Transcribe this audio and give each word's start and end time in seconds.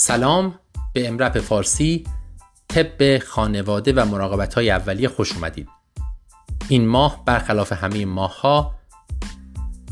سلام 0.00 0.58
به 0.92 1.08
امرپ 1.08 1.38
فارسی 1.38 2.04
طب 2.68 3.18
خانواده 3.18 3.92
و 3.92 4.04
مراقبت 4.04 4.54
های 4.54 4.70
اولیه 4.70 5.08
خوش 5.08 5.32
اومدید. 5.32 5.68
این 6.68 6.86
ماه 6.86 7.24
برخلاف 7.24 7.72
همه 7.72 8.04
ماه 8.04 8.40
ها 8.40 8.74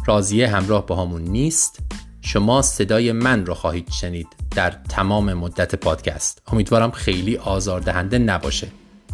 راضیه 0.07 0.49
همراه 0.49 0.87
با 0.87 1.03
همون 1.03 1.23
نیست. 1.23 1.79
شما 2.21 2.63
صدای 2.63 3.13
من 3.13 3.47
رو 3.47 3.55
خواهید 3.55 3.91
شنید 3.91 4.27
در 4.51 4.71
تمام 4.71 5.33
مدت 5.35 5.75
پادکست. 5.75 6.43
امیدوارم 6.47 6.91
خیلی 6.91 7.37
آزاردهنده 7.37 8.19
نباشه. 8.19 8.69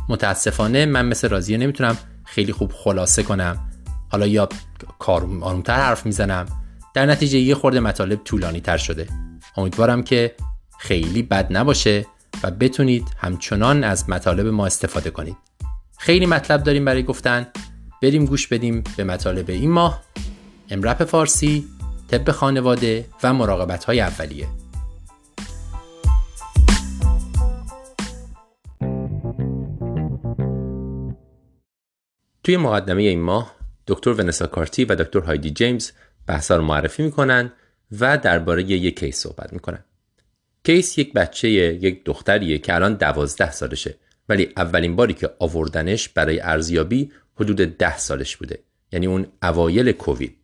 متاسفانه 0.09 0.87
من 0.87 1.07
مثل 1.07 1.29
راضیه 1.29 1.59
نمی‌تونم 1.59 1.97
خیلی 2.25 2.53
خوب 2.53 2.73
خلاصه 2.73 3.23
کنم. 3.23 3.71
حالا 4.11 4.27
یا 4.27 4.49
آرومتر 5.41 5.77
حرف 5.77 6.07
می‌زنم. 6.07 6.47
در 6.95 7.07
نتیجه 7.07 7.39
یه 7.39 7.55
خورده 7.55 7.81
مطالب 7.81 8.25
طولانی 8.25 8.61
تر 8.61 8.77
شده. 8.77 9.09
امیدوارم 9.57 10.03
که 10.03 10.35
خیلی 10.79 11.23
بد 11.23 11.57
نباشه 11.57 12.07
و 12.43 12.51
بتونید 12.51 13.09
همچنان 13.19 13.85
از 13.85 14.11
مطالب 14.11 14.47
ما 14.47 14.67
استفاده 14.67 15.11
کنید. 15.11 15.37
خیلی 15.99 16.27
مطلب 16.27 16.63
داریم 16.63 16.85
برای 16.85 17.03
گفتن. 17.03 17.47
بریم 18.03 18.25
گوش 18.25 18.47
بدیم 18.47 18.85
به 18.97 19.05
مطالب 19.05 19.51
این 19.51 19.71
ماه. 19.71 20.03
امرپ 20.71 21.05
فارسی 21.05 21.65
طب 22.11 22.31
خانواده 22.31 23.05
و 23.23 23.35
مراقبت 23.35 23.85
های 23.85 24.01
اولیه. 24.01 24.49
توی 32.45 32.57
مقدمه 32.57 33.03
این 33.03 33.21
ماه 33.21 33.55
دکتر 33.87 34.11
ونسا 34.11 34.47
کارتی 34.47 34.85
و 34.85 34.95
دکتر 34.95 35.21
هایدی 35.21 35.51
جیمز 35.51 35.91
بحثا 36.27 36.57
رو 36.57 36.63
معرفی 36.63 37.03
می‌کنن 37.03 37.53
و 38.01 38.19
درباره 38.19 38.63
یک 38.63 38.99
case 38.99 39.19
صحبت 39.19 39.53
می‌کنن. 39.53 39.85
case 40.65 40.99
یک 40.99 41.13
بچه 41.13 41.49
یک 41.51 42.05
دختریه 42.05 42.59
که 42.59 42.75
الان 42.75 42.95
دوازده 42.95 43.53
سالشه. 43.53 43.95
ولی 44.29 44.53
اولین 44.57 44.97
باری 44.97 45.15
که 45.15 45.31
آوردنش 45.39 46.09
برای 46.09 46.41
ارزیابی 46.41 47.13
حدود 47.35 47.57
ده 47.57 47.99
سالش 47.99 48.37
بوده. 48.37 48.59
یعنی 48.93 49.07
اون 49.07 49.27
اوایل 49.43 49.93
کووید. 49.93 50.37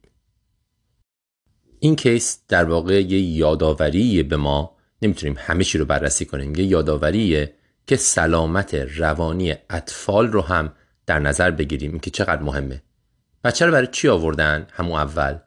این 1.78 1.96
case 1.96 2.38
در 2.48 2.64
واقع 2.64 3.00
یه 3.00 3.20
یادآوری 3.20 4.22
به 4.22 4.36
ما. 4.36 4.76
نمی‌تونیم 5.02 5.36
همه 5.38 5.64
چی 5.64 5.78
رو 5.78 5.84
بررسی 5.84 6.24
کنیم. 6.24 6.54
یه 6.54 6.64
یادآوریه 6.64 7.54
که 7.86 7.96
سلامت 7.96 8.74
روانی 8.74 9.54
اطفال 9.70 10.28
رو 10.28 10.40
هم 10.40 10.72
در 11.06 11.18
نظر 11.18 11.50
بگیریم. 11.50 11.98
که 11.98 12.10
چقدر 12.10 12.42
مهمه. 12.42 12.82
بچه 13.44 13.66
رو 13.66 13.72
برای 13.72 13.86
چی 13.86 14.08
آوردن؟ 14.08 14.66
همون 14.72 14.98
اول. 14.98 15.38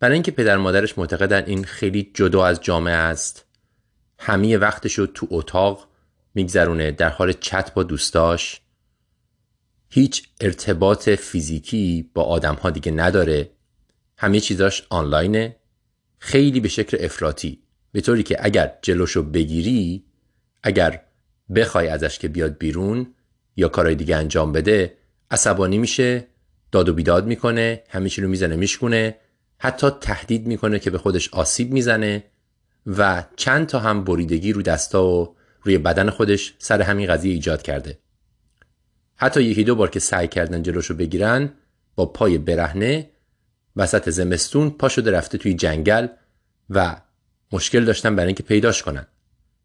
برای 0.00 0.14
اینکه 0.14 0.30
پدر 0.30 0.56
مادرش 0.56 0.98
معتقدن 0.98 1.44
این 1.44 1.64
خیلی 1.64 2.10
جدا 2.14 2.46
از 2.46 2.60
جامعه 2.60 2.94
است. 2.94 3.47
همه 4.18 4.56
رو 4.56 5.06
تو 5.06 5.26
اتاق 5.30 5.88
میگذرونه 6.34 6.90
در 6.90 7.08
حال 7.08 7.32
چت 7.32 7.74
با 7.74 7.82
دوستاش. 7.82 8.60
هیچ 9.90 10.28
ارتباط 10.40 11.08
فیزیکی 11.08 12.10
با 12.14 12.22
آدم 12.22 12.54
ها 12.54 12.70
دیگه 12.70 12.92
نداره. 12.92 13.50
همه 14.16 14.40
چیزاش 14.40 14.86
آنلاینه. 14.90 15.56
خیلی 16.18 16.60
به 16.60 16.68
شکل 16.68 16.96
افراطی. 17.00 17.62
به 17.92 18.00
طوری 18.00 18.22
که 18.22 18.36
اگر 18.40 18.72
جلوشو 18.82 19.22
بگیری 19.22 20.04
اگر 20.62 21.02
بخوای 21.54 21.88
ازش 21.88 22.18
که 22.18 22.28
بیاد 22.28 22.58
بیرون 22.58 23.14
یا 23.56 23.68
کارهای 23.68 23.94
دیگه 23.94 24.16
انجام 24.16 24.52
بده 24.52 24.96
عصبانی 25.30 25.78
میشه 25.78 26.26
داد 26.72 26.88
و 26.88 26.94
بیداد 26.94 27.26
می‌کنه 27.26 27.82
همه 27.88 28.08
چی 28.08 28.22
رو 28.22 28.28
می‌زنه 28.28 28.56
میشکونه 28.56 29.16
حتی 29.58 29.90
تهدید 30.00 30.46
می‌کنه 30.46 30.78
که 30.78 30.90
به 30.90 30.98
خودش 30.98 31.28
آسیب 31.28 31.72
می‌زنه. 31.72 32.24
و 32.86 33.24
چند 33.36 33.66
تا 33.66 33.78
هم 33.78 34.04
بریدگی 34.04 34.52
رو 34.52 34.62
دستا 34.62 35.06
و 35.06 35.36
روی 35.62 35.78
بدن 35.78 36.10
خودش 36.10 36.54
سر 36.58 36.82
همین 36.82 37.06
قضیه 37.06 37.32
ایجاد 37.32 37.62
کرده. 37.62 37.98
حتی 39.16 39.42
یکی 39.42 39.64
دو 39.64 39.74
بار 39.74 39.90
که 39.90 40.00
سعی 40.00 40.28
کردن 40.28 40.62
جلوشو 40.62 40.94
بگیرن 40.94 41.52
با 41.94 42.06
پای 42.06 42.38
برهنه 42.38 43.10
وسط 43.76 44.10
زمستون 44.10 44.70
پا 44.70 44.88
شده 44.88 45.10
رفته 45.10 45.38
توی 45.38 45.54
جنگل 45.54 46.06
و 46.70 47.00
مشکل 47.52 47.84
داشتن 47.84 48.16
برای 48.16 48.26
اینکه 48.26 48.42
پیداش 48.42 48.82
کنن. 48.82 49.06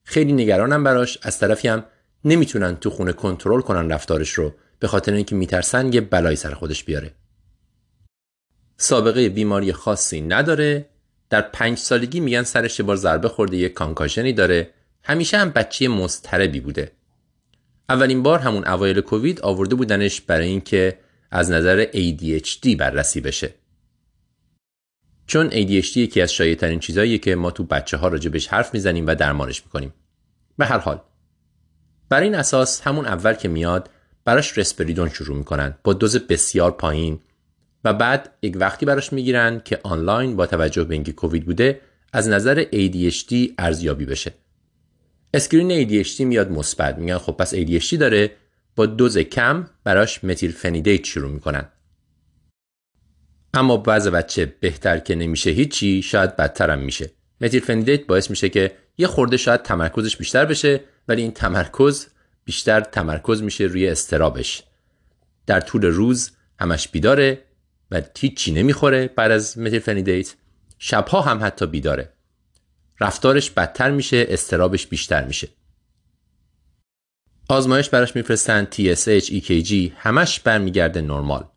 خیلی 0.04 0.34
نگرانم 0.34 0.84
براش 0.84 1.18
از 1.22 1.40
طرفی 1.40 1.68
هم 1.68 1.86
نمی‌تونن 2.26 2.76
تو 2.76 2.90
خونه 2.90 3.14
کنترل 3.14 3.62
کنن 3.62 3.92
رفتارش 3.92 4.32
رو 4.32 4.54
به 4.80 4.88
خاطر 4.88 5.14
اینکه 5.14 5.36
میترسن 5.36 5.94
یه 5.94 6.02
بلایی 6.02 6.36
سر 6.36 6.54
خودش 6.54 6.84
بیاره. 6.84 7.14
سابقه 8.78 9.30
بیماری 9.30 9.74
خاصی 9.74 10.22
نداره 10.22 10.90
در 11.34 11.42
پنج 11.42 11.78
سالگی 11.78 12.20
میگن 12.20 12.44
سرش 12.44 12.82
بار 12.82 12.96
ضربه 12.96 13.30
خورده 13.30 13.58
یه 13.58 13.70
کانکاشنی 13.70 14.34
داره. 14.34 14.70
همیشه 15.04 15.38
هم 15.38 15.50
بچه 15.50 15.88
مضطربی 15.88 16.60
بوده. 16.60 16.92
اولین 17.90 18.24
بار 18.24 18.40
همون 18.40 18.68
اوایل 18.68 19.02
کووید 19.02 19.42
آورده 19.42 19.76
بودنش 19.76 20.22
برای 20.22 20.48
اینکه 20.48 21.00
از 21.32 21.52
نظر 21.52 21.86
ADHD 21.86 22.76
بررسی 22.76 23.22
بشه. 23.22 23.54
چون 25.28 25.50
ADHD 25.50 25.98
یکی 25.98 26.22
از 26.22 26.34
شایع 26.34 26.56
ترین 26.56 26.80
چیزاییه 26.80 27.18
که 27.18 27.36
ما 27.36 27.52
تو 27.52 27.64
بچه 27.64 27.98
ها 27.98 28.08
راجبش 28.08 28.48
حرف 28.48 28.74
می‌زنیم 28.74 29.08
و 29.08 29.16
درمانش 29.16 29.64
می‌کنیم. 29.64 29.94
به 30.58 30.66
هر 30.66 30.78
حال 30.78 31.02
بر 32.10 32.22
این 32.22 32.36
اساس 32.36 32.82
همون 32.82 33.06
اول 33.06 33.34
که 33.34 33.48
میاد 33.48 33.90
براش 34.26 34.58
رسپریدون 34.58 35.10
شروع 35.10 35.38
می‌کنن 35.38 35.78
با 35.84 35.94
دوز 35.94 36.18
بسیار 36.18 36.72
پایین. 36.72 37.20
و 37.84 37.94
بعد 37.94 38.34
یک 38.42 38.58
وقتی 38.60 38.86
براش 38.86 39.14
می‌گیرن 39.14 39.62
که 39.66 39.80
آنلاین 39.84 40.36
با 40.36 40.46
توجه 40.46 40.84
به 40.84 40.94
اینکه 40.94 41.12
کووید 41.12 41.46
بوده 41.46 41.82
از 42.14 42.28
نظر 42.28 42.64
ADHD 42.64 43.34
ارزیابی 43.58 44.06
بشه. 44.06 44.34
اسکرین 45.34 46.04
ADHD 46.04 46.20
میاد 46.20 46.52
مثبت. 46.52 46.98
میگن 46.98 47.18
خب 47.18 47.32
پس 47.32 47.56
ADHD 47.56 47.94
داره. 47.94 48.32
با 48.76 48.86
دوز 48.86 49.18
کم 49.18 49.68
براش 49.84 50.24
متیل 50.24 50.52
فنیدیت 50.52 51.04
شروع 51.04 51.32
می‌کنن. 51.32 51.66
اما 53.54 53.78
بعض 53.78 54.08
بچه 54.08 54.46
بهتر 54.60 55.00
که 55.00 55.16
نمیشه 55.16 55.50
هیچی 55.50 56.02
شاید 56.02 56.36
بدترم 56.36 56.80
میشه. 56.80 57.12
متیل 57.42 57.62
فنیدیت 57.62 58.06
باعث 58.06 58.30
میشه 58.30 58.50
که 58.50 58.72
یه 58.98 59.08
خورده 59.08 59.38
شاید 59.38 59.62
تمرکزش 59.62 60.18
بیشتر 60.18 60.46
بشه 60.46 60.82
ولی 61.08 61.22
این 61.22 61.32
تمرکز 61.32 62.08
بیشتر 62.46 62.82
تمرکز 62.82 63.42
میشه 63.42 63.64
روی 63.64 63.88
استرابش. 63.88 64.64
در 65.46 65.62
طول 65.62 65.86
روز 65.86 66.32
همش 66.60 66.88
بیداره. 66.88 67.42
و 67.94 68.02
هیچی 68.20 68.52
نمی‌خوره 68.52 69.08
بعد 69.08 69.32
از 69.32 69.58
متیل 69.58 69.80
فنیدیت 69.80 70.36
شبها 70.80 71.22
هم 71.22 71.44
حتی 71.44 71.68
بیداره. 71.68 72.14
رفتارش 73.00 73.50
بدتر 73.50 73.92
میشه 73.92 74.26
استرابش 74.30 74.88
بیشتر 74.88 75.26
میشه. 75.26 75.48
آزمایش 77.50 77.90
براش 77.90 78.16
میفرستن 78.16 78.68
TSH, 78.72 79.26
EKG 79.26 79.74
همش 79.96 80.40
برمیگرده 80.40 81.02
نرمال. 81.02 81.48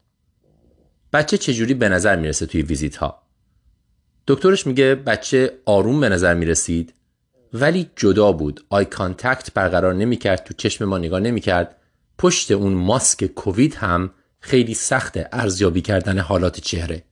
بچه 1.13 1.39
چجوری 1.39 1.75
به 1.75 1.89
نظر 1.89 2.17
می‌رسه 2.17 2.47
توی 2.47 2.63
ویزیت 2.63 2.97
ها 2.97 3.23
دکترش 4.27 4.67
میگه 4.67 4.95
بچه 4.95 5.59
آروم 5.65 6.01
به 6.01 6.09
نظر 6.09 6.35
می‌رسید 6.35 6.95
ولی 7.53 7.91
جدا 7.97 8.33
بود. 8.33 8.65
eye 8.69 8.85
contact 8.85 9.55
برقرار 9.55 9.95
نمی‌کرد 9.95 10.45
تو 10.45 10.55
چشم 10.55 10.85
ما 10.85 10.99
نگاه 10.99 11.21
نمی‌کرد. 11.21 11.77
پشت 12.19 12.51
اون 12.51 12.73
ماسک 12.73 13.27
کووید 13.27 13.75
هم 13.75 14.11
خیلی 14.41 14.75
سخت 14.75 15.19
ارزیابی 15.33 15.81
کردن 15.81 16.19
حالات 16.19 16.61
چهره. 16.61 17.05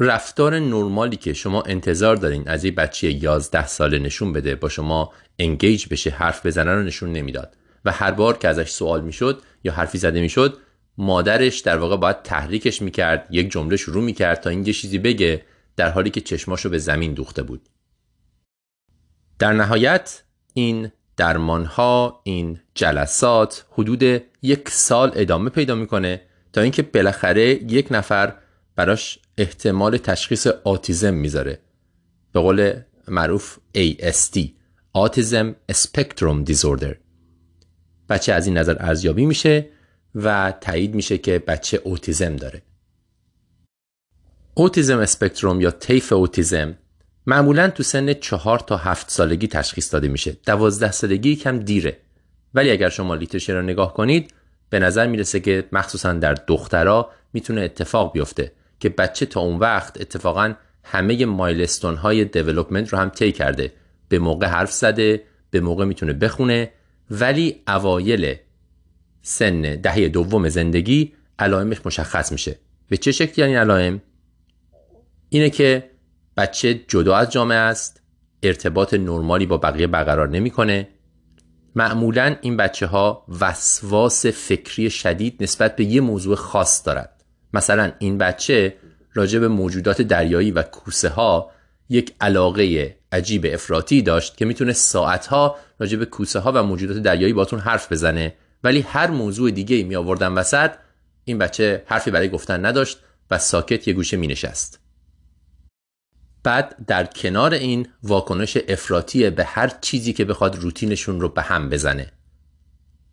رفتار 0.00 0.58
نرمالی 0.58 1.16
که 1.16 1.32
شما 1.32 1.62
انتظار 1.62 2.16
دارین 2.16 2.48
از 2.48 2.64
یه 2.64 2.70
بچه 2.70 3.10
11 3.10 3.66
ساله 3.66 3.98
نشون 3.98 4.32
بده 4.32 4.54
با 4.54 4.68
شما 4.68 5.12
انگیج 5.38 5.86
بشه 5.90 6.10
حرف 6.10 6.46
بزنه 6.46 6.74
رو 6.74 6.82
نشون 6.82 7.12
نمی‌داد. 7.12 7.56
و 7.84 7.92
هر 7.92 8.10
بار 8.10 8.38
که 8.38 8.48
ازش 8.48 8.70
سوال 8.70 9.00
می‌شد 9.00 9.42
یا 9.64 9.72
حرفی 9.72 9.98
زده 9.98 10.20
می‌شد 10.20 10.58
مادرش 10.98 11.58
در 11.58 11.78
واقع 11.78 11.96
باید 11.96 12.22
تحریکش 12.22 12.82
می‌کرد 12.82 13.26
یک 13.30 13.50
جمله 13.50 13.76
شروع 13.76 14.04
می‌کرد 14.04 14.40
تا 14.40 14.50
این 14.50 14.66
یه 14.66 14.72
چیزی 14.72 14.98
بگه 14.98 15.44
در 15.76 15.90
حالی 15.90 16.10
که 16.10 16.20
چشماشو 16.20 16.68
به 16.68 16.78
زمین 16.78 17.14
دوخته 17.14 17.42
بود. 17.42 17.68
در 19.38 19.52
نهایت 19.52 20.22
این 20.54 20.92
درمانها 21.16 22.20
این 22.24 22.60
جلسات 22.74 23.64
حدود 23.72 24.22
یک 24.42 24.68
سال 24.68 25.12
ادامه 25.14 25.50
پیدا 25.50 25.74
می‌کنه 25.74 26.20
تا 26.52 26.60
اینکه 26.60 26.82
بالاخره 26.82 27.72
یک 27.72 27.86
نفر 27.90 28.34
براش 28.76 29.18
احتمال 29.38 29.96
تشخیص 29.96 30.46
آتیزم 30.46 31.14
می‌ذاره. 31.14 31.60
به 32.32 32.40
قول 32.40 32.80
معروف 33.08 33.58
ASD 33.76 34.38
Autism 34.96 35.72
Spectrum 35.72 36.50
Disorder. 36.50 36.94
بچه 38.08 38.32
از 38.32 38.46
این 38.46 38.58
نظر 38.58 38.76
ارزیابی 38.80 39.26
میشه 39.26 39.68
و 40.14 40.54
تایید 40.60 40.94
میشه 40.94 41.18
که 41.18 41.38
بچه 41.38 41.80
اوتیزم 41.84 42.36
داره. 42.36 42.62
اوتیزم 44.54 44.98
اسپکتروم 44.98 45.60
یا 45.60 45.70
طیف 45.70 46.12
اوتیزم 46.12 46.78
معمولا 47.26 47.70
تو 47.70 47.82
سن 47.82 48.12
چهار 48.12 48.58
تا 48.58 48.76
هفت 48.76 49.10
سالگی 49.10 49.48
تشخیص 49.48 49.92
داده 49.92 50.08
میشه. 50.08 50.36
دوازده 50.46 50.92
سالگی 50.92 51.36
کم 51.36 51.58
دیره. 51.58 52.00
ولی 52.54 52.70
اگر 52.70 52.88
شما 52.88 53.14
لیترشر 53.14 53.54
رو 53.54 53.62
نگاه 53.62 53.94
کنید 53.94 54.34
به 54.70 54.78
نظر 54.78 55.06
می‌رسه 55.06 55.40
که 55.40 55.68
مخصوصا 55.72 56.12
در 56.12 56.34
دخترها 56.34 57.10
می‌تونه 57.32 57.60
اتفاق 57.60 58.12
بیفته 58.12 58.52
که 58.80 58.88
بچه 58.88 59.26
تا 59.26 59.40
اون 59.40 59.58
وقت 59.58 60.00
اتفاقا 60.00 60.54
همه 60.84 61.26
مایلستون 61.26 61.96
های 61.96 62.24
دیولوپمنت 62.24 62.88
رو 62.88 62.98
هم 62.98 63.08
طی 63.08 63.32
کرده. 63.32 63.72
به 64.08 64.18
موقع 64.18 64.46
حرف 64.46 64.72
زده 64.72 65.22
به 65.50 65.60
موقع 65.60 65.84
می‌تونه 65.84 66.12
بخونه 66.12 66.70
ولی 67.10 67.62
اوایل 67.68 68.34
سن 69.22 69.60
دهه 69.60 70.08
دوم 70.08 70.48
زندگی 70.48 71.12
علائمش 71.38 71.86
مشخص 71.86 72.32
میشه. 72.32 72.58
به 72.88 72.96
چه 72.96 73.12
شکلی 73.12 73.44
این 73.44 73.56
علائم؟ 73.56 74.02
اینه 75.28 75.50
که 75.50 75.90
بچه 76.36 76.74
جدا 76.74 77.16
از 77.16 77.30
جامعه 77.30 77.58
است 77.58 78.02
ارتباط 78.42 78.94
نرمالی 78.94 79.46
با 79.46 79.56
بقیه 79.56 79.86
برقرار 79.86 80.28
نمی‌کنه. 80.28 80.88
معمولا 81.74 82.36
این 82.40 82.56
بچه 82.56 82.86
ها 82.86 83.24
وسواس 83.40 84.26
فکری 84.26 84.90
شدید 84.90 85.42
نسبت 85.42 85.76
به 85.76 85.84
یه 85.84 86.00
موضوع 86.00 86.36
خاص 86.36 86.86
دارد 86.86 87.24
مثلا 87.54 87.92
این 87.98 88.18
بچه 88.18 88.76
راجع 89.14 89.38
به 89.38 89.48
موجودات 89.48 90.02
دریایی 90.02 90.50
و 90.50 90.62
کوسه 90.62 91.08
ها 91.08 91.50
یک 91.88 92.14
علاقه 92.20 92.96
عجیب 93.12 93.46
افراطی 93.52 94.02
داشت 94.02 94.36
که 94.36 94.44
می‌تونه 94.44 94.72
ساعتها 94.72 95.56
راجع 95.78 95.98
به 95.98 96.06
کوسه 96.06 96.38
ها 96.38 96.52
و 96.54 96.62
موجودات 96.62 96.96
دریایی 96.96 97.32
باتون 97.32 97.60
حرف 97.60 97.92
بزنه 97.92 98.34
ولی 98.64 98.80
هر 98.80 99.10
موضوع 99.10 99.50
دیگه 99.50 99.76
ای 99.76 99.82
می 99.82 99.96
آوردن 99.96 100.32
وسط 100.32 100.70
این 101.24 101.38
بچه 101.38 101.82
حرفی 101.86 102.10
برای 102.10 102.28
گفتن 102.28 102.66
نداشت 102.66 102.98
و 103.30 103.38
ساکت 103.38 103.88
یه 103.88 103.94
گوشه 103.94 104.16
می 104.16 104.26
نشست. 104.26 104.80
بعد 106.48 106.76
در 106.86 107.04
کنار 107.04 107.54
این 107.54 107.88
واکنش 108.02 108.58
افراطی 108.68 109.30
به 109.30 109.44
هر 109.44 109.72
چیزی 109.80 110.12
که 110.12 110.24
بخواد 110.24 110.56
روتینشون 110.56 111.20
رو 111.20 111.28
به 111.28 111.42
هم 111.42 111.68
بزنه. 111.68 112.12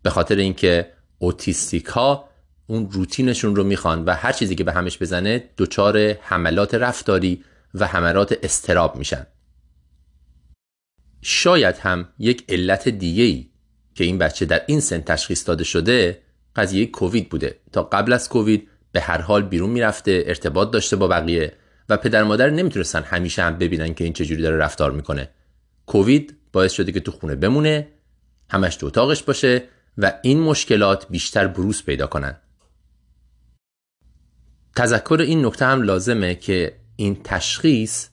به 0.02 0.10
خاطر 0.10 0.36
اینکه 0.36 0.92
اوتیستیک 1.18 1.96
اون 2.66 2.90
روتینشون 2.90 3.56
رو 3.56 3.64
می‌خوان 3.64 4.04
و 4.04 4.14
هر 4.14 4.32
چیزی 4.32 4.54
که 4.54 4.64
به 4.64 4.72
همش 4.72 4.98
بزنه 5.02 5.44
دچار 5.58 5.98
حملات 6.12 6.74
رفتاری 6.74 7.44
و 7.74 7.86
حملات 7.86 8.38
استراب 8.42 8.96
میشن. 8.96 9.26
شاید 11.22 11.76
هم 11.76 12.08
یک 12.18 12.44
علت 12.48 12.88
دیگه 12.88 13.48
که 13.94 14.04
این 14.04 14.18
بچه 14.18 14.46
در 14.46 14.62
این 14.66 14.80
سن 14.80 15.00
تشخیص 15.00 15.48
داده 15.48 15.64
شده 15.64 16.22
قضیه 16.56 16.86
کووید 16.86 17.28
بوده. 17.28 17.58
تا 17.72 17.82
قبل 17.82 18.12
از 18.12 18.28
کووید 18.28 18.68
به 18.92 19.00
هر 19.00 19.20
حال 19.20 19.42
بیرون 19.42 19.70
می‌رفته 19.70 20.24
ارتباط 20.26 20.70
داشته 20.70 20.96
با 20.96 21.08
بقیه 21.08 21.52
و 21.88 21.96
پدر 21.96 22.22
مادر 22.22 22.50
نمی‌تونستن 22.50 23.02
همیشه 23.02 23.42
هم 23.42 23.58
ببینن 23.58 23.94
که 23.94 24.04
این 24.04 24.12
چجوری 24.12 24.42
داره 24.42 24.56
رفتار 24.56 24.90
می‌کنه. 24.90 25.28
کووید 25.86 26.36
باعث 26.52 26.72
شده 26.72 26.92
که 26.92 27.00
تو 27.00 27.10
خونه 27.10 27.34
بمونه 27.34 27.88
همش 28.50 28.76
تو 28.76 28.86
اتاقش 28.86 29.22
باشه 29.22 29.62
و 29.98 30.12
این 30.22 30.40
مشکلات 30.40 31.06
بیشتر 31.10 31.46
بروز 31.46 31.84
پیدا 31.84 32.06
کنن. 32.06 32.36
تذکر 34.76 35.18
این 35.20 35.46
نکته 35.46 35.66
هم 35.66 35.82
لازمه 35.82 36.34
که 36.34 36.76
این 36.96 37.20
تشخیص 37.24 38.08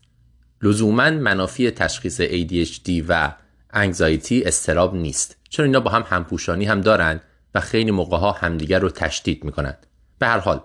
لزوما 0.62 1.10
منافی 1.10 1.72
تشخیص 1.72 2.22
ADHD 2.22 3.04
و 3.08 3.36
انگزایتی 3.74 4.44
استراب 4.44 4.96
نیست. 4.96 5.38
چون 5.50 5.66
اینا 5.66 5.80
با 5.80 5.92
هم 5.92 6.06
همپوشانی 6.08 6.66
هم 6.66 6.82
دارن 6.82 7.22
و 7.56 7.60
خیلی 7.60 7.92
موقع 7.92 8.18
ها 8.18 8.32
همدیگر 8.32 8.80
رو 8.80 8.90
تشدید 8.90 9.44
می‌کنن. 9.44 9.78
به 10.20 10.28
هر 10.28 10.40
حال 10.40 10.62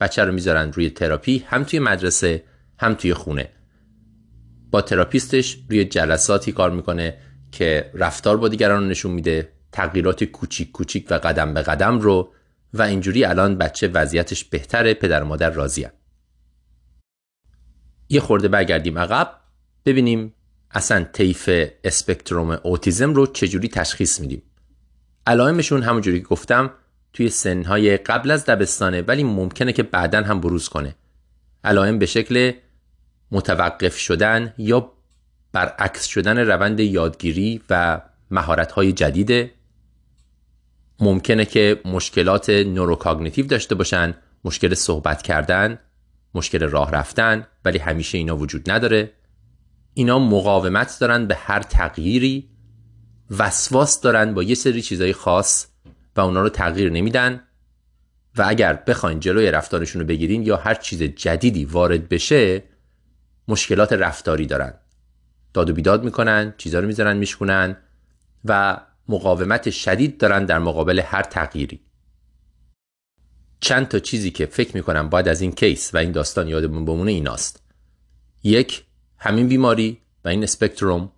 بچه 0.00 0.24
رو 0.24 0.32
می‌ذارن 0.32 0.72
روی 0.72 0.90
تراپی 0.90 1.44
هم 1.48 1.64
توی 1.64 1.78
مدرسه 1.78 2.44
هم 2.78 2.94
توی 2.94 3.14
خونه. 3.14 3.50
با 4.70 4.80
تراپیستش 4.80 5.58
روی 5.70 5.84
جلساتی 5.84 6.52
کار 6.52 6.70
می‌کنه 6.70 7.18
که 7.52 7.90
رفتار 7.94 8.36
با 8.36 8.48
دیگران 8.48 8.82
رو 8.82 8.88
نشون 8.88 9.12
میده 9.12 9.52
تغییرات 9.72 10.24
کوچیک 10.24 10.72
کوچیک 10.72 11.06
و 11.10 11.14
قدم 11.14 11.54
به 11.54 11.62
قدم 11.62 11.98
رو 11.98 12.32
و 12.74 12.82
اینجوری 12.82 13.24
الان 13.24 13.58
بچه 13.58 13.88
وضعیتش 13.88 14.44
بهتره 14.44 14.94
پدر 14.94 15.22
و 15.22 15.26
مادر 15.26 15.50
راضیه 15.50 15.92
یه 18.08 18.20
خورده 18.20 18.48
برگردیم 18.48 18.98
عقب 18.98 19.40
ببینیم 19.84 20.34
اصلا 20.70 21.04
طیف 21.04 21.50
اسپکتروم 21.84 22.60
اوتیزم 22.62 23.14
رو 23.14 23.26
چجوری 23.26 23.68
تشخیص 23.68 24.20
میدیم. 24.20 24.42
علائمشون 25.26 25.82
همونجوری 25.82 26.20
که 26.20 26.26
گفتم 26.26 26.70
توی 27.18 27.28
سنهای 27.28 27.96
قبل 27.96 28.30
از 28.30 28.44
دبستانه 28.44 29.02
ولی 29.02 29.24
ممکنه 29.24 29.72
که 29.72 29.82
بعدا 29.82 30.22
هم 30.22 30.40
بروز 30.40 30.68
کنه. 30.68 30.94
علائم 31.64 31.98
به 31.98 32.06
شکل 32.06 32.52
متوقف 33.30 33.96
شدن 33.96 34.54
یا 34.58 34.92
برعکس 35.52 36.06
شدن 36.06 36.38
روند 36.38 36.80
یادگیری 36.80 37.62
و 37.70 38.00
مهارت‌های 38.30 38.92
جدیده 38.92 39.50
ممکنه 41.00 41.44
که 41.44 41.80
مشکلات 41.84 42.50
نوروکاگنیتیو 42.50 43.46
داشته 43.46 43.74
باشن 43.74 44.14
مشکل 44.44 44.74
صحبت 44.74 45.22
کردن 45.22 45.78
مشکل 46.34 46.62
راه 46.68 46.90
رفتن 46.90 47.46
ولی 47.64 47.78
همیشه 47.78 48.18
اینا 48.18 48.36
وجود 48.36 48.70
نداره. 48.70 49.12
اینا 49.94 50.18
مقاومت 50.18 50.96
دارن 51.00 51.26
به 51.26 51.34
هر 51.34 51.62
تغییری 51.62 52.48
وسواس 53.38 54.00
دارن 54.00 54.34
با 54.34 54.42
یه 54.42 54.54
سری 54.54 54.82
چیزای 54.82 55.12
خاص 55.12 55.66
و 56.18 56.20
اونا 56.20 56.42
رو 56.42 56.48
تغییر 56.48 56.90
نمیدن 56.90 57.40
و 58.36 58.44
اگر 58.48 58.74
بخواین 58.74 59.20
جلوی 59.20 59.50
رفتارشون 59.50 60.00
رو 60.00 60.08
بگیرین 60.08 60.42
یا 60.42 60.56
هر 60.56 60.74
چیز 60.74 61.02
جدیدی 61.02 61.64
وارد 61.64 62.08
بشه 62.08 62.62
مشکلات 63.48 63.92
رفتاری 63.92 64.46
دارن. 64.46 64.74
داد 65.54 65.70
و 65.70 65.72
بیداد 65.72 66.04
می‌کنن 66.04 66.54
چیزا 66.56 66.80
رو 66.80 66.86
می‌ذارن 66.86 67.16
میشکنن 67.16 67.76
و 68.44 68.80
مقاومت 69.08 69.70
شدید 69.70 70.18
دارن 70.18 70.44
در 70.44 70.58
مقابل 70.58 70.98
هر 70.98 71.22
تغییری. 71.22 71.80
چند 73.60 73.88
تا 73.88 73.98
چیزی 73.98 74.30
که 74.30 74.46
فکر 74.46 74.76
می‌کنم 74.76 75.08
باید 75.08 75.28
از 75.28 75.40
این 75.40 75.52
کیس 75.52 75.94
و 75.94 75.98
این 75.98 76.12
داستان 76.12 76.48
یادمون 76.48 76.84
بمونه 76.84 77.12
ایناست. 77.12 77.62
یک 78.42 78.84
همین 79.18 79.48
بیماری 79.48 79.98
و 80.24 80.28
این 80.28 80.42
اسپکتروم. 80.42 81.12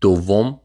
دوم 0.00 0.60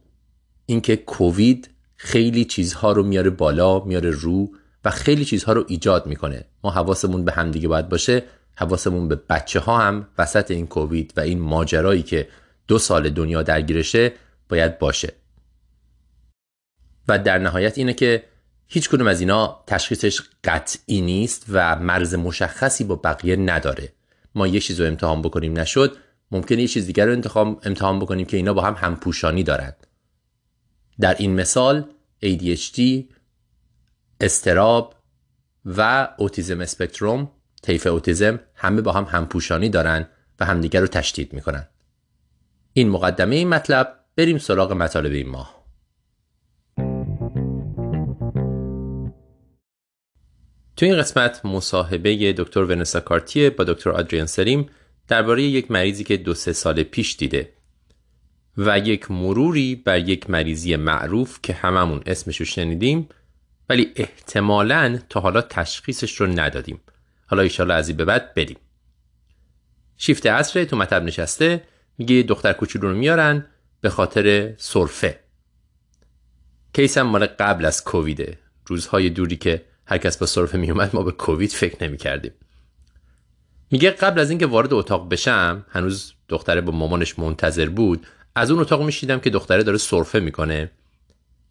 اینکه 0.65 0.95
کووید 0.95 1.69
خیلی 1.97 2.45
چیزها 2.45 2.91
رو 2.91 3.03
میاره 3.03 3.29
بالا 3.29 3.79
میاره 3.79 4.09
رو 4.09 4.49
و 4.85 4.89
خیلی 4.89 5.25
چیزها 5.25 5.53
رو 5.53 5.65
ایجاد 5.67 6.05
می‌کنه. 6.05 6.45
ما 6.63 6.71
حواسمون 6.71 7.25
به 7.25 7.31
همدیگه 7.31 7.67
باید 7.67 7.89
باشه. 7.89 8.23
حواسمون 8.55 9.07
به 9.07 9.15
بچه 9.15 9.59
ها 9.59 9.77
هم 9.77 10.07
وسط 10.17 10.51
این 10.51 10.67
کووید 10.67 11.13
و 11.17 11.19
این 11.19 11.39
ماجرایی 11.39 12.03
که 12.03 12.27
دو 12.67 12.79
سال 12.79 13.09
دنیا 13.09 13.43
درگیرشه 13.43 14.13
باید 14.49 14.79
باشه. 14.79 15.13
و 17.07 17.19
در 17.19 17.37
نهایت 17.37 17.77
اینه 17.77 17.93
که 17.93 18.23
هیچ 18.67 18.89
کدوم 18.89 19.07
از 19.07 19.19
اینا 19.19 19.63
تشخیصش 19.67 20.21
قطعی 20.43 21.01
نیست 21.01 21.45
و 21.49 21.75
مرز 21.75 22.15
مشخصی 22.15 22.83
با 22.83 22.95
بقیه 22.95 23.35
نداره. 23.35 23.89
ما 24.35 24.47
یه 24.47 24.59
چیز 24.59 24.79
رو 24.79 24.87
امتحان 24.87 25.21
بکنیم 25.21 25.59
نشد 25.59 25.97
ممکنه 26.31 26.61
یه 26.61 26.67
چیز 26.67 26.85
دیگر 26.85 27.05
رو 27.05 27.11
امتحان 27.63 27.99
بکنیم 27.99 28.25
که 28.25 28.37
اینا 28.37 28.53
با 28.53 28.61
هم 28.61 28.73
همپوشانی 28.73 29.43
دارند 29.43 29.86
در 30.99 31.15
این 31.19 31.35
مثال 31.35 31.85
ADHD 32.25 32.81
استراب 34.21 34.95
و 35.65 36.09
اوتیزم 36.17 36.61
اسپکتروم 36.61 37.31
طیف 37.61 37.87
اوتیزم 37.87 38.39
همه 38.55 38.81
با 38.81 38.91
هم 38.91 39.03
همپوشانی 39.03 39.69
دارن 39.69 40.07
و 40.39 40.45
همدیگر 40.45 40.81
رو 40.81 40.87
تشدید 40.87 41.33
می‌کنن. 41.33 41.67
این 42.73 42.89
مقدمه 42.89 43.35
این 43.35 43.47
مطلب 43.47 43.99
بریم 44.15 44.37
سراغ 44.37 44.71
مطالب 44.71 45.11
این 45.11 45.29
ماه. 45.29 45.57
تو 50.75 50.85
این 50.85 50.97
قسمت 50.97 51.45
مصاحبه 51.45 52.33
دکتر 52.33 52.63
ونسا 52.63 52.99
کارتیه 52.99 53.49
با 53.49 53.63
دکتر 53.63 53.89
آدریان 53.89 54.25
سریم 54.25 54.69
درباره 55.07 55.43
یک 55.43 55.71
مریضی 55.71 56.03
که 56.03 56.17
دو 56.17 56.33
سه 56.33 56.53
سال 56.53 56.83
پیش 56.83 57.15
دیده. 57.15 57.56
و 58.57 58.79
یک 58.79 59.11
مروری 59.11 59.75
بر 59.75 59.99
یک 59.99 60.29
مریضی 60.29 60.75
معروف 60.75 61.39
که 61.43 61.53
هممون 61.53 62.01
اسمشو 62.05 62.45
شنیدیم 62.45 63.09
ولی 63.69 63.91
احتمالا 63.95 64.99
تا 65.09 65.19
حالا 65.19 65.41
تشخیصش 65.41 66.21
رو 66.21 66.27
ندادیم. 66.27 66.79
حالا 67.25 67.41
ایشالا 67.41 67.73
از 67.73 67.87
این 67.87 67.97
به 67.97 68.05
بعد 68.05 68.33
بریم. 68.33 68.57
شیفت 69.97 70.27
عصر 70.27 70.65
تو 70.65 70.77
مطب 70.77 71.03
نشسته 71.03 71.63
میگه 71.97 72.23
دختر 72.23 72.53
کوچولو 72.53 72.89
رو 72.89 72.97
میارن 72.97 73.45
به 73.81 73.89
خاطر 73.89 74.53
سرفه. 74.57 75.19
کیس 76.73 76.97
هم 76.97 77.07
مال 77.07 77.25
قبل 77.25 77.65
از 77.65 77.83
کوویده. 77.83 78.37
روزهای 78.65 79.09
دوری 79.09 79.35
که 79.35 79.65
هر 79.85 79.97
کس 79.97 80.17
با 80.17 80.25
سرفه 80.25 80.57
میومد 80.57 80.95
ما 80.95 81.03
به 81.03 81.11
کووید 81.11 81.51
فکر 81.51 81.83
نمی 81.83 81.97
کردیم. 81.97 82.31
میگه 83.71 83.91
قبل 83.91 84.19
از 84.19 84.29
اینکه 84.29 84.45
وارد 84.45 84.73
اتاق 84.73 85.09
بشم 85.09 85.65
هنوز 85.69 86.13
دختره 86.29 86.61
با 86.61 86.71
مامانش 86.71 87.19
منتظر 87.19 87.69
بود 87.69 88.07
از 88.37 88.51
اون 88.51 88.59
اتاق 88.59 88.81
میشیدم 88.81 89.19
که 89.19 89.29
دختره 89.29 89.63
داره 89.63 89.77
سرفه 89.77 90.19
می‌کنه. 90.19 90.71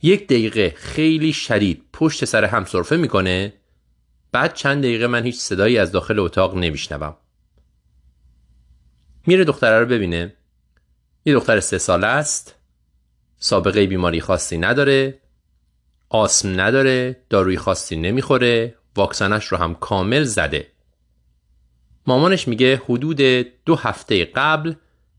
یک 0.02 0.25
دقیقه 0.25 0.75
خیلی 0.76 1.33
شدید 1.33 1.83
پشت 1.93 2.25
سر 2.25 2.45
هم 2.45 2.64
سرفه 2.64 2.97
می‌کنه. 2.97 3.52
بعد 4.33 4.55
چند 4.55 4.83
دقیقه 4.83 5.07
من 5.07 5.25
هیچ 5.25 5.38
صدایی 5.38 5.78
از 5.78 5.93
داخل 5.93 6.19
اتاق 6.19 6.57
نمیشنوم. 6.57 7.16
میره 9.26 9.45
دختره 9.45 9.81
رو 9.81 9.87
ببینه. 9.87 10.33
یه 11.25 11.35
دختر 11.35 11.61
سه 11.61 11.78
ساله 11.78 12.07
است. 12.07 12.55
سابقه 13.38 13.87
بیماری 13.87 14.21
خاصی 14.21 14.59
نداره. 14.59 15.19
آسم 16.09 16.61
نداره. 16.61 17.16
داروی 17.31 17.57
خاصی 17.57 17.97
نمی‌خوره. 17.97 18.75
واکسنش 18.97 19.47
رو 19.47 19.59
هم 19.59 19.75
کامل 19.75 20.23
زده. 20.23 20.66
مامانش 22.07 22.49
میگه 22.49 22.83
حدود 22.85 23.21
دو 23.64 23.75
هفته 23.76 24.25
قبل 24.25 24.75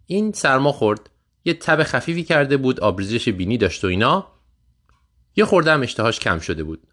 این 0.06 0.32
سرما 0.32 0.72
خورد. 0.72 1.10
یه 1.48 1.54
تب 1.54 1.84
خفیفی 1.84 2.24
کرده 2.24 2.58
بود 2.58 2.80
آبریزش 2.80 3.30
بینی 3.30 3.58
داشت 3.58 3.84
و 3.84 3.88
اینا. 3.88 4.32
یه 5.36 5.46
خورده 5.46 5.72
هم 5.72 5.82
اشتهاش 5.82 6.20
کم 6.20 6.40
شده 6.40 6.64
بود. 6.64 6.88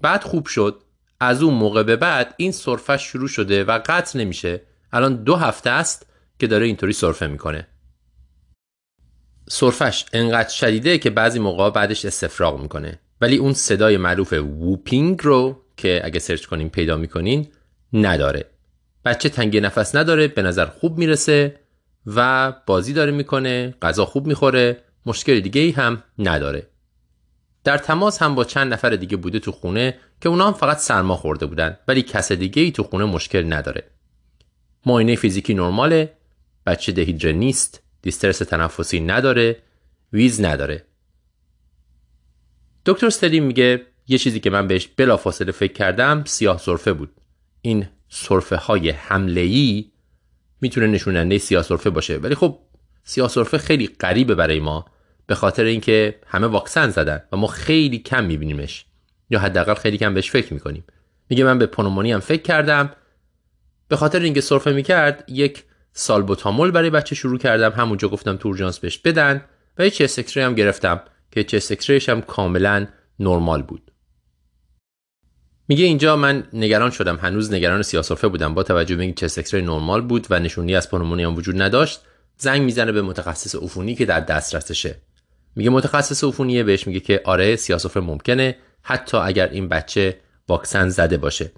بعد 0.00 0.24
خوب 0.24 0.46
شد. 0.46 0.82
از 1.20 1.42
اون 1.42 1.54
موقع 1.54 1.82
به 1.82 1.96
بعد 1.96 2.34
این 2.36 2.52
سرفش 2.52 3.02
شروع 3.02 3.28
شده 3.28 3.64
و 3.64 3.80
قطع 3.86 4.18
نمیشه. 4.18 4.62
الان 4.92 5.24
دو 5.24 5.36
هفته 5.36 5.70
است 5.70 6.06
که 6.38 6.46
داره 6.46 6.66
اینطوری 6.66 6.92
سرفه 6.92 7.26
می‌کنه. 7.26 7.68
سرفش 9.48 10.04
انقدر 10.12 10.48
شدیده 10.48 10.98
که 10.98 11.10
بعضی 11.10 11.38
موقع 11.38 11.70
بعدش 11.70 12.04
استفراغ 12.04 12.62
می‌کنه. 12.62 13.00
ولی 13.20 13.36
اون 13.36 13.52
صدای 13.52 13.96
معروف 13.96 14.32
whooping 14.32 15.20
رو 15.22 15.64
که 15.76 16.00
اگه 16.04 16.18
سرچ 16.18 16.46
کنیم 16.46 16.68
پیدا 16.68 16.96
می‌کنین 16.96 17.48
نداره. 17.92 18.44
بچه 19.04 19.28
تنگی 19.28 19.60
نفس 19.60 19.94
نداره 19.94 20.28
به 20.28 20.42
نظر 20.42 20.66
خوب 20.66 20.98
می‌رسه. 20.98 21.61
و 22.06 22.52
بازی 22.66 22.92
داره 22.92 23.12
می‌کنه 23.12 23.74
غذا 23.82 24.04
خوب 24.04 24.26
می‌خوره 24.26 24.82
مشکل 25.06 25.40
دیگه 25.40 25.60
ای 25.60 25.70
هم 25.70 26.02
نداره. 26.18 26.66
در 27.64 27.78
تماس 27.78 28.22
هم 28.22 28.34
با 28.34 28.44
چند 28.44 28.72
نفر 28.72 28.90
دیگه 28.90 29.16
بوده 29.16 29.38
تو 29.38 29.52
خونه 29.52 29.98
که 30.20 30.28
اونا 30.28 30.46
هم 30.46 30.52
فقط 30.52 30.78
سرما 30.78 31.16
خورده 31.16 31.46
بودن 31.46 31.76
ولی 31.88 32.02
کس 32.02 32.32
دیگه 32.32 32.62
ای 32.62 32.70
تو 32.70 32.82
خونه 32.82 33.04
مشکل 33.04 33.52
نداره. 33.52 33.84
معاینه 34.86 35.16
فیزیکی 35.16 35.54
نرماله 35.54 36.12
بچه 36.66 36.92
دهیدره 36.92 37.32
نیست 37.32 37.82
دیسترس 38.02 38.38
تنفسی 38.38 39.00
نداره 39.00 39.56
ویز 40.12 40.40
نداره. 40.40 40.84
دکتر 42.86 43.10
ستریم 43.10 43.44
میگه 43.44 43.86
یه 44.08 44.18
چیزی 44.18 44.40
که 44.40 44.50
من 44.50 44.68
بهش 44.68 44.86
بلافاصله 44.86 45.52
فکر 45.52 45.72
کردم 45.72 46.24
سیاه 46.24 46.58
سرفه 46.58 46.92
بود. 46.92 47.10
این 47.62 47.86
سرفه 48.08 48.56
های 48.56 48.90
حمله 48.90 49.40
ای 49.40 49.91
می‌تونه 50.62 50.86
نشوننده 50.86 51.38
سیاه 51.38 51.62
سرفه 51.62 51.90
باشه. 51.90 52.16
ولی 52.16 52.34
خب 52.34 52.58
سیاه 53.04 53.28
سرفه 53.28 53.58
خیلی 53.58 53.86
غریبه 54.00 54.34
برای 54.34 54.60
ما 54.60 54.86
به 55.26 55.34
خاطر 55.34 55.64
اینکه 55.64 56.14
همه 56.26 56.46
واکسن 56.46 56.90
زدن 56.90 57.22
و 57.32 57.36
ما 57.36 57.46
خیلی 57.46 57.98
کم 57.98 58.24
میبینیمش. 58.24 58.84
یا 59.30 59.38
حداقل 59.38 59.74
خیلی 59.74 59.98
کم 59.98 60.14
بهش 60.14 60.30
فکر 60.30 60.54
می‌کنیم. 60.54 60.84
میگه 61.30 61.44
من 61.44 61.58
به 61.58 61.66
پنومونی 61.66 62.12
هم 62.12 62.20
فکر 62.20 62.42
کردم. 62.42 62.90
به 63.88 63.96
خاطر 63.96 64.20
اینکه 64.20 64.40
سرفه 64.40 64.72
می‌کرد 64.72 65.24
یک 65.28 65.64
سالبوتامول 65.92 66.70
برای 66.70 66.90
بچه 66.90 67.14
شروع 67.14 67.38
کردم. 67.38 67.70
همونجا 67.70 68.08
گفتم 68.08 68.36
تورجانس 68.36 68.78
بهش 68.78 68.98
بدن. 68.98 69.44
و 69.78 69.84
یه 69.84 69.90
چست 69.90 70.38
هم 70.38 70.54
گرفتم 70.54 71.00
که 71.30 71.44
چست 71.44 71.90
هم 72.08 72.22
کاملا 72.22 72.86
نرمال 73.20 73.62
بود. 73.62 73.91
میگه 75.68 75.84
اینجا 75.84 76.16
من 76.16 76.48
نگران 76.52 76.90
شدم. 76.90 77.16
هنوز 77.16 77.52
نگران 77.52 77.82
سیاسرفه 77.82 78.28
بودم. 78.28 78.54
با 78.54 78.62
توجه 78.62 78.96
به 78.96 79.02
اینکه 79.02 79.28
چست 79.28 79.54
نرمال 79.54 80.00
بود 80.00 80.26
و 80.30 80.38
نشونی 80.38 80.74
از 80.74 80.90
پنومونی 80.90 81.24
هم 81.24 81.36
وجود 81.36 81.62
نداشت 81.62 82.00
زنگ 82.36 82.62
می‌زنه 82.62 82.92
به 82.92 83.02
متخصص 83.02 83.54
عفونی 83.54 83.94
که 83.94 84.06
در 84.06 84.20
دسترسشه. 84.20 84.96
میگه 85.56 85.70
متخصص 85.70 86.24
عفونیه 86.24 86.62
بهش 86.62 86.86
میگه 86.86 87.00
که 87.00 87.20
آره 87.24 87.56
سیاسفره 87.56 88.02
ممکنه. 88.02 88.56
حتی 88.82 89.16
اگر 89.16 89.48
این 89.48 89.68
بچه 89.68 90.20
واکسن 90.48 90.88
زده 90.88 91.16
باشه. 91.16 91.52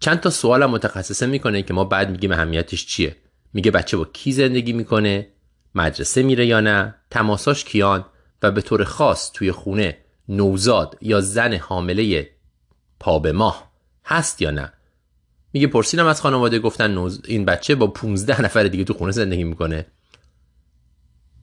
چند 0.00 0.20
تا 0.20 0.30
سوال 0.30 0.66
متخصصه 0.66 1.26
می‌کنه 1.26 1.62
که 1.62 1.74
ما 1.74 1.84
بعد 1.84 2.10
میگیم 2.10 2.32
اهمیتش 2.32 2.86
چیه. 2.86 3.16
میگه 3.52 3.70
بچه 3.70 3.96
با 3.96 4.04
کی 4.04 4.32
زندگی 4.32 4.72
می‌کنه؟ 4.72 5.28
مدرسه 5.74 6.22
میره 6.22 6.46
یا 6.46 6.60
نه؟ 6.60 6.94
تماساش 7.10 7.64
کیان؟ 7.64 8.04
و 8.42 8.50
به 8.50 8.60
طور 8.60 8.84
خاص 8.84 9.32
توی 9.32 9.52
خونه 9.52 9.98
نوزاد 10.28 10.98
یا 11.00 11.20
زن 11.20 11.54
حامله 11.54 12.30
پا 13.02 13.18
به 13.18 13.32
ماه. 13.32 13.72
هست 14.04 14.42
یا 14.42 14.50
نه؟ 14.50 14.72
میگه 15.52 15.66
پرسیدم 15.66 16.06
از 16.06 16.20
خانواده 16.20 16.58
گفتن 16.58 16.90
نوز... 16.90 17.20
این 17.24 17.44
بچه 17.44 17.74
با 17.74 17.86
15 17.86 18.42
نفر 18.42 18.62
دیگه 18.62 18.84
تو 18.84 18.94
خونه 18.94 19.12
زندگی 19.12 19.44
می‌کنه. 19.44 19.86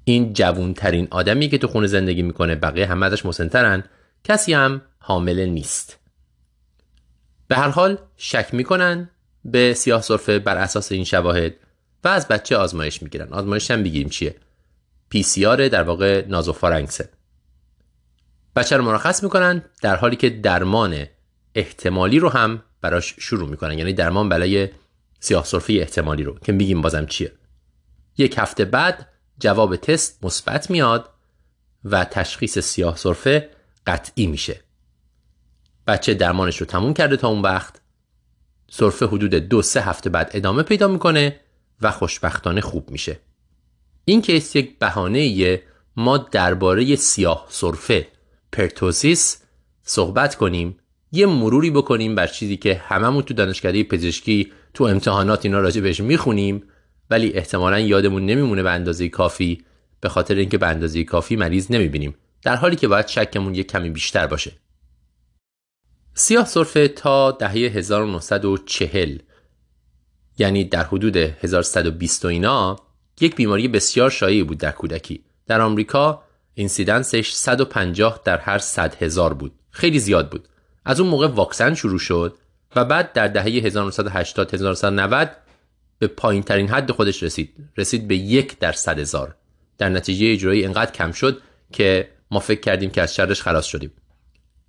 این 0.04 0.34
جوون 0.34 0.74
ترین 0.74 1.08
آدمی 1.12 1.50
که 1.50 1.58
تو 1.58 1.68
خونه 1.68 1.88
زندگی 1.88 2.22
می‌کنه 2.22 2.56
بقیه 2.56 2.86
همه 2.86 3.06
ازش 3.06 3.26
مسنترن. 3.26 3.84
کسی 4.24 4.54
هم 4.54 4.82
حامله 5.00 5.46
نیست. 5.46 6.00
به 7.48 7.56
هر 7.56 7.70
حال 7.70 7.98
شک 8.18 8.54
می‌کنن 8.54 9.10
به 9.46 9.74
سیاه 9.74 10.02
صرفه 10.02 10.40
بر 10.40 10.58
اساس 10.58 10.92
این 10.92 11.04
شواهد 11.04 11.54
و 12.04 12.08
از 12.08 12.28
بچه 12.28 12.58
آزمایش 12.58 13.04
می‌گیرن. 13.04 13.34
آزمایش 13.34 13.72
هم 13.72 13.84
بگیریم 13.84 14.10
چیه؟ 14.10 14.36
پی 15.10 15.24
سی 15.24 15.46
در 15.70 15.84
واقع 15.84 16.26
نازوفارنکسه 16.28 17.10
بچه 18.56 18.78
رو 18.78 18.84
مرخص 18.84 19.24
می‌کنن 19.24 19.64
در 19.82 19.96
حالی 19.96 20.16
که 20.16 20.30
درمان 20.30 21.06
احتمالی 21.56 22.20
رو 22.20 22.30
هم 22.30 22.64
براش 22.82 23.16
شروع 23.20 23.50
می‌کنن. 23.50 23.78
یعنی 23.78 23.94
درمان 23.94 24.30
برای 24.30 24.70
سیاه 25.20 25.46
احتمالی 25.70 26.24
رو. 26.24 26.40
که 26.40 26.52
میگیم 26.52 26.82
بازم 26.82 27.06
چیه. 27.06 27.32
یک 28.18 28.36
هفته 28.38 28.66
بعد 28.66 29.08
جواب 29.40 29.76
تست 29.76 30.26
مثبت 30.26 30.70
میاد 30.70 31.10
و 31.86 32.06
تشخیص 32.06 32.60
سیاه 32.60 32.98
سرفه 32.98 33.50
قطعی 33.88 34.28
میشه. 34.28 34.62
بچه 35.88 36.14
درمانش 36.14 36.58
رو 36.58 36.66
تموم 36.66 36.94
کرده 36.94 37.18
تا 37.18 37.28
اون 37.28 37.42
وقت. 37.42 37.82
سرفه 38.70 39.06
حدود 39.06 39.36
دو 39.36 39.62
سه 39.62 39.82
هفته 39.82 40.10
بعد 40.10 40.32
ادامه 40.34 40.64
پیدا 40.64 40.88
می‌کنه 40.88 41.40
و 41.82 41.92
خوشبختانه 41.92 42.62
خوب 42.62 42.92
میشه. 42.92 43.20
این 44.06 44.22
case 44.22 44.56
یک 44.56 44.80
بهانه 44.80 45.62
ما 45.96 46.18
درباره 46.18 46.96
سیاه 46.96 47.48
سرفه 47.50 48.08
pertussis 48.52 49.42
صحبت 49.84 50.36
کنیم. 50.36 50.79
یه 51.12 51.26
مروری 51.26 51.72
بکنیم 51.72 52.16
بر 52.16 52.28
چیزی 52.28 52.58
که 52.58 52.76
هممون 52.76 53.24
تو 53.24 53.34
دانشکده 53.34 53.84
پزشکی 53.84 54.52
تو 54.74 54.84
امتحانات 54.84 55.46
اینا 55.46 55.60
راجع 55.60 55.82
بهش 55.82 56.00
می‌خونیم 56.00 56.64
ولی 57.10 57.34
احتمالا 57.34 57.80
یادمون 57.80 58.26
نمیمونه 58.26 58.64
به 58.64 58.72
اندازه 58.72 59.10
کافی 59.10 59.64
به 60.02 60.10
خاطر 60.10 60.36
اینکه 60.36 60.58
به 60.58 60.68
اندازه 60.68 61.04
کافی 61.04 61.36
مریض 61.36 61.72
نمی‌بینیم. 61.72 62.16
در 62.42 62.56
حالی 62.56 62.76
که 62.76 62.88
باید 62.88 63.08
شکمون 63.08 63.56
یک 63.56 63.68
کمی 63.68 63.90
بیشتر 63.90 64.28
باشه. 64.28 64.52
سیاه 66.14 66.46
سرفه 66.46 66.88
تا 66.88 67.32
دهه 67.32 67.52
1940 67.52 69.18
یعنی 70.38 70.64
در 70.64 70.84
حدود 70.84 71.18
1120 71.18 72.26
اینا 72.26 72.76
یک 73.22 73.36
بیماری 73.36 73.68
بسیار 73.68 74.10
شایعی 74.10 74.44
بود 74.44 74.58
در 74.58 74.72
کودکی. 74.72 75.24
در 75.48 75.62
آمریکا 75.62 76.24
اینسیدنسش 76.54 77.34
150 77.34 78.22
در 78.26 78.38
هر 78.38 78.58
100 78.58 79.04
هزار 79.04 79.34
بود. 79.34 79.52
خیلی 79.70 80.00
زیاد 80.00 80.30
بود. 80.32 80.48
از 80.90 81.00
اون 81.00 81.10
موقع 81.10 81.28
واکسن 81.28 81.74
شروع 81.74 82.00
شد 82.00 82.38
و 82.76 82.86
بعد 82.86 83.14
در 83.14 83.28
دهه 83.28 83.46
1980 83.46 84.54
1990 84.54 85.32
به 86.00 86.08
پایین 86.08 86.44
ترین 86.44 86.70
حد 86.70 86.92
خودش 86.92 87.24
رسید. 87.24 87.54
رسید 87.78 88.08
به 88.08 88.16
یک 88.16 88.60
در 88.60 88.72
صد 88.72 89.00
هزار. 89.00 89.36
در 89.78 89.90
نتیجه 89.90 90.32
اجرایی 90.32 90.66
انقدر 90.66 90.92
کم 90.92 91.12
شد 91.12 91.42
که 91.72 92.10
ما 92.32 92.40
فکر 92.40 92.60
کردیم 92.60 92.90
که 92.90 93.02
از 93.02 93.16
شرش 93.16 93.42
خلاص 93.42 93.66
شدیم. 93.66 93.92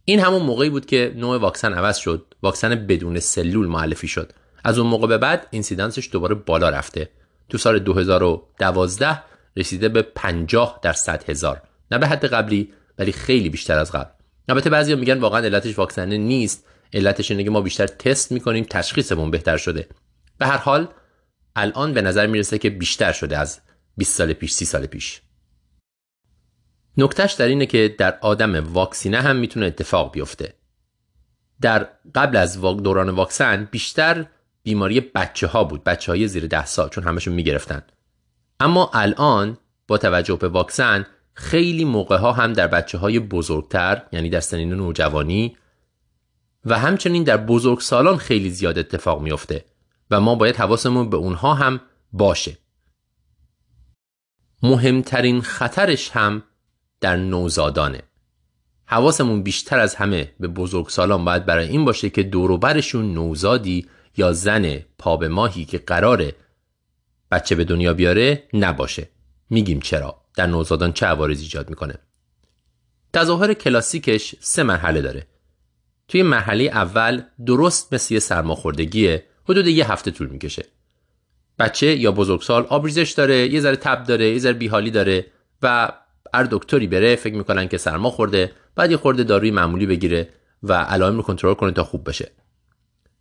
این 0.04 0.20
همون 0.20 0.42
موقعی 0.42 0.70
بود 0.70 0.86
که 0.86 1.12
نوع 1.16 1.36
واکسن 1.36 1.72
عوض 1.74 1.96
شد. 1.96 2.34
واکسن 2.42 2.74
بدون 2.74 3.20
سلول 3.20 3.66
معرفی 3.66 4.08
شد. 4.08 4.32
از 4.64 4.78
اون 4.78 4.90
موقع 4.90 5.06
به 5.06 5.18
بعد 5.18 5.46
اینسیدنسش 5.50 6.08
دوباره 6.12 6.34
بالا 6.34 6.68
رفته. 6.68 7.10
تو 7.48 7.58
سال 7.58 7.78
2012 7.78 9.22
رسیده 9.56 9.88
به 9.88 10.02
50 10.02 10.80
در 10.82 10.92
صد 10.92 11.30
هزار. 11.30 11.62
نه 11.90 11.98
به 11.98 12.06
حد 12.06 12.24
قبلی 12.24 12.72
ولی 12.98 13.12
خیلی 13.12 13.48
بیشتر 13.48 13.78
از 13.78 13.92
قبل. 13.92 14.19
البته 14.49 14.70
بعضیا 14.70 14.97
میگن 14.97 15.18
واقعا 15.18 15.40
علتش 15.40 15.78
واکسن 15.78 16.12
نیست. 16.12 16.66
علتش 16.92 17.30
اینه 17.30 17.44
که 17.44 17.50
ما 17.50 17.61
بیشتر 17.61 17.87
تست 17.87 18.32
می‌کنیم 18.32 18.64
تشخیصمون 18.64 19.30
بهتر 19.30 19.56
شده. 19.56 19.88
به 20.38 20.47
هر 20.47 20.56
حال 20.56 20.88
الان 21.56 21.94
به 21.94 22.02
نظر 22.02 22.26
می‌رسه 22.26 22.59
که 22.59 22.70
بیشتر 22.70 23.12
شده 23.12 23.38
از 23.38 23.61
20 23.97 24.16
سال 24.16 24.32
پیش 24.32 24.52
30 24.52 24.64
سال 24.64 24.87
پیش. 24.87 25.23
نکتهش 26.97 27.32
در 27.32 27.47
اینه 27.47 27.66
که 27.66 27.94
در 27.99 28.18
آدم 28.20 28.73
واکسینه 28.73 29.20
هم 29.20 29.37
می‌تونه 29.37 29.66
اتفاق 29.66 30.12
بیفته. 30.12 30.54
در 31.61 31.88
قبل 32.14 32.37
از 32.37 32.61
دوران 32.61 33.09
واکسن 33.11 33.68
بیشتر 33.70 34.26
بیماری 34.62 35.00
بچه 35.00 35.47
ها 35.47 35.64
بود 35.64 35.85
بچه 35.85 36.12
های 36.12 36.28
زیر 36.28 36.47
ده 36.47 36.66
سال 36.66 36.88
چون 36.88 37.04
همشون 37.04 37.35
می‌گرفتن. 37.35 37.82
اما 38.61 38.90
الان 38.94 39.59
با 39.88 39.99
توجه 39.99 40.37
به 40.37 40.49
واکسن 40.49 41.06
خیلی 41.40 41.85
موقع 41.85 42.16
ها 42.16 42.32
هم 42.32 42.52
در 42.52 42.66
بچه 42.66 42.99
های 42.99 43.18
بزرگتر 43.18 44.02
یعنی 44.12 44.30
در 44.30 44.40
سنین 44.40 44.73
نوجوانی 44.73 45.56
و 46.64 46.78
همچنین 46.78 47.23
در 47.23 47.37
بزرگ 47.37 47.80
سالان 47.80 48.16
خیلی 48.16 48.50
زیاد 48.50 48.78
اتفاق 48.78 49.23
میافته 49.23 49.64
و 50.11 50.20
ما 50.20 50.35
باید 50.35 50.56
حواسمون 50.56 51.11
به 51.11 51.16
اونها 51.16 51.54
هم 51.54 51.80
باشه. 52.12 52.59
مهمترین 54.62 55.40
خطرش 55.40 56.11
هم 56.11 56.42
در 57.00 57.16
نوزادانه. 57.16 58.02
حواسمون 58.87 59.42
بیشتر 59.42 59.78
از 59.78 59.94
همه 59.94 60.32
به 60.40 60.49
بزرگسالان 60.49 61.25
باید 61.25 61.47
برای 61.47 61.68
این 61.68 61.85
باشه 61.85 62.11
که 62.11 62.23
دوروبرشون 62.23 63.14
نوزادی 63.14 63.87
یا 64.16 64.32
زن 64.32 64.78
پا 64.99 65.16
به 65.16 65.28
ماهی 65.28 65.64
که 65.64 65.78
قراره 65.78 66.35
بچه 67.30 67.54
به 67.54 67.64
دنیا 67.64 67.94
بیاره 67.94 68.49
نباشه. 68.52 69.09
میگیم 69.50 69.80
چرا؟ 69.80 70.19
در 70.40 70.47
نوزادان 70.47 70.92
چه 70.92 71.06
عوارض 71.06 71.40
ایجاد 71.40 71.70
می‌کنه؟ 71.70 71.94
تظاهر 73.12 73.54
کلاسیکش 73.54 74.35
سه 74.40 74.62
مرحله 74.62 75.00
داره. 75.00 75.26
توی 76.09 76.23
مرحله 76.23 76.64
اول 76.64 77.23
درست 77.47 77.94
مثل 77.94 78.14
یه 78.14 78.20
سرماخوردگیه 78.20 79.25
حدود 79.44 79.66
یه 79.66 79.92
هفته 79.92 80.11
طول 80.11 80.28
می‌کشه. 80.28 80.64
بچه 81.59 81.87
یا 81.87 82.12
بزرگسال 82.12 82.62
آبریزش 82.62 83.11
داره 83.11 83.52
یه 83.52 83.61
ذره 83.61 83.76
تب 83.76 84.04
داره 84.04 84.30
یه 84.30 84.38
ذره 84.38 84.52
بیحالی 84.52 84.90
داره 84.90 85.26
و 85.62 85.92
هر 86.35 86.49
دکتری 86.50 86.87
بره 86.87 87.16
فکر 87.16 87.35
می‌کنن 87.35 87.68
که 87.68 87.78
سرما 87.78 88.11
خورده 88.11 88.52
بعد 88.75 88.90
یه 88.90 88.97
خورده 88.97 89.25
داروی 89.25 89.50
معمولی 89.50 89.87
بگیره 89.87 90.28
و 90.62 90.73
علائم 90.73 91.16
رو 91.16 91.23
کنترل 91.23 91.54
کنه 91.54 91.73
تا 91.73 91.85
خوب 91.85 92.09
بشه. 92.09 92.30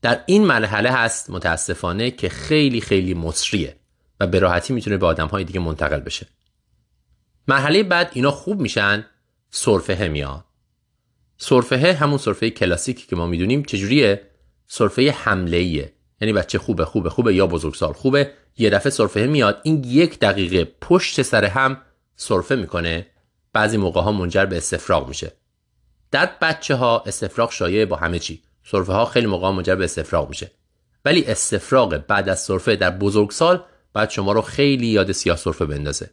در 0.02 0.24
این 0.26 0.46
مرحله 0.46 0.92
هست 0.92 1.30
متاسفانه 1.30 2.12
که 2.12 2.30
خیلی 2.30 2.82
خیلی 2.82 3.14
مصریه 3.14 3.76
و 4.20 4.28
به 4.28 4.40
راحتی 4.40 4.74
می‌تونه 4.74 4.98
به 4.98 5.06
آدم 5.06 5.28
های 5.28 5.44
دیگه 5.44 5.60
منتقل 5.60 6.00
بشه. 6.00 6.28
مرحله 7.50 7.84
بعد 7.84 8.12
اینا 8.14 8.32
خوب 8.32 8.60
میشن؟ 8.60 9.06
سرفه 9.50 10.08
میاد. 10.08 10.44
سرفه 11.38 11.94
همون 11.94 12.18
سرفه 12.18 12.50
کلاسیکی 12.50 13.08
که 13.08 13.16
ما 13.16 13.26
می‌دونیم 13.26 13.64
چجوریه؟ 13.64 14.22
سرفه 14.68 15.12
حمله 15.12 15.58
ایه 15.58 15.94
یعنی 16.22 16.34
بچه 16.34 16.60
خوبه 16.60 16.86
خوبه 16.86 17.10
خوبه 17.10 17.34
یا 17.36 17.48
بزرگسال 17.48 17.94
خوبه 17.94 18.32
یه 18.58 18.70
دفعه 18.70 18.90
سرفه 18.90 19.28
میاد 19.28 19.62
این 19.64 19.84
یک 19.84 20.20
دقیقه 20.20 20.72
پشت 20.82 21.22
سر 21.22 21.46
هم 21.46 21.82
سرفه 22.16 22.56
می‌کنه. 22.56 23.08
بعضی 23.54 23.78
موقع 23.78 24.02
ها 24.02 24.12
منجر 24.12 24.46
به 24.46 24.58
استفراغ 24.58 25.08
میشه. 25.08 25.32
در 26.12 26.30
بچه 26.42 26.76
ها 26.76 27.04
استفراغ 27.06 27.52
شایع 27.52 27.86
با 27.86 27.96
همه 27.96 28.20
چی. 28.20 28.42
سرفه 28.64 28.94
ها 28.94 29.06
خیلی 29.06 29.28
موقع 29.28 29.50
منجر 29.50 29.76
به 29.76 29.84
استفراغ 29.84 30.30
میشه. 30.30 30.52
ولی 31.06 31.26
استفراغ 31.26 32.04
بعد 32.08 32.30
از 32.30 32.40
سرفه 32.40 32.76
در 32.76 32.92
بزرگسال 32.92 33.64
بعد 33.94 34.10
شما 34.10 34.32
رو 34.32 34.42
خیلی 34.42 34.88
یاد 34.88 35.12
سیاه 35.12 35.38
سرفه 35.38 35.66
بندازه. 35.66 36.10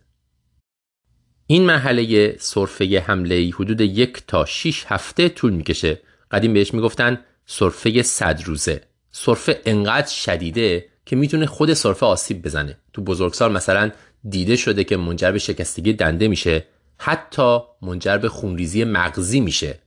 این 1.47 1.67
مرحله 1.67 2.37
سرفه 2.39 3.05
حمله 3.07 3.51
حدود 3.55 3.81
یک 3.81 4.23
تا 4.27 4.45
6 4.45 4.85
هفته 4.87 5.29
طول 5.29 5.53
می‌کشه. 5.53 6.01
قدیم 6.31 6.55
بهش 6.55 6.75
می‌گفتن 6.75 7.21
سرفه 7.47 8.03
صد 8.03 8.43
روزه. 8.45 8.83
سرفه 9.11 9.61
انقدر 9.67 10.09
شدیده 10.09 10.87
که 11.07 11.17
می‌تونه 11.17 11.47
خود 11.47 11.75
سرفه 11.75 12.07
آسیب 12.07 12.43
بزنه. 12.43 12.79
تو 12.93 13.03
بزرگسال 13.03 13.53
مثلا 13.53 13.91
دیده 14.29 14.57
شده 14.57 14.85
که 14.85 14.97
منجر 14.97 15.33
به 15.33 15.39
شکستگی 15.39 15.93
دنده 15.93 16.29
میشه 16.29 16.67
حتی 16.99 17.59
منجر 17.83 18.19
به 18.19 18.29
خونریزی 18.29 18.85
مغزی 18.85 19.41
میشه 19.41 19.79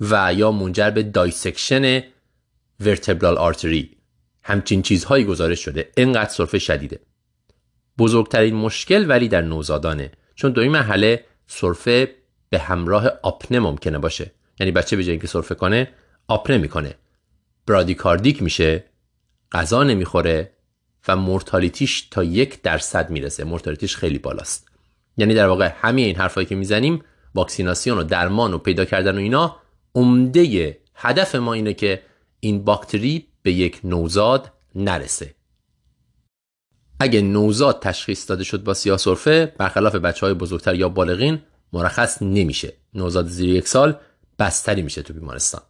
و 0.00 0.34
یا 0.34 0.52
منجر 0.52 0.90
به 0.90 1.02
dissection 1.02 2.02
ورتبرال 2.80 3.38
آرتری. 3.38 3.96
همچین 4.42 4.82
چیزهایی 4.82 5.24
گزارش 5.24 5.64
شده. 5.64 5.90
انقدر 5.96 6.30
سرفه 6.30 6.58
شدیده. 6.58 7.00
بزرگترین 7.98 8.54
مشکل 8.54 9.04
ولی 9.08 9.28
در 9.28 9.42
نوزادانه. 9.42 10.12
چون 10.40 10.52
دوی 10.52 10.68
مرحله 10.68 11.24
سرفه 11.46 12.14
به 12.50 12.58
همراه 12.58 13.06
آپنه 13.22 13.58
ممکنه 13.58 13.98
باشه. 13.98 14.32
یعنی 14.60 14.72
بچه 14.72 14.96
به 14.96 15.04
جای 15.04 15.10
اینکه 15.10 15.26
سرفه 15.26 15.54
کنه 15.54 15.88
آپنه 16.28 16.58
می‌کنه. 16.58 16.94
برادیکاردیک 17.66 18.42
میشه 18.42 18.84
غذا 19.52 19.82
نمی‌خوره 19.82 20.50
و 21.08 21.16
مورتالیتیش 21.16 22.02
تا 22.02 22.24
یک 22.24 22.62
درصد 22.62 23.10
می‌رسه. 23.10 23.44
مورتالیتیش 23.44 23.96
خیلی 23.96 24.18
بالاست. 24.18 24.68
یعنی 25.16 25.34
در 25.34 25.46
واقع 25.46 25.72
همه 25.80 26.00
این 26.00 26.16
حرفایی 26.16 26.46
که 26.46 26.54
می‌زنیم 26.54 27.04
واکسیناسیون 27.34 27.98
و 27.98 28.02
درمان 28.02 28.54
و 28.54 28.58
پیدا 28.58 28.84
کردن 28.84 29.14
و 29.14 29.18
اینا 29.18 29.56
عمده 29.94 30.78
هدف 30.94 31.34
ما 31.34 31.52
اینه 31.52 31.74
که 31.74 32.02
این 32.40 32.64
باکتری 32.64 33.26
به 33.42 33.52
یک 33.52 33.80
نوزاد 33.84 34.52
نرسه. 34.74 35.34
اگه 37.00 37.20
نوزاد 37.20 37.80
تشخیص 37.82 38.28
داده 38.28 38.44
شد 38.44 38.64
با 38.64 38.74
سیاه 38.74 38.98
سرفه 38.98 39.54
برخلاف 39.58 39.94
بچه 39.94 40.26
های 40.26 40.34
بزرگتر 40.34 40.74
یا 40.74 40.88
بالغین 40.88 41.42
مرخص 41.72 42.22
نمیشه. 42.22 42.72
نوزاد 42.94 43.26
زیر 43.26 43.48
یک 43.48 43.68
سال 43.68 43.96
بستری 44.38 44.82
میشه 44.82 45.02
تو 45.02 45.14
بیمارستان. 45.14 45.60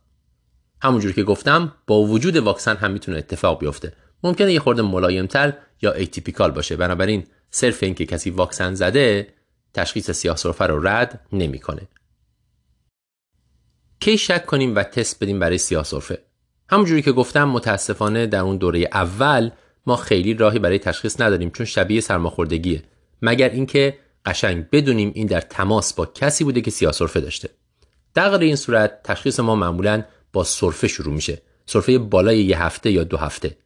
همونجور 0.83 1.13
که 1.13 1.23
گفتم 1.23 1.75
با 1.87 2.03
وجود 2.03 2.37
واکسن 2.37 2.77
هم 2.77 2.91
می‌تونه 2.91 3.19
اتفاق 3.19 3.61
بیفته. 3.61 3.93
ممکنه 4.23 4.53
یه 4.53 4.61
خورده 4.61 4.83
ملایمتر 4.83 5.53
یا 5.83 5.93
atypical 5.93 6.51
باشه. 6.51 6.77
بنابراین 6.77 7.27
صرف 7.51 7.83
اینکه 7.83 8.07
کسی 8.07 8.31
واکسن 8.31 8.75
زده 8.75 9.35
تشخیص 9.75 10.11
سیاه 10.11 10.37
سرفه 10.37 10.67
رو 10.67 10.89
رد 10.89 11.21
نمی‌کنه. 11.33 11.89
کی 14.01 14.19
شک 14.19 14.47
کنیم 14.47 14.77
و 14.77 14.83
تست 14.83 15.23
بدیم 15.23 15.39
برای 15.39 15.59
سیاه 15.59 15.85
سرفه؟ 15.85 16.19
همونجوری 16.69 17.03
که 17.03 17.13
گفتم 17.13 17.49
متاسفانه 17.49 18.27
در 18.27 18.41
اون 18.41 18.57
دوره 18.57 18.89
اول 18.93 19.51
ما 19.87 19.97
خیلی 19.97 20.35
راهی 20.35 20.59
برای 20.59 20.79
تشخیص 20.79 21.21
نداریم 21.21 21.51
چون 21.51 21.67
شبیه 21.67 22.01
سرماخوردگیه. 22.01 22.83
مگر 23.23 23.49
اینکه 23.49 23.99
قشنگ 24.25 24.71
بدونیم 24.71 25.13
این 25.15 25.27
در 25.27 25.41
تماس 25.41 25.95
با 25.95 26.07
کسی 26.07 26.45
بوده 26.45 26.61
که 26.61 26.71
سیاه 26.71 26.93
سرفه 26.93 27.21
داشته. 27.21 27.49
در 28.15 28.31
غیر 28.31 28.41
این 28.41 28.57
صورت 28.57 29.03
تشخیص 29.03 29.41
ما 29.41 29.55
معمولا 29.55 30.05
با 30.33 30.45
سرفه 30.45 30.89
شروع 30.89 31.15
میشه. 31.15 31.43
سرفه 31.67 31.99
بالای 31.99 32.45
یه 32.45 32.63
هفته 32.63 32.91
یا 32.91 33.05
دو 33.05 33.17
هفته. 33.17 33.57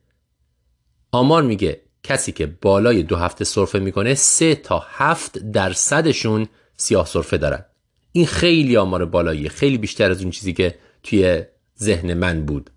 آمار 1.12 1.42
میگه 1.42 1.80
کسی 2.02 2.32
که 2.32 2.46
بالای 2.46 3.02
دو 3.02 3.16
هفته 3.16 3.44
سرفه 3.44 3.78
می‌کنه 3.78 4.14
سه 4.14 4.54
تا 4.54 4.86
هفت 4.88 5.38
درصدشون 5.38 6.46
سیاه 6.76 7.06
سرفه 7.06 7.36
دارن. 7.36 7.64
این 8.12 8.26
خیلی 8.26 8.76
آمار 8.76 9.04
بالاییه. 9.04 9.48
خیلی 9.48 9.78
بیشتر 9.78 10.10
از 10.10 10.22
اون 10.22 10.30
چیزی 10.30 10.52
که 10.52 10.78
توی 11.02 11.42
ذهن 11.80 12.14
من 12.14 12.46
بود. 12.46 12.70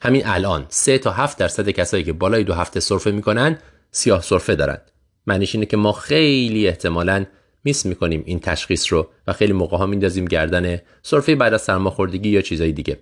همین 0.00 0.26
الان 0.26 0.66
سه 0.68 0.98
تا 0.98 1.10
هفت 1.10 1.38
درصد 1.38 1.70
کسایی 1.70 2.04
که 2.04 2.12
بالای 2.12 2.44
دو 2.44 2.54
هفته 2.54 2.80
سرفه 2.80 3.10
می‌کنن 3.10 3.58
سیاه 3.90 4.22
سرفه 4.22 4.54
دارن. 4.54 4.78
معنیش 5.26 5.54
اینه 5.54 5.66
که 5.66 5.76
ما 5.76 5.92
خیلی 5.92 6.68
احتمالا 6.68 7.26
میس 7.64 7.86
می‌کنیم 7.86 8.22
این 8.26 8.40
تشخیص 8.40 8.92
رو 8.92 9.08
و 9.26 9.32
خیلی 9.32 9.52
موقع 9.52 9.76
ها 9.76 9.86
میندازیم 9.86 10.24
گردن 10.24 10.78
سرفه 11.02 11.34
بعد 11.34 11.54
از 11.54 11.62
سرماخوردگی 11.62 12.28
یا 12.28 12.42
چیزای 12.42 12.72
دیگه. 12.72 12.98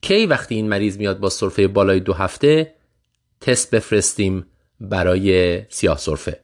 کی 0.00 0.26
وقتی 0.26 0.54
این 0.54 0.68
مریض 0.68 0.98
میاد 0.98 1.18
با 1.18 1.28
سرفه 1.28 1.68
بالای 1.68 2.00
دو 2.00 2.12
هفته 2.12 2.74
تست 3.40 3.74
بفرستیم 3.74 4.46
برای 4.80 5.62
سیاه 5.68 5.98
سرفه. 5.98 6.40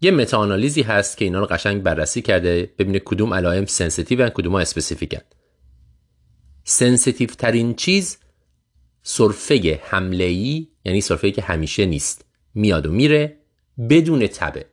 یه 0.00 0.10
meta-analysis 0.10 0.77
ی 0.77 0.82
هست 0.82 1.16
که 1.16 1.24
اینا 1.24 1.40
رو 1.40 1.46
قشنگ 1.46 1.82
بررسی 1.82 2.22
کرده 2.22 2.70
ببینه 2.78 2.98
کدوم 2.98 3.34
علائم 3.34 3.64
sensitive 3.64 4.26
و 4.26 4.28
کدوم 4.28 4.52
ها 4.52 4.60
specific 4.60 5.13
ن 5.13 5.20
sensitive 6.70 7.28
ترین 7.28 7.74
چیز 7.74 8.18
سرفه 9.02 9.80
حمله 9.82 10.24
ای 10.24 10.68
یعنی 10.84 11.00
سرفه 11.00 11.30
که 11.30 11.42
همیشه 11.42 11.86
نیست 11.86 12.24
میاد 12.54 12.86
و 12.86 12.92
میره 12.92 13.36
بدون 13.90 14.26
تبه. 14.26 14.66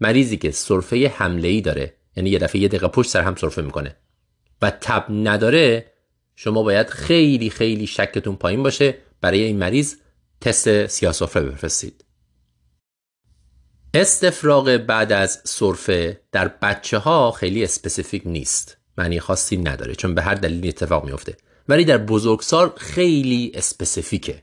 مریضی 0.00 0.36
که 0.36 0.50
سرفه 0.50 1.12
حمله 1.16 1.48
ای 1.48 1.60
داره 1.60 1.96
یعنی 2.16 2.30
یه 2.30 2.38
دفعه 2.38 2.60
یه 2.60 2.68
دقیقه 2.68 2.88
پشت 2.88 3.10
سر 3.10 3.22
هم 3.22 3.34
سرفه 3.34 3.62
می‌کنه 3.62 3.96
و 4.62 4.70
تب 4.70 5.06
نداره 5.10 5.92
شما 6.36 6.62
باید 6.62 6.90
خیلی 6.90 7.50
خیلی 7.50 7.86
شکتون 7.86 8.36
پایین 8.36 8.62
باشه 8.62 8.98
برای 9.20 9.42
این 9.42 9.58
مریض 9.58 9.94
تست 10.40 10.86
سیاسرفه 10.86 11.46
بفرستید. 11.46 12.04
استفراغ 13.94 14.76
بعد 14.76 15.12
از 15.12 15.40
سرفه 15.44 16.20
در 16.32 16.48
بچه 16.48 16.98
ها 16.98 17.30
خیلی 17.30 17.64
specific 17.64 18.22
نیست. 18.26 18.81
معنی 18.98 19.20
خاصی 19.20 19.56
نداره 19.56 19.94
چون 19.94 20.14
به 20.14 20.22
هر 20.22 20.34
دلیلی 20.34 20.68
اتفاق 20.68 21.04
میفته 21.04 21.36
ولی 21.68 21.84
در 21.84 21.98
بزرگسال 21.98 22.70
خیلی 22.76 23.52
specific 23.54 24.24
ه. 24.24 24.42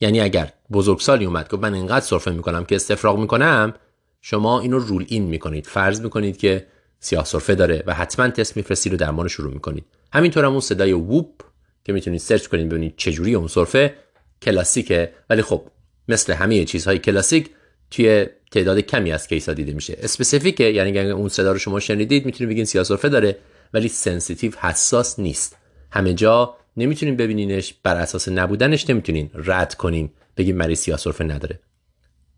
یعنی 0.00 0.20
اگر 0.20 0.52
بزرگسالی 0.72 1.24
اومد 1.24 1.48
که 1.48 1.56
من 1.56 1.74
اینقدر 1.74 2.04
سرفه 2.04 2.30
می‌کنم 2.30 2.64
که 2.64 2.76
استفراغ 2.76 3.18
می‌کنم 3.18 3.74
شما 4.20 4.60
اینو 4.60 4.78
rule 4.78 5.04
in 5.08 5.24
می‌کنید. 5.24 5.66
فرض 5.66 6.00
می‌کنید 6.00 6.36
که 6.36 6.66
سیاه 7.00 7.24
سرفه 7.24 7.54
داره 7.54 7.82
و 7.86 7.94
حتما 7.94 8.28
تست 8.28 8.56
میفرستید 8.56 8.92
و 8.92 8.96
درمان 8.96 9.28
شروع 9.28 9.52
می‌کنید. 9.52 9.84
همینطور 10.12 10.44
هم 10.44 10.50
اون 10.50 10.60
صدای 10.60 10.92
whoop 10.92 11.42
که 11.84 11.92
می‌تونید 11.92 12.20
سرچ 12.20 12.46
کنید 12.46 12.68
ببینید 12.68 12.94
چجوری 12.96 13.34
اون 13.34 13.48
سرفه 13.48 13.94
کلاسیکه. 14.42 15.12
ولی 15.30 15.42
خب 15.42 15.62
مثل 16.08 16.32
همه 16.32 16.64
چیزهای 16.64 16.98
کلاسیک 16.98 17.50
توی 17.90 18.26
تعداد 18.50 18.80
کمی 18.80 19.12
از 19.12 19.28
case 19.28 19.49
ا 19.49 19.54
دیده 19.54 19.72
میشه. 19.72 19.96
specific 20.02 20.57
ه 20.57 20.64
یعنی 20.64 20.98
اگه 20.98 21.10
اون 21.10 21.28
صدا 21.28 21.52
رو 21.52 21.58
شما 21.58 21.80
شنیدید 21.80 22.26
می‌تونید 22.26 22.50
بگین 22.50 22.64
سیاسرفه 22.64 23.08
داره. 23.08 23.38
ولی 23.74 23.88
sensitive 23.88 24.52
حساس 24.60 25.18
نیست. 25.18 25.56
همه 25.90 26.14
جا 26.14 26.56
نمی‌تونین 26.76 27.16
ببینینش 27.16 27.74
بر 27.82 27.96
اساس 27.96 28.28
نبودنش 28.28 28.90
نمی‌تونین 28.90 29.30
رد 29.34 29.74
کنین. 29.74 30.10
بگین 30.36 30.56
مریض 30.56 30.78
سیاسرفه 30.78 31.24
نداره. 31.24 31.60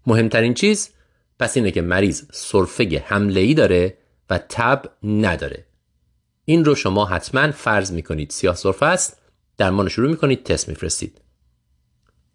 مهمترین 0.07 0.55
چیز 0.55 0.91
پس 1.39 1.57
اینه 1.57 1.71
که 1.71 1.83
مریض 1.83 2.23
سرفه 2.33 3.05
حمله 3.07 3.41
ای 3.41 3.55
داره 3.55 3.97
و 4.31 4.39
تب 4.49 4.83
نداره. 5.03 5.67
این 6.45 6.65
رو 6.65 6.75
شما 6.75 7.05
حتما 7.05 7.51
فرض 7.51 7.93
می‌کنید 7.93 8.31
سیاه 8.31 8.57
سرفه 8.57 8.87
است 8.87 9.21
درمان 9.57 9.89
شروع 9.89 10.11
می‌کنید 10.11 10.45
تست 10.45 10.69
میفرستید. 10.69 11.21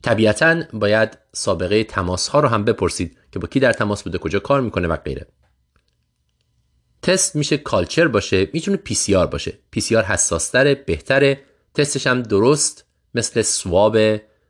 طبیعتا 0.03 0.63
باید 0.73 1.17
سابقه 1.33 1.83
تماس 1.83 2.27
ها 2.27 2.39
رو 2.39 2.47
هم 2.47 2.65
بپرسید 2.65 3.17
که 3.31 3.39
با 3.39 3.47
کی 3.47 3.59
در 3.59 3.73
تماس 3.73 4.03
بوده 4.03 4.17
کجا 4.17 4.39
کار 4.39 4.61
می‌کنه 4.61 4.87
و 4.87 4.95
غیره. 4.95 5.27
تست 7.05 7.35
میشه 7.35 7.57
culture 7.57 8.07
باشه 8.07 8.47
می‌تونه 8.53 8.77
پی 8.77 8.93
سی 8.93 9.15
آر 9.15 9.25
باشه. 9.25 9.53
پی 9.71 9.81
سی 9.81 9.95
آر 9.95 10.03
حساستره 10.03 10.75
بهتره. 10.75 11.39
تستش 11.73 12.07
هم 12.07 12.21
درست 12.21 12.85
مثل 13.15 13.41
swab 13.41 13.97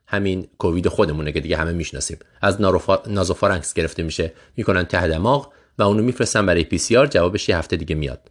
همین 0.06 0.48
کووید 0.58 0.88
خودمونه 0.88 1.32
که 1.32 1.40
دیگه 1.40 1.56
همه 1.56 1.72
می‌شناسیم. 1.72 2.18
از 2.42 2.60
nasopharynx 3.06 3.74
گرفته 3.74 4.02
میشه 4.02 4.32
می‌کنن 4.56 4.84
ته 4.84 5.08
دماغ 5.08 5.52
و 5.78 5.82
اونو 5.82 6.02
میفرستن 6.02 6.46
برای 6.46 6.64
PCR 6.64 7.06
جوابش 7.06 7.48
یه 7.48 7.58
هفته 7.58 7.76
دیگه 7.76 7.94
میاد. 7.94 8.30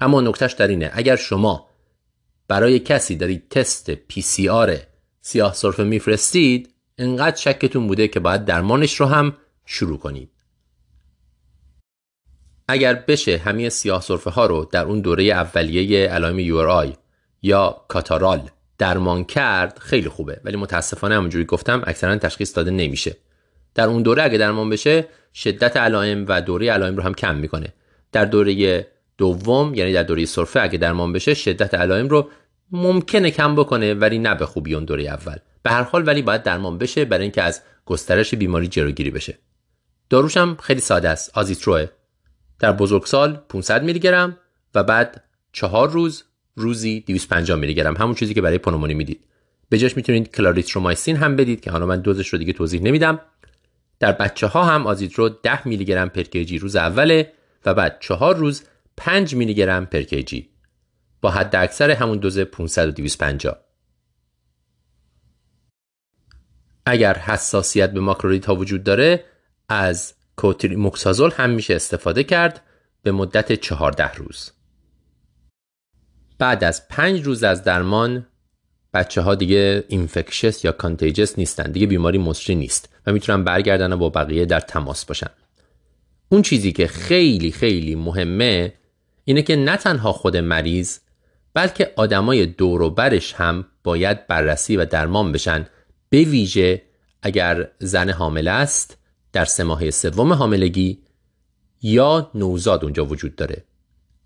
اما 0.00 0.20
نکتهش 0.20 0.52
در 0.52 0.68
اینه 0.68 0.90
اگر 0.92 1.16
شما 1.16 1.68
برای 2.48 2.78
کسی 2.78 3.16
دارید 3.16 3.48
تست 3.48 3.90
PCR 3.90 4.76
سیاه 5.20 5.54
سرفه 5.54 5.84
میفرستید 5.84 6.74
انقدر 6.98 7.36
شکتون 7.36 7.86
بوده 7.86 8.08
که 8.08 8.20
باید 8.20 8.44
درمانش 8.44 9.00
رو 9.00 9.06
هم 9.06 9.36
شروع 9.64 9.98
کنید. 9.98 10.30
اگر 12.68 12.94
بشه 12.94 13.36
همه 13.36 13.68
سیاه 13.68 14.02
سرفه 14.02 14.30
ها 14.30 14.46
رو 14.46 14.68
در 14.72 14.84
اون 14.84 15.00
دوره 15.00 15.24
اولیه 15.24 16.08
علائم 16.08 16.38
URI 16.38 16.92
یا 17.42 17.84
کاتارال 17.88 18.50
درمان 18.78 19.24
کرد 19.24 19.78
خیلی 19.78 20.08
خوبه. 20.08 20.40
ولی 20.44 20.56
متاسفانه 20.56 21.14
همونجوری 21.14 21.44
گفتم 21.44 21.82
اکثرا 21.86 22.16
تشخیص 22.16 22.56
داده 22.56 22.70
نمیشه. 22.70 23.16
در 23.74 23.86
اون 23.86 24.02
دوره 24.02 24.22
اگه 24.22 24.38
درمان 24.38 24.70
بشه 24.70 25.08
شدت 25.34 25.76
علائم 25.76 26.24
و 26.28 26.40
دوره 26.40 26.70
علائم 26.70 26.96
رو 26.96 27.02
هم 27.02 27.14
کم 27.14 27.36
می‌کنه. 27.36 27.72
در 28.12 28.24
دوره 28.24 28.86
دوم 29.18 29.74
یعنی 29.74 29.92
در 29.92 30.02
دوره 30.02 30.24
سرفه 30.24 30.60
اگه 30.60 30.78
درمان 30.78 31.12
بشه 31.12 31.34
شدت 31.34 31.74
علائم 31.74 32.08
رو 32.08 32.30
ممکنه 32.70 33.30
کم 33.30 33.54
بکنه 33.54 33.94
ولی 33.94 34.18
نه 34.18 34.34
به 34.34 34.46
خوبی 34.46 34.74
اون 34.74 34.84
دوره 34.84 35.02
اول. 35.02 35.36
به 35.62 35.70
هر 35.70 35.82
حال 35.82 36.06
ولی 36.06 36.22
باید 36.22 36.42
درمان 36.42 36.78
بشه 36.78 37.04
برای 37.04 37.22
اینکه 37.22 37.42
از 37.42 37.62
گسترش 37.86 38.34
بیماری 38.34 38.68
جلوگیری 38.68 39.10
بشه. 39.10 39.38
داروش 40.10 40.36
هم 40.36 40.56
خیلی 40.62 40.80
ساده 40.80 41.08
است. 41.08 41.38
آزیتروه 41.38 41.86
در 42.58 42.72
بزرگسال 42.72 43.36
500 43.48 43.84
میلی 43.84 43.98
گرم 43.98 44.38
و 44.74 44.84
بعد 44.84 45.24
چهار 45.52 45.90
روز 45.90 46.24
روزی 46.54 47.00
250 47.00 47.58
میلی 47.58 47.74
گرم 47.74 47.96
همون 47.96 48.14
چیزی 48.14 48.34
که 48.34 48.42
برای 48.42 48.58
پنومونی 48.58 48.94
می‌دید. 48.94 49.24
به 49.68 49.78
جاش 49.78 49.96
می‌تونید 49.96 50.36
کلاریترومایسین 50.36 51.16
هم 51.16 51.36
بدید 51.36 51.60
که 51.60 51.70
حالا 51.70 51.86
من 51.86 52.00
دوزش 52.00 52.28
رو 52.28 52.38
دیگه 52.38 52.52
توضیح 52.52 52.82
نمیدم. 52.82 53.20
در 53.98 54.12
بچه 54.12 54.46
ها 54.46 54.64
هم 54.64 54.86
آزیترو 54.86 55.28
10 55.28 55.68
میلی 55.68 55.84
گرم 55.84 56.08
per 56.08 56.22
روز 56.60 56.76
اوله 56.76 57.32
و 57.64 57.74
بعد 57.74 57.96
چهار 58.00 58.36
روز 58.36 58.62
5 58.96 59.34
میلی 59.34 59.54
گرم 59.54 59.86
per 59.86 60.02
با 61.20 61.30
حد 61.30 61.56
اکثر 61.56 61.90
همون 61.90 62.18
دوز 62.18 62.38
500 62.38 62.88
و 62.88 62.90
250 62.90 63.56
اگر 66.86 67.18
حساسیت 67.18 67.92
به 67.92 68.00
ماکرولید 68.00 68.46
ها 68.46 68.54
وجود 68.54 68.84
داره 68.84 69.24
از 69.68 70.14
کوتریموکسازول 70.36 71.30
هم 71.36 71.50
میشه 71.50 71.74
استفاده 71.74 72.24
کرد 72.24 72.62
به 73.02 73.12
مدت 73.12 73.52
14 73.52 74.14
روز. 74.14 74.50
بعد 76.38 76.64
از 76.64 76.88
5 76.88 77.22
روز 77.22 77.44
از 77.44 77.64
درمان 77.64 78.26
بچه 78.94 79.20
ها 79.20 79.34
دیگه 79.34 79.84
اینفکشس 79.88 80.64
یا 80.64 80.72
کانتیجس 80.72 81.38
نیستن. 81.38 81.72
دیگه 81.72 81.86
بیماری 81.86 82.18
مصری 82.18 82.54
نیست 82.54 82.88
و 83.06 83.12
می‌تونن 83.12 83.44
برگردن 83.44 83.92
و 83.92 83.96
با 83.96 84.08
بقیه 84.08 84.46
در 84.46 84.60
تماس 84.60 85.04
باشن. 85.04 85.30
اون 86.28 86.42
چیزی 86.42 86.72
که 86.72 86.86
خیلی 86.86 87.52
خیلی 87.52 87.94
مهمه 87.94 88.74
اینه 89.24 89.42
که 89.42 89.56
نه 89.56 89.76
تنها 89.76 90.12
خود 90.12 90.36
مریض 90.36 90.98
بلکه 91.54 91.92
آدمای 91.96 92.46
دور 92.46 92.82
و 92.82 92.90
برش 92.90 93.34
هم 93.34 93.66
باید 93.84 94.26
بررسی 94.26 94.76
و 94.76 94.84
درمان 94.84 95.32
بشن 95.32 95.66
به 96.08 96.22
ویژه 96.22 96.82
اگر 97.22 97.68
زن 97.78 98.10
حامله 98.10 98.50
است 98.50 98.98
در 99.36 99.44
سه 99.44 99.64
ماه 99.64 99.90
سوم 99.90 100.32
حاملگی 100.32 100.98
یا 101.82 102.30
نوزاد 102.34 102.84
اونجا 102.84 103.04
وجود 103.04 103.36
داره. 103.36 103.64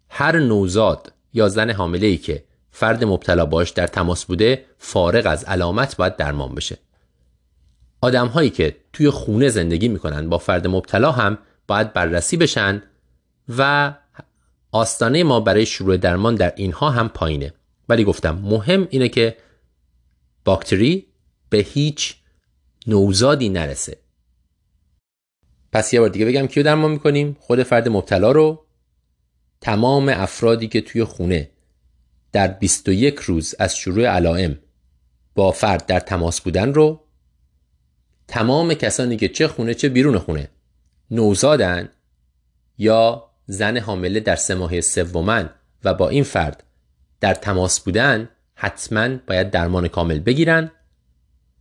هر 0.09 0.39
نوزاد 0.39 1.13
یا 1.33 1.49
زن 1.49 1.71
حامله 1.71 2.07
ای 2.07 2.17
که 2.17 2.45
فرد 2.71 3.05
مبتلا 3.05 3.47
باش 3.47 3.71
در 3.71 3.87
تماس 3.87 4.25
بوده 4.25 4.65
فارغ 4.79 5.27
از 5.27 5.45
علامت 5.45 5.97
باید 5.97 6.17
درمان 6.17 6.55
بشه. 6.55 6.79
آدم 8.01 8.27
هایی 8.27 8.51
که 8.51 8.77
توی 8.93 9.11
خونه 9.11 9.49
زندگی 9.49 9.89
می‌کنن 9.89 10.29
با 10.29 10.39
فرد 10.39 10.67
مبتلا 10.67 11.13
هم 11.13 11.39
باید 11.67 11.93
بررسی 11.93 12.37
بشن 12.37 12.83
و 13.59 13.95
آستانه 14.73 15.25
ما 15.25 15.41
برای 15.41 15.67
شروع 15.67 15.97
درمان 15.97 16.35
در 16.35 16.53
اینها 16.57 16.91
هم 16.91 17.09
پایینه. 17.09 17.53
ولی 17.89 18.05
گفتم 18.05 18.39
مهم 18.43 18.87
اینه 18.91 19.09
که 19.09 19.37
باکتری 20.45 21.07
به 21.49 21.59
هیچ 21.59 22.17
نوزادی 22.87 23.49
نرسه. 23.49 24.00
پس 25.73 25.95
یه 25.95 26.01
بار 26.01 26.09
دیگه 26.09 26.27
بگم 26.27 26.47
کیو 26.47 26.63
درمان 26.63 26.91
می‌کنیم؟ 26.91 27.37
خود 27.41 27.63
فرد 27.63 27.89
مبتلا 27.89 28.33
رو. 28.33 28.65
تمام 29.61 30.09
افرادی 30.09 30.69
که 30.69 30.81
توی 30.81 31.05
خونه 31.05 31.51
در 32.33 32.49
21 32.49 33.19
روز 33.19 33.55
از 33.59 33.77
شروع 33.77 34.07
علائم 34.07 34.59
با 35.35 35.53
فرد 35.53 35.87
در 35.87 36.01
تماس 36.01 36.41
بودن 36.41 36.75
رو 36.75 37.01
تمام 38.29 38.75
کسانی 38.75 39.17
که 39.17 39.29
چه 39.29 39.49
خونه 39.49 39.75
چه 39.75 39.89
بیرون 39.89 40.19
خونه 40.19 40.49
نوزادن 41.11 41.89
یا 42.79 43.31
زن 43.47 43.77
حامله 43.77 44.21
در 44.21 44.37
سه 44.37 44.55
ماه 44.55 44.81
سومن 44.81 45.51
و 45.85 45.95
با 45.95 46.09
این 46.09 46.25
فرد 46.25 46.65
در 47.21 47.35
تماس 47.35 47.81
بودن 47.81 48.29
حتما 48.55 49.17
باید 49.27 49.51
درمان 49.51 49.89
کامل 49.89 50.19
بگیرن. 50.19 50.71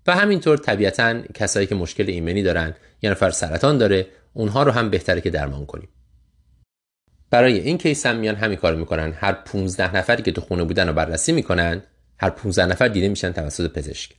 و 0.08 0.16
همینطور 0.16 0.58
طبیعتا 0.58 1.22
کسایی 1.22 1.68
که 1.68 1.76
مشکل 1.76 2.10
ایمنی 2.10 2.44
دارن 2.44 2.76
یا 3.02 3.12
نفر 3.12 3.30
سرطان 3.30 3.78
داره 3.78 4.08
اونها 4.34 4.64
رو 4.64 4.72
هم 4.72 4.90
بهتره 4.90 5.22
که 5.22 5.30
درمان 5.30 5.66
کنیم. 5.66 5.90
برای 7.30 7.60
این 7.60 7.78
کیس 7.78 8.06
هم 8.06 8.16
میان 8.16 8.36
همین 8.36 8.58
کار 8.58 8.76
می‌کنن. 8.76 9.14
هر 9.14 9.34
15 9.34 9.96
نفری 9.96 10.24
که 10.24 10.32
تو 10.32 10.42
خونه 10.42 10.64
بودن 10.64 10.88
رو 10.88 10.94
بررسی 10.94 11.32
می‌کنن 11.32 11.84
هر 12.18 12.30
15 12.30 12.66
نفر 12.66 12.88
دیده 12.88 13.08
میشن 13.08 13.32
توسط 13.32 13.72
پزشک. 13.74 14.16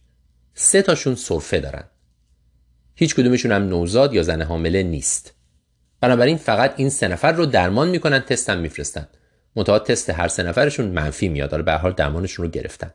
سه 0.54 0.82
تاشون 0.82 1.14
سرفه 1.14 1.60
دارن. 1.60 1.84
هیچ 2.94 3.14
کدومشون 3.14 3.52
هم 3.52 3.68
نوزاد 3.68 4.14
یا 4.14 4.22
زن 4.22 4.42
حامله 4.42 4.82
نیست. 4.82 5.34
بنابراین 6.00 6.36
فقط 6.36 6.74
این 6.76 6.90
سه 6.90 7.08
نفر 7.08 7.32
رو 7.32 7.46
درمان 7.46 7.88
می‌کنن 7.88 8.20
تست 8.20 8.50
هم 8.50 8.58
میفرستن. 8.58 9.08
منتها 9.56 9.78
تست 9.78 10.10
هر 10.10 10.28
سه 10.28 10.42
نفرشون 10.42 10.86
منفی 10.86 11.28
میاد. 11.28 11.50
حالا 11.50 11.62
به 11.62 11.72
حال 11.72 11.92
درمانشون 11.92 12.44
رو 12.44 12.50
گرفتن. 12.50 12.90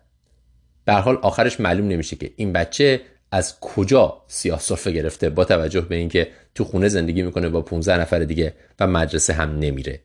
به 0.85 0.93
حال 0.93 1.15
آخرش 1.15 1.59
معلوم 1.59 1.87
نمیشه 1.87 2.15
که 2.15 2.33
این 2.35 2.53
بچه 2.53 3.01
از 3.31 3.59
کجا 3.59 4.23
سیاه 4.27 4.59
سرفه 4.59 4.91
گرفته 4.91 5.29
با 5.29 5.45
توجه 5.45 5.81
به 5.81 5.95
اینکه 5.95 6.31
تو 6.55 6.63
خونه 6.63 6.88
زندگی 6.88 7.21
می‌کنه 7.21 7.49
با 7.49 7.61
15 7.61 7.97
نفر 7.97 8.19
دیگه 8.19 8.53
و 8.79 8.88
مدرسه 8.88 9.33
هم 9.33 9.59
نمیره. 9.59 10.01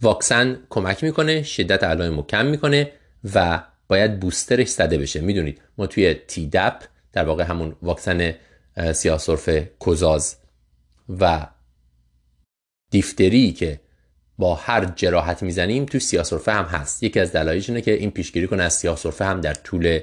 واکسن 0.00 0.58
کمک 0.70 1.04
می‌کنه 1.04 1.42
شدت 1.42 1.84
علائم 1.84 2.16
رو 2.16 2.22
کم 2.22 2.46
می‌کنه 2.46 2.92
و 3.34 3.62
باید 3.88 4.20
بوسترش 4.20 4.68
زده 4.68 4.98
بشه. 4.98 5.20
می‌دونید 5.20 5.60
ما 5.78 5.86
توی 5.86 6.14
تی 6.14 6.46
دپ 6.46 6.82
در 7.12 7.24
واقع 7.24 7.44
همون 7.44 7.76
واکسن 7.82 8.34
سیاه 8.92 9.18
سرفه 9.18 9.70
کوزاز 9.78 10.36
و 11.08 11.46
دیفتری 12.90 13.52
که 13.52 13.80
با 14.38 14.54
هر 14.54 14.84
جراحت 14.96 15.42
می‌زنیم 15.42 15.84
توی 15.84 16.00
سیاسرفه 16.00 16.52
هم 16.52 16.64
هست. 16.64 17.02
یکی 17.02 17.20
از 17.20 17.32
دلایلش 17.32 17.68
اینه 17.68 17.80
که 17.80 17.92
این 17.92 18.10
پیشگیری 18.10 18.46
کنه 18.46 18.62
از 18.62 18.74
سیاسرفه 18.74 19.24
هم 19.24 19.40
در 19.40 19.54
طول 19.54 20.00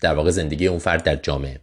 در 0.00 0.14
واقع 0.14 0.30
زندگی 0.30 0.66
اون 0.66 0.78
فرد 0.78 1.02
در 1.02 1.16
جامعه. 1.16 1.60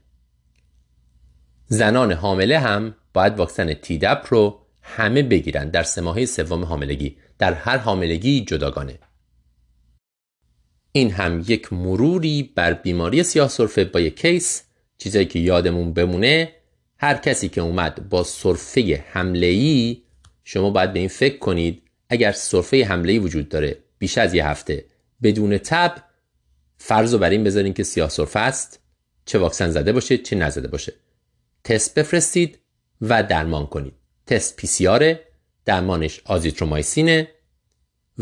زنان 1.67 2.11
حامله 2.11 2.59
هم 2.59 2.95
باید 3.13 3.37
واکسن 3.37 3.73
تیدپ 3.73 4.25
رو 4.29 4.59
همه 4.81 5.23
بگیرن 5.23 5.69
در 5.69 5.83
سه 5.83 6.01
ماهه 6.01 6.25
سوم 6.25 6.65
حاملگی. 6.65 7.17
در 7.39 7.53
هر 7.53 7.77
حاملگی 7.77 8.45
جداگانه. 8.45 8.99
این 10.91 11.11
هم 11.11 11.43
یک 11.47 11.73
مروری 11.73 12.51
بر 12.55 12.73
بیماری 12.73 13.23
سیاه 13.23 13.47
سرفه 13.47 13.85
با 13.85 13.99
یک 13.99 14.21
کیس. 14.21 14.63
چیزایی 14.97 15.25
که 15.25 15.39
یادمون 15.39 15.93
بمونه 15.93 16.51
هر 16.97 17.17
کسی 17.17 17.49
که 17.49 17.61
اومد 17.61 18.09
با 18.09 18.23
سرفه 18.23 19.03
حمله 19.11 19.47
ای 19.47 20.01
شما 20.43 20.69
باید 20.69 20.93
به 20.93 20.99
این 20.99 21.07
فکر 21.07 21.37
کنید 21.37 21.81
اگر 22.09 22.31
سرفه 22.31 22.85
حمله 22.85 23.11
ای 23.11 23.19
وجود 23.19 23.49
داره 23.49 23.77
بیش 23.99 24.17
از 24.17 24.33
یه 24.33 24.47
هفته 24.47 24.85
بدون 25.23 25.57
تب 25.57 25.95
فرض 26.77 27.13
رو 27.13 27.19
بر 27.19 27.29
این 27.29 27.43
بذارین 27.43 27.73
که 27.73 27.83
سیاه 27.83 28.09
سرفه 28.09 28.39
است. 28.39 28.79
چه 29.25 29.39
واکسن 29.39 29.69
زده 29.69 29.91
باشه 29.91 30.17
چه 30.17 30.35
نزده 30.35 30.67
باشه. 30.67 30.93
تست 31.63 31.95
بفرستید 31.99 32.59
و 33.01 33.23
درمان 33.23 33.65
کنید. 33.65 33.93
تست 34.27 34.55
PCR 34.55 35.15
درمانش 35.65 36.21
آزیترومایسینه 36.25 37.27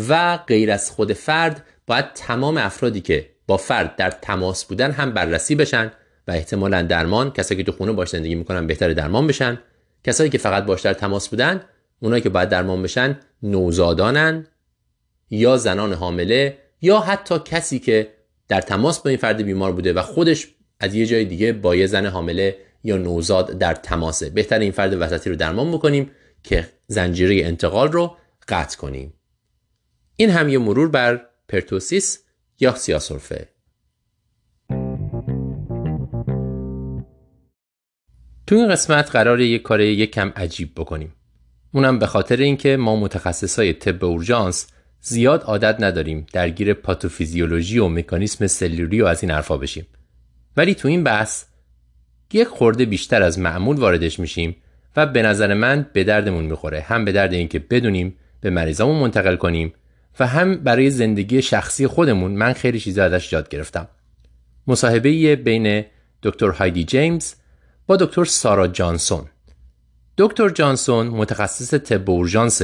و 0.08 0.38
غیر 0.38 0.72
از 0.72 0.92
خود 0.92 1.13
فرد 1.13 1.66
باید 1.88 2.13
تمام 2.13 2.58
افرادی 2.58 3.02
که 3.02 3.30
با 3.48 3.58
فرد 3.58 3.96
در 3.96 4.12
تماس 4.12 4.66
بودن 4.66 4.92
هم 4.92 5.13
بررسی 5.13 5.56
بشن 5.56 5.92
و 6.28 6.32
احتمالا 6.32 6.82
درمان 6.82 7.32
کسایی 7.32 7.63
که 7.63 7.72
تو 7.72 7.78
خونه 7.78 7.92
باش 7.92 8.10
زندگی 8.10 8.36
می‌کنن 8.36 8.68
بهتر 8.68 8.94
درمان 8.94 9.28
بشن. 9.28 9.60
کسایی 10.04 10.30
که 10.30 10.38
فقط 10.38 10.66
باش 10.66 10.82
در 10.82 10.94
تماس 10.94 11.30
بودن 11.30 11.63
اونایی 12.00 12.22
که 12.22 12.30
باید 12.30 12.50
درمان 12.50 12.84
بشن 12.84 13.20
نوزادانن 13.44 14.48
یا 15.30 15.58
زنان 15.58 15.94
حامله 15.94 16.58
یا 16.82 17.00
حتی 17.00 17.39
کسی 17.39 17.80
که 17.80 18.13
در 18.54 18.62
تماس 18.62 19.00
با 19.00 19.10
این 19.10 19.20
فرد 19.20 19.42
بیمار 19.42 19.72
بوده 19.72 19.94
و 19.94 20.02
خودش 20.02 20.48
از 20.80 20.96
یه 20.96 21.06
جای 21.06 21.26
دیگه 21.26 21.54
با 21.54 21.76
یه 21.76 21.88
زن 21.88 22.06
حامله 22.06 22.58
یا 22.84 22.98
نوزاد 22.98 23.58
در 23.58 23.74
تماسه. 23.74 24.30
بهتر 24.30 24.60
این 24.60 24.72
فرد 24.72 24.94
وسطی 25.02 25.30
رو 25.30 25.36
درمان 25.36 25.72
بکنیم 25.72 26.12
که 26.44 26.70
زنجیره 26.88 27.46
انتقال 27.48 27.92
رو 27.92 28.18
قطع 28.48 28.78
کنیم. 28.78 29.13
این 30.16 30.30
هم 30.30 30.50
یه 30.50 30.58
مرور 30.58 30.89
بر 30.89 31.26
پرتوسیس 31.48 32.20
یا 32.60 32.76
سیاسرفه. 32.76 33.48
تو 38.48 38.56
این 38.56 38.70
قسمت 38.70 39.12
قرار 39.12 39.42
یک 39.42 39.62
کار 39.62 39.82
یک 39.82 40.12
کم 40.12 40.34
عجیب 40.36 40.72
بکنیم. 40.76 41.13
اونم 41.72 42.00
به 42.00 42.06
خاطر 42.08 42.38
اینکه 42.38 42.78
ما 42.78 42.96
متخصصای 42.96 43.74
طب 43.74 44.06
اورژانس 44.06 44.68
زیاد 45.06 45.44
عادت 45.44 45.76
نداریم 45.80 46.26
درگیر 46.34 46.74
پاتوفیزیولوژی 46.74 47.80
و 47.80 47.88
مکانیسم 47.88 48.48
سلولی 48.48 49.02
و 49.02 49.06
از 49.06 49.24
این 49.24 49.32
حرفا 49.32 49.58
بشیم. 49.58 49.88
ولی 50.58 50.76
تو 50.76 50.88
این 50.88 51.04
بحث 51.04 51.46
یک 52.34 52.48
خورده 52.48 52.86
بیشتر 52.86 53.24
از 53.24 53.39
معمول 53.39 53.78
واردش 53.78 54.20
میشیم 54.20 54.56
و 54.96 55.06
به 55.06 55.22
نظر 55.22 55.54
من 55.54 55.89
به 55.94 56.04
دردمون 56.04 56.44
می‌خوره. 56.44 56.82
هم 56.82 57.06
به 57.06 57.12
درد 57.12 57.34
اینکه 57.34 57.60
بدونیم 57.60 58.16
به 58.42 58.50
مریضامون 58.50 59.00
منتقل 59.00 59.36
کنیم 59.36 59.74
و 60.20 60.28
هم 60.28 60.56
برای 60.56 60.89
زندگی 60.89 61.42
شخصی 61.42 61.88
خودمون 61.88 62.32
من 62.32 62.54
خیلی 62.54 62.80
چیزا 62.80 63.04
ازش 63.04 63.34
یاد 63.34 63.50
گرفتم. 63.50 63.88
مصاحبه 64.68 65.36
بین 65.36 65.86
دکتر 66.24 66.50
هایدی 66.50 66.84
جیمز 66.84 67.34
با 67.88 67.96
دکتر 67.96 68.26
سارا 68.26 68.68
جانسون. 68.68 69.26
دکتر 70.18 70.50
جانسون 70.50 71.08
متخصص 71.08 71.74
طب 71.74 72.10
اورژانس 72.10 72.62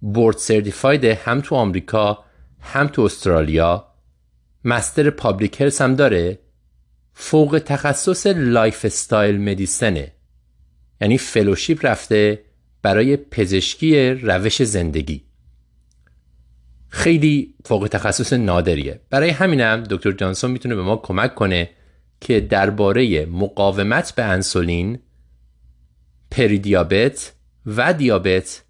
بورد 0.00 0.36
سرتیفاید 0.36 1.04
هم 1.04 1.40
تو 1.40 1.54
آمریکا 1.54 2.24
هم 2.60 2.86
تو 2.86 3.02
استرالیا. 3.02 3.88
master 4.64 5.10
public 5.10 5.60
health 5.60 5.80
هم 5.80 5.94
داره. 5.94 6.38
فوق 7.12 7.62
تخصص 7.66 8.26
lifestyle 8.26 8.84
medicine 8.84 9.40
ه 9.40 10.12
یعنی 11.00 11.18
fellowship 11.18 11.86
رفته 11.86 12.44
برای 12.82 13.16
پزشکی 13.16 14.10
روش 14.10 14.62
زندگی. 14.62 15.24
خیلی 16.88 17.54
فوق 17.64 17.88
تخصص 17.90 18.32
نادریه. 18.32 19.00
برای 19.10 19.30
همینم 19.30 19.82
دکتر 19.90 20.12
جانسون 20.12 20.50
می‌تونه 20.50 20.74
به 20.74 20.82
ما 20.82 20.96
کمک 20.96 21.34
کنه 21.34 21.70
که 22.20 22.40
درباره 22.40 23.26
مقاومت 23.26 24.14
به 24.14 24.24
انسولین 24.24 24.98
پریدیابت 26.30 27.32
و 27.66 27.92
دیابت 27.92 28.62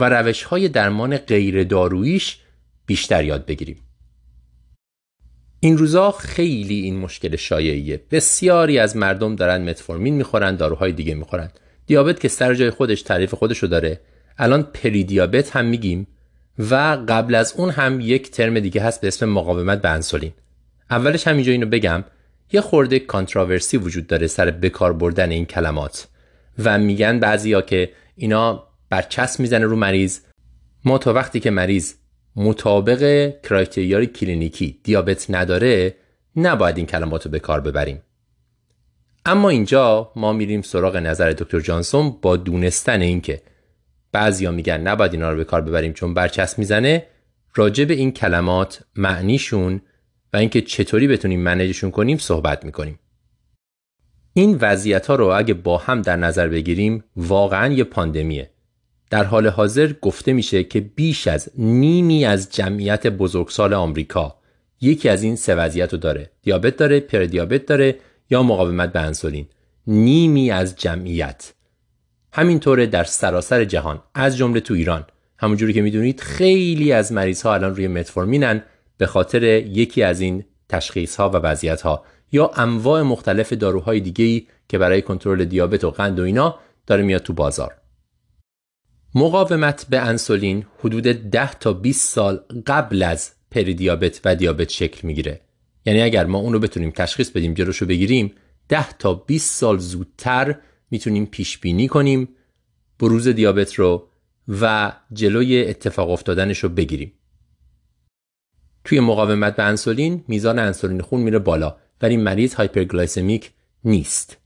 و 0.00 0.04
روش 0.04 0.42
های 0.42 0.68
درمان 0.68 1.16
غیر 1.16 1.64
دارویش 1.64 2.38
بیشتر 2.86 3.24
یاد 3.24 3.46
بگیریم. 3.46 3.76
این 5.60 5.78
روزا 5.78 6.10
خیلی 6.10 6.80
این 6.80 6.98
مشکل 6.98 7.36
شایعیه. 7.36 8.00
بسیاری 8.10 8.78
از 8.78 8.96
مردم 8.96 9.36
دارن 9.36 9.62
متفورمین 9.62 10.14
می‌خورن 10.14 10.56
داروهای 10.56 10.92
دیگه 10.92 11.14
می‌خورن. 11.14 11.50
دیابت 11.86 12.20
که 12.20 12.28
سر 12.28 12.54
جای 12.54 12.70
خودش 12.70 13.02
تعریف 13.02 13.34
خودشو 13.34 13.66
داره. 13.66 14.00
الان 14.38 14.62
پریدیابت 14.62 15.56
هم 15.56 15.64
میگیم 15.64 16.06
و 16.58 16.74
قبل 17.08 17.34
از 17.34 17.54
اون 17.56 17.70
هم 17.70 18.00
یک 18.00 18.30
ترم 18.30 18.60
دیگه 18.60 18.82
هست 18.82 19.00
به 19.00 19.08
اسم 19.08 19.28
مقاومت 19.28 19.82
به 19.82 19.88
انسولین. 19.88 20.32
اولش 20.90 21.28
همینجا 21.28 21.52
اینو 21.52 21.66
بگم. 21.66 22.04
یه 22.52 22.60
خورده 22.60 22.98
کانتراورسی 22.98 23.76
وجود 23.76 24.06
داره 24.06 24.26
سر 24.26 24.50
بکار 24.50 24.92
بردن 24.92 25.30
این 25.30 25.46
کلمات 25.46 26.08
و 26.64 26.78
میگن 26.78 27.18
بعضیا 27.18 27.62
که 27.62 27.92
اینا 28.16 28.69
برچسب 28.90 29.40
می‌زنه 29.40 29.64
رو 29.64 29.76
مریض. 29.76 30.20
ما 30.84 30.98
تا 30.98 31.12
وقتی 31.12 31.40
که 31.40 31.50
مریض 31.50 31.94
مطابق 32.36 33.32
کرایتریای 33.42 34.06
کلینیکی 34.06 34.80
دیابت 34.82 35.30
نداره 35.30 35.94
نباید 36.36 36.76
این 36.76 36.86
کلمات 36.86 37.24
رو 37.24 37.30
به 37.30 37.38
کار 37.38 37.60
ببریم. 37.60 38.02
اما 39.24 39.48
اینجا 39.48 40.12
ما 40.16 40.32
میریم 40.32 40.62
سراغ 40.62 40.96
نظر 40.96 41.30
دکتر 41.30 41.60
جانسون 41.60 42.16
با 42.22 42.36
دونستن 42.36 43.00
اینکه 43.00 43.42
بعضیا 44.12 44.50
میگن 44.50 44.80
نباید 44.80 45.12
اینا 45.12 45.30
رو 45.30 45.36
به 45.36 45.44
کار 45.44 45.60
ببریم 45.60 45.92
چون 45.92 46.14
برچسب 46.14 46.58
می‌زنه 46.58 47.06
راجع 47.54 47.84
به 47.84 47.94
این 47.94 48.12
کلمات 48.12 48.82
معنیشون 48.96 49.80
و 50.32 50.36
اینکه 50.36 50.60
چطوری 50.60 51.08
بتونیم 51.08 51.40
منیجشون 51.40 51.90
کنیم 51.90 52.18
صحبت 52.18 52.64
می‌کنیم. 52.64 52.98
این 54.32 54.58
وضعیت 54.60 55.06
ها 55.06 55.14
رو 55.14 55.26
اگه 55.26 55.54
با 55.54 55.78
هم 55.78 56.02
در 56.02 56.16
نظر 56.16 56.48
بگیریم 56.48 57.04
واقعا 57.16 57.72
یه 57.72 57.84
پاندمیه. 57.84 58.50
در 59.10 59.24
حال 59.24 59.46
حاضر 59.46 59.92
گفته 59.92 60.32
میشه 60.32 60.64
که 60.64 60.80
بیش 60.80 61.26
از 61.26 61.50
نیمی 61.58 62.24
از 62.24 62.50
جمعیت 62.50 63.06
بزرگسال 63.06 63.74
آمریکا 63.74 64.36
یکی 64.80 65.08
از 65.08 65.22
این 65.22 65.36
سه 65.36 65.54
وضعیت 65.54 65.92
رو 65.92 65.98
داره. 65.98 66.30
دیابت 66.42 66.76
داره 66.76 67.00
پردیابت 67.00 67.66
داره 67.66 67.98
یا 68.30 68.42
مقاومت 68.42 68.92
به 68.92 69.00
انسولین. 69.00 69.46
نیمی 69.86 70.50
از 70.50 70.76
جمعیت. 70.76 71.52
همینطوره 72.32 72.86
در 72.86 73.04
سراسر 73.04 73.64
جهان 73.64 74.02
از 74.14 74.36
جمله 74.36 74.60
تو 74.60 74.74
ایران. 74.74 75.04
همونجوری 75.38 75.72
که 75.72 75.82
می‌دونید 75.82 76.20
خیلی 76.20 76.92
از 76.92 77.12
مریض 77.12 77.42
ها 77.42 77.54
الان 77.54 77.76
روی 77.76 77.88
متفورمینن 77.88 78.62
به 78.98 79.06
خاطر 79.06 79.42
یکی 79.52 80.02
از 80.02 80.20
این 80.20 80.44
تشخیص 80.68 81.16
ها 81.16 81.30
و 81.30 81.36
وضعیت 81.36 81.82
ها 81.82 82.04
یا 82.32 82.50
انواع 82.56 83.02
مختلف 83.02 83.52
داروهای 83.52 84.00
دیگه 84.00 84.24
ای 84.24 84.46
که 84.68 84.78
برای 84.78 85.02
کنترل 85.02 85.44
دیابت 85.44 85.84
و 85.84 85.90
قند 85.90 86.20
و 86.20 86.22
اینا 86.22 86.58
داره 86.86 87.02
میاد 87.02 87.22
تو 87.22 87.32
بازار. 87.32 87.79
مقاومت 89.14 89.86
به 89.90 90.00
انسولین 90.00 90.66
حدود 90.78 91.02
10 91.02 91.54
تا 91.54 91.72
20 91.72 92.08
سال 92.08 92.40
قبل 92.66 93.02
از 93.02 93.30
پریدیابت 93.50 94.20
و 94.24 94.36
دیابت 94.36 94.68
شکل 94.68 95.06
می‌گیره. 95.06 95.40
یعنی 95.86 96.02
اگر 96.02 96.26
ما 96.26 96.38
اون 96.38 96.52
رو 96.52 96.58
بتونیم 96.58 96.90
تشخیص 96.90 97.30
بدیم 97.30 97.54
جلوشو 97.54 97.86
بگیریم 97.86 98.32
10 98.68 98.92
تا 98.92 99.14
20 99.14 99.54
سال 99.54 99.78
زودتر 99.78 100.56
می‌تونیم 100.90 101.26
پیش 101.26 101.58
بینی 101.58 101.88
کنیم 101.88 102.28
بروز 102.98 103.28
دیابت 103.28 103.74
رو 103.74 104.08
و 104.48 104.92
جلوی 105.12 105.68
اتفاق 105.68 106.10
افتادنش 106.10 106.58
رو 106.58 106.68
بگیریم. 106.68 107.12
توی 108.84 109.00
مقاومت 109.00 109.56
به 109.56 109.62
انسولین 109.62 110.24
میزان 110.28 110.58
انسولین 110.58 111.00
خون 111.00 111.20
میره 111.20 111.38
بالا 111.38 111.76
ولی 112.02 112.16
مریض 112.16 112.54
hyperglycemic 112.54 113.50
نیست. 113.84 114.36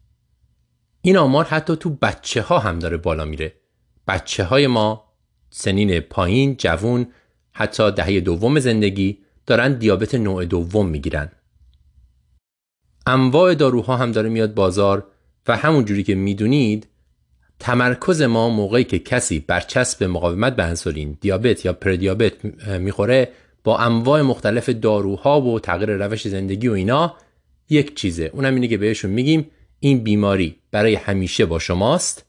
این 1.00 1.16
آمار 1.16 1.44
حتی 1.44 1.76
تو 1.76 1.90
بچه 1.90 2.42
ها 2.42 2.58
هم 2.58 2.78
داره 2.78 2.96
بالا 2.96 3.24
میره. 3.24 3.63
بچه 4.08 4.44
های 4.44 4.66
ما 4.66 5.04
سنین 5.50 6.00
پایین 6.00 6.56
جوون 6.56 7.06
حتی 7.52 7.90
دهه 7.90 8.20
دوم 8.20 8.58
زندگی 8.58 9.18
دارن 9.46 9.72
دیابت 9.72 10.14
نوع 10.14 10.44
دوم 10.44 10.88
می‌گیرن. 10.88 11.30
انواع 13.06 13.54
داروها 13.54 13.96
هم 13.96 14.12
داره 14.12 14.28
میاد 14.28 14.54
بازار 14.54 15.06
و 15.48 15.56
همون 15.56 15.84
جوری 15.84 16.02
که 16.02 16.14
می‌دونید 16.14 16.86
تمرکز 17.58 18.22
ما 18.22 18.48
موقعی 18.48 18.84
که 18.84 18.98
کسی 18.98 19.40
برچسب 19.40 20.04
مقاومت 20.04 20.56
به 20.56 20.64
انسولین 20.64 21.18
دیابت 21.20 21.64
یا 21.64 21.72
پری‌دیابت 21.72 22.44
می‌خوره 22.78 23.28
با 23.64 23.78
انواع 23.78 24.22
مختلف 24.22 24.68
داروها 24.68 25.40
و 25.40 25.60
تغییر 25.60 25.90
روش 25.90 26.28
زندگی 26.28 26.68
و 26.68 26.72
اینا 26.72 27.16
یک 27.70 27.96
چیزه. 27.96 28.30
اونم 28.32 28.54
اینه 28.54 28.68
که 28.68 28.78
بهشون 28.78 29.10
میگیم 29.10 29.50
این 29.80 29.98
بیماری 29.98 30.56
برای 30.70 30.94
همیشه 30.94 31.46
با 31.46 31.58
شماست. 31.58 32.26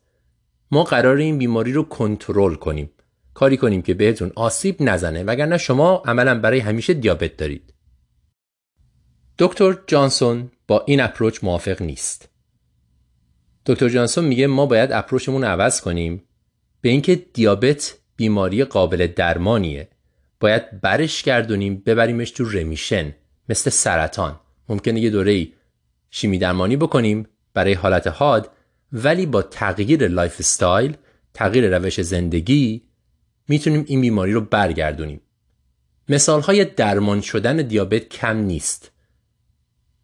ما 0.71 0.83
قرار 0.83 1.17
این 1.17 1.37
بیماری 1.37 1.73
رو 1.73 1.83
کنترل 1.83 2.55
کنیم. 2.55 2.91
کاری 3.33 3.57
کنیم 3.57 3.81
که 3.81 3.93
بهتون 3.93 4.31
آسیب 4.35 4.75
نزنه 4.79 5.23
وگرنه 5.23 5.57
شما 5.57 6.03
عملا 6.05 6.39
برای 6.39 6.59
همیشه 6.59 6.93
دیابت 6.93 7.37
دارید. 7.37 7.73
دکتر 9.39 9.77
جانسون 9.87 10.51
با 10.67 10.83
این 10.87 11.01
اپروچ 11.01 11.43
موافق 11.43 11.81
نیست. 11.81 12.29
دکتر 13.65 13.89
جانسون 13.89 14.25
میگه 14.25 14.47
ما 14.47 14.65
باید 14.65 14.91
اپروچمون 14.91 15.41
رو 15.41 15.47
عوض 15.47 15.81
کنیم 15.81 16.23
به 16.81 16.89
اینکه 16.89 17.15
دیابت 17.15 17.97
بیماری 18.15 18.63
قابل 18.63 19.07
درمانیه. 19.07 19.89
باید 20.39 20.81
برش 20.81 21.23
گردونیم 21.23 21.83
ببریمش 21.85 22.31
تو 22.31 22.49
remission 22.49 23.15
مثل 23.49 23.69
سرطان. 23.69 24.39
ممکنه 24.69 24.99
یه 24.99 25.09
دوره 25.09 25.47
شیمی 26.09 26.37
درمانی 26.37 26.77
بکنیم 26.77 27.27
برای 27.53 27.73
حالت 27.73 28.07
حاد 28.07 28.51
ولی 29.03 29.25
با 29.25 29.41
تغییر 29.41 30.07
lifestyle 30.07 30.97
تغییر 31.33 31.77
روش 31.77 32.01
زندگی 32.01 32.81
می‌تونیم 33.47 33.83
این 33.87 34.01
بیماری 34.01 34.33
رو 34.33 34.41
برگردونیم. 34.41 35.21
مثال 36.09 36.41
های 36.41 36.65
درمان 36.65 37.21
شدن 37.21 37.57
دیابت 37.57 38.09
کم 38.09 38.37
نیست. 38.37 38.91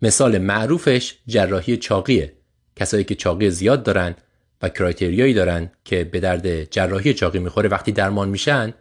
مثال 0.02 0.38
معروفش 0.38 1.18
جراحی 1.28 1.78
چاقیه. 1.78 2.34
کسایی 2.76 3.04
که 3.04 3.16
چاقی 3.16 3.50
زیاد 3.50 3.84
دارن 3.84 4.16
و 4.62 4.70
کرایتریایی 4.70 5.34
دارن 5.34 5.72
که 5.86 6.04
به 6.04 6.20
درد 6.20 6.72
جراحی 6.72 7.14
چاقی 7.14 7.40
می‌خوره 7.40 7.70
وقتی 7.70 7.92
درمان 7.92 8.30
میشن 8.30 8.74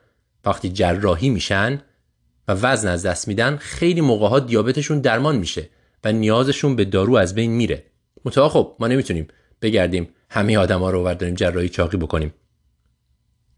وقتی 0.45 0.69
جراحی 0.69 1.31
میشن 1.31 1.83
و 2.49 2.53
وزن 2.53 2.89
از 2.89 3.07
دست 3.07 3.29
میدن 3.29 3.57
خیلی 3.57 4.01
موقع 4.01 4.29
ها 4.29 4.41
دیابتشون 4.41 5.01
درمان 5.01 5.37
میشه 5.37 5.69
و 6.05 6.13
نیازشون 6.13 6.77
به 6.77 6.85
دارو 6.85 7.17
از 7.17 7.35
بین 7.35 7.51
میره. 7.51 7.85
متأ 8.25 8.49
خب 8.49 8.77
ما 8.81 8.87
نمی‌تونیم 8.87 9.29
بگردیم 9.63 10.09
همه 10.31 10.59
آدما 10.59 10.91
رو 10.91 11.05
برداریم 11.05 11.35
جراحی 11.35 11.69
چاقی 11.69 11.97
بکنیم. 11.97 12.35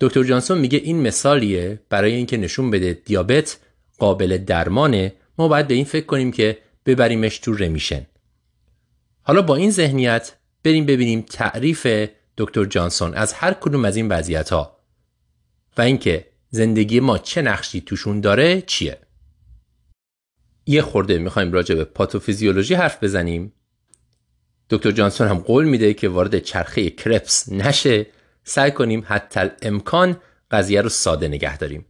دکتر 0.01 0.23
جانسون 0.23 0.59
میگه 0.59 0.79
این 0.79 1.03
مثالیه 1.03 1.81
برای 1.88 2.15
اینکه 2.15 2.37
نشون 2.37 2.71
بده 2.71 2.93
دیابت 2.93 3.59
قابل 3.99 4.38
درمانه. 4.38 5.15
ما 5.38 5.49
باید 5.49 5.69
به 5.69 5.75
این 5.75 5.85
فکر 5.85 6.07
کنیم 6.07 6.33
که 6.33 6.59
ببریمش 6.87 7.38
تو 7.38 7.53
رمیشن. 7.53 8.07
حالا 9.23 9.43
با 9.43 9.57
این 9.57 9.71
ذهنیت 9.71 10.33
بریم 10.65 10.87
ببینیم 10.87 11.21
تعریف 11.21 11.87
دکتر 12.37 12.65
جانسون 12.65 13.15
از 13.15 13.33
هر 13.33 13.53
کدوم 13.53 13.85
از 13.85 13.97
این 13.97 14.09
وضعیت 14.09 14.51
ها 14.51 14.77
و 15.79 15.83
اینکه 15.83 16.27
زندگی 16.51 17.01
ما 17.01 17.19
چه 17.19 17.43
نقشی 17.43 17.81
توشون 17.81 18.21
داره 18.21 18.62
چیه. 18.62 18.99
یه 20.67 20.83
خورده 20.83 21.19
می‌خوایم 21.19 21.53
راجع 21.53 21.75
به 21.75 21.85
پاتوفیزیولوژی 21.85 22.75
حرف 22.75 23.05
بزنیم. 23.05 23.53
دکتر 24.73 24.91
جانسون 24.91 25.29
هم 25.29 25.39
قول 25.39 25.65
میده 25.65 25.95
که 25.95 26.09
وارد 26.09 26.39
چرخه 26.39 26.91
کرپس 26.91 27.53
نشه. 27.53 28.07
سعی 28.45 28.71
کنیم 28.71 29.05
حتی 29.07 29.41
امکان 29.63 30.17
قضیه 30.51 30.81
رو 30.81 30.89
ساده 30.89 31.29
نگه 31.29 31.57
داریم. 31.57 31.87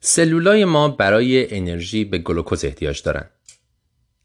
سلولای 0.00 0.64
ما 0.64 0.88
برای 0.88 1.56
انرژی 1.56 2.04
به 2.04 2.18
گلوکوز 2.18 2.64
احتیاج 2.64 3.02
دارن. 3.02 3.30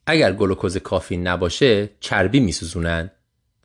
اگر 0.06 0.34
گلوکوز 0.34 0.78
کافی 0.78 1.18
نباشه 1.18 1.90
چربی 2.00 2.40
میسوزونن 2.40 3.12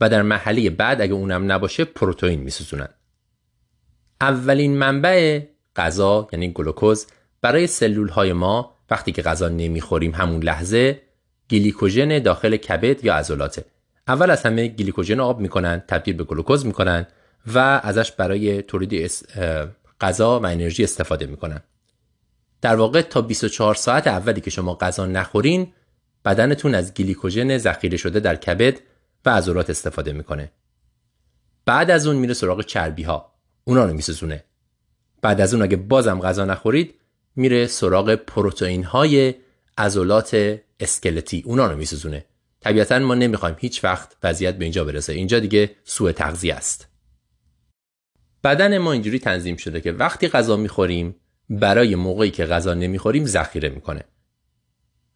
و 0.00 0.08
در 0.08 0.22
مرحله 0.22 0.70
بعد 0.70 1.00
اگه 1.00 1.12
اونم 1.12 1.52
نباشه 1.52 1.84
پروتئین 1.84 2.40
میسوزونن. 2.40 2.88
اولین 4.20 4.78
منبع 4.78 5.40
غذا 5.76 6.28
یعنی 6.32 6.52
گلوکوز 6.52 7.06
برای 7.40 7.66
سلول 7.66 8.08
های 8.08 8.32
ما 8.32 8.76
وقتی 8.90 9.12
که 9.12 9.22
غذا 9.22 9.48
نمی‌خوریم 9.48 10.14
همون 10.14 10.42
لحظه 10.42 11.09
گلیکوژن 11.50 12.18
داخل 12.18 12.56
کبد 12.56 13.04
یا 13.04 13.14
عضلاته. 13.14 13.64
اول 14.08 14.30
از 14.30 14.42
همه 14.42 14.68
گلیکوژن 14.68 15.20
آب 15.20 15.40
می‌کنن 15.40 15.82
تبدیل 15.88 16.16
به 16.16 16.24
گلوکوز 16.24 16.66
می‌کنن 16.66 17.06
و 17.54 17.58
ازش 17.58 18.12
برای 18.12 18.62
تولید 18.62 19.10
غذا 20.00 20.40
و 20.40 20.46
انرژی 20.46 20.84
استفاده 20.84 21.26
می‌کنن. 21.26 21.62
در 22.60 22.76
واقع 22.76 23.02
تا 23.02 23.20
24 23.20 23.74
ساعت 23.74 24.06
اولی 24.06 24.40
که 24.40 24.50
شما 24.50 24.74
غذا 24.74 25.06
نخورین 25.06 25.72
بدنتون 26.24 26.74
از 26.74 26.94
گلیکوژن 26.94 27.58
ذخیره 27.58 27.96
شده 27.96 28.20
در 28.20 28.36
کبد 28.36 28.80
و 29.24 29.30
عضلات 29.30 29.70
استفاده 29.70 30.12
می‌کنه. 30.12 30.52
بعد 31.66 31.90
از 31.90 32.06
اون 32.06 32.16
میره 32.16 32.34
سراغ 32.34 32.62
چربی 32.62 33.02
ها 33.02 33.32
اونا 33.64 33.84
رو 33.84 33.92
میسوزونه. 33.92 34.44
بعد 35.22 35.40
از 35.40 35.54
اون 35.54 35.62
اگه 35.62 35.76
بازم 35.76 36.20
غذا 36.20 36.44
نخورید 36.44 36.94
میره 37.36 37.66
سراغ 37.66 38.14
پروتئین 38.14 38.84
های 38.84 39.34
عضلات 39.78 40.60
اسکلتی 40.80 41.42
اونا 41.46 41.66
رو 41.66 41.76
میسوزونه. 41.76 42.24
طبیعتا 42.60 42.98
ما 42.98 43.14
نمی‌خوایم 43.14 43.56
هیچ 43.58 43.84
وقت 43.84 44.16
وضعیت 44.22 44.54
به 44.54 44.64
اینجا 44.64 44.84
برسه. 44.84 45.12
اینجا 45.12 45.38
دیگه 45.38 45.70
سوء 45.84 46.12
تغذیه 46.12 46.54
است. 46.54 46.88
بدن 48.44 48.78
ما 48.78 48.92
اینجوری 48.92 49.18
تنظیم 49.18 49.56
شده 49.56 49.80
که 49.80 49.92
وقتی 49.92 50.28
غذا 50.28 50.56
می‌خوریم 50.56 51.16
برای 51.50 51.94
موقعی 51.94 52.30
که 52.30 52.46
غذا 52.46 52.74
نمی‌خوریم 52.74 53.26
ذخیره 53.26 53.68
می‌کنه. 53.68 54.04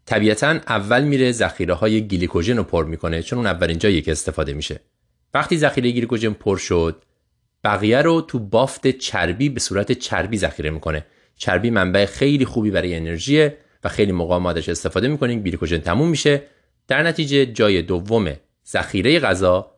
طبیعتا 0.07 0.48
اول 0.48 1.05
میره 1.05 1.33
ذخیره 1.33 1.74
های 1.74 2.09
گلیکوژن 2.09 2.57
رو 2.57 2.62
پر 2.62 2.85
می‌کنه 2.85 3.22
چون 3.22 3.38
اون 3.38 3.46
اولین 3.46 3.79
جایی 3.79 4.03
که 4.03 4.12
استفاده 4.12 4.53
میشه. 4.53 4.81
وقتی 5.35 5.59
ذخیره 5.59 5.92
گلیکوژن 5.92 6.33
پر 6.33 6.57
شد 6.57 7.03
بقیه 7.64 8.03
رو 8.03 8.20
تو 8.20 8.38
بافت 8.38 8.88
چربی 8.88 9.48
به 9.48 9.61
صورت 9.61 9.92
چربی 9.92 10.38
ذخیره 10.38 10.70
می‌کنه. 10.70 11.07
چربی 11.37 11.70
منبع 11.70 12.07
خیلی 12.07 12.44
خوبی 12.44 12.70
برای 12.70 12.94
انرژیه 12.94 13.59
و 13.85 13.88
خیلی 13.88 14.12
موقع 14.12 14.38
ما 14.38 14.51
ازش 14.51 14.68
استفاده 14.68 15.09
می‌کنیم. 15.09 15.42
گلیکوژن 15.42 15.79
تموم 15.79 16.09
میشه. 16.09 16.42
در 16.88 17.03
نتیجه 17.03 17.47
جای 17.47 17.83
دوم 17.83 18.37
ذخیره 18.66 19.20
غذا 19.20 19.75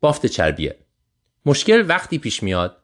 بافت 0.00 0.26
چربیه. 0.26 0.76
مشکل 1.46 1.84
وقتی 1.88 2.18
پیش 2.18 2.42
میاد 2.42 2.76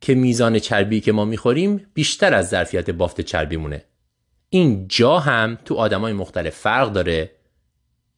که 0.00 0.14
میزان 0.14 0.58
چربی 0.58 1.00
که 1.00 1.12
ما 1.12 1.24
می‌خوریم 1.24 1.86
بیشتر 1.94 2.34
از 2.34 2.48
ظرفیت 2.48 2.90
بافت 2.90 3.20
چربی 3.20 3.56
مونه 3.56 3.84
این 4.50 4.88
جا 4.88 5.18
هم 5.18 5.58
تو 5.64 5.74
آدمای 5.74 6.12
مختلف 6.12 6.54
فرق 6.54 6.92
داره. 6.92 7.30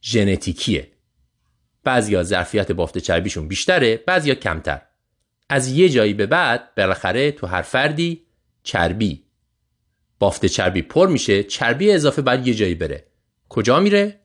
ژنتیکیه. 0.02 0.90
بعضیا 1.84 2.22
ظرفیت 2.22 2.72
بافت 2.72 2.98
چربیشون 2.98 3.48
بیشتره 3.48 3.96
بعضیا 3.96 4.34
کمتر. 4.34 4.82
از 5.48 5.68
یه 5.68 5.88
جایی 5.88 6.14
به 6.14 6.26
بعد 6.26 6.74
بالاخره 6.74 7.32
تو 7.32 7.46
هر 7.46 7.62
فردی 7.62 8.22
چربی. 8.62 9.24
بافت 10.20 10.46
چربی 10.46 10.82
پر 10.82 11.08
میشه 11.08 11.42
چربی 11.42 11.92
اضافه 11.92 12.22
بعد 12.22 12.48
یه 12.48 12.54
جایی 12.54 12.74
بره. 12.74 13.04
کجا 13.48 13.80
میره؟ 13.80 14.20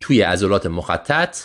توی 0.00 0.22
عضلات 0.22 0.66
مخطط 0.66 1.36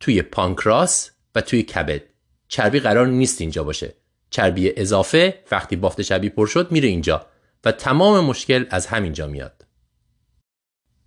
توی 0.00 0.22
پانکراس 0.22 1.10
و 1.34 1.40
توی 1.40 1.62
کبد. 1.62 2.02
چربی 2.48 2.80
قرار 2.80 3.06
نیست 3.06 3.40
اینجا 3.40 3.64
باشه. 3.64 3.94
چربی 4.30 4.72
اضافه 4.76 5.42
وقتی 5.50 5.76
بافت 5.76 6.00
چربی 6.00 6.28
پر 6.28 6.46
شد 6.46 6.72
میره 6.72 6.88
اینجا 6.88 7.26
و 7.64 7.72
تمام 7.72 8.24
مشکل 8.24 8.64
از 8.70 8.86
همینجا 8.86 9.26
میاد. 9.26 9.64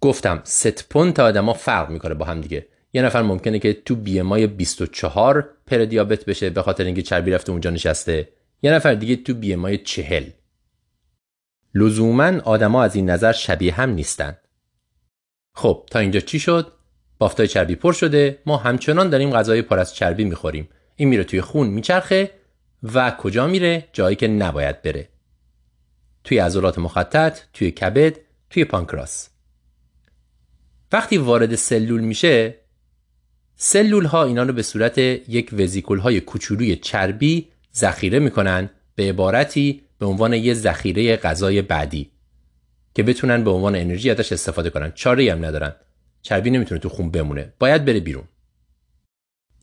گفتم 0.02 0.42
ست 0.44 0.90
پونت 0.90 1.20
آدما 1.20 1.54
فرق 1.54 1.90
می‌کنه 1.90 2.14
با 2.14 2.26
هم 2.26 2.42
دیگه. 2.42 2.68
یه 2.94 3.02
نفر 3.02 3.22
ممکنه 3.22 3.60
که 3.60 3.74
تو 3.74 3.96
بی 3.96 4.22
مای 4.22 4.48
24 4.48 5.50
پر 5.68 5.78
دیابت 5.78 6.26
بشه 6.26 6.50
به 6.50 6.62
خاطر 6.62 6.84
اینکه 6.84 7.02
چربی 7.02 7.32
رفته 7.32 7.52
اونجا 7.52 7.70
نشسته. 7.70 8.30
یه 8.62 8.72
نفر 8.72 8.94
دیگه 8.94 9.16
تو 9.16 9.34
بی 9.34 9.56
مای 9.56 9.78
40 9.78 10.24
لزوما 11.74 12.42
آدما 12.42 12.84
از 12.84 12.96
این 12.96 13.10
نظر 13.10 13.32
شبیه 13.32 13.74
هم 13.74 13.90
نیستن. 13.90 14.38
خب 15.54 15.86
تا 15.92 16.00
اینجا 16.00 16.20
چی 16.20 16.40
شد؟ 16.40 16.74
بافتای 17.20 17.48
چربی 17.48 17.76
پر 17.76 17.94
شده 17.94 18.40
ما 18.46 18.58
همچنان 18.58 19.10
داریم 19.10 19.32
غذای 19.32 19.62
پر 19.62 19.80
از 19.80 19.96
چربی 19.96 20.24
می‌خوریم. 20.24 20.70
این 20.96 21.10
میره 21.10 21.24
توی 21.24 21.42
خون 21.42 21.68
میچرخه 21.68 22.32
و 22.94 23.12
کجا 23.12 23.48
میره؟ 23.48 23.88
جایی 23.94 24.16
که 24.16 24.28
نباید 24.28 24.82
بره. 24.82 25.10
توی 26.24 26.38
عضلات 26.40 26.80
مخطط 26.80 27.40
توی 27.54 27.72
کبد 27.72 28.18
توی 28.50 28.66
پانکراس. 28.66 29.30
وقتی 30.92 31.18
وارد 31.18 31.56
سلول 31.56 32.02
میشه 32.02 32.56
سلول 33.56 34.06
ها 34.06 34.24
اینا 34.24 34.44
رو 34.44 34.54
به 34.54 34.64
صورت 34.64 34.98
یک 34.98 35.50
وزیکول 35.54 36.00
های 36.00 36.22
کوچولوی 36.22 36.76
چربی 36.76 37.48
ذخیره 37.76 38.20
می‌کنن 38.20 38.70
به 38.96 39.10
عبارتی 39.10 39.87
به 40.00 40.06
عنوان 40.06 40.34
یه 40.34 40.54
ذخیره 40.54 41.16
غذای 41.16 41.62
بعدی 41.62 42.12
که 42.96 43.04
بتونن 43.04 43.44
به 43.44 43.50
عنوان 43.50 43.76
انرژی 43.76 44.10
ازش 44.10 44.32
استفاده 44.32 44.70
کنن. 44.70 44.92
چاره 44.92 45.32
هم 45.32 45.46
ندارن. 45.46 45.76
چربی 46.22 46.50
نمی‌تونه 46.50 46.82
تو 46.82 46.90
خون 46.90 47.12
بمونه. 47.12 47.54
باید 47.60 47.86
بره 47.86 48.00
بیرون. 48.00 48.24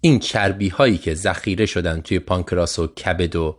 این 0.00 0.18
چربی 0.18 0.68
هایی 0.68 0.98
که 0.98 1.14
ذخیره 1.14 1.66
شدن 1.66 2.00
توی 2.00 2.18
پانکراس 2.18 2.78
و 2.78 2.86
کبد 2.86 3.36
و 3.36 3.58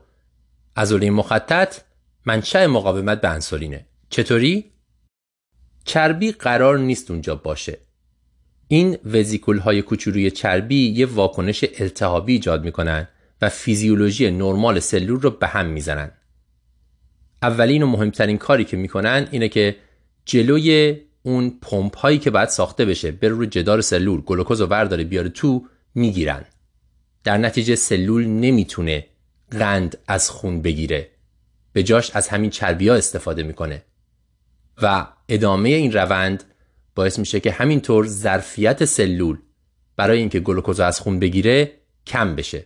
عضله 0.76 1.10
مخطط 1.10 1.82
منشأ 2.26 2.68
مقاومت 2.68 3.22
به 3.22 3.30
انسولینه 3.30 3.86
چطوری؟ 4.10 4.72
چربی 5.86 6.32
قرار 6.32 6.80
نیست 6.80 7.12
اونجا 7.12 7.36
باشه. 7.36 7.78
این 8.68 8.98
وزیکول 9.06 9.58
های 9.58 9.82
کوچولوی 9.82 10.32
چربی 10.32 10.90
یه 10.90 11.06
واکنش 11.06 11.66
التهابی 11.80 12.34
ایجاد 12.34 12.64
می‌کنن 12.64 13.08
و 13.42 13.50
فیزیولوژی 13.50 14.32
نرمال 14.32 14.80
سلول 14.80 15.22
رو 15.22 15.30
به 15.30 15.48
هم 15.48 15.66
می‌زنن. 15.66 16.12
اولین 17.46 17.84
و 17.84 17.88
مهمترین 17.88 18.38
کاری 18.38 18.66
که 18.66 18.78
می‌کنن 18.78 19.28
اینه 19.32 19.50
که 19.50 19.76
جلوی 20.26 20.98
اون 21.24 21.60
پمپ 21.62 21.98
هایی 21.98 22.20
که 22.20 22.30
باید 22.30 22.50
ساخته 22.50 22.86
بشه 22.86 23.12
بر 23.12 23.28
رو 23.28 23.46
جدار 23.46 23.82
سلول 23.82 24.22
گلوکوز 24.22 24.62
رو 24.62 24.68
ورداره 24.68 25.04
بیاره 25.04 25.30
تو 25.30 25.66
می‌گیرن. 25.96 26.46
در 27.24 27.38
نتیجه 27.38 27.76
سلول 27.76 28.26
نمی‌تونه 28.28 29.06
قند 29.52 29.98
از 30.08 30.30
خون 30.30 30.62
بگیره. 30.62 31.10
به 31.74 31.84
جاش 31.84 32.12
از 32.14 32.28
همین 32.28 32.50
چربی 32.50 32.90
ها 32.90 32.96
استفاده 32.96 33.44
می‌کنه. 33.44 33.84
و 34.82 35.08
ادامه 35.30 35.70
این 35.70 35.94
روند 35.94 36.44
باعث 36.96 37.20
میشه 37.20 37.40
که 37.40 37.52
همینطور 37.52 38.08
ظرفیت 38.08 38.86
سلول 38.86 39.38
برای 39.96 40.20
اینکه 40.20 40.40
گلوکوز 40.40 40.80
از 40.80 41.00
خون 41.00 41.20
بگیره 41.20 41.72
کم 42.08 42.36
بشه. 42.36 42.66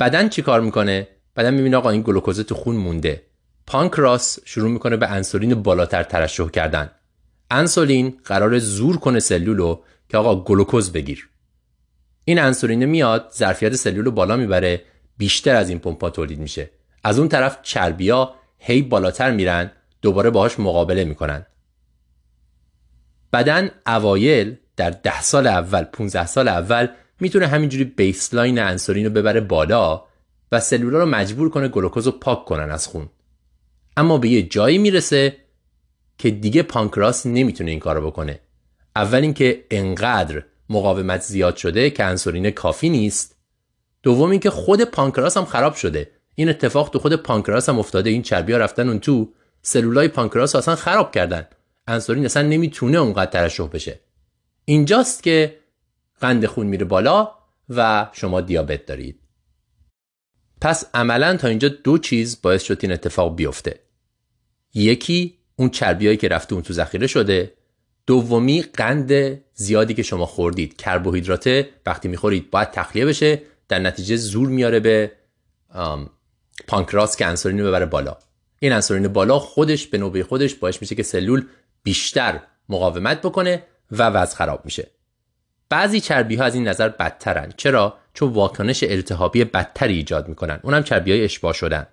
بدن 0.00 0.28
چی 0.28 0.42
کار 0.42 0.60
می‌کنه؟ 0.60 1.08
بدن 1.36 1.54
می‌بینه 1.54 1.76
آقا 1.76 1.90
این 1.90 2.02
گلوکوز 2.02 2.40
تو 2.40 2.54
خون 2.54 2.76
مونده. 2.76 3.22
پانکراس 3.66 4.38
شروع 4.44 4.70
می‌کنه 4.70 4.96
به 4.96 5.08
انسولین 5.08 5.62
بالاتر 5.62 6.02
ترشح 6.02 6.48
کردن. 6.48 6.90
انسولین 7.50 8.18
قرار 8.24 8.58
زور 8.58 8.96
کنه 8.96 9.20
سلولو 9.20 9.80
که 10.08 10.16
آقا 10.16 10.44
گلوکوز 10.44 10.92
بگیر. 10.92 11.28
این 12.24 12.38
انسولین 12.38 12.84
میاد 12.84 13.30
ظرفیت 13.34 13.76
سلول 13.76 14.04
رو 14.04 14.10
بالا 14.10 14.36
می‌بره 14.36 14.82
بیشتر 15.18 15.56
از 15.56 15.68
این 15.68 15.78
پمپا 15.78 16.10
تولید 16.10 16.38
میشه. 16.38 16.70
از 17.04 17.18
اون 17.18 17.28
طرف 17.28 17.58
چربیا 17.62 18.34
هی 18.58 18.82
بالاتر 18.82 19.30
میرن 19.30 19.70
دوباره 20.02 20.30
باهاش 20.30 20.60
مقابله 20.60 21.04
می‌کنن. 21.04 21.46
بدن 23.32 23.70
اوایل 23.86 24.56
در 24.76 24.90
ده 24.90 25.22
سال 25.22 25.46
اول 25.46 25.84
15 25.84 26.26
سال 26.26 26.48
اول 26.48 26.88
می‌تونه 27.20 27.46
همینجوری 27.46 27.84
baseline 27.84 28.58
انسولین 28.58 29.04
رو 29.04 29.12
ببره 29.12 29.40
بالا 29.40 30.04
و 30.54 30.60
سلولا 30.60 30.98
رو 30.98 31.06
مجبور 31.06 31.50
کنه 31.50 31.68
گلوکوز 31.68 32.06
رو 32.06 32.12
پاک 32.12 32.44
کنن 32.44 32.70
از 32.70 32.86
خون. 32.86 33.08
اما 33.96 34.18
به 34.18 34.28
یه 34.28 34.42
جایی 34.42 34.78
می‌رسه 34.78 35.36
که 36.18 36.30
دیگه 36.30 36.62
پانکراس 36.62 37.26
نمی‌تونه 37.26 37.70
این 37.70 37.80
کارو 37.80 38.06
بکنه. 38.06 38.40
اول 38.96 39.20
اینکه 39.20 39.64
انقدر 39.70 40.42
مقاومت 40.68 41.22
زیاد 41.22 41.56
شده 41.56 41.90
که 41.90 42.04
انسولین 42.04 42.50
کافی 42.50 42.88
نیست. 42.88 43.36
دوم 44.02 44.30
اینکه 44.30 44.50
خود 44.50 44.84
پانکراس 44.84 45.36
هم 45.36 45.44
خراب 45.44 45.74
شده. 45.74 46.10
این 46.34 46.48
اتفاق 46.48 46.90
تو 46.90 46.98
خود 46.98 47.14
پانکراس 47.14 47.68
هم 47.68 47.78
افتاده. 47.78 48.10
این 48.10 48.22
چربی 48.22 48.52
ها 48.52 48.58
رفتن 48.58 48.88
اون 48.88 49.00
تو. 49.00 49.32
سلولای 49.62 50.08
پانکراس 50.08 50.54
اصلا 50.54 50.76
خراب 50.76 51.12
کردن. 51.12 51.46
انسولین 51.86 52.24
اصلا 52.24 52.42
نمی‌تونه 52.42 52.98
اونقدر 52.98 53.30
ترشح 53.30 53.66
بشه. 53.66 54.00
اینجاست 54.64 55.22
که 55.22 55.58
قند 56.20 56.46
خون 56.46 56.66
میره 56.66 56.84
بالا 56.84 57.30
و 57.68 58.08
شما 58.12 58.40
دیابت 58.40 58.86
دارید. 58.86 59.20
پس 60.64 60.84
عملا 60.94 61.36
تا 61.36 61.48
اینجا 61.48 61.68
دو 61.68 61.98
چیز 61.98 62.42
باعث 62.42 62.62
شد 62.62 62.78
این 62.80 62.92
اتفاق 62.92 63.36
بیفته. 63.36 63.80
یکی 64.74 65.38
اون 65.56 65.70
چربیایی 65.70 66.16
که 66.16 66.28
رفته 66.28 66.52
اون 66.54 66.62
تو 66.62 66.72
ذخیره 66.72 67.06
شده. 67.06 67.52
دومی 68.06 68.62
قند 68.62 69.40
زیادی 69.54 69.94
که 69.94 70.02
شما 70.02 70.26
خوردید. 70.26 70.76
کربوهیدرات 70.76 71.66
وقتی 71.86 72.08
می‌خورید 72.08 72.50
باید 72.50 72.70
تخلیه 72.70 73.06
بشه. 73.06 73.42
در 73.68 73.78
نتیجه 73.78 74.16
زور 74.16 74.48
میاره 74.48 74.80
به 74.80 75.12
پانکراس 76.66 77.16
که 77.16 77.26
انسولین 77.26 77.64
ببره 77.64 77.86
بالا. 77.86 78.16
این 78.58 78.72
انسولین 78.72 79.08
بالا 79.08 79.38
خودش 79.38 79.86
به 79.86 79.98
نوبه 79.98 80.24
خودش 80.24 80.54
باعث 80.54 80.80
میشه 80.80 80.94
که 80.94 81.02
سلول 81.02 81.46
بیشتر 81.82 82.40
مقاومت 82.68 83.22
بکنه 83.22 83.62
و 83.90 84.02
وضع 84.02 84.36
خراب 84.36 84.64
میشه. 84.64 84.90
بعضی 85.74 86.00
چربی 86.00 86.36
ها 86.36 86.44
از 86.44 86.54
این 86.54 86.68
نظر 86.68 86.88
بدترن. 86.88 87.52
چرا؟ 87.56 87.98
چون 88.14 88.32
واکنش 88.32 88.82
التهابی 88.82 89.44
بدتری 89.44 89.96
ایجاد 89.96 90.28
می‌کنن. 90.28 90.60
اونم 90.62 90.82
چربی 90.82 91.12
های 91.12 91.24
اشباع 91.24 91.52
شدن. 91.52 91.86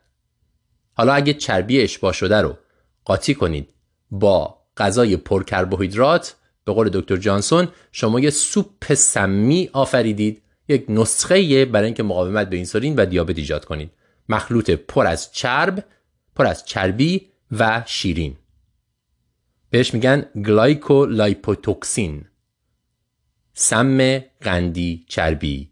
حالا 0.94 1.14
اگه 1.14 1.34
چربی 1.34 1.82
اشباع 1.82 2.12
شده 2.12 2.42
رو 2.42 2.58
قاطی 3.06 3.34
کنید 3.34 3.74
با 4.12 4.58
غذای 4.78 5.18
پرکربوهیدرات 5.18 6.36
به 6.66 6.74
قول 6.74 6.90
دکتر 6.90 7.18
جانسون 7.18 7.68
شما 7.92 8.20
یه 8.20 8.30
سوپ 8.30 8.94
سمی 8.94 9.70
آفریدید. 9.74 10.42
یک 10.68 10.86
نسخه 10.90 11.66
برای 11.66 11.86
اینکه 11.86 12.04
مقاومت 12.04 12.50
به 12.50 12.56
انسولین 12.56 12.96
و 12.96 13.06
دیابت 13.06 13.38
ایجاد 13.38 13.66
کنید. 13.66 13.92
مخلوط 14.30 14.70
پر 14.70 15.08
از 15.08 15.32
چرب 15.32 15.86
پر 16.36 16.46
از 16.46 16.66
چربی 16.66 17.28
و 17.52 17.84
شیرین. 17.86 18.38
بهش 19.70 19.94
میگن 19.94 20.26
glycolipotoxin. 20.46 22.26
سم 23.54 24.20
قندی 24.42 25.06
چربی. 25.08 25.72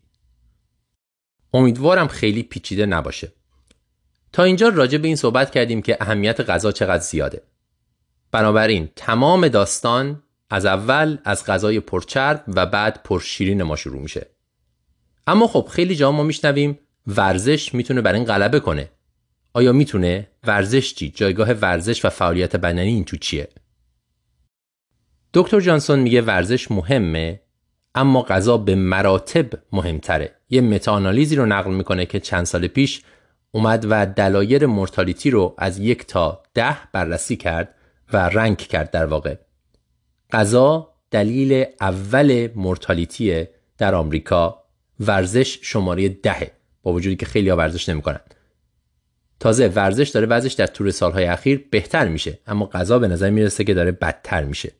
امیدوارم 1.53 2.07
خیلی 2.07 2.43
پیچیده 2.43 2.85
نباشه. 2.85 3.31
تا 4.33 4.43
اینجا 4.43 4.69
راجع 4.69 4.97
به 4.97 5.07
این 5.07 5.15
صحبت 5.15 5.51
کردیم 5.51 5.81
که 5.81 5.97
اهمیت 6.01 6.41
غذا 6.41 6.71
چقدر 6.71 7.03
زیاده. 7.03 7.41
بنابراین 8.31 8.89
تمام 8.95 9.47
داستان 9.47 10.23
از 10.49 10.65
اول 10.65 11.17
از 11.25 11.45
غذای 11.45 11.79
پرچرب 11.79 12.43
و 12.47 12.65
بعد 12.65 13.03
پرشیرین 13.03 13.63
ما 13.63 13.75
شروع 13.75 14.01
میشه. 14.01 14.27
اما 15.27 15.47
خب 15.47 15.67
خیلی 15.71 15.95
جا 15.95 16.11
ما 16.11 16.23
میشنویم 16.23 16.79
ورزش 17.07 17.73
می‌تونه 17.73 18.01
بر 18.01 18.13
این 18.13 18.25
غلبه 18.25 18.59
کنه. 18.59 18.89
آیا 19.53 19.71
می‌تونه 19.71 20.27
ورزش 20.43 20.93
چی؟ 20.93 21.09
جایگاه 21.09 21.51
ورزش 21.51 22.05
و 22.05 22.09
فعالیت 22.09 22.55
بدنی 22.55 22.81
این 22.81 23.05
تو 23.05 23.17
چیه؟ 23.17 23.47
دکتر 25.33 25.59
جانسون 25.59 25.99
میگه 25.99 26.21
ورزش 26.21 26.71
مهمه 26.71 27.41
اما 27.99 28.21
غذا 28.23 28.57
به 28.57 28.75
مراتب 28.75 29.45
مهمتره. 29.71 30.35
یه 30.49 30.61
متاانالیزی 30.61 31.35
رو 31.35 31.45
نقل 31.45 31.73
می‌کنه 31.73 32.05
که 32.05 32.19
چند 32.19 32.45
سال 32.45 32.67
پیش 32.67 33.01
اومد 33.51 33.85
و 33.89 34.05
دلایر 34.05 34.65
مورتالیتی 34.65 35.29
رو 35.29 35.55
از 35.57 35.79
یک 35.79 36.05
تا 36.05 36.43
ده 36.53 36.77
بررسی 36.91 37.35
کرد 37.35 37.75
و 38.13 38.17
رنگ 38.17 38.57
کرد 38.57 38.91
در 38.91 39.05
واقع. 39.05 39.35
غذا 40.31 40.93
دلیل 41.11 41.65
اول 41.81 42.49
مورتالیتی 42.55 43.45
در 43.77 43.95
آمریکا. 43.95 44.63
ورزش 44.99 45.59
شماره 45.61 46.09
دهه 46.09 46.51
با 46.83 46.93
وجودی 46.93 47.15
که 47.15 47.25
خیلی 47.25 47.49
ها 47.49 47.57
ورزش 47.57 47.89
نمی‌کنن. 47.89 48.19
تازه 49.39 49.67
ورزش 49.67 50.09
داره 50.09 50.27
ورزش 50.27 50.53
در 50.53 50.67
طول 50.67 50.91
سالهای 50.91 51.25
اخیر 51.25 51.67
بهتر 51.71 52.07
میشه 52.07 52.39
اما 52.47 52.65
غذا 52.65 52.99
به 52.99 53.07
نظر 53.07 53.29
می‌رسه 53.29 53.63
که 53.63 53.73
داره 53.73 53.91
بدتر 53.91 54.43
میشه. 54.43 54.71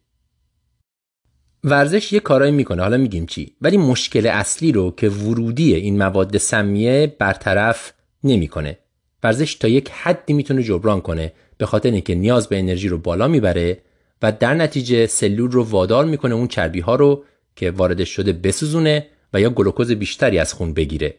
ورزش 1.64 2.14
یه 2.14 2.20
کارایی 2.20 2.51
می‌کنه. 2.51 2.82
حالا 2.82 2.97
میگیم 2.97 3.26
چی. 3.26 3.55
ولی 3.62 3.78
مشکل 3.78 4.28
اصلی 4.28 4.72
رو 4.72 4.91
که 4.91 5.10
ورودی 5.10 5.76
این 5.76 5.97
مواد 5.97 6.38
سمیه 6.38 7.16
برطرف 7.20 7.93
نمی‌کنه. 8.24 8.78
ورزش 9.24 9.55
تا 9.55 9.68
یک 9.68 9.89
حدی 9.91 10.34
می‌تونه 10.34 10.64
جبران 10.64 11.01
کنه 11.01 11.34
به 11.57 11.66
خاطر 11.66 11.91
اینکه 11.91 12.16
نیاز 12.16 12.47
به 12.47 12.60
انرژی 12.60 12.88
رو 12.88 12.97
بالا 12.97 13.28
می‌بره 13.28 13.82
و 14.22 14.32
در 14.32 14.53
نتیجه 14.53 15.07
سلول 15.07 15.51
رو 15.51 15.64
وادار 15.64 16.05
می‌کنه 16.05 16.36
اون 16.36 16.47
چربی 16.47 16.80
ها 16.80 16.95
رو 16.95 17.24
که 17.55 17.72
واردش 17.72 18.10
شده 18.10 18.34
بسوزونه 18.34 19.07
و 19.34 19.41
یا 19.41 19.49
گلوکوز 19.49 19.91
بیشتری 19.91 20.39
از 20.39 20.53
خون 20.53 20.74
بگیره. 20.74 21.16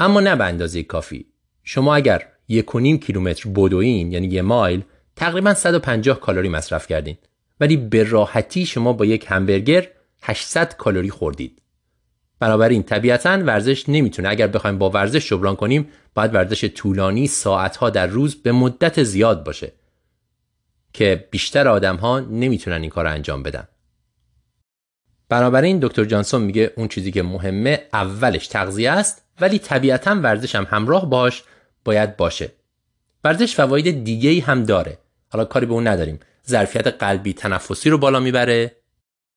اما 0.00 0.20
نه 0.20 0.36
به 0.36 0.44
اندازه 0.44 0.82
کافی. 0.82 1.26
شما 1.64 1.94
اگر 1.94 2.26
یک 2.48 2.74
و 2.74 2.80
نیم 2.80 2.98
کیلومتر 2.98 3.48
بدوین 3.48 4.12
یعنی 4.12 4.26
یه 4.26 4.42
مایل 4.42 4.82
تقریبا 5.16 5.54
150 5.54 6.20
کالری 6.20 6.48
مصرف 6.48 6.86
کردین. 6.86 7.16
ولی 7.60 7.76
به 7.76 8.04
راحتی 8.04 8.66
شما 8.66 8.92
با 8.92 9.04
یک 9.04 9.26
همبرگر 9.28 9.88
800 10.22 10.76
کالری 10.76 11.10
خوردید. 11.10 11.62
بنابراین 12.40 12.82
طبیعتا 12.82 13.30
ورزش 13.30 13.88
نمی‌تونه. 13.88 14.28
اگر 14.28 14.46
بخوایم 14.46 14.78
با 14.78 14.90
ورزش 14.90 15.28
جبران 15.28 15.56
کنیم 15.56 15.88
باید 16.14 16.34
ورزش 16.34 16.64
طولانی 16.64 17.26
ساعتها 17.26 17.90
در 17.90 18.06
روز 18.06 18.42
به 18.42 18.52
مدت 18.52 19.02
زیاد 19.02 19.44
باشه 19.44 19.72
که 20.92 21.28
بیشتر 21.30 21.68
آدم 21.68 21.96
ها 21.96 22.20
نمی‌تونن 22.20 22.80
این 22.80 22.90
کار 22.90 23.04
رو 23.04 23.10
انجام 23.10 23.42
بدن. 23.42 23.68
بنابراین 25.28 25.78
دکتر 25.82 26.04
جانسون 26.04 26.42
میگه 26.42 26.72
اون 26.76 26.88
چیزی 26.88 27.12
که 27.12 27.22
مهمه 27.22 27.82
اولش 27.92 28.46
تغذیه 28.46 28.90
است 28.90 29.22
ولی 29.40 29.58
طبیعتا 29.58 30.14
ورزش 30.14 30.54
هم 30.54 30.66
همراه 30.70 31.10
باش 31.10 31.42
باید 31.84 32.16
باشه. 32.16 32.52
ورزش 33.24 33.54
فواید 33.54 34.04
دیگه 34.04 34.42
هم 34.42 34.64
داره. 34.64 34.98
حالا 35.28 35.44
کاری 35.44 35.66
به 35.66 35.72
اون 35.72 35.86
نداریم. 35.86 36.20
ظرفیت 36.48 36.86
قلبی 36.86 37.32
تنفسی 37.32 37.90
رو 37.90 37.98
بالا 37.98 38.20
می‌بره 38.20 38.76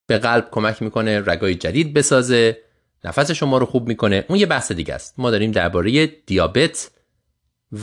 به 0.07 0.17
قلب 0.17 0.47
کمک 0.51 0.81
می‌کنه 0.81 1.19
رگای 1.19 1.55
جدید 1.55 1.93
بسازه 1.93 2.57
نفس 3.03 3.31
شما 3.31 3.57
رو 3.57 3.65
خوب 3.65 3.87
می‌کنه. 3.87 4.25
اون 4.29 4.39
یه 4.39 4.45
بحث 4.45 4.71
دیگه 4.71 4.93
است. 4.93 5.13
ما 5.17 5.31
داریم 5.31 5.51
درباره 5.51 6.05
دیابت 6.07 6.91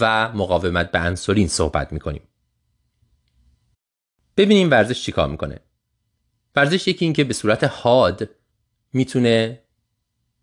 و 0.01 0.29
مقاومت 0.33 0.91
به 0.91 0.99
انسولین 0.99 1.49
صحبت 1.49 1.93
می‌کنیم. 1.93 2.23
ببینیم 4.37 4.71
ورزش 4.71 5.03
چیکار 5.03 5.29
می‌کنه. 5.29 5.59
ورزش 6.57 6.89
یکی 6.89 7.05
این 7.05 7.15
که 7.15 7.25
به 7.25 7.35
صورت 7.35 7.65
حاد 7.65 8.31
می‌تونه 8.93 9.61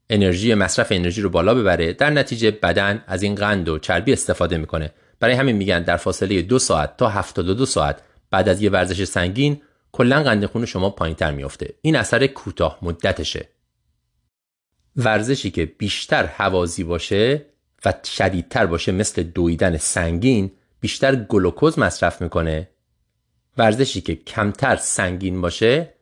انرژی 0.10 0.54
مصرف 0.54 0.92
انرژی 0.92 1.22
رو 1.22 1.30
بالا 1.30 1.56
ببره. 1.56 1.94
در 1.94 2.10
نتیجه 2.10 2.52
بدن 2.52 3.04
از 3.08 3.24
این 3.24 3.36
قند 3.36 3.70
و 3.70 3.80
چربی 3.80 4.14
استفاده 4.14 4.58
می‌کنه. 4.58 4.94
برای 5.20 5.36
همین 5.36 5.56
میگن 5.56 5.84
در 5.84 5.98
فاصله 5.98 6.42
دو 6.42 6.60
ساعت 6.60 6.98
تا 6.98 7.10
72 7.10 7.66
ساعت 7.66 8.02
بعد 8.32 8.50
از 8.50 8.62
یه 8.62 8.70
ورزش 8.70 9.04
سنگین 9.04 9.62
کلا 9.92 10.24
قند 10.24 10.46
خون 10.46 10.66
شما 10.66 10.90
پایینتر 10.90 11.32
میفته 11.32 11.74
این 11.82 11.96
اثر 11.96 12.28
کوتاه 12.28 12.80
مدتشه. 12.82 13.50
ورزشی 14.96 15.52
که 15.52 15.66
بیشتر 15.66 16.26
حوازی 16.26 16.84
باشه 16.84 17.46
و 17.86 17.94
شدیدتر 18.06 18.66
باشه 18.66 18.92
مثل 18.92 19.24
دویدن 19.24 19.78
سنگین 19.78 20.52
بیشتر 20.80 21.16
گلوکوز 21.16 21.80
مصرف 21.80 22.22
می‌کنه. 22.22 22.70
ورزشی 23.58 24.02
که 24.02 24.16
کمتر 24.16 24.76
سنگین 24.76 25.42
باشه 25.42 25.94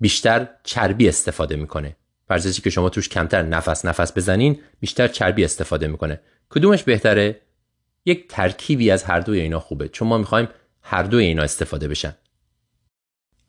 بیشتر 0.00 0.48
چربی 0.62 1.08
استفاده 1.08 1.56
می‌کنه. 1.56 1.96
ورزشی 2.30 2.62
که 2.62 2.70
شما 2.70 2.88
توش 2.88 3.08
کمتر 3.08 3.42
نفس 3.42 3.84
نفس 3.84 4.12
بزنین 4.16 4.60
بیشتر 4.80 5.08
چربی 5.08 5.44
استفاده 5.44 5.86
می‌کنه. 5.86 6.20
کدومش 6.50 6.82
بهتره؟ 6.82 7.40
یک 8.04 8.28
ترکیبی 8.28 8.90
از 8.90 9.04
هر 9.04 9.20
دوی 9.20 9.40
اینا 9.40 9.60
خوبه. 9.60 9.88
چون 9.88 10.08
ما 10.08 10.18
می‌خوایم 10.18 10.48
هر 10.82 11.02
دوی 11.02 11.24
اینا 11.24 11.42
استفاده 11.42 11.88
بشن. 11.88 12.14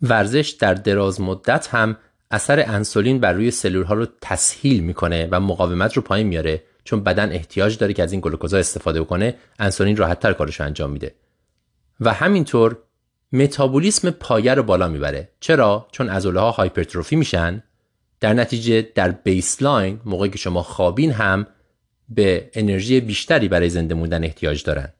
ورزش 0.01 0.49
در 0.49 0.73
دراز 0.73 1.21
مدت 1.21 1.67
هم 1.67 1.97
اثر 2.31 2.63
انسولین 2.67 3.19
بر 3.19 3.33
روی 3.33 3.51
سلول 3.51 3.83
ها 3.83 3.93
رو 3.93 4.07
تسهیل 4.21 4.83
می‌کنه 4.83 5.27
و 5.31 5.39
مقاومت 5.39 5.93
رو 5.93 6.01
پایین 6.01 6.27
میاره 6.27 6.63
چون 6.83 7.03
بدن 7.03 7.31
احتیاج 7.31 7.77
داره 7.77 7.93
که 7.93 8.03
از 8.03 8.11
این 8.11 8.21
گلوکوزا 8.21 8.57
استفاده 8.57 9.03
کنه 9.03 9.35
انسولین 9.59 9.97
راحت 9.97 10.19
تر 10.19 10.33
کارش 10.33 10.59
رو 10.59 10.65
انجام 10.65 10.91
میده. 10.91 11.15
و 11.99 12.13
همینطور 12.13 12.77
متابولیسم 13.31 14.09
پایه 14.11 14.53
رو 14.53 14.63
بالا 14.63 14.87
می‌بره. 14.87 15.29
چرا؟ 15.39 15.87
چون 15.91 16.09
عضله 16.09 16.39
ها 16.39 16.51
هایپرتروفی 16.51 17.15
میشن. 17.15 17.63
در 18.19 18.33
نتیجه 18.33 18.81
در 18.95 19.11
بیسلاین 19.11 19.99
موقعی 20.05 20.29
که 20.29 20.37
شما 20.37 20.63
خوابین 20.63 21.11
هم 21.11 21.47
به 22.09 22.49
انرژی 22.53 22.99
بیشتری 22.99 23.47
برای 23.47 23.69
زنده 23.69 23.95
موندن 23.95 24.23
احتیاج 24.23 24.63
دارن. 24.63 24.93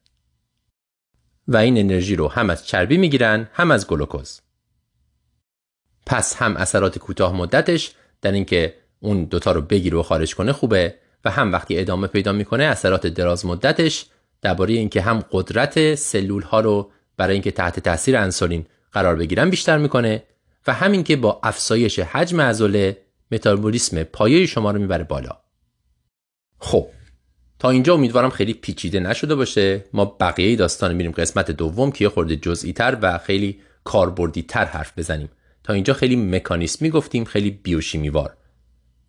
و 1.48 1.58
این 1.58 1.78
انرژی 1.78 2.16
رو 2.16 2.28
هم 2.28 2.50
از 2.50 2.68
چربی 2.68 2.98
می‌گیرن 2.98 3.50
هم 3.54 3.72
از 3.72 3.88
گلوکوز. 3.88 4.42
پس 6.06 6.36
هم 6.36 6.58
اثرات 6.58 7.00
کوتاه 7.00 7.36
مدتش 7.36 7.92
در 8.22 8.32
اینکه 8.32 8.76
اون 9.00 9.24
دوتا 9.24 9.52
رو 9.52 9.62
بگیره 9.62 9.98
و 9.98 10.04
خارج 10.04 10.36
کنه 10.36 10.54
خوبه 10.54 10.96
و 11.26 11.32
هم 11.32 11.52
وقتی 11.52 11.80
ادامه 11.80 12.08
پیدا 12.08 12.32
می‌کنه 12.32 12.64
اثرات 12.64 13.08
دراز 13.08 13.46
مدتش 13.46 14.06
درباره 14.42 14.74
اینکه 14.74 15.02
هم 15.02 15.24
قدرت 15.32 15.96
سلول 15.96 16.42
ها 16.42 16.60
رو 16.60 16.92
برای 17.18 17.34
اینکه 17.34 17.52
تحت 17.52 17.80
تاثیر 17.80 18.18
انسولین 18.18 18.66
قرار 18.92 19.16
بگیرن 19.16 19.50
بیشتر 19.50 19.78
می‌کنه 19.78 20.24
و 20.68 20.74
همین 20.74 21.04
که 21.04 21.16
با 21.16 21.40
افزایش 21.44 22.00
حجم 22.00 22.42
عضله 22.42 22.98
متابولیسم 23.32 24.04
پایه 24.04 24.46
شما 24.46 24.72
رو 24.72 24.80
می‌بره 24.80 25.04
بالا. 25.04 25.38
خب 26.60 26.88
تا 27.64 27.70
اینجا 27.70 27.94
امیدوارم 27.94 28.30
خیلی 28.30 28.54
پیچیده 28.54 29.00
نشده 29.00 29.36
باشه. 29.36 29.86
ما 29.94 30.06
بقیه 30.06 30.56
داستان 30.56 30.94
میریم 30.94 31.12
قسمت 31.12 31.52
دوم 31.52 31.92
که 31.92 32.06
یه 32.06 32.10
خورده 32.10 32.36
جزئی 32.36 32.74
تر 32.74 32.98
و 33.02 33.18
خیلی 33.18 33.60
کاربردی 33.84 34.42
تر 34.42 34.66
حرف 34.66 34.94
بزنیم. 34.98 35.30
تا 35.64 35.74
اینجا 35.74 35.94
خیلی 35.94 36.16
مکانیسمی 36.16 36.90
گفتیم 36.90 37.24
خیلی 37.24 37.52
بیوشیمیوار. 37.52 38.38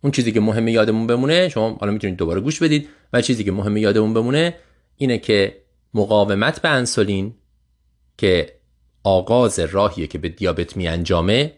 اون 0.01 0.11
چیزی 0.11 0.33
که 0.33 0.41
مهمه 0.41 0.73
یادمون 0.73 1.07
بمونه 1.07 1.49
شما 1.49 1.77
حالا 1.81 1.93
می‌تونید 1.93 2.17
دوباره 2.17 2.41
گوش 2.41 2.63
بدید 2.63 2.89
و 3.13 3.21
چیزی 3.21 3.45
که 3.45 3.53
مهمه 3.53 3.81
یادمون 3.81 4.15
بمونه 4.15 4.55
اینه 4.97 5.19
که 5.19 5.57
مقاومت 5.95 6.61
به 6.61 6.69
انسولین 6.69 7.35
که 8.19 8.53
آغاز 9.05 9.59
راهیه 9.59 10.07
که 10.07 10.19
به 10.19 10.29
دیابت 10.29 10.77
می 10.77 10.89
انجامه 10.89 11.53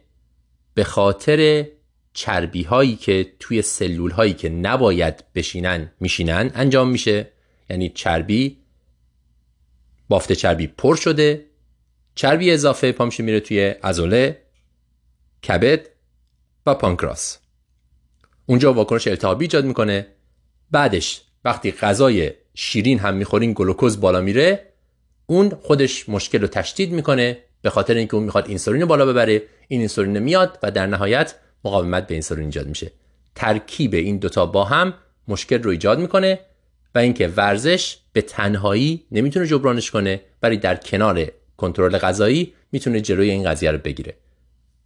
به 0.74 0.84
خاطر 0.84 1.66
چربی 2.16 2.62
هایی 2.62 2.96
که 2.96 3.32
توی 3.40 3.62
سلول 3.62 4.10
هایی 4.10 4.32
که 4.32 4.48
نباید 4.48 5.24
بشینن 5.34 5.92
میشینن 6.00 6.50
انجام 6.54 6.90
میشه. 6.90 7.28
یعنی 7.70 7.88
چربی 7.88 8.56
بافت 10.08 10.32
چربی 10.32 10.66
پر 10.66 10.96
شده 10.96 11.46
چربی 12.14 12.50
اضافه 12.50 12.92
پامشه 12.92 13.22
میره 13.22 13.40
توی 13.40 13.60
عضله 13.60 14.42
کبد 15.48 15.88
و 16.66 16.74
پانکراس. 16.74 17.38
اونجا 18.46 18.72
واکنش 18.72 19.08
التهابی 19.08 19.44
ایجاد 19.44 19.64
می‌کنه. 19.64 20.06
بعدش 20.70 21.22
وقتی 21.44 21.72
غذای 21.72 22.32
شیرین 22.54 22.98
هم 22.98 23.14
می‌خورین 23.14 23.52
گلوکوز 23.52 24.00
بالا 24.00 24.20
میره 24.20 24.72
اون 25.26 25.50
خودش 25.62 26.08
مشکل 26.08 26.40
رو 26.40 26.46
تشدید 26.46 26.92
می‌کنه 26.92 27.38
به 27.62 27.70
خاطر 27.70 27.94
اینکه 27.94 28.14
اون 28.14 28.24
می‌خواد 28.24 28.48
اینسولین 28.48 28.84
بالا 28.84 29.06
ببره. 29.06 29.42
این 29.68 29.80
اینسولین 29.80 30.18
میاد 30.18 30.58
و 30.62 30.70
در 30.70 30.86
نهایت 30.86 31.34
مقاومت 31.66 32.06
به 32.06 32.14
اینسولین 32.14 32.44
ایجاد 32.44 32.66
میشه. 32.66 32.92
ترکیب 33.34 33.94
این 33.94 34.18
دوتا 34.18 34.46
با 34.46 34.64
هم 34.64 34.94
مشکل 35.28 35.62
رو 35.62 35.70
ایجاد 35.70 35.98
می‌کنه 35.98 36.40
و 36.94 36.98
اینکه 36.98 37.28
ورزش 37.28 37.98
به 38.12 38.22
تنهایی 38.22 39.06
نمی‌تونه 39.12 39.46
جبرانش 39.46 39.90
کنه 39.90 40.20
ولی 40.42 40.56
در 40.56 40.76
کنار 40.76 41.26
کنترل 41.56 41.98
غذایی 41.98 42.52
می‌تونه 42.72 43.00
جلوی 43.00 43.30
این 43.30 43.50
قضیه 43.50 43.70
رو 43.70 43.78
بگیره. 43.78 44.14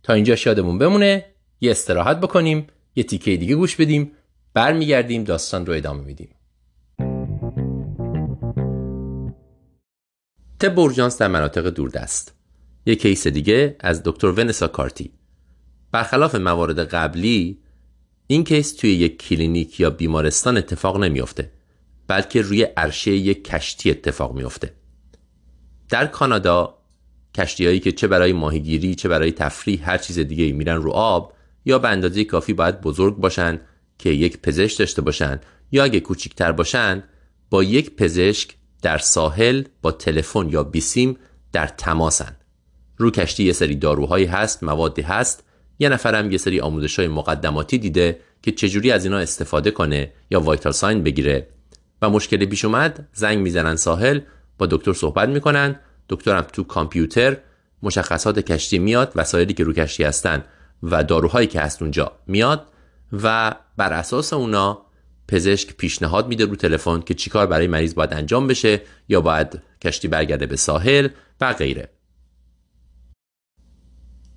تا 0.02 0.12
اینجا 0.12 0.36
یادمون 0.36 0.78
بمونه 0.78 1.24
یه 1.60 1.70
استراحت 1.70 2.20
بکنیم 2.20 2.66
یه 2.96 3.04
تیکه 3.04 3.36
دیگه 3.36 3.54
گوش 3.54 3.76
بدیم 3.76 4.12
برمیگردیم 4.54 5.24
داستان 5.24 5.66
رو 5.66 5.72
ادامه 5.72 6.04
میدیم. 6.04 6.28
طب 10.60 10.78
اورژانس 10.78 11.18
در 11.18 11.28
مناطق 11.28 11.66
دوردست. 11.68 12.34
یک 12.86 13.02
کیس 13.02 13.26
دیگه 13.26 13.76
از 13.80 14.02
دکتر 14.04 14.26
ونسا 14.26 14.68
کارتی. 14.68 15.19
برخلاف 15.92 16.34
موارد 16.34 16.78
قبلی 16.78 17.58
این 18.26 18.44
کیس 18.44 18.72
توی 18.72 18.90
یک 18.90 19.22
کلینیک 19.22 19.80
یا 19.80 19.90
بیمارستان 19.90 20.56
اتفاق 20.56 20.96
نمیافته 20.96 21.50
بلکه 22.06 22.42
روی 22.42 22.62
عرشه 22.62 23.10
یک 23.10 23.44
کشتی 23.44 23.90
اتفاق 23.90 24.34
میافته. 24.34 24.72
در 25.88 26.06
کانادا 26.06 26.78
کشتی 27.34 27.66
هایی 27.66 27.80
که 27.80 27.92
چه 27.92 28.06
برای 28.06 28.32
ماهیگیری 28.32 28.94
چه 28.94 29.08
برای 29.08 29.32
تفریح 29.32 29.90
هر 29.90 29.98
چیز 29.98 30.18
دیگه 30.18 30.52
میرن 30.52 30.76
رو 30.76 30.90
آب 30.90 31.32
یا 31.64 31.78
به 31.78 31.88
اندازه 31.88 32.24
کافی 32.24 32.52
باید 32.52 32.80
بزرگ 32.80 33.16
باشن 33.16 33.60
که 33.98 34.10
یک 34.10 34.38
پزشک 34.38 34.78
داشته 34.78 35.02
باشن 35.02 35.40
یا 35.72 35.84
اگه 35.84 36.00
کوچیکتر 36.00 36.52
باشن 36.52 37.02
با 37.50 37.62
یک 37.62 37.96
پزشک 37.96 38.56
در 38.82 38.98
ساحل 38.98 39.62
با 39.82 39.92
تلفن 39.92 40.48
یا 40.48 40.64
بیسیم 40.64 41.16
در 41.52 41.66
تماسن. 41.66 42.36
رو 42.96 43.10
کشتی 43.10 43.44
یه 43.44 43.52
سری 43.52 43.74
داروهایی 43.74 44.26
هست 44.26 44.62
موادی 44.62 45.02
هست 45.02 45.44
یه 45.80 45.88
نفرم 45.88 46.30
یه 46.30 46.38
سری 46.38 46.60
آموزش 46.60 46.98
های 46.98 47.08
مقدماتی 47.08 47.78
دیده 47.78 48.20
که 48.42 48.52
چجوری 48.52 48.90
از 48.90 49.04
اینا 49.04 49.18
استفاده 49.18 49.70
کنه 49.70 50.12
یا 50.30 50.40
وایتال 50.40 50.72
ساین 50.72 51.02
بگیره. 51.02 51.48
و 52.02 52.10
مشکلی 52.10 52.46
پیش 52.46 52.64
اومد 52.64 53.08
زنگ 53.12 53.38
می‌زنن 53.38 53.76
ساحل 53.76 54.20
با 54.58 54.66
دکتر 54.66 54.92
صحبت 54.92 55.28
می‌کنن. 55.28 55.80
دکترم 56.08 56.46
تو 56.52 56.64
کامپیوتر 56.64 57.36
مشخصات 57.82 58.38
کشتی 58.38 58.78
میاد 58.78 59.12
وسایلی 59.16 59.54
که 59.54 59.64
رو 59.64 59.72
کشتی 59.72 60.04
هستن 60.04 60.44
و 60.82 61.04
داروهایی 61.04 61.46
که 61.46 61.60
هست 61.60 61.82
اونجا 61.82 62.12
میاد 62.26 62.66
و 63.12 63.54
بر 63.76 63.92
اساس 63.92 64.32
اونا 64.32 64.82
پزشک 65.28 65.76
پیشنهاد 65.76 66.28
میده 66.28 66.44
رو 66.44 66.56
تلفن 66.56 67.00
که 67.00 67.14
چیکار 67.14 67.46
برای 67.46 67.66
مریض 67.66 67.94
باید 67.94 68.12
انجام 68.12 68.46
بشه 68.46 68.82
یا 69.08 69.20
باید 69.20 69.62
کشتی 69.84 70.08
برگرده 70.08 70.46
به 70.46 70.56
ساحل 70.56 71.08
و 71.40 71.52
غیره. 71.52 71.88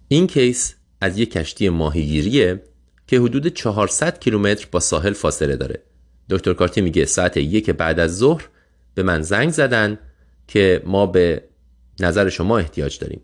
این 0.08 0.28
کیس 0.28 0.76
از 1.04 1.18
یک 1.18 1.32
کشتی 1.32 1.70
ماهیگیریه 1.70 2.64
که 3.08 3.20
حدود 3.20 3.48
400 3.48 4.20
کیلومتر 4.20 4.68
با 4.72 4.80
ساحل 4.80 5.14
فاصله 5.14 5.56
داره. 5.56 5.84
دکتر 6.30 6.54
کارتی 6.54 6.82
میگه 6.82 7.06
ساعت 7.06 7.38
یک 7.38 7.70
بعد 7.70 8.00
از 8.00 8.18
ظهر 8.18 8.48
به 8.96 9.04
من 9.04 9.22
زنگ 9.22 9.50
زدن 9.50 10.00
که 10.48 10.82
ما 10.86 11.06
به 11.06 11.44
نظر 12.00 12.30
شما 12.30 12.58
احتیاج 12.58 13.00
داریم. 13.00 13.22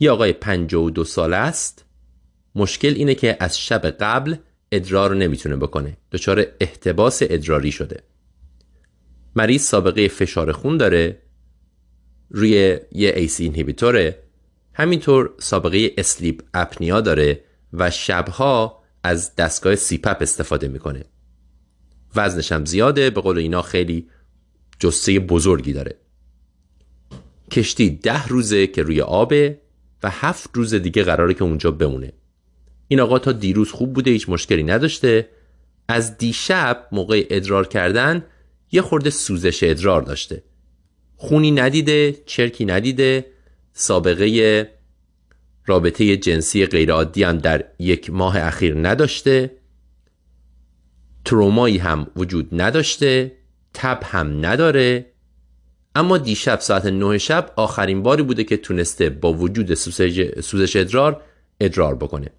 یه 0.00 0.10
آقای 0.10 0.32
52 0.32 1.04
ساله 1.04 1.36
است. 1.36 1.84
مشکل 2.54 2.94
اینه 2.96 3.14
که 3.14 3.36
از 3.40 3.60
شب 3.60 3.86
قبل 3.86 4.34
ادرار 4.72 5.16
نمی‌تونه 5.16 5.56
بکنه. 5.56 5.96
دچار 6.12 6.46
احتباس 6.60 7.22
ادراری 7.22 7.72
شده. 7.72 8.02
مریض 9.36 9.62
سابقه 9.62 10.08
فشار 10.08 10.52
خون 10.52 10.76
داره. 10.76 11.22
روی 12.30 12.78
یه 12.92 13.12
ایسی 13.16 13.44
اینهیبیتوره 13.44 14.27
همینطور 14.78 15.34
سابقه 15.38 15.90
اسلیپ 15.98 16.42
اپنیا 16.54 17.00
داره 17.00 17.44
و 17.72 17.90
شبها 17.90 18.82
از 19.02 19.34
دستگاه 19.36 19.76
سیپپ 19.76 20.16
استفاده 20.20 20.68
می‌کنه. 20.68 21.04
وزنش 22.16 22.52
هم 22.52 22.64
زیاده 22.64 23.10
به 23.10 23.20
قول 23.20 23.38
اینا 23.38 23.62
خیلی 23.62 24.08
جسته 24.80 25.18
بزرگی 25.18 25.72
داره. 25.72 25.96
کشتی 27.50 27.90
ده 27.90 28.26
روزه 28.26 28.66
که 28.66 28.82
روی 28.82 29.00
آبه 29.00 29.60
و 30.02 30.10
هفت 30.10 30.50
روز 30.54 30.74
دیگه 30.74 31.02
قراره 31.02 31.34
که 31.34 31.44
اونجا 31.44 31.70
بمونه. 31.70 32.12
این 32.88 33.00
آقا 33.00 33.18
تا 33.18 33.32
دیروز 33.32 33.70
خوب 33.70 33.92
بوده 33.92 34.10
هیچ 34.10 34.28
مشکلی 34.28 34.62
نداشته. 34.62 35.28
از 35.88 36.18
دیشب 36.18 36.88
موقع 36.92 37.26
ادرار 37.30 37.66
کردن 37.66 38.24
یه 38.72 38.82
خورده 38.82 39.10
سوزش 39.10 39.62
ادرار 39.62 40.02
داشته. 40.02 40.42
خونی 41.16 41.50
ندیده 41.50 42.16
چرکی 42.26 42.64
ندیده 42.64 43.26
سابقه 43.80 44.70
رابطه 45.66 46.16
جنسی 46.16 46.66
غیرعادی 46.66 47.22
هم 47.22 47.38
در 47.38 47.64
یک 47.78 48.10
ماه 48.10 48.38
اخیر 48.38 48.88
نداشته. 48.88 49.50
ترومایی 51.24 51.78
هم 51.78 52.06
وجود 52.16 52.48
نداشته. 52.52 53.32
تب 53.74 54.00
هم 54.04 54.46
نداره. 54.46 55.06
اما 55.94 56.18
دیشب 56.18 56.60
ساعت 56.60 56.86
نه 56.86 57.18
شب 57.18 57.52
آخرین 57.56 58.02
باری 58.02 58.22
بوده 58.22 58.44
که 58.44 58.56
تونسته 58.56 59.10
با 59.10 59.32
وجود 59.32 59.74
سوزش 59.74 60.76
ادرار 60.76 61.22
ادرار 61.60 61.94
بکنه. 61.94 62.30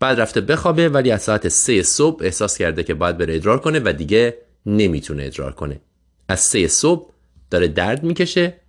بعد 0.00 0.20
رفته 0.20 0.40
بخوابه 0.40 0.88
ولی 0.88 1.10
از 1.10 1.22
ساعت 1.22 1.48
سه 1.48 1.82
صبح 1.82 2.24
احساس 2.24 2.58
کرده 2.58 2.82
که 2.82 2.94
باید 2.94 3.18
بره 3.18 3.34
ادرار 3.34 3.60
کنه 3.60 3.80
و 3.84 3.92
دیگه 3.92 4.38
نمی‌تونه 4.66 5.22
ادرار 5.22 5.52
کنه. 5.52 5.80
از 6.28 6.40
سه 6.40 6.68
صبح 6.68 7.12
داره 7.50 7.68
درد 7.68 8.02
می‌کشه. 8.02 8.60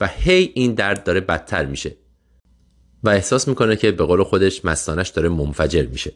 و 0.00 0.06
هی 0.06 0.52
این 0.54 0.74
درد 0.74 1.04
داره 1.04 1.20
بدتر 1.20 1.66
میشه. 1.66 1.96
و 3.02 3.08
احساس 3.08 3.48
می‌کنه 3.48 3.76
که 3.76 3.92
به 3.92 4.04
قول 4.04 4.22
خودش 4.22 4.64
مستانش 4.64 5.08
داره 5.08 5.28
منفجر 5.28 5.86
میشه. 5.86 6.12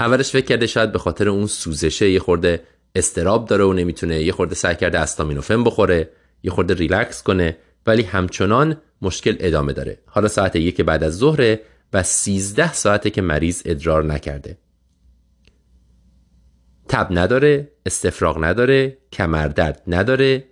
اولش 0.00 0.30
فکر 0.30 0.46
کرده 0.46 0.66
شاید 0.66 0.92
به 0.92 0.98
خاطر 0.98 1.28
اون 1.28 1.46
سوزشه 1.46 2.10
یه 2.10 2.20
خورده 2.20 2.62
استراب 2.94 3.48
داره 3.48 3.64
و 3.64 3.72
نمی‌تونه 3.72 4.22
یه 4.22 4.32
خورده 4.32 4.54
سعی 4.54 4.74
کرده 4.74 4.98
استامینوفن 4.98 5.64
بخوره 5.64 6.10
یه 6.42 6.50
خورده 6.50 6.74
ریلکس 6.74 7.22
کنه 7.22 7.56
ولی 7.86 8.02
همچنان 8.02 8.76
مشکل 9.02 9.36
ادامه 9.40 9.72
داره. 9.72 9.98
حالا 10.06 10.28
ساعت 10.28 10.56
یک 10.56 10.80
بعد 10.80 11.04
از 11.04 11.18
ظهره 11.18 11.60
و 11.92 12.02
13 12.02 12.72
ساعته 12.72 13.10
که 13.10 13.22
مریض 13.22 13.62
ادرار 13.64 14.04
نکرده. 14.04 14.58
تب 16.88 17.08
نداره 17.10 17.72
استفراغ 17.86 18.44
نداره 18.44 18.98
کمردرد 19.12 19.82
نداره 19.86 20.44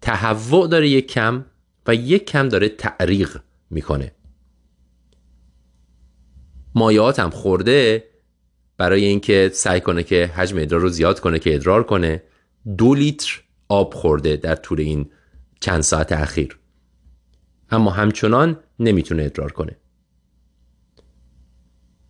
تهوع 0.00 0.68
داره 0.68 0.88
یک 0.88 1.06
کم 1.06 1.44
و 1.86 1.94
یک 1.94 2.26
کم 2.26 2.48
داره 2.48 2.68
تعریق 2.68 3.40
می‌کنه. 3.70 4.12
مایات 6.74 7.18
هم 7.18 7.30
خورده 7.30 8.04
برای 8.76 9.04
اینکه 9.04 9.50
سعی 9.54 9.80
کنه 9.80 10.02
که 10.02 10.26
حجم 10.26 10.58
ادرار 10.58 10.80
رو 10.80 10.88
زیاد 10.88 11.20
کنه 11.20 11.38
که 11.38 11.54
ادرار 11.54 11.82
کنه 11.82 12.22
دو 12.78 12.94
لیتر 12.94 13.42
آب 13.68 13.94
خورده 13.94 14.36
در 14.36 14.56
طول 14.56 14.80
این 14.80 15.10
چند 15.60 15.80
ساعت 15.80 16.12
اخیر. 16.12 16.58
اما 17.70 17.90
همچنان 17.90 18.58
نمی‌تونه 18.78 19.22
ادرار 19.22 19.52
کنه. 19.52 19.76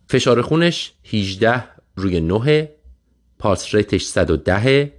فشار 0.07 0.41
خونش 0.41 0.93
18 1.13 1.63
روی 1.95 2.21
9 2.21 2.69
پالس 3.39 3.75
ریتش 3.75 4.05
110 4.05 4.93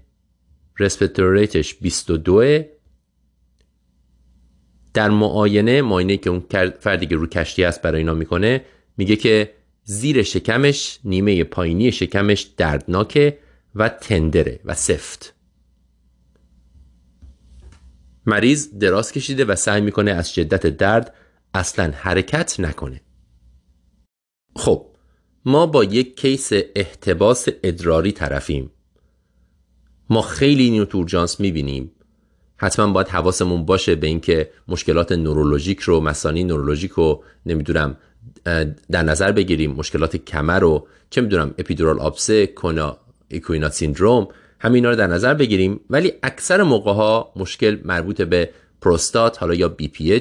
رسپتور 0.79 1.33
ریتش 1.33 1.75
22 1.75 2.63
در 4.95 5.11
معاینه 5.11 5.83
معاینه 5.83 6.17
که 6.17 6.31
اون 6.31 6.45
فردی 6.81 7.07
که 7.07 7.17
رو 7.17 7.27
کشتی 7.27 7.63
هست 7.63 7.83
برای 7.83 7.99
اینا 7.99 8.15
می‌کنه 8.15 8.65
میگه 8.97 9.17
که 9.17 9.55
زیر 9.85 10.23
شکمش 10.23 10.99
نیمه 11.05 11.45
پایینی 11.45 11.93
شکمش 11.93 12.43
دردناکه 12.57 13.39
و 13.75 13.89
تندره 13.89 14.61
و 14.65 14.75
سفت. 14.75 15.35
مریض 18.27 18.79
دراز 18.79 19.13
کشیده 19.13 19.45
و 19.45 19.57
سعی 19.57 19.81
می‌کنه 19.81 20.11
از 20.11 20.35
شدت 20.35 20.67
درد 20.67 21.15
اصلا 21.55 21.93
حرکت 21.97 22.61
نکنه. 22.61 23.01
خب 24.57 24.87
ما 25.45 25.67
با 25.67 25.85
یک 25.85 26.21
کیس 26.21 26.51
احتباس 26.53 27.49
ادراری 27.63 28.13
طرفیم. 28.13 28.71
ما 30.11 30.23
خیلی 30.23 30.71
تو 30.71 30.91
اورژانس 30.91 31.41
می‌بینیم. 31.41 31.93
حتما 32.63 32.93
باید 32.93 33.09
حواسمون 33.09 33.65
باشه 33.65 33.95
به 33.95 34.07
اینکه 34.07 34.51
مشکلات 34.69 35.13
نورولوژیک 35.13 35.81
رو 35.81 36.01
مثانه‌ی 36.01 36.45
نورولوژیک 36.45 36.91
رو 36.91 37.25
نمی‌دونم 37.47 37.97
در 38.91 39.03
نظر 39.03 39.33
بگیریم 39.33 39.73
مشکلات 39.73 40.17
کمر 40.17 40.61
رو 40.61 40.87
چه 41.11 41.21
می‌دونم 41.21 41.55
epidural 41.59 42.01
آبسه 42.01 42.47
cauda 42.47 42.97
equina 43.29 43.71
syndrome 43.71 44.29
همینا 44.61 44.91
رو 44.91 44.97
در 44.97 45.07
نظر 45.07 45.35
بگیریم. 45.35 45.81
ولی 45.91 46.13
اکثر 46.23 46.63
موقع 46.63 46.93
ها 46.93 47.33
مشکل 47.37 47.79
مربوط 47.85 48.23
به 48.23 48.51
پروستات 48.81 49.39
حالا 49.39 49.55
یا 49.55 49.69
BPH 49.69 50.21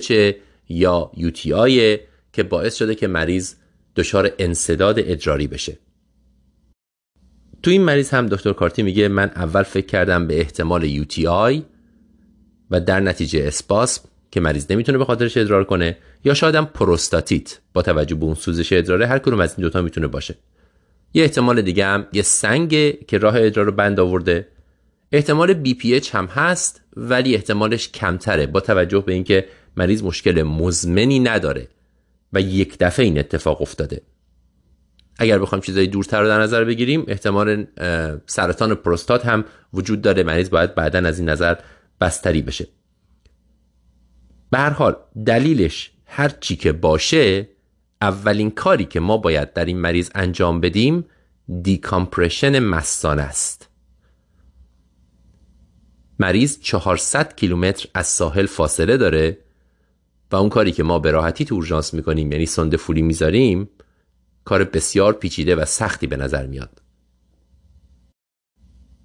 یا 0.69 1.11
UTI 1.17 1.97
که 2.33 2.43
باعث 2.43 2.75
شده 2.75 2.95
که 2.95 3.07
مریض 3.07 3.53
دچار 3.95 4.31
انسداد 4.39 4.99
ادراری 4.99 5.47
بشه. 5.47 5.77
تو 7.63 7.71
این 7.71 7.83
مریض 7.83 8.09
هم 8.09 8.27
دکتر 8.27 8.53
کارتی 8.53 8.83
میگه 8.83 9.07
من 9.07 9.31
اول 9.35 9.63
فکر 9.63 9.85
کردم 9.85 10.27
به 10.27 10.39
احتمال 10.39 10.83
UTI 10.83 11.63
و 12.71 12.79
در 12.79 12.99
نتیجه 12.99 13.43
اسپاسم 13.47 14.01
که 14.31 14.39
مریض 14.39 14.71
نمی‌تونه 14.71 14.97
به 14.97 15.05
خاطرش 15.05 15.37
ادرار 15.37 15.63
کنه 15.63 15.97
یا 16.23 16.33
شاید 16.33 16.55
هم 16.55 16.65
پروستاتیت 16.65 17.59
با 17.73 17.81
توجه 17.81 18.15
به 18.15 18.25
اون 18.25 18.35
سوزش 18.35 18.73
ادراره 18.73 19.07
هر 19.07 19.19
کدوم 19.19 19.39
از 19.39 19.53
این 19.57 19.61
دوتا 19.61 19.81
می‌تونه 19.81 20.07
باشه. 20.07 20.35
یه 21.13 21.23
احتمال 21.23 21.61
دیگه 21.61 21.85
هم 21.85 22.07
یه 22.13 22.21
سنگ 22.21 22.69
که 23.05 23.17
راه 23.17 23.35
ادرار 23.37 23.65
رو 23.65 23.71
بند 23.71 23.99
آورده. 23.99 24.47
احتمال 25.11 25.53
بی 25.53 25.73
پی 25.73 25.93
اچ 25.93 26.15
هم 26.15 26.25
هست 26.25 26.81
ولی 26.97 27.35
احتمالش 27.35 27.89
کمتره 27.89 28.47
با 28.47 28.59
توجه 28.59 28.99
به 28.99 29.13
اینکه 29.13 29.45
مریض 29.77 30.03
مشکل 30.03 30.41
مزمنی 30.41 31.19
نداره 31.19 31.67
و 32.33 32.41
یک 32.41 32.77
دفعه 32.79 33.05
این 33.05 33.19
اتفاق 33.19 33.61
افتاده. 33.61 34.01
اگر 35.17 35.39
بخوایم 35.39 35.61
چیزای 35.61 35.87
دورتر 35.87 36.21
رو 36.21 36.27
در 36.27 36.41
نظر 36.41 36.63
بگیریم 36.63 37.05
احتمال 37.07 37.65
سرطان 38.25 38.75
پروستات 38.75 39.25
هم 39.25 39.45
وجود 39.73 40.01
داره. 40.01 40.23
مریض 40.23 40.49
باید 40.49 40.75
بعدا 40.75 40.99
از 40.99 41.19
این 41.19 41.29
نظر 41.29 41.55
بستری 42.01 42.41
بشه. 42.41 42.67
به 44.49 44.57
هر 44.57 44.69
حال 44.69 44.95
دلیلش 45.25 45.91
هر 46.05 46.29
چی 46.29 46.55
که 46.55 46.71
باشه 46.71 47.49
اولین 48.01 48.51
کاری 48.51 48.85
که 48.85 48.99
ما 48.99 49.17
باید 49.17 49.53
در 49.53 49.65
این 49.65 49.77
مریض 49.77 50.09
انجام 50.15 50.61
بدیم 50.61 51.05
دیکامپرشن 51.61 52.59
مستانه 52.59 53.21
است. 53.21 53.69
مریض 56.19 56.59
400 56.59 57.35
کیلومتر 57.35 57.89
از 57.93 58.07
ساحل 58.07 58.45
فاصله 58.45 58.97
داره 58.97 59.37
و 60.31 60.35
اون 60.35 60.49
کاری 60.49 60.71
که 60.71 60.83
ما 60.83 60.99
به 60.99 61.11
راحتی 61.11 61.45
تو 61.45 61.55
اورژانس 61.55 61.93
می‌کنیم 61.93 62.31
یعنی 62.31 62.45
سنده 62.45 62.77
فولی 62.77 63.01
می‌ذاریم 63.01 63.69
کار 64.43 64.63
بسیار 64.63 65.13
پیچیده 65.13 65.55
و 65.55 65.65
سختی 65.65 66.07
به 66.07 66.17
نظر 66.17 66.45
میاد. 66.45 66.81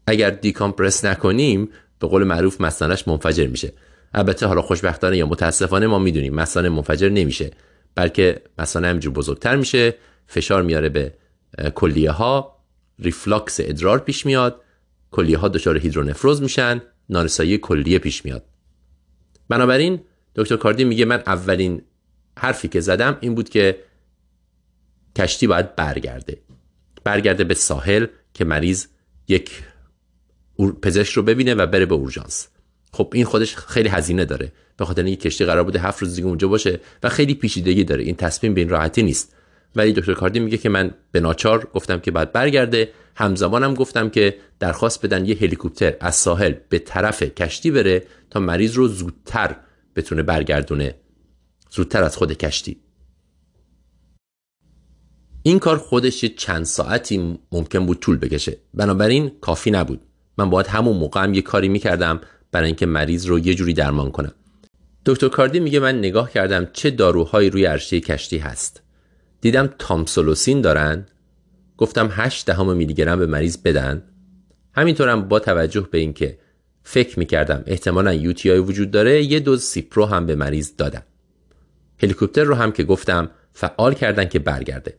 اگر 0.06 0.30
دیکامپرس 0.30 1.04
نکنیم 1.04 1.68
به 1.98 2.06
قول 2.06 2.24
معروف 2.24 2.60
مثانش 2.60 3.08
منفجر 3.08 3.46
میشه. 3.46 3.72
البته 4.14 4.46
حالا 4.46 4.62
خوشبختانه 4.62 5.16
یا 5.16 5.26
متاسفانه 5.26 5.86
ما 5.86 5.98
می‌دونیم 5.98 6.34
مثانه 6.34 6.68
منفجر 6.68 7.08
نمیشه. 7.08 7.50
بلکه 7.94 8.42
مثانه 8.58 8.88
همینجور 8.88 9.12
بزرگتر 9.12 9.56
میشه. 9.56 9.94
فشار 10.26 10.62
میاره 10.62 10.88
به 10.88 11.14
کلیه 11.74 12.10
ها 12.10 12.56
reflux 12.98 13.60
ادرار 13.60 13.98
پیش 13.98 14.26
میاد. 14.26 14.60
کلیه 15.10 15.38
ها 15.38 15.48
دچار 15.48 15.78
هیدرونفروز 15.78 16.42
میشن. 16.42 16.82
نارسایی 17.08 17.58
کلیه 17.58 17.98
پیش 17.98 18.24
میاد. 18.24 18.44
بنابراین 19.48 20.00
دکتر 20.34 20.56
کارتی 20.56 20.84
میگه 20.84 21.04
من 21.04 21.22
اولین 21.26 21.82
حرفی 22.38 22.68
که 22.68 22.80
زدم 22.80 23.18
این 23.20 23.34
بود 23.34 23.48
که 23.48 23.78
کشتی 25.16 25.46
باید 25.46 25.76
برگرده. 25.76 26.38
برگرده 27.04 27.44
به 27.44 27.54
ساحل 27.54 28.06
که 28.34 28.44
مریض 28.44 28.86
یک 29.28 29.62
پزشک 30.82 31.12
رو 31.12 31.22
ببینه 31.22 31.54
و 31.54 31.66
بره 31.66 31.86
به 31.86 31.94
اورژانس. 31.94 32.48
خب 32.92 33.10
این 33.14 33.24
خودش 33.24 33.56
خیلی 33.56 33.88
هزینه 33.88 34.24
داره. 34.24 34.52
به 34.76 34.84
خاطر 34.84 35.02
اینکه 35.02 35.28
کشتی 35.28 35.44
قرار 35.44 35.64
بوده 35.64 35.80
هفت 35.80 36.02
روز 36.02 36.14
دیگه 36.14 36.28
اونجا 36.28 36.48
باشه 36.48 36.80
و 37.02 37.08
خیلی 37.08 37.34
پیچیدگی 37.34 37.84
داره. 37.84 38.04
این 38.04 38.16
تصمیم 38.16 38.54
به 38.54 38.60
این 38.60 38.68
راحتی 38.68 39.02
نیست. 39.02 39.34
ولی 39.76 39.92
دکتر 39.92 40.14
کاردی 40.14 40.40
میگه 40.40 40.58
که 40.58 40.68
من 40.68 40.90
به 41.12 41.20
ناچار 41.20 41.68
گفتم 41.74 42.00
که 42.00 42.10
بعد 42.10 42.32
برگرده. 42.32 42.90
همزمانم 43.14 43.74
گفتم 43.74 44.10
که 44.10 44.36
درخواست 44.58 45.06
بدن 45.06 45.26
یه 45.26 45.36
هلیکوپتر 45.40 45.94
از 46.00 46.14
ساحل 46.14 46.54
به 46.68 46.78
طرف 46.78 47.22
کشتی 47.22 47.70
بره 47.70 48.02
تا 48.30 48.40
مریض 48.40 48.74
رو 48.74 48.88
زودتر 48.88 49.56
بتونه 49.96 50.22
برگردونه. 50.22 50.94
زودتر 51.70 52.02
از 52.02 52.16
خود 52.16 52.32
کشتی. 52.32 52.76
این 55.42 55.58
کار 55.58 55.78
خودش 55.78 56.24
چند 56.24 56.64
ساعتی 56.64 57.38
ممکن 57.52 57.86
بود 57.86 57.98
طول 57.98 58.16
بکشه. 58.16 58.56
بنابراین 58.74 59.30
کافی 59.40 59.70
نبود. 59.70 60.00
من 60.38 60.50
باید 60.50 60.66
همون 60.66 60.96
موقع 60.96 61.22
هم 61.22 61.34
یه 61.34 61.42
کاری 61.42 61.68
می‌کردم 61.68 62.20
برای 62.52 62.66
اینکه 62.66 62.86
مریض 62.86 63.26
رو 63.26 63.38
یه 63.38 63.54
جوری 63.54 63.72
درمان 63.72 64.10
کنم. 64.10 64.32
دکتر 65.06 65.28
کاردی 65.28 65.60
میگه 65.60 65.80
من 65.80 65.98
نگاه 65.98 66.30
کردم 66.30 66.68
چه 66.72 66.90
داروهایی 66.90 67.50
روی 67.50 67.64
عرشه 67.64 68.00
کشتی 68.00 68.38
هست. 68.38 68.82
دیدم 69.40 69.74
تامسولوسین 69.78 70.60
دارن. 70.60 71.06
گفتم 71.76 72.08
8 72.12 72.46
دهم 72.46 72.76
میلی 72.76 72.94
گرم 72.94 73.18
به 73.18 73.26
مریض 73.26 73.56
بدن. 73.56 74.02
همینطورم 74.74 75.28
با 75.28 75.38
توجه 75.38 75.88
به 75.90 75.98
اینکه 75.98 76.38
فکر 76.82 77.18
می‌کردم 77.18 77.62
احتمالا 77.66 78.14
یوتی 78.14 78.50
وجود 78.50 78.90
داره 78.90 79.22
یه 79.24 79.40
دوز 79.40 79.62
سیپرو 79.62 80.04
هم 80.04 80.26
به 80.26 80.34
مریض 80.34 80.76
دادم. 80.78 81.02
هلیکوپتر 82.02 82.44
رو 82.44 82.54
هم 82.54 82.72
که 82.72 82.84
گفتم 82.84 83.30
فعال 83.52 83.94
کردن 83.94 84.24
که 84.24 84.38
برگرده. 84.38 84.94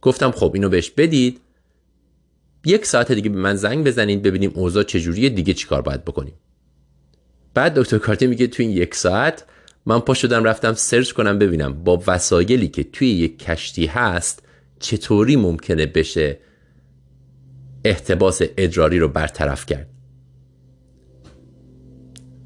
گفتم 0.00 0.30
خب 0.30 0.50
اینو 0.54 0.68
بهش 0.68 0.90
بدید. 0.90 1.40
یک 2.66 2.86
ساعت 2.86 3.12
دیگه 3.12 3.30
به 3.30 3.38
من 3.38 3.54
زنگ 3.54 3.86
بزنید 3.86 4.22
ببینیم 4.22 4.52
اوضاع 4.54 4.82
چجوریه 4.82 5.28
دیگه 5.28 5.54
چیکار 5.54 5.82
باید 5.82 6.04
بکنیم. 6.04 6.34
بعد 7.54 7.74
دکتر 7.74 7.98
کارتی 7.98 8.26
میگه 8.26 8.46
تو 8.46 8.62
این 8.62 8.72
یک 8.72 8.94
ساعت 8.94 9.44
من 9.86 10.00
پا 10.00 10.14
شدم 10.14 10.44
رفتم 10.44 10.72
search 10.72 11.12
کنم 11.12 11.38
ببینم 11.38 11.84
با 11.84 12.02
وسایلی 12.06 12.68
که 12.68 12.84
توی 12.84 13.08
یک 13.08 13.38
کشتی 13.38 13.86
هست 13.86 14.42
چطوری 14.78 15.36
ممکنه 15.36 15.86
بشه 15.86 16.38
احتباس 17.84 18.42
ادراری 18.56 18.98
رو 18.98 19.08
برطرف 19.08 19.66
کرد. 19.66 19.88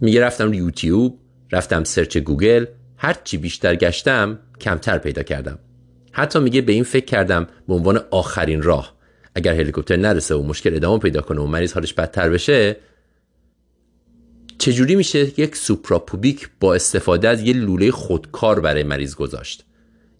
میگه 0.00 0.20
رفتم 0.20 0.54
یوتیوب 0.54 1.18
رفتم 1.52 1.84
search 1.84 2.18
گوگل 2.18 2.66
هر 2.96 3.16
چی 3.24 3.36
بیشتر 3.36 3.76
گشتم 3.76 4.38
کمتر 4.60 4.98
پیدا 4.98 5.22
کردم. 5.22 5.58
حتی 6.12 6.38
میگه 6.38 6.60
به 6.60 6.72
این 6.72 6.84
فکر 6.84 7.04
کردم 7.04 7.46
به 7.68 7.74
عنوان 7.74 8.00
آخرین 8.10 8.62
راه. 8.62 8.97
اگر 9.34 9.54
هلیکوپتر 9.54 9.96
نرسه 9.96 10.34
و 10.34 10.42
مشکل 10.42 10.74
ادامه 10.74 10.98
پیدا 10.98 11.20
کنه 11.20 11.40
و 11.40 11.46
مریض 11.46 11.72
حالش 11.72 11.92
بدتر 11.92 12.30
بشه 12.30 12.76
چجوری 14.58 14.96
میشه 14.96 15.40
یک 15.40 15.56
سوپراپوبیک 15.56 16.48
با 16.60 16.74
استفاده 16.74 17.28
از 17.28 17.42
یه 17.42 17.52
لوله 17.52 17.90
خودکار 17.90 18.60
برای 18.60 18.82
مریض 18.82 19.14
گذاشت؟ 19.14 19.64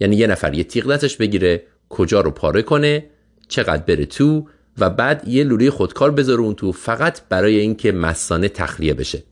یعنی 0.00 0.16
یه 0.16 0.26
نفر 0.26 0.54
یه 0.54 0.64
تیغ 0.64 0.92
دستش 0.92 1.16
بگیره 1.16 1.62
کجا 1.88 2.20
رو 2.20 2.30
پاره 2.30 2.62
کنه 2.62 3.04
چقدر 3.48 3.82
بره 3.82 4.06
تو 4.06 4.48
و 4.78 4.90
بعد 4.90 5.28
یه 5.28 5.44
لوله 5.44 5.70
خودکار 5.70 6.10
بذاره 6.10 6.40
اون 6.40 6.54
تو 6.54 6.72
فقط 6.72 7.20
برای 7.28 7.58
اینکه 7.58 7.92
مسانه 7.92 8.48
تخلیه 8.48 8.94
بشه. 8.94 9.22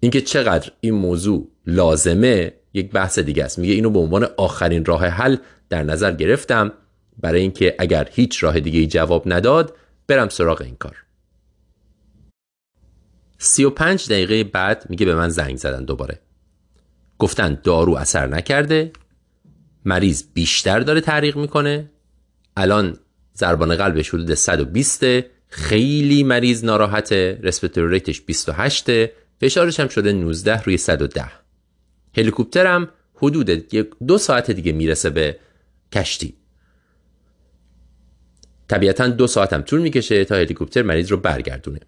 اینکه 0.00 0.20
چقدر 0.20 0.72
این 0.80 0.94
موضوع 0.94 1.48
لازمه 1.66 2.52
یک 2.74 2.90
بحث 2.90 3.18
دیگه 3.18 3.44
است. 3.44 3.58
میگه 3.58 3.74
اینو 3.74 3.90
به 3.90 3.98
عنوان 3.98 4.28
آخرین 4.36 4.84
راه 4.84 5.06
حل 5.06 5.36
در 5.68 5.82
نظر 5.82 6.12
گرفتم. 6.12 6.72
برای 7.18 7.40
اینکه 7.40 7.74
اگر 7.78 8.08
هیچ 8.12 8.44
راه 8.44 8.60
دیگه 8.60 8.86
جواب 8.86 9.22
نداد 9.26 9.76
برم 10.06 10.28
سراغ 10.28 10.62
این 10.62 10.76
کار. 10.76 10.96
35 13.38 14.06
دقیقه 14.06 14.44
بعد 14.44 14.86
میگه 14.90 15.06
به 15.06 15.14
من 15.14 15.28
زنگ 15.28 15.56
زدن 15.56 15.84
دوباره. 15.84 16.20
گفتن 17.18 17.60
دارو 17.64 17.94
اثر 17.94 18.26
نکرده 18.26 18.92
مریض 19.84 20.22
بیشتر 20.34 20.80
داره 20.80 21.00
تعریق 21.00 21.36
می‌کنه. 21.36 21.90
الان 22.56 22.96
ضربان 23.36 23.76
قلبش 23.76 24.08
حدود 24.08 24.34
120 24.34 25.04
خیلی 25.48 26.22
مریض 26.22 26.64
ناراحته 26.64 27.40
رسپتور 27.42 27.90
ریتش 27.90 28.20
28 28.20 28.86
فشارش 29.40 29.80
هم 29.80 29.88
شده 29.88 30.12
19 30.12 30.62
روی 30.62 30.76
110 30.76 31.24
هلیکوپترم 32.16 32.88
حدود 33.14 33.50
دو 34.06 34.18
ساعت 34.18 34.50
دیگه 34.50 34.72
می‌رسه 34.72 35.10
به 35.10 35.38
کشتی. 35.92 36.37
طبیعتا 38.68 39.06
دو 39.06 39.26
ساعت 39.26 39.52
هم 39.52 39.62
طول 39.62 39.80
می‌کشه 39.80 40.24
تا 40.24 40.34
هلیکوپتر 40.34 40.82
مریض 40.82 41.10
رو 41.10 41.16
برگردونه. 41.16 41.80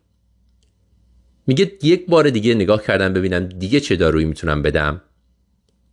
میگه 1.46 1.72
یک 1.82 2.06
بار 2.06 2.30
دیگه 2.30 2.54
نگاه 2.54 2.82
کردم 2.82 3.12
ببینم 3.12 3.46
دیگه 3.46 3.80
چه 3.80 3.96
دارویی 3.96 4.24
می‌تونم 4.24 4.62
بدم. 4.62 5.02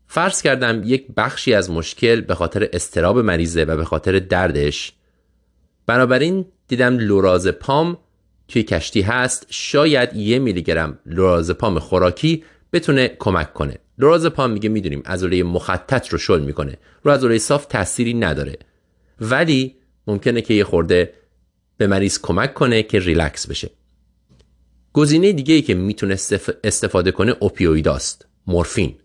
فرض 0.08 0.42
کردم 0.42 0.82
یک 0.86 1.08
بخشی 1.18 1.54
از 1.54 1.72
مشکل 1.72 2.22
به 2.22 2.36
خاطر 2.36 2.70
استراب 2.74 3.20
مریضه 3.20 3.64
و 3.64 3.78
به 3.78 3.86
خاطر 3.86 4.20
دردش. 4.20 4.94
بنابراین 5.86 6.46
دیدم 6.68 6.98
لورازپام 6.98 7.98
توی 8.48 8.64
کشتی 8.64 9.02
هست. 9.02 9.46
شاید 9.50 10.16
یه 10.16 10.40
میلی 10.40 10.62
گرم 10.62 11.00
لورازپام 11.06 11.80
خوراکی 11.80 12.44
بتونه 12.74 13.08
کمک 13.20 13.54
کنه. 13.54 13.78
لورازپام 13.98 14.52
میگه 14.52 14.70
می‌دونیم 14.70 15.04
عضله 15.06 15.44
مخطط 15.44 16.10
رو 16.10 16.18
شل 16.18 16.40
می‌کنه. 16.40 16.78
رو 17.04 17.12
عضله 17.12 17.38
صاف 17.38 17.66
تأثیری 17.66 18.14
نداره. 18.14 18.58
ولی 19.22 19.77
ممکنه 20.08 20.42
که 20.42 20.54
یه 20.54 20.64
خورده 20.64 21.14
به 21.78 21.88
مریض 21.88 22.20
کمک 22.20 22.54
کنه 22.54 22.84
که 22.84 23.00
ریلکس 23.00 23.48
بشه. 23.48 23.70
گزینه 24.94 25.32
دیگه 25.32 25.54
ای 25.54 25.62
که 25.62 25.74
می‌تونه 25.74 26.18
استفاده 26.64 27.12
کنه 27.12 27.36
opioid 27.40 28.04
است 28.04 28.26
مورفین. 28.48 28.96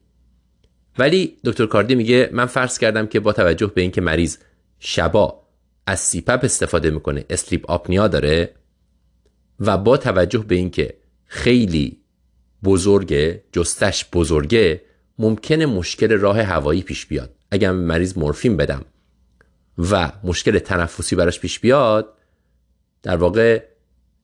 ولی 0.98 1.36
دکتر 1.44 1.66
کاردی 1.66 1.94
میگه 1.94 2.30
من 2.32 2.46
فرض 2.46 2.78
کردم 2.78 3.06
که 3.06 3.20
با 3.20 3.32
توجه 3.32 3.66
به 3.66 3.80
اینکه 3.80 4.00
مریض 4.00 4.36
شبا 4.78 5.42
از 5.86 6.00
CPAP 6.00 6.40
استفاده 6.42 6.90
می‌کنه 6.90 7.24
sleep 7.30 7.70
apnea 7.70 8.08
داره 8.08 8.54
و 9.60 9.78
با 9.78 9.96
توجه 9.96 10.38
به 10.38 10.54
اینکه 10.54 10.94
خیلی 11.24 11.98
بزرگه 12.64 13.42
جثه‌ش 13.52 14.06
بزرگه 14.12 14.82
ممکنه 15.18 15.66
مشکل 15.66 16.12
راه 16.12 16.42
هوایی 16.42 16.82
پیش 16.82 17.06
بیاد. 17.06 17.34
اگر 17.50 17.72
مریض 17.72 18.18
مورفین 18.18 18.56
بدم 18.56 18.84
و 19.78 20.12
مشکل 20.24 20.58
تنفسی 20.58 21.16
براش 21.16 21.40
پیش 21.40 21.60
بیاد 21.60 22.14
در 23.02 23.16
واقع 23.16 23.62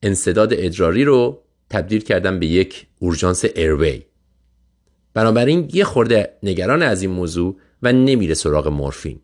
انصداد 0.03 0.53
ادراری 0.53 1.05
رو 1.05 1.43
تبدیل 1.71 2.01
کردم 2.01 2.39
به 2.39 2.47
یک 2.47 2.87
اورژانس 2.99 3.45
ایروی. 3.45 4.03
بنابراین 5.15 5.71
یه 5.73 5.85
خورده 5.85 6.39
نگران 6.43 6.83
از 6.83 7.03
این 7.03 7.11
موضوع 7.11 7.57
و 7.83 7.93
نمیره 7.93 8.35
سراغ 8.35 8.69
مورفین. 8.69 9.21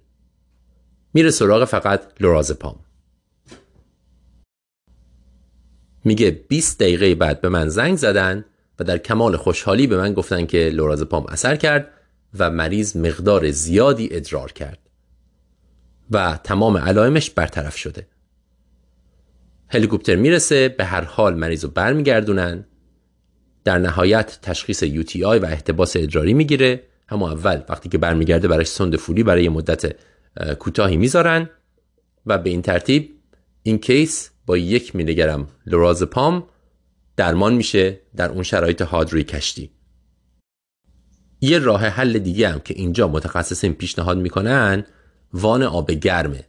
میره 1.14 1.30
سراغ 1.30 1.64
فقط 1.64 2.02
لورازپام. 2.20 2.76
میگه 6.04 6.30
20 6.30 6.78
دقیقه 6.78 7.14
بعد 7.14 7.40
به 7.40 7.48
من 7.48 7.68
زنگ 7.68 7.96
زدن 7.96 8.44
و 8.78 8.84
در 8.84 8.98
کمال 8.98 9.36
خوشحالی 9.36 9.86
به 9.86 9.96
من 9.96 10.12
گفتن 10.14 10.46
که 10.46 10.70
لورازپام 10.74 11.26
اثر 11.26 11.56
کرد 11.56 11.90
و 12.38 12.50
مریض 12.50 12.96
مقدار 12.96 13.50
زیادی 13.50 14.08
ادرار 14.12 14.52
کرد. 14.52 14.83
و 16.10 16.38
تمام 16.44 16.76
علائمش 16.76 17.30
برطرف 17.30 17.76
شده. 17.76 18.06
هلیکوپتر 19.68 20.16
می‌رسه 20.16 20.68
به 20.68 20.84
هر 20.84 21.04
حال 21.04 21.34
مریض 21.34 21.64
رو 21.64 21.70
برمیگردونن. 21.70 22.64
در 23.64 23.78
نهایت 23.78 24.38
تشخیص 24.42 24.84
UTI 24.84 25.22
و 25.22 25.44
احتباس 25.46 25.96
ادراری 25.96 26.34
می‌گیره. 26.34 26.82
همون 27.08 27.30
اول 27.30 27.62
وقتی 27.68 27.88
که 27.88 27.98
برمیگرده 27.98 28.48
برای 28.48 28.64
سند 28.64 28.96
فولی 28.96 29.22
برای 29.22 29.48
مدت 29.48 29.96
کوتاهی 30.58 30.96
می‌ذارن 30.96 31.50
و 32.26 32.38
به 32.38 32.50
این 32.50 32.62
ترتیب 32.62 33.10
این 33.62 33.78
کیس 33.78 34.30
با 34.46 34.56
یک 34.56 34.96
میلی 34.96 35.14
گرم 35.14 35.48
لورازپام 35.66 36.46
درمان 37.16 37.54
میشه 37.54 38.00
در 38.16 38.30
اون 38.30 38.42
شرایط 38.42 38.82
حاد 38.82 39.12
روی 39.12 39.24
کشتی. 39.24 39.70
یه 41.40 41.58
راه 41.58 41.86
حل 41.86 42.18
دیگه 42.18 42.48
هم 42.48 42.58
که 42.58 42.74
اینجا 42.74 43.08
متخصصین 43.08 43.74
پیشنهاد 43.74 44.18
می‌کنن 44.18 44.84
وان 45.34 45.62
آب 45.62 45.90
گرمه 45.90 46.44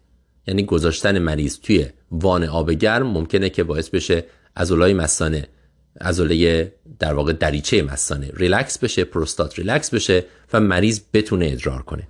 یعنی 0.48 0.64
گذاشتن 0.66 1.20
مریض 1.20 1.60
توی 1.60 1.88
وان 2.12 2.44
آب 2.44 2.72
گرم 2.72 3.08
ممکنه 3.08 3.50
که 3.50 3.64
باعث 3.64 3.90
بشه 3.90 4.26
عضلای 4.56 4.94
مثانه 4.94 5.48
عضله 6.02 6.74
در 7.00 7.14
واقع 7.14 7.34
دریچه 7.34 7.82
مثانه 7.82 8.32
ریلکس 8.34 8.78
بشه 8.78 9.04
پروستات 9.04 9.60
ریلکس 9.60 9.94
بشه 9.94 10.26
و 10.54 10.60
مریض 10.60 11.00
بتونه 11.14 11.46
ادرار 11.46 11.82
کنه. 11.82 12.08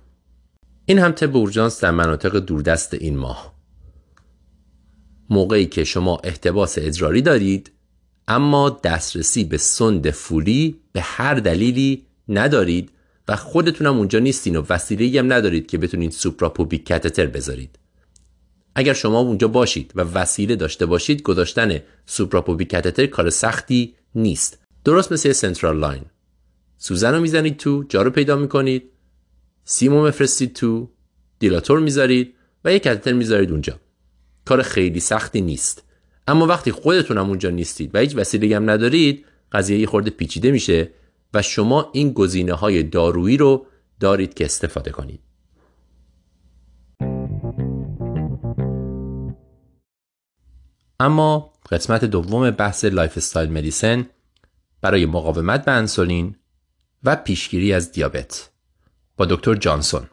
این 0.86 0.98
هم 0.98 1.12
طب 1.12 1.36
اورژانس 1.36 1.80
در 1.80 1.90
مناطق 1.90 2.36
دوردست 2.36 2.94
این 2.94 3.16
ماه. 3.16 3.54
موقعی 5.30 5.66
که 5.66 5.84
شما 5.84 6.20
احتباس 6.24 6.78
ادراری 6.78 7.22
دارید 7.22 7.70
اما 8.28 8.80
دسترسی 8.84 9.44
به 9.44 9.56
سوند 9.56 10.10
فولی 10.10 10.80
به 10.92 11.00
هر 11.00 11.34
دلیلی 11.34 12.06
ندارید 12.28 12.90
و 13.28 13.36
خودتونم 13.36 13.98
اونجا 13.98 14.18
نیستین 14.18 14.56
و 14.56 14.64
وسیله 14.70 15.18
هم 15.18 15.32
ندارید 15.32 15.66
که 15.66 15.78
بتونید 15.78 16.10
suprapubic 16.10 16.86
catheter 16.86 17.26
بذارید. 17.26 17.78
اگر 18.74 18.92
شما 18.92 19.20
اونجا 19.20 19.48
باشید 19.48 19.92
و 19.94 20.00
وسیله 20.00 20.56
داشته 20.56 20.86
باشید 20.86 21.22
گذاشتن 21.22 21.78
suprapubic 22.06 22.68
catheter 22.68 23.06
کار 23.06 23.30
سختی 23.30 23.94
نیست. 24.14 24.58
درست 24.84 25.12
مثل 25.12 25.32
central 25.32 25.78
line. 25.78 26.02
سوزن 26.78 27.14
رو 27.14 27.20
می‌زنید 27.20 27.56
تو 27.56 27.84
جا 27.88 28.02
رو 28.02 28.10
پیدا 28.10 28.36
می‌کنید. 28.36 28.82
سیمو 29.64 30.06
می‌فرستید 30.06 30.52
تو 30.52 30.90
dilator 31.38 31.80
می‌ذارید 31.80 32.34
و 32.64 32.72
یک 32.72 32.82
catheter 32.82 33.12
می‌ذارید 33.12 33.50
اونجا. 33.50 33.80
کار 34.44 34.62
خیلی 34.62 35.00
سختی 35.00 35.40
نیست. 35.40 35.82
اما 36.28 36.46
وقتی 36.46 36.72
خودتون 36.72 37.18
اونجا 37.18 37.50
نیستید 37.50 37.94
و 37.94 37.98
هیچ 37.98 38.16
وسیله 38.16 38.56
هم 38.56 38.70
ندارید 38.70 39.24
قضیه 39.52 39.78
یه 39.78 39.86
خورده 39.86 40.10
پیچیده 40.10 40.50
میشه. 40.50 40.90
و 41.34 41.42
شما 41.42 41.90
این 41.92 42.12
گزینه 42.12 42.52
های 42.52 42.82
دارویی 42.82 43.36
رو 43.36 43.66
دارید 44.00 44.34
که 44.34 44.44
استفاده 44.44 44.90
کنید. 44.90 45.20
اما 51.00 51.52
قسمت 51.70 52.04
دوم 52.04 52.50
بحث 52.50 52.84
lifestyle 52.84 53.52
medicine 53.52 54.06
برای 54.80 55.06
مقاومت 55.06 55.64
به 55.64 55.72
انسولین 55.72 56.36
و 57.02 57.16
پیشگیری 57.16 57.72
از 57.72 57.92
دیابت 57.92 58.50
با 59.16 59.24
دکتر 59.24 59.54
جانسون. 59.54 60.06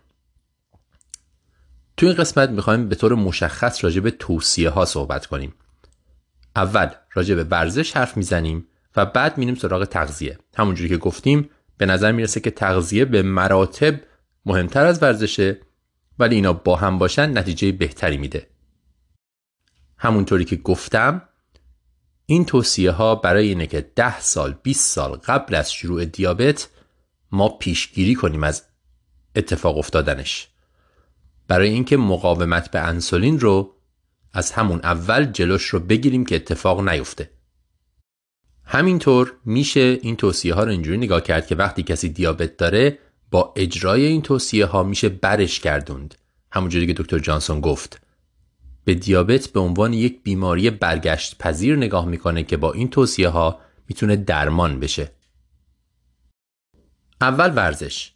تو 1.98 2.06
این 2.06 2.16
قسمت 2.16 2.50
می‌خوایم 2.50 2.90
به 2.90 2.96
طور 2.96 3.16
مشخص 3.16 3.84
راجع 3.84 4.02
به 4.02 4.12
توصیه 4.12 4.70
ها 4.70 4.86
صحبت 4.86 5.26
کنیم. 5.26 5.54
اول 6.56 6.90
راجع 7.14 7.36
به 7.36 7.44
ورزش 7.44 7.92
حرف 7.92 8.18
می‌زنیم 8.18 8.68
و 8.96 9.06
بعد 9.06 9.38
میریم 9.38 9.56
سراغ 9.56 9.86
تغذیه. 9.86 10.38
همونجوری 10.56 10.90
که 10.90 10.98
گفتیم 10.98 11.50
به 11.78 11.86
نظر 11.86 12.12
می‌رسه 12.12 12.40
که 12.40 12.52
تغذیه 12.52 13.06
به 13.06 13.22
مراتب 13.22 14.00
مهمتر 14.46 14.86
از 14.86 15.04
ورزشه 15.04 15.60
ولی 16.20 16.36
اینا 16.36 16.54
با 16.54 16.76
هم 16.76 16.98
باشن 16.98 17.38
نتیجه 17.38 17.72
بهتری 17.72 18.18
میده. 18.18 18.48
همونطوری 19.98 20.46
که 20.46 20.56
گفتم 20.56 21.22
این 22.26 22.46
توصیه 22.46 22.92
ها 22.92 23.16
برای 23.16 23.48
اینه 23.48 23.68
که 23.68 23.92
10 23.96 24.20
سال 24.20 24.56
20 24.64 24.96
سال 24.96 25.12
قبل 25.12 25.56
از 25.56 25.74
شروع 25.74 26.06
دیابت 26.06 26.70
ما 27.32 27.50
پیشگیری 27.50 28.16
کنیم 28.16 28.44
از 28.44 28.64
اتفاق 29.36 29.78
افتادنش. 29.78 30.48
برای 31.48 31.70
اینکه 31.70 31.98
مقاومت 31.98 32.72
به 32.72 32.80
انسولین 32.80 33.40
رو 33.40 33.76
از 34.34 34.52
همون 34.52 34.80
اول 34.84 35.26
جلوش 35.26 35.66
رو 35.66 35.80
بگیریم 35.80 36.26
که 36.26 36.36
اتفاق 36.36 36.90
نیفته. 36.90 37.30
همینطور 38.66 39.34
میشه 39.46 40.00
این 40.02 40.16
توصیه 40.16 40.54
ها 40.54 40.64
رو 40.64 40.70
اینجوری 40.72 40.98
نگاه 40.98 41.22
کرد 41.22 41.48
که 41.48 41.56
وقتی 41.56 41.84
کسی 41.84 42.10
دیابت 42.10 42.58
داره 42.58 43.00
با 43.32 43.54
اجرای 43.56 44.06
این 44.06 44.22
توصیه 44.22 44.66
ها 44.66 44.84
میشه 44.84 45.10
برش 45.10 45.60
کردوند 45.60 46.16
همونجوری 46.52 46.88
که 46.88 46.94
دکتر 46.94 47.20
جانسون 47.20 47.62
گفت. 47.62 48.02
به 48.86 48.94
دیابت 48.94 49.48
به 49.48 49.60
عنوان 49.60 49.94
یک 49.94 50.24
بیماری 50.24 50.70
برگشت 50.70 51.38
پذیر 51.38 51.76
نگاه 51.76 52.06
می‌کنه 52.06 52.44
که 52.44 52.58
با 52.58 52.74
این 52.74 52.90
توصیه 52.90 53.30
ها 53.30 53.60
می‌تونه 53.90 54.16
درمان 54.16 54.80
بشه. 54.80 55.12
اول 57.22 57.54
ورزش. 57.56 58.14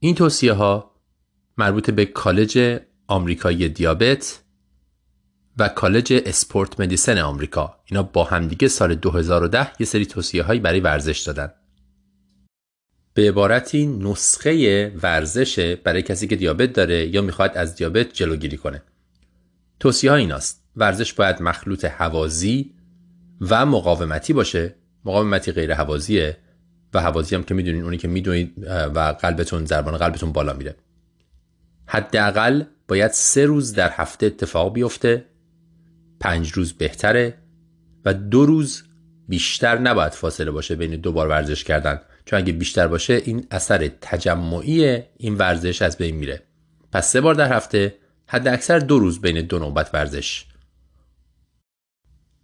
این 0.00 0.14
توصیه 0.14 0.52
ها 0.52 0.90
مربوط 1.58 1.90
به 1.90 2.04
کالج 2.04 2.80
آمریکایی 3.06 3.68
دیابت 3.68 4.43
و 5.58 5.68
کالج 5.68 6.22
اسپورت 6.26 6.80
مدیسن 6.80 7.18
آمریکا. 7.18 7.76
اینا 7.84 8.02
با 8.02 8.24
همدیگه 8.24 8.68
سال 8.68 8.94
2010 8.94 9.70
یه 9.78 9.86
سری 9.86 10.06
توصیه 10.06 10.42
هایی 10.42 10.60
برای 10.60 10.80
ورزش 10.80 11.20
دادن. 11.20 11.52
به 13.14 13.28
عبارتی 13.28 13.86
نسخه 13.86 14.92
ورزش 15.02 15.58
برای 15.84 16.02
کسی 16.02 16.26
که 16.26 16.36
دیابت 16.36 16.72
داره 16.72 17.06
یا 17.06 17.22
می‌خواد 17.22 17.56
از 17.56 17.76
دیابت 17.76 18.12
جلوگیری 18.12 18.56
کنه. 18.56 18.82
توصیه 19.80 20.10
ها 20.10 20.16
ایناست. 20.16 20.64
ورزش 20.76 21.12
باید 21.12 21.42
مخلوط 21.42 21.84
هوازی 21.84 22.74
و 23.40 23.66
مقاومتی 23.66 24.32
باشه. 24.32 24.74
مقاومتی 25.04 25.52
غیر 25.52 25.72
هوازیه 25.72 26.36
و 26.94 27.00
هوازی 27.00 27.34
هم 27.34 27.42
که 27.42 27.54
می‌دونین 27.54 27.82
اونی 27.82 27.98
که 27.98 28.08
می‌دونید 28.08 28.52
و 28.68 28.98
قلبتون 29.20 29.66
ضربان 29.66 29.96
قلبتون 29.96 30.32
بالا 30.32 30.52
میره. 30.52 30.76
حداقل 31.86 32.62
باید 32.88 33.10
سه 33.10 33.46
روز 33.46 33.72
در 33.72 33.90
هفته 33.92 34.26
اتفاق 34.26 34.72
بیفته. 34.72 35.24
پنج 36.24 36.52
روز 36.52 36.72
بهتره 36.72 37.38
و 38.04 38.14
دو 38.14 38.46
روز 38.46 38.82
بیشتر 39.28 39.78
نباید 39.78 40.12
فاصله 40.12 40.50
باشه 40.50 40.74
بین 40.74 40.96
دو 40.96 41.12
بار 41.12 41.28
ورزش 41.28 41.64
کردن. 41.64 42.00
چون 42.24 42.38
اگه 42.38 42.52
بیشتر 42.52 42.88
باشه 42.88 43.22
این 43.24 43.46
اثر 43.50 43.88
تجمعی 44.00 45.02
این 45.16 45.34
ورزش 45.34 45.82
از 45.82 45.96
بین 45.96 46.16
میره. 46.16 46.42
پس 46.92 47.12
سه 47.12 47.20
بار 47.20 47.34
در 47.34 47.52
هفته 47.52 47.94
حد 48.26 48.48
اکثر 48.48 48.78
دو 48.78 48.98
روز 48.98 49.20
بین 49.20 49.40
دو 49.40 49.58
نوبت 49.58 49.90
ورزش. 49.94 50.46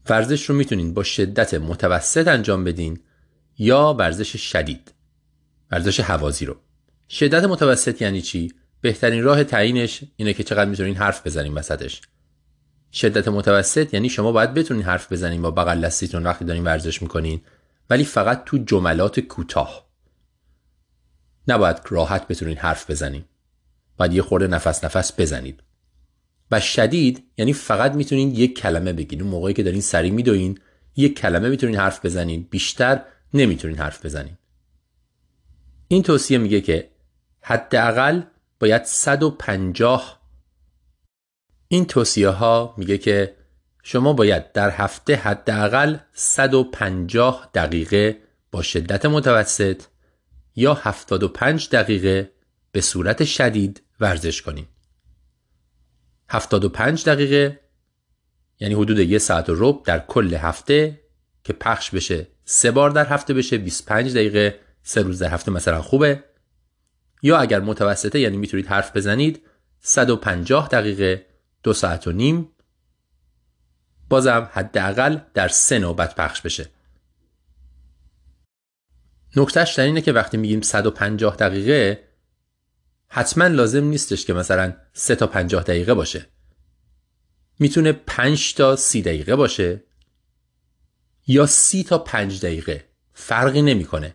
ورزش 0.09 0.45
رو 0.45 0.55
می‌تونین 0.55 0.95
با 0.95 1.03
شدت 1.03 1.55
متوسط 1.55 2.29
انجام 2.29 2.65
بدین 2.65 3.01
یا 3.59 3.95
ورزش 3.99 4.37
شدید. 4.37 4.95
ورزش 5.71 6.01
حوازی 6.01 6.45
رو. 6.45 6.57
شدت 7.09 7.45
متوسط 7.45 8.03
یعنی 8.03 8.23
چی؟ 8.23 8.53
بهترین 8.81 9.23
راه 9.23 9.45
تعیینش 9.45 10.01
اینه 10.17 10.33
که 10.33 10.45
چقدر 10.45 10.71
می‌تونین 10.71 10.97
حرف 10.97 11.27
بزنین 11.27 11.55
وسطش. 11.55 12.01
شدت 12.93 13.29
متوسط 13.29 13.95
یعنی 13.95 14.09
شما 14.09 14.33
باید 14.33 14.55
بتونین 14.55 14.83
حرف 14.83 15.13
بزنین 15.13 15.43
با 15.43 15.51
بغل 15.51 15.81
دستیتون 15.81 16.23
وقتی 16.23 16.45
دارین 16.45 16.65
ورزش 16.65 17.03
می‌کنین. 17.03 17.41
ولی 17.91 18.05
فقط 18.05 18.45
تو 18.45 18.59
جملات 18.59 19.21
کوتاه. 19.21 19.87
نباید 21.49 21.77
راحت 21.89 22.29
بتونین 22.29 22.57
حرف 22.57 22.91
بزنین. 22.91 23.25
باید 23.97 24.13
یه 24.13 24.23
خورده 24.23 24.47
نفس 24.47 24.85
نفس 24.85 25.21
بزنید. 25.21 25.63
و 26.51 26.61
شدید 26.61 27.25
یعنی 27.37 27.53
فقط 27.53 27.95
می‌تونین 27.95 28.31
یک 28.31 28.59
کلمه 28.59 28.93
بگین. 28.93 29.23
اون 29.23 29.31
موقعی 29.31 29.55
که 29.55 29.63
دارین 29.63 29.81
سری 29.81 30.11
میدوین 30.11 30.59
یک 30.97 31.19
کلمه 31.19 31.49
می‌تونین 31.49 31.77
حرف 31.77 32.05
بزنین. 32.05 32.47
بیشتر 32.51 33.03
نمی‌تونین 33.35 33.79
حرف 33.79 34.05
بزنین. 34.05 34.37
این 35.89 36.03
توصیه 36.03 36.39
میگه 36.39 36.61
که 36.61 36.91
حداقل 37.41 38.23
باید 38.61 38.85
150 38.85 40.20
این 41.73 41.85
توصیه 41.85 42.29
ها 42.29 42.75
میگه 42.77 42.99
که 42.99 43.37
شما 43.83 44.13
باید 44.13 44.53
در 44.53 44.71
هفته 44.71 45.17
حداقل 45.17 45.97
150 46.13 47.51
دقیقه 47.55 48.17
با 48.51 48.63
شدت 48.63 49.07
متوسط 49.07 49.83
یا 50.57 50.75
75 50.75 51.69
دقیقه 51.69 52.33
به 52.73 52.81
صورت 52.81 53.25
شدید 53.25 53.83
ورزش 54.01 54.43
کنید. 54.43 54.69
75 56.29 57.05
دقیقه 57.05 57.61
یعنی 58.61 58.75
حدود 58.75 58.99
یه 58.99 59.19
ساعت 59.19 59.49
و 59.49 59.55
رب 59.59 59.83
در 59.85 59.99
کل 59.99 60.35
هفته 60.35 61.01
که 61.45 61.53
پخش 61.53 61.91
بشه 61.91 62.27
سه 62.45 62.71
بار 62.71 62.91
در 62.91 63.07
هفته 63.07 63.35
بشه 63.35 63.59
25 63.59 64.15
دقیقه 64.15 64.61
سه 64.83 65.03
روز 65.03 65.19
در 65.19 65.29
هفته 65.29 65.51
مثلا 65.51 65.83
خوبه 65.83 66.25
یا 67.23 67.39
اگر 67.39 67.61
متوسطه 67.61 68.21
یعنی 68.21 68.37
می‌تونید 68.37 68.67
حرف 68.67 68.97
بزنید 68.97 69.43
150 69.81 70.69
دقیقه 70.69 71.30
دو 71.63 71.73
ساعت 71.73 72.07
و 72.07 72.13
نیم. 72.13 72.49
بازم 74.09 74.51
حداقل 74.53 75.19
در 75.35 75.49
سه 75.49 75.79
نوبت 75.79 76.15
پخش 76.15 76.41
بشه. 76.41 76.71
نکتهش 79.37 79.75
در 79.75 79.85
اینه 79.85 80.01
که 80.01 80.13
وقتی 80.13 80.37
میگیم 80.37 80.61
150 80.61 81.37
دقیقه 81.37 82.05
حتما 83.09 83.47
لازم 83.47 83.85
نیستش 83.85 84.25
که 84.25 84.33
مثلا 84.33 84.73
3 84.93 85.15
تا 85.15 85.27
50 85.27 85.63
دقیقه 85.63 85.95
باشه. 85.95 86.27
می‌تونه 87.59 87.93
5 87.93 88.55
تا 88.55 88.77
30 88.77 89.03
دقیقه 89.03 89.37
باشه 89.37 89.85
یا 91.27 91.47
30 91.47 91.85
تا 91.85 91.99
5 91.99 92.41
دقیقه. 92.41 92.85
فرقی 93.13 93.63
نمی‌کنه. 93.63 94.15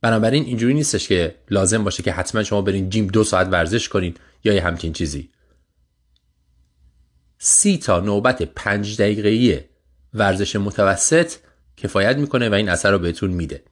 بنابراین 0.00 0.44
اینجوری 0.44 0.74
نیستش 0.74 1.08
که 1.08 1.34
لازم 1.50 1.84
باشه 1.84 2.02
که 2.02 2.12
حتما 2.12 2.42
شما 2.42 2.62
برین 2.62 2.90
جیم 2.90 3.06
دو 3.06 3.24
ساعت 3.24 3.46
ورزش 3.46 3.88
کنین 3.88 4.14
یا 4.44 4.54
یه 4.54 4.64
همچین 4.64 4.92
چیزی. 4.92 5.30
سی 7.38 7.78
تا 7.78 8.00
نوبت 8.00 8.42
پنج 8.42 9.00
دقیقه‌ای 9.00 9.60
ورزش 10.14 10.56
متوسط 10.56 11.32
کفایت 11.76 12.16
می‌کنه 12.16 12.48
و 12.48 12.54
این 12.54 12.68
اثر 12.68 12.90
رو 12.90 12.98
بهتون 12.98 13.30
میده. 13.30 13.62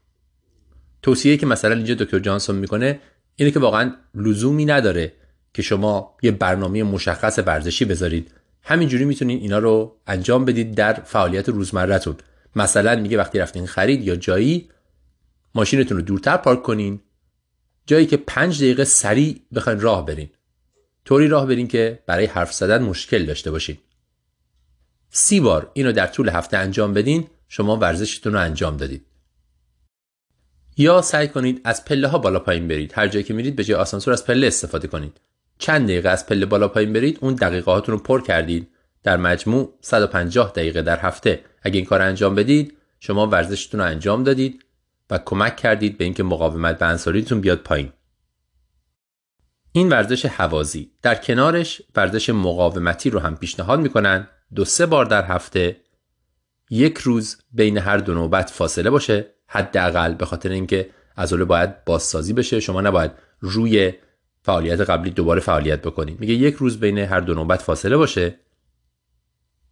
توصیه 1.03 1.37
که 1.37 1.47
مثلا 1.47 1.75
اینجا 1.75 1.95
دکتر 1.95 2.19
جانسون 2.19 2.57
می‌کنه 2.57 3.01
اینه 3.37 3.51
که 3.51 3.59
واقعا 3.59 3.95
لزومی 4.15 4.65
نداره 4.65 5.13
که 5.55 5.63
شما 5.63 6.17
یه 6.23 6.31
برنامه 6.31 6.83
مشخص 6.83 7.39
ورزشی 7.47 7.85
بذارید. 7.85 8.31
همینجوری 8.63 9.05
می‌تونید 9.05 9.43
اینا 9.43 9.59
رو 9.59 9.97
انجام 10.07 10.45
بدید 10.45 10.75
در 10.75 10.93
فعالیت 10.93 11.49
روزمرهتون. 11.49 12.17
مثلا 12.57 12.97
میگه 12.97 13.19
وقتی 13.19 13.39
رفتین 13.39 13.67
خرید 13.67 14.03
یا 14.03 14.17
جایی 14.17 14.69
ماشینتون 15.55 15.97
رو 15.97 16.03
دورتر 16.03 16.37
پارک 16.37 16.63
کنین. 16.63 17.01
جایی 17.87 18.07
که 18.07 18.17
پنج 18.17 18.59
دقیقه 18.59 18.85
سریع 18.85 19.41
بخواین 19.55 19.81
راه 19.81 20.07
برین. 20.07 20.29
طوری 21.07 21.29
راه 21.29 21.47
برین 21.47 21.69
که 21.69 21.99
برای 22.07 22.27
حرف 22.27 22.53
زدن 22.53 22.83
مشکل 22.83 23.25
داشته 23.27 23.51
باشین. 23.51 23.79
سی 25.11 25.41
بار 25.41 25.71
اینو 25.75 25.93
در 25.93 26.07
طول 26.07 26.29
هفته 26.29 26.57
انجام 26.57 26.95
بدین 26.95 27.27
شما 27.49 27.77
ورزشتون 27.77 28.33
رو 28.33 28.41
انجام 28.41 28.77
دادید. 28.77 29.07
یا 30.77 31.03
سعی 31.03 31.29
کنید 31.29 31.61
از 31.65 31.85
پله 31.85 32.09
ها 32.09 32.19
بالا 32.19 32.39
پایین 32.39 32.69
برید. 32.69 32.93
هر 32.95 33.09
جایی 33.09 33.25
که 33.25 33.35
میرید 33.35 33.57
به 33.57 33.65
جای 33.65 33.77
آسانسور 33.77 34.13
از 34.13 34.27
پله 34.27 34.47
استفاده 34.47 34.89
کنید. 34.89 35.21
چند 35.59 35.85
دقیقه 35.85 36.09
از 36.09 36.27
پله 36.27 36.47
بالا 36.47 36.69
پایین 36.69 36.93
برید 36.93 37.19
اون 37.21 37.35
دقیقه 37.35 37.71
هاتون 37.71 37.95
رو 37.95 38.03
پر 38.03 38.23
کردید. 38.23 38.69
در 39.03 39.17
مجموع 39.17 39.75
150 39.81 40.53
دقیقه 40.53 40.83
در 40.83 40.99
هفته. 40.99 41.41
اگه 41.63 41.77
این 41.77 41.85
کار 41.85 42.03
انجام 42.03 42.35
بدید 42.35 42.77
شما 43.01 43.27
ورزشتون 43.27 43.81
رو 43.81 43.87
انجام 43.87 44.25
دادید 44.25 44.65
و 45.11 45.19
کمک 45.19 45.57
کردید 45.57 45.99
به 45.99 46.05
اینکه 46.05 46.23
مقاومت 46.23 46.79
به 46.79 46.87
انسولیتون 46.87 47.41
بیاد 47.41 47.59
پایین. 47.59 47.93
این 49.77 49.89
ورزش 49.89 50.27
حوازی 50.27 50.91
در 51.03 51.15
کنارش 51.15 51.83
ورزش 51.97 52.31
مقاومتی 52.31 53.11
رو 53.11 53.19
هم 53.19 53.37
پیشنهاد 53.37 53.81
می‌کنن 53.81 54.29
دو 54.55 54.65
سه 54.65 54.87
بار 54.87 55.05
در 55.05 55.25
هفته 55.25 55.77
یک 56.71 56.99
روز 56.99 57.37
بین 57.53 57.79
هر 57.79 57.97
دو 57.97 58.15
نوبت 58.15 58.51
فاصله 58.51 58.91
باشه 58.91 59.27
حداقل 59.47 60.15
به 60.15 60.27
خاطر 60.27 60.49
اینکه 60.49 60.91
عضله 61.17 61.45
باید 61.45 61.85
بازسازی 61.85 62.33
بشه. 62.33 62.61
شما 62.61 62.81
نباید 62.81 63.11
روی 63.41 63.93
فعالیت 64.43 64.81
قبلی 64.81 65.11
دوباره 65.11 65.41
فعالیت 65.41 65.83
بکنید. 65.83 66.21
میگه 66.21 66.35
یک 66.35 66.55
روز 66.55 66.81
بین 66.81 66.99
هر 66.99 67.21
دو 67.21 67.35
نوبت 67.35 67.63
فاصله 67.63 67.97
باشه 67.97 68.41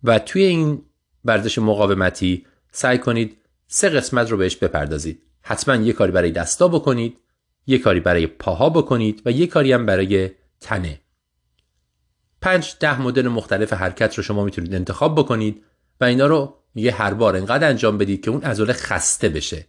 و 0.02 0.18
توی 0.18 0.42
این 0.42 0.82
ورزش 1.24 1.58
مقاومتی 1.58 2.46
سعی 2.72 2.98
کنید 2.98 3.36
سه 3.66 3.88
قسمت 3.88 4.30
رو 4.30 4.36
بهش 4.36 4.56
بپردازید. 4.56 5.22
حتما 5.42 5.76
یه 5.76 5.92
کاری 5.92 6.12
برای 6.12 6.30
دستا 6.30 6.68
بکنید. 6.68 7.18
یه 7.66 7.78
کاری 7.78 8.00
برای 8.00 8.26
پاها 8.26 8.70
بکنید 8.70 9.22
و 9.24 9.30
یه 9.30 9.46
کاری 9.46 9.72
هم 9.72 9.86
برای 9.86 10.30
تنه. 10.60 11.00
پنج 12.40 12.74
ده 12.80 13.00
مدل 13.02 13.28
مختلف 13.28 13.72
حرکت 13.72 14.14
رو 14.14 14.22
شما 14.22 14.44
می‌تونید 14.44 14.74
انتخاب 14.74 15.18
بکنید 15.18 15.64
و 16.00 16.04
اینا 16.04 16.26
رو 16.26 16.56
یه 16.74 16.94
هر 16.94 17.14
بار 17.14 17.36
انقدر 17.36 17.68
انجام 17.68 17.98
بدید 17.98 18.24
که 18.24 18.30
اون 18.30 18.42
عضله 18.42 18.72
خسته 18.72 19.28
بشه. 19.28 19.66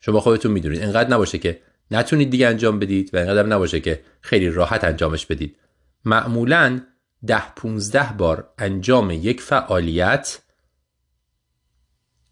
شما 0.00 0.20
خودتون 0.20 0.52
می‌دونید 0.52 0.82
انقدر 0.82 1.10
نباشه 1.10 1.38
که 1.38 1.60
نتونید 1.90 2.30
دیگه 2.30 2.48
انجام 2.48 2.78
بدید 2.78 3.14
و 3.14 3.16
انقدر 3.16 3.46
نباشه 3.46 3.80
که 3.80 4.04
خیلی 4.20 4.50
راحت 4.50 4.84
انجامش 4.84 5.26
بدید. 5.26 5.56
معمولا 6.04 6.80
ده 7.26 7.54
15 7.56 8.12
بار 8.12 8.52
انجام 8.58 9.10
یک 9.10 9.40
فعالیت 9.40 10.38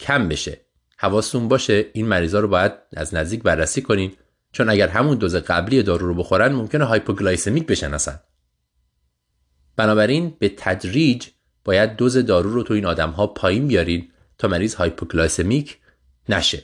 کم 0.00 0.28
بشه. 0.28 0.63
حواستون 1.04 1.48
باشه 1.48 1.86
این 1.92 2.06
مریضا 2.06 2.40
رو 2.40 2.48
باید 2.48 2.72
از 2.96 3.14
نزدیک 3.14 3.42
بررسی 3.42 3.82
کنین 3.82 4.12
چون 4.52 4.68
اگر 4.68 4.88
همون 4.88 5.18
دوز 5.18 5.36
قبلی 5.36 5.82
دارو 5.82 6.06
رو 6.06 6.14
بخورن 6.14 6.52
ممکنه 6.52 6.84
hypoglycemic 6.84 7.66
بشن 7.66 7.94
اصلا. 7.94 8.20
بنابراین 9.76 10.36
به 10.38 10.52
تدریج 10.56 11.26
باید 11.64 11.96
دوز 11.96 12.16
دارو 12.16 12.50
رو 12.50 12.62
تو 12.62 12.74
این 12.74 12.86
آدم 12.86 13.10
ها 13.10 13.26
پایین 13.26 13.68
بیارین 13.68 14.08
تا 14.38 14.48
مریض 14.48 14.74
hypoglycemic 14.74 15.78
نشه. 16.28 16.62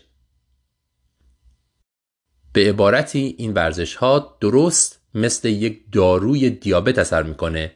به 2.53 2.69
عبارتی 2.69 3.35
این 3.39 3.53
ورزش 3.53 3.95
ها 3.95 4.39
درست 4.41 5.01
مثل 5.15 5.49
یک 5.49 5.93
داروی 5.93 6.51
دیابت 6.51 6.99
اثر 6.99 7.23
می‌کنه. 7.23 7.73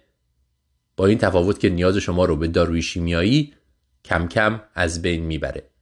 با 0.97 1.07
این 1.07 1.19
تفاوت 1.19 1.61
که 1.61 1.69
نیاز 1.69 1.97
شما 1.97 2.25
رو 2.25 2.37
به 2.37 2.49
داروی 2.49 2.83
شیمیایی 2.83 3.55
کم 4.05 4.29
کم 4.29 4.61
از 4.75 5.03
بین 5.03 5.23
می‌بره. 5.23 5.74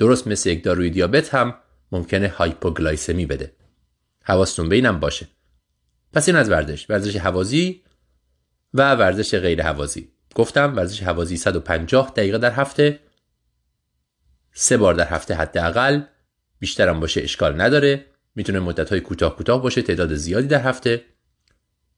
درست 0.00 0.26
مثل 0.26 0.50
یک 0.50 0.64
داروی 0.64 0.90
دیابت 0.90 1.34
هم 1.34 1.54
ممکنه 1.92 2.28
hypoglycemia 2.28 3.26
بده. 3.26 3.52
حواستون 4.22 4.68
به 4.68 4.74
اینم 4.76 5.00
باشه. 5.00 5.28
پس 6.12 6.28
این 6.28 6.36
از 6.36 6.50
ورزش. 6.50 6.90
ورزش 6.90 7.16
هوازی 7.16 7.82
و 8.74 8.94
ورزش 8.94 9.34
غیر 9.38 9.62
هوازی 9.62 10.12
گفتم 10.34 10.76
ورزش 10.76 11.02
هوازی 11.02 11.36
150 11.36 12.12
دقیقه 12.16 12.38
در 12.38 12.50
هفته. 12.50 13.00
سه 14.52 14.76
بار 14.76 14.94
در 14.94 15.08
هفته 15.08 15.34
حداقل. 15.34 16.02
بیشترم 16.58 17.00
باشه 17.00 17.20
اشکال 17.20 17.60
نداره. 17.60 18.06
می‌تونه 18.34 18.60
مدت 18.60 18.90
های 18.90 19.00
کوتاه 19.00 19.36
کوتاه 19.36 19.62
باشه 19.62 19.82
تعداد 19.82 20.14
زیادی 20.14 20.46
در 20.46 20.62
هفته. 20.62 21.04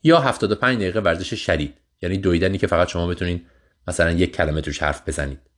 یا 0.02 0.20
75 0.20 0.78
دقیقه 0.78 1.00
ورزش 1.00 1.34
شدید. 1.34 1.74
یعنی 2.02 2.18
دویدنی 2.18 2.58
که 2.58 2.66
فقط 2.66 2.88
شما 2.88 3.06
بتونین 3.06 3.46
مثلا 3.88 4.10
یک 4.10 4.36
کلمه 4.36 4.60
توش 4.60 4.82
حرف 4.82 5.08
بزنید. 5.08 5.51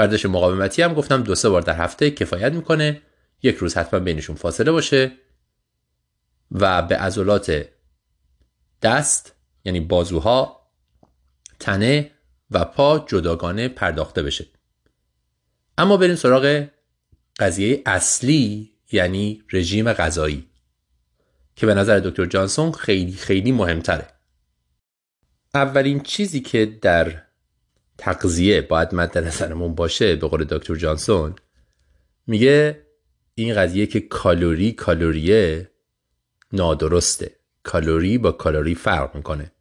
ورزش 0.00 0.26
مقاومتی 0.26 0.82
هم 0.82 0.94
گفتم 0.94 1.22
دو 1.22 1.34
سه 1.34 1.48
بار 1.48 1.62
در 1.62 1.74
هفته 1.76 2.10
کفایت 2.10 2.52
می‌کنه. 2.52 3.02
یک 3.42 3.56
روز 3.56 3.74
حتما 3.74 4.00
بینشون 4.00 4.36
فاصله 4.36 4.72
باشه. 4.72 5.12
و 6.50 6.82
به 6.82 6.96
عضلات 6.96 7.68
دست 8.82 9.34
یعنی 9.64 9.80
بازوها 9.80 10.70
تنه 11.60 12.10
و 12.50 12.64
پا 12.64 13.04
جداگانه 13.08 13.68
پرداخته 13.68 14.22
بشه. 14.22 14.46
اما 15.78 15.96
بریم 15.96 16.16
سراغ 16.16 16.66
قضیه 17.38 17.82
اصلی 17.86 18.72
یعنی 18.92 19.42
رژیم 19.52 19.92
غذایی 19.92 20.50
که 21.56 21.66
به 21.66 21.74
نظر 21.74 21.98
دکتر 21.98 22.26
جانسون 22.26 22.72
خیلی 22.72 23.12
خیلی 23.12 23.52
مهمتره. 23.52 24.06
اولین 25.54 26.00
چیزی 26.00 26.40
که 26.40 26.66
در 26.66 27.22
تغذیه 28.00 28.60
باید 28.60 28.94
مد 28.94 29.18
نظرمون 29.18 29.74
باشه 29.74 30.16
به 30.16 30.28
قول 30.28 30.44
دکتر 30.44 30.74
جانسون. 30.74 31.34
میگه 32.26 32.86
این 33.34 33.54
قضیه 33.54 33.86
که 33.86 34.00
کالوری 34.00 34.72
کالوریه 34.72 35.70
نادرسته. 36.52 37.36
کالوری 37.62 38.18
با 38.18 38.32
کالوری 38.32 38.74
فرق 38.74 39.14
می‌کنه. 39.16 39.52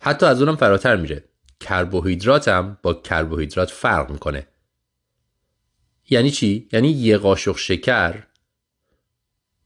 حتی 0.00 0.26
از 0.26 0.42
اونم 0.42 0.56
فراتر 0.56 0.96
میره. 0.96 1.24
کربوهیدرات 1.60 2.48
هم 2.48 2.78
با 2.82 2.94
کربوهیدرات 2.94 3.70
فرق 3.70 4.10
می‌کنه. 4.10 4.46
یعنی 6.10 6.30
چی؟ 6.30 6.68
یعنی 6.72 6.88
یه 6.88 7.18
قاشق 7.18 7.56
شکر 7.56 8.26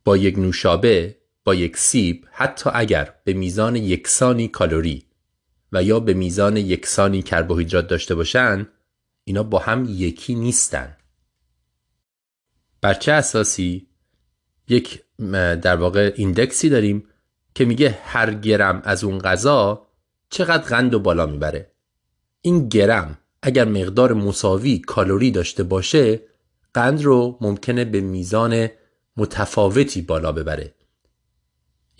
با 0.04 0.16
یک 0.16 0.38
نوشابه 0.38 1.16
با 1.44 1.54
یک 1.54 1.76
سیب 1.76 2.26
حتی 2.32 2.70
اگر 2.74 3.14
به 3.24 3.32
میزان 3.32 3.76
یکسانی 3.76 4.48
کالوری 4.48 5.05
و 5.76 5.82
یا 5.82 6.00
به 6.00 6.14
میزان 6.14 6.56
یکسانی 6.56 7.22
کربوهیدرات 7.22 7.88
داشته 7.88 8.14
باشن 8.14 8.68
اینا 9.24 9.42
با 9.42 9.58
هم 9.58 9.86
یکی 9.88 10.34
نیستن. 10.34 10.96
بر 12.80 12.94
چه 12.94 13.12
اساسی؟ 13.12 13.88
یک 14.68 15.02
در 15.62 15.76
واقع 15.76 16.12
ایندکسی 16.16 16.68
داریم 16.68 17.08
که 17.54 17.64
میگه 17.64 17.98
هر 18.04 18.34
گرم 18.34 18.82
از 18.84 19.04
اون 19.04 19.18
غذا 19.18 19.86
چقدر 20.30 20.62
قند 20.62 20.94
و 20.94 21.00
بالا 21.00 21.26
می‌بره. 21.26 21.72
این 22.40 22.68
گرم 22.68 23.18
اگر 23.42 23.64
مقدار 23.64 24.12
مساوی 24.12 24.78
کالوری 24.78 25.30
داشته 25.30 25.62
باشه 25.62 26.20
قند 26.74 27.02
رو 27.02 27.38
ممکنه 27.40 27.84
به 27.84 28.00
میزان 28.00 28.68
متفاوتی 29.16 30.02
بالا 30.02 30.32
ببره. 30.32 30.74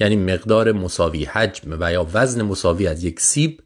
یعنی 0.00 0.16
مقدار 0.16 0.72
مساوی 0.72 1.24
حجم 1.24 1.76
و 1.80 1.92
یا 1.92 2.08
وزن 2.12 2.42
مساوی 2.42 2.86
از 2.86 3.04
یک 3.04 3.20
سیب 3.20 3.62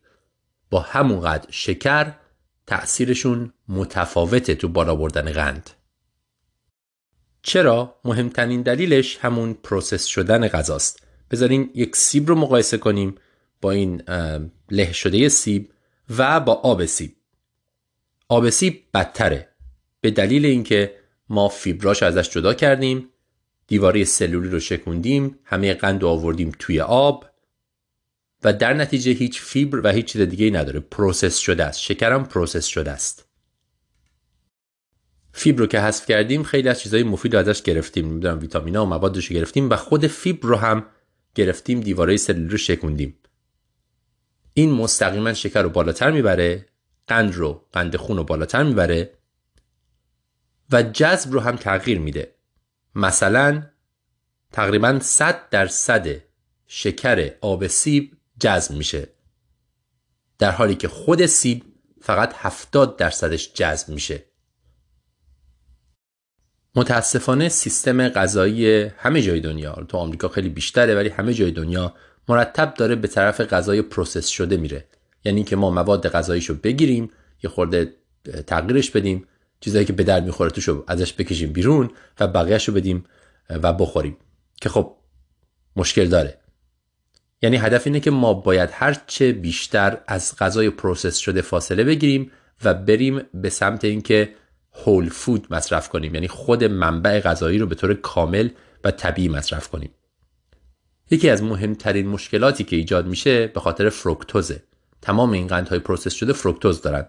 با 0.70 0.80
همونقدر 0.80 1.46
شکر 1.50 2.14
تأثیرشون 2.66 3.52
متفاوته 3.68 4.54
تو 4.54 4.68
بالا 4.68 4.94
بردن 4.96 5.32
قند. 5.32 5.70
چرا؟ 7.42 8.00
مهمترین 8.04 8.62
دلیلش 8.62 9.18
همون 9.18 9.54
process 9.54 10.04
شدن 10.04 10.48
غذاست. 10.48 11.02
بذارین 11.30 11.70
یک 11.74 11.96
سیب 11.96 12.28
رو 12.28 12.34
مقایسه 12.34 12.78
کنیم 12.78 13.14
با 13.60 13.70
این 13.70 14.02
له 14.70 14.92
شده 14.92 15.28
سیب 15.28 15.72
و 16.18 16.40
با 16.40 16.52
آب 16.52 16.84
سیب. 16.84 17.16
آب 18.28 18.50
سیب 18.50 18.84
بدتره. 18.94 19.48
به 20.00 20.10
دلیل 20.10 20.46
اینکه 20.46 20.94
ما 21.28 21.48
فیبراش 21.48 22.02
ازش 22.02 22.30
جدا 22.30 22.54
کردیم 22.54 23.08
دیواره 23.66 24.04
سلولی 24.04 24.48
رو 24.48 24.60
شکوندیم 24.60 25.38
همه 25.44 25.74
قند 25.74 26.02
رو 26.02 26.08
آوردیم 26.08 26.52
توی 26.58 26.80
آب 26.80 27.29
و 28.44 28.52
در 28.52 28.74
نتیجه 28.74 29.12
هیچ 29.12 29.40
فیبر 29.40 29.80
و 29.84 29.88
هیچ 29.88 30.06
چیز 30.06 30.20
دیگه 30.20 30.50
نداره. 30.50 30.80
process 30.80 31.36
شده 31.36 31.64
است. 31.64 31.80
شکرم 31.80 32.24
process 32.24 32.66
شده 32.66 32.90
است. 32.90 33.26
فیبر 35.32 35.60
رو 35.60 35.66
که 35.66 35.80
حذف 35.80 36.06
کردیم 36.06 36.42
خیلی 36.42 36.68
از 36.68 36.80
چیزهای 36.80 37.02
مفید 37.02 37.34
رو 37.34 37.40
ازش 37.40 37.62
گرفتیم. 37.62 38.08
نمی‌دونم 38.08 38.38
ویتامینا 38.38 38.86
و 38.86 38.88
موادش 38.88 39.26
رو 39.26 39.36
گرفتیم 39.36 39.70
و 39.70 39.76
خود 39.76 40.06
فیبر 40.06 40.48
رو 40.48 40.56
هم 40.56 40.86
گرفتیم 41.34 41.80
دیواره 41.80 42.16
سلولی 42.16 42.48
رو 42.48 42.56
شکوندیم. 42.56 43.18
این 44.54 44.70
مستقیما 44.70 45.34
شکر 45.34 45.62
رو 45.62 45.70
بالاتر 45.70 46.10
می‌بره 46.10 46.66
قند 47.06 47.34
رو 47.34 47.66
قند 47.72 47.96
خون 47.96 48.16
رو 48.16 48.24
بالاتر 48.24 48.62
می‌بره 48.62 49.14
و 50.72 50.82
جذب 50.82 51.32
رو 51.32 51.40
هم 51.40 51.56
تغییر 51.56 51.98
میده. 51.98 52.34
مثلا 52.94 53.62
تقریبا 54.52 54.98
100 55.00 55.48
درصد 55.48 56.08
شکر 56.66 57.30
آب 57.40 57.66
سیب 57.66 58.16
جذب 58.40 58.74
میشه. 58.74 59.08
در 60.38 60.50
حالی 60.50 60.74
که 60.74 60.88
خود 60.88 61.26
سیب 61.26 61.64
فقط 62.00 62.34
70 62.36 62.96
درصدش 62.96 63.52
جذب 63.54 63.88
میشه. 63.88 64.24
متاسفانه 66.74 67.48
سیستم 67.48 68.08
غذایی 68.08 68.82
همه 68.82 69.22
جای 69.22 69.40
دنیا 69.40 69.72
تو 69.88 69.96
آمریکا 69.96 70.28
خیلی 70.28 70.48
بیشتره 70.48 70.94
ولی 70.94 71.08
همه 71.08 71.34
جای 71.34 71.50
دنیا 71.50 71.94
مرتب 72.28 72.74
داره 72.74 72.94
به 72.94 73.08
طرف 73.08 73.40
غذای 73.40 73.82
پروسس 73.82 74.26
شده 74.26 74.56
میره. 74.56 74.84
یعنی 75.24 75.44
که 75.44 75.56
ما 75.56 75.70
مواد 75.70 76.08
غذاییشو 76.08 76.54
بگیریم 76.54 77.10
یه 77.42 77.50
خورده 77.50 77.94
تغییرش 78.46 78.90
بدیم 78.90 79.26
چیزایی 79.60 79.84
که 79.84 79.92
به 79.92 80.04
درد 80.04 80.24
می‌خوره 80.24 80.50
توشو 80.50 80.84
ازش 80.86 81.12
بکشیم 81.12 81.52
بیرون 81.52 81.90
و 82.20 82.26
بقیهش 82.26 82.68
رو 82.68 82.74
بدیم 82.74 83.04
و 83.50 83.72
بخوریم. 83.72 84.16
که 84.60 84.68
خب 84.68 84.96
مشکل 85.76 86.06
داره. 86.06 86.39
یعنی 87.42 87.56
هدف 87.56 87.86
اینه 87.86 88.00
که 88.00 88.10
ما 88.10 88.34
باید 88.34 88.70
هرچه 88.72 89.32
بیشتر 89.32 89.98
از 90.06 90.36
غذای 90.38 90.70
پروسس 90.70 91.16
شده 91.16 91.42
فاصله 91.42 91.84
بگیریم 91.84 92.30
و 92.64 92.74
بریم 92.74 93.22
به 93.34 93.50
سمت 93.50 93.84
اینکه 93.84 94.34
هول 94.72 95.08
فود 95.08 95.46
مصرف 95.50 95.88
کنیم 95.88 96.14
یعنی 96.14 96.28
خود 96.28 96.64
منبع 96.64 97.20
غذایی 97.20 97.58
رو 97.58 97.66
به 97.66 97.74
طور 97.74 97.94
کامل 97.94 98.48
و 98.84 98.90
طبیعی 98.90 99.28
مصرف 99.28 99.68
کنیم. 99.68 99.90
یکی 101.10 101.30
از 101.30 101.42
مهمترین 101.42 102.08
مشکلاتی 102.08 102.64
که 102.64 102.76
ایجاد 102.76 103.06
میشه 103.06 103.46
به 103.46 103.60
خاطر 103.60 103.88
فروکتوزه 103.88 104.62
تمام 105.02 105.30
این 105.30 105.46
قندهای 105.46 105.78
process 105.78 106.12
شده 106.12 106.32
فروکتوز 106.32 106.82
دارن. 106.82 107.06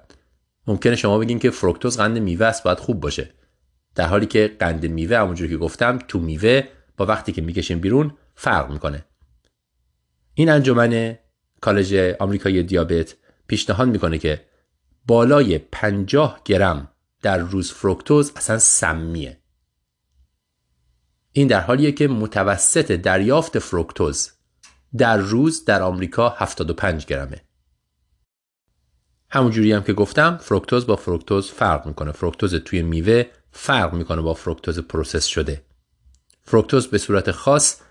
ممکنه 0.68 0.96
شما 0.96 1.18
بگین 1.18 1.40
که 1.40 1.50
فروکتوز 1.50 1.98
قند 1.98 2.18
میوه 2.18 2.46
است 2.46 2.64
باید 2.64 2.80
خوب 2.80 3.00
باشه. 3.00 3.30
در 3.96 4.08
حالی 4.08 4.26
که 4.26 4.56
قند 4.60 4.86
میوه 4.86 5.18
همونجوری 5.18 5.50
که 5.50 5.58
گفتم 5.58 6.00
تو 6.08 6.20
میوه 6.20 6.64
با 6.98 7.06
وقتی 7.06 7.32
که 7.32 7.42
می‌کشیم 7.42 7.80
بیرون 7.80 8.14
فرق 8.36 8.72
می‌کنه. 8.72 9.06
این 10.34 10.50
انجمن 10.50 11.18
کالج 11.62 12.16
آمریکایی 12.20 12.64
دیابت 12.64 13.16
پیشنهاد 13.48 13.88
می‌کنه 13.88 14.18
که 14.18 14.46
بالای 15.06 15.58
50 15.58 16.42
گرم 16.46 16.92
در 17.22 17.38
روز 17.38 17.72
فروکتوز 17.72 18.32
اصلا 18.36 18.58
سمیه. 18.58 19.38
این 21.32 21.48
در 21.48 21.62
حالیه 21.62 21.92
که 21.92 22.08
متوسط 22.08 22.92
دریافت 22.92 23.60
فروکتوز 23.60 24.32
در 24.98 25.18
روز 25.18 25.66
در 25.66 25.82
آمریکا 25.82 26.30
75 26.30 27.06
گرمه. 27.06 27.42
همونجوری 29.30 29.72
هم 29.72 29.84
که 29.84 29.94
گفتم 29.94 30.38
فروکتوز 30.38 30.88
با 30.88 30.96
فروکتوز 30.96 31.52
فرق 31.52 31.88
می‌کنه. 31.88 32.12
فروکتوز 32.12 32.56
توی 32.56 32.82
میوه 32.82 33.26
فرق 33.52 33.94
می‌کنه 33.94 34.22
با 34.22 34.34
فروکتوز 34.34 34.80
process 34.80 35.26
شده. 35.26 35.66
فروکتوز 36.42 36.88
به 36.88 36.98
صورت 36.98 37.32
خاص 37.32 37.82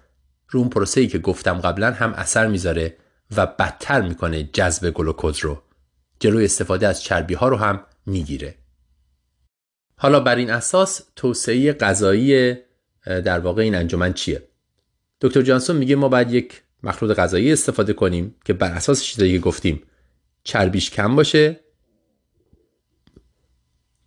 رو 0.50 0.60
اون 0.60 0.68
پروسه‌ای 0.68 1.06
که 1.06 1.18
گفتم 1.18 1.60
قبلا 1.60 1.92
هم 1.92 2.12
اثر 2.12 2.46
می‌ذاره 2.46 2.96
و 3.36 3.46
بدتر 3.46 4.00
می‌کنه 4.00 4.42
جذب 4.42 4.90
گلوکوز 4.90 5.38
رو. 5.38 5.62
جلوی 6.20 6.44
استفاده 6.44 6.86
از 6.88 7.02
چربی 7.02 7.34
ها 7.34 7.48
رو 7.48 7.56
هم 7.56 7.84
می‌گیره. 8.06 8.54
حالا 9.96 10.20
بر 10.20 10.36
این 10.36 10.50
اساس 10.50 11.02
توصیه 11.16 11.72
غذایی 11.72 12.56
در 13.06 13.40
واقع 13.40 13.62
این 13.62 13.74
انجمن 13.74 14.12
چیه؟ 14.12 14.48
دکتر 15.20 15.42
جانسون 15.42 15.76
میگه 15.76 15.96
ما 15.96 16.08
باید 16.08 16.30
یک 16.30 16.62
مخلوط 16.82 17.16
غذایی 17.16 17.52
استفاده 17.52 17.92
کنیم 17.92 18.34
که 18.44 18.52
بر 18.52 18.72
اساس 18.72 19.02
چیزایی 19.02 19.32
که 19.32 19.38
گفتیم 19.38 19.82
چربیش 20.44 20.90
کم 20.90 21.16
باشه 21.16 21.60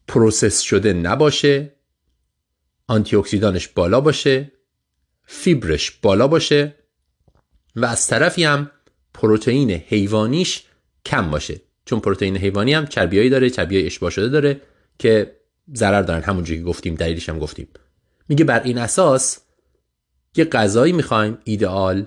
process 0.08 0.60
شده 0.60 0.94
نباشه 0.94 1.76
آنتی 2.88 3.16
بالا 3.76 4.02
باشه 4.02 4.52
فیبرش 5.26 5.92
بالا 5.92 6.28
باشه 6.28 6.76
و 7.76 7.86
از 7.86 8.08
طرفی 8.08 8.44
هم 8.44 8.72
پروتئین 9.14 9.72
حیوانیش 9.72 10.64
کم 11.06 11.32
باشه. 11.32 11.62
چون 11.86 12.00
پروتئین 12.00 12.38
حیوانی 12.38 12.74
هم 12.74 12.88
چربیایی 12.88 13.30
داره 13.30 13.50
چربیای 13.50 13.86
اشباع 13.86 14.10
شده 14.10 14.30
داره 14.30 14.62
که 15.00 15.36
ضرر 15.76 16.02
دارن. 16.02 16.22
همونجوری 16.22 16.60
که 16.60 16.66
گفتیم 16.66 16.96
دلیلش 16.96 17.30
هم 17.30 17.40
گفتیم. 17.40 17.68
میگه 18.30 18.46
بر 18.46 18.64
این 18.64 18.78
اساس 18.78 19.40
یه 20.36 20.46
غذایی 20.46 20.94
می‌خوایم 20.94 21.38
ایدئال 21.44 22.06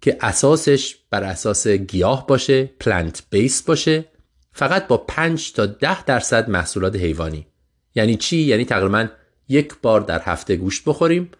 که 0.00 0.16
اساسش 0.20 0.96
بر 1.10 1.24
اساس 1.24 1.66
گیاه 1.66 2.26
باشه 2.26 2.64
پلنت 2.64 3.22
بیس 3.30 3.62
باشه 3.62 4.04
فقط 4.52 4.86
با 4.86 4.96
5 4.96 5.52
تا 5.52 5.66
10 5.66 6.04
درصد 6.04 6.50
محصولات 6.50 6.96
حیوانی. 6.96 7.46
یعنی 7.94 8.16
چی؟ 8.16 8.36
یعنی 8.36 8.64
تقریبا 8.64 9.08
یک 9.48 9.74
بار 9.82 10.00
در 10.00 10.22
هفته 10.22 10.56
گوشت 10.56 10.84
بخوریم. 10.84 11.30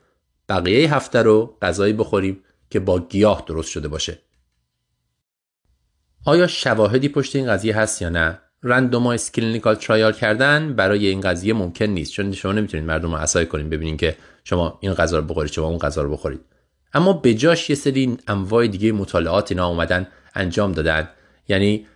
بقیه 0.49 0.94
هفته 0.94 1.22
رو 1.22 1.57
غذایی 1.62 1.92
بخوریم 1.92 2.42
که 2.70 2.80
با 2.80 2.99
گیاه 2.99 3.44
درست 3.47 3.70
شده 3.70 3.88
باشه. 3.88 4.18
آیا 6.24 6.47
شواهدی 6.47 7.09
پشت 7.09 7.36
این 7.36 7.47
قضیه 7.47 7.76
هست 7.76 8.03
یا 8.03 8.09
نه؟ 8.09 8.38
randomized 8.62 9.32
clinical 9.32 9.74
trial 9.74 10.12
کردن 10.12 10.72
برای 10.72 11.07
این 11.07 11.20
قضیه 11.20 11.53
ممکن 11.53 11.84
نیست 11.84 12.12
چون 12.12 12.32
شما 12.32 12.53
نمی‌تونید 12.53 12.86
مردم 12.86 13.11
رو 13.11 13.16
اسای 13.16 13.47
کنید 13.47 13.70
ببینید 13.70 14.01
که 14.01 14.16
شما 14.44 14.78
این 14.80 14.94
غذا 14.94 15.18
رو 15.18 15.24
بخورید 15.24 15.53
شما 15.53 15.66
اون 15.66 15.78
غذا 15.78 16.03
رو 16.03 16.12
بخورید. 16.12 16.40
اما 16.92 17.12
به 17.12 17.34
جاش 17.34 17.70
یه 17.70 17.76
سری 17.76 18.18
انواع 18.28 18.66
دیگه 18.66 18.92
مطالعات 18.92 19.53
اینا 19.53 19.68
اومدن 19.68 20.07
انجام 20.34 20.72
دادن. 20.72 21.09
یعنی 21.49 21.86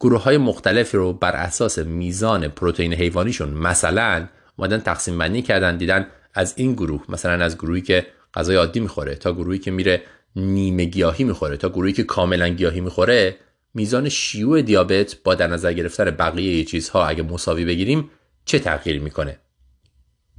گروه 0.00 0.22
های 0.22 0.38
مختلفی 0.38 0.96
رو 0.96 1.12
بر 1.12 1.36
اساس 1.36 1.78
میزان 1.78 2.48
پروتئین 2.48 2.94
حیوانیشون 2.94 3.50
مثلا 3.50 4.28
اومدن 4.56 4.78
تقسیم 4.78 5.18
بندی 5.18 5.42
کردن 5.42 5.76
دیدن 5.76 6.06
از 6.34 6.54
این 6.56 6.72
گروه 6.72 7.04
مثلا 7.08 7.44
از 7.44 7.58
گروهی 7.58 7.80
که 7.80 8.06
غذای 8.34 8.56
عادی 8.56 8.80
می‌خوره 8.80 9.14
تا 9.14 9.32
گروهی 9.32 9.58
که 9.58 9.70
میره 9.70 10.02
نیمه 10.36 10.84
گیاهی 10.84 11.24
می‌خوره 11.24 11.56
تا 11.56 11.68
گروهی 11.68 11.92
که 11.92 12.02
کاملا 12.02 12.48
گیاهی 12.48 12.80
می‌خوره 12.80 13.36
میزان 13.74 14.08
شیوع 14.08 14.62
دیابت 14.62 15.16
با 15.24 15.34
در 15.34 15.46
نظر 15.46 15.72
گرفتن 15.72 16.04
بقیه 16.04 16.64
چیزها 16.64 17.06
اگه 17.06 17.22
مساوی 17.22 17.64
بگیریم 17.64 18.10
چه 18.44 18.58
تغییری 18.58 18.98
می‌کنه؟ 18.98 19.38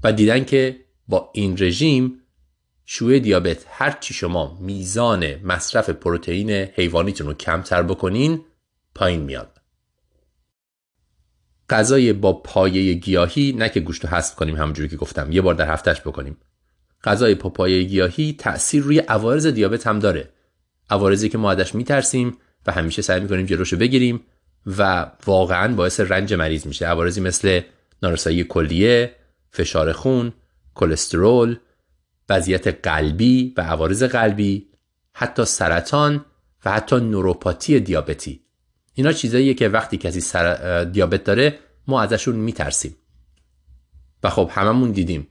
و 0.03 0.11
دیدن 0.11 0.45
که 0.45 0.79
با 1.07 1.29
این 1.33 1.55
رژیم 1.59 2.19
شیوع 2.85 3.19
دیابت 3.19 3.65
هر 3.69 3.97
چی 3.99 4.13
شما 4.13 4.57
میزان 4.61 5.35
مصرف 5.35 5.89
پروتئین 5.89 6.49
حیوانیتون 6.49 7.27
رو 7.27 7.33
کمتر 7.33 7.83
بکنین 7.83 8.45
پایین 8.95 9.21
میاد. 9.21 9.62
غذای 11.69 12.13
با 12.13 12.33
پایه 12.33 12.93
گیاهی 12.93 13.53
نه 13.57 13.69
که 13.69 13.79
گوشت 13.79 14.05
حذف 14.05 14.35
کنیم 14.35 14.55
همونجوری 14.55 14.89
که 14.89 14.95
گفتم 14.97 15.31
یه 15.31 15.41
بار 15.41 15.53
در 15.53 15.73
هفتهش 15.73 16.01
بکنیم. 16.01 16.37
غذای 17.03 17.35
با 17.35 17.49
پایه 17.49 17.83
گیاهی 17.83 18.35
تاثیر 18.39 18.83
روی 18.83 18.99
عوارض 18.99 19.47
دیابت 19.47 19.87
هم 19.87 19.99
داره. 19.99 20.29
عوارضی 20.89 21.29
که 21.29 21.37
ما 21.37 21.51
ازش 21.51 21.75
میترسیم 21.75 22.37
و 22.67 22.71
همیشه 22.71 23.01
سعی 23.01 23.19
می‌کنیم 23.19 23.45
جلوشو 23.45 23.77
بگیریم 23.77 24.21
و 24.77 25.11
واقعا 25.25 25.75
باعث 25.75 25.99
رنج 25.99 26.33
مریض 26.33 26.67
میشه. 26.67 26.85
عوارضی 26.85 27.21
مثل 27.21 27.61
نارسایی 28.03 28.43
کلیه 28.43 29.15
فشار 29.51 29.91
خون 29.91 30.33
کلسترول 30.75 31.57
وضعیت 32.29 32.87
قلبی 32.87 33.53
و 33.57 33.61
عوارض 33.61 34.03
قلبی 34.03 34.67
حتی 35.13 35.45
سرطان 35.45 36.25
و 36.65 36.71
حتی 36.71 36.95
نوروپاتی 36.95 37.79
دیابتی. 37.79 38.42
اینا 38.93 39.13
چیزاییه 39.13 39.53
که 39.53 39.69
وقتی 39.69 39.97
کسی 39.97 40.21
سر... 40.21 40.83
دیابت 40.83 41.23
داره 41.23 41.59
ما 41.87 42.01
ازشون 42.01 42.35
میترسیم. 42.35 42.95
و 44.23 44.29
خب 44.29 44.49
هممون 44.53 44.91
دیدیم. 44.91 45.27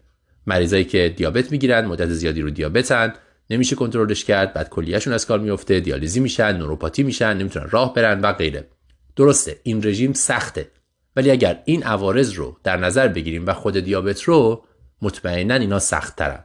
مریضایی 0.47 0.85
که 0.85 1.15
دیابت 1.17 1.53
می‌گیرن 1.53 1.87
مدت 1.87 2.09
زیادی 2.09 2.41
رو 2.41 2.51
دیابتن 2.51 3.13
نمیشه 3.51 3.77
کنترلش 3.77 4.25
کرد 4.25 4.53
بعد 4.53 4.69
کلیهشون 4.69 5.13
از 5.13 5.27
کار 5.27 5.39
میفته 5.39 5.81
دیالیزی 5.81 6.21
میشن 6.21 6.57
نوروپاتی 6.57 7.03
میشن 7.03 7.37
نمی‌تونن 7.37 7.69
راه 7.71 7.95
برن 7.95 8.21
و 8.21 8.33
غیره. 8.33 8.69
درسته 9.17 9.61
این 9.63 9.87
رژیم 9.87 10.13
سخته. 10.13 10.71
ولی 11.17 11.31
اگر 11.31 11.63
این 11.65 11.83
عوارض 11.83 12.33
رو 12.33 12.59
در 12.65 12.77
نظر 12.77 13.09
بگیریم 13.09 13.47
و 13.47 13.53
خود 13.53 13.79
دیابت 13.79 14.23
رو 14.23 14.65
مطمئنا 15.03 15.55
اینا 15.55 15.79
سخت 15.79 16.17
ترن. 16.17 16.45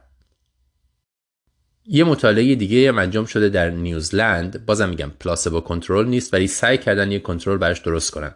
یه 1.90 2.04
مطالعه 2.04 2.54
دیگه 2.54 2.88
هم 2.88 2.98
انجام 2.98 3.24
شده 3.24 3.48
در 3.48 3.70
نیوزلند. 3.70 4.66
بازم 4.66 4.88
میگم 4.88 5.12
پلاسبو 5.20 5.60
کنترل 5.60 6.06
نیست 6.06 6.34
ولی 6.34 6.46
سعی 6.46 6.78
کردن 6.78 7.12
یه 7.12 7.18
کنترل 7.18 7.56
برش 7.56 7.78
درست 7.78 8.10
کنن. 8.10 8.34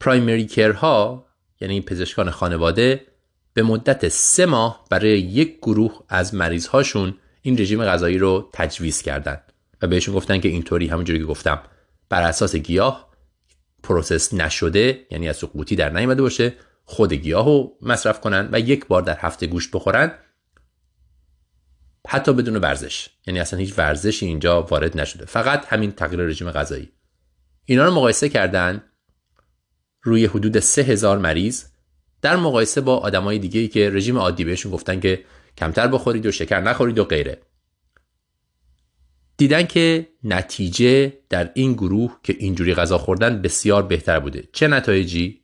primary 0.00 0.48
ها 0.72 1.26
یعنی 1.60 1.80
پزشکان 1.80 2.30
خانواده 2.30 3.06
به 3.54 3.62
مدت 3.62 4.08
سه 4.08 4.46
ماه 4.46 4.86
برای 4.90 5.18
یک 5.18 5.58
گروه 5.58 6.00
از 6.08 6.34
مریض 6.34 6.66
هاشون 6.66 7.14
این 7.42 7.58
رژیم 7.58 7.84
غذایی 7.84 8.18
رو 8.18 8.50
تجویز 8.52 9.02
کردن 9.02 9.40
و 9.82 9.86
بهشون 9.86 10.14
گفتن 10.14 10.40
که 10.40 10.48
اینطوری 10.48 10.86
همونجوری 10.86 11.18
که 11.18 11.24
گفتم 11.24 11.62
بر 12.08 12.22
اساس 12.22 12.56
گیاه 12.56 13.12
process 13.82 14.34
نشده 14.34 15.06
یعنی 15.10 15.28
از 15.28 15.40
قوطی 15.40 15.76
در 15.76 15.90
نیامده 15.90 16.22
باشه 16.22 16.52
خود 16.84 17.12
گیاه 17.12 17.46
رو 17.46 17.76
مصرف 17.82 18.20
کنن 18.20 18.48
و 18.52 18.60
یک 18.60 18.86
بار 18.86 19.02
در 19.02 19.16
هفته 19.18 19.46
گوشت 19.46 19.70
بخورن. 19.72 20.12
حتی 22.08 22.32
بدون 22.32 22.56
ورزش. 22.56 23.08
یعنی 23.26 23.40
اصلا 23.40 23.58
هیچ 23.58 23.78
ورزشی 23.78 24.26
اینجا 24.26 24.62
وارد 24.62 25.00
نشده. 25.00 25.24
فقط 25.24 25.66
همین 25.66 25.92
تغییر 25.92 26.20
رژیم 26.20 26.50
غذایی. 26.50 26.92
اینا 27.64 27.84
رو 27.84 27.94
مقایسه 27.94 28.28
کردن 28.28 28.82
روی 30.02 30.26
حدود 30.26 30.58
سه 30.58 30.82
هزار 30.82 31.18
مریض 31.18 31.64
در 32.22 32.36
مقایسه 32.36 32.80
با 32.80 32.96
آدمای 32.96 33.38
دیگه 33.38 33.60
ای 33.60 33.68
که 33.68 33.90
رژیم 33.90 34.18
عادی 34.18 34.44
بهشون 34.44 34.72
گفتن 34.72 35.00
که 35.00 35.24
کمتر 35.58 35.88
بخورید 35.88 36.26
و 36.26 36.32
شکر 36.32 36.60
نخورید 36.60 36.98
و 36.98 37.04
غیره. 37.04 37.42
دیدن 39.36 39.66
که 39.66 40.08
نتیجه 40.24 41.18
در 41.28 41.50
این 41.54 41.72
گروه 41.72 42.18
که 42.22 42.36
اینجوری 42.38 42.74
غذا 42.74 42.98
خوردن 42.98 43.42
بسیار 43.42 43.82
بهتر 43.82 44.20
بوده. 44.20 44.48
چه 44.52 44.68
نتایجی؟ 44.68 45.42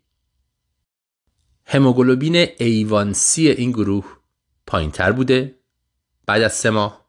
هموگلوبین 1.65 2.37
ایوانسی 2.59 3.49
این 3.49 3.71
گروه 3.71 4.19
پایین 4.67 4.91
تر 4.91 5.13
بوده. 5.13 5.58
بعد 6.29 6.43
از 6.43 6.53
سه 6.53 6.71
ماه. 6.71 7.09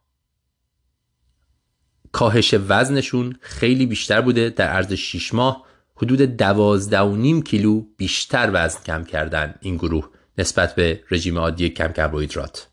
کاهش 2.12 2.56
وزنشون 2.68 3.36
خیلی 3.42 3.86
بیشتر 3.86 4.22
بوده. 4.22 4.50
در 4.50 4.68
عرض 4.68 4.94
6 4.94 5.34
ماه 5.34 5.66
حدود 5.96 6.22
دوازده 6.22 7.00
و 7.00 7.16
نیم 7.16 7.42
کیلو 7.42 7.82
بیشتر 7.98 8.52
وزن 8.54 8.80
کم 8.84 9.04
کردن 9.04 9.56
این 9.62 9.78
گروه 9.78 10.10
نسبت 10.38 10.76
به 10.76 11.04
رژیم 11.12 11.40
عادی 11.40 11.70
کم 11.70 11.92
کربوهیدرات. 11.92 12.68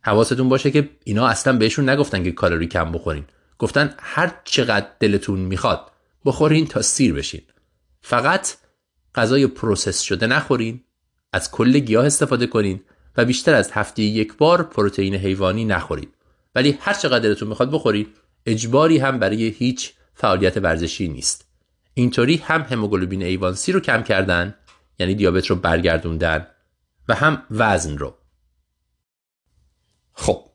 حواستون 0.00 0.48
باشه 0.48 0.70
که 0.70 0.90
اینا 1.04 1.26
اصلا 1.26 1.58
بهشون 1.58 1.88
نگفتن 1.88 2.24
که 2.24 2.32
کالری 2.32 2.66
کم 2.66 2.92
بخورین. 2.92 3.24
گفتن 3.58 3.94
هر 3.98 4.40
چقدر 4.44 4.86
دلتون 5.00 5.40
می‌خواد 5.40 5.90
بخورین 6.24 6.66
تا 6.66 6.82
سیر 6.82 7.14
بشین. 7.14 7.42
فقط 8.02 8.54
غذای 9.14 9.46
process 9.46 10.00
شده 10.00 10.26
نخورین 10.26 10.84
از 11.32 11.50
کل 11.50 11.78
گیاه 11.78 12.06
استفاده 12.06 12.46
کنین 12.46 12.80
و 13.16 13.24
بیشتر 13.24 13.54
از 13.54 13.70
هفته 13.72 14.02
یک 14.02 14.36
بار 14.36 14.62
پروتئین 14.62 15.14
حیوانی 15.14 15.64
نخورید. 15.64 16.14
ولی 16.54 16.78
هر 16.80 16.94
چقدر 16.94 17.18
دلتون 17.18 17.48
می‌خواد 17.48 17.70
بخورید 17.70 18.16
اجباری 18.46 18.98
هم 18.98 19.18
برای 19.18 19.48
هیچ 19.48 19.92
فعالیت 20.14 20.56
ورزشی 20.56 21.08
نیست. 21.08 21.48
اینطوری 21.94 22.36
هم 22.36 22.60
هموگلوبین 22.60 23.22
ایوانسی 23.22 23.72
رو 23.72 23.80
کم 23.80 24.02
کردن 24.02 24.54
یعنی 24.98 25.14
دیابت 25.14 25.46
رو 25.46 25.56
برگردوندن 25.56 26.46
و 27.08 27.14
هم 27.14 27.42
وزن 27.50 27.98
رو. 27.98 28.18
خب 30.12 30.50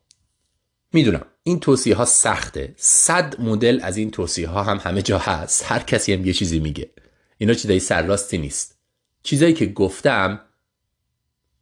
می‌دونم 0.93 1.25
این 1.43 1.59
توصیه 1.59 1.95
ها 1.95 2.05
سخته. 2.05 2.73
صد 2.77 3.41
مدل 3.41 3.79
از 3.83 3.97
این 3.97 4.11
توصیه 4.11 4.47
ها 4.47 4.63
هم 4.63 4.77
همه 4.77 5.01
جا 5.01 5.17
هست. 5.17 5.63
هر 5.71 5.79
کسی 5.79 6.13
هم 6.13 6.25
یه 6.25 6.33
چیزی 6.33 6.59
میگه. 6.59 6.89
اینا 7.37 7.53
چیزای 7.53 7.79
سرراستی 7.79 8.37
نیست. 8.37 8.79
چیزایی 9.23 9.53
که 9.53 9.65
گفتم 9.65 10.41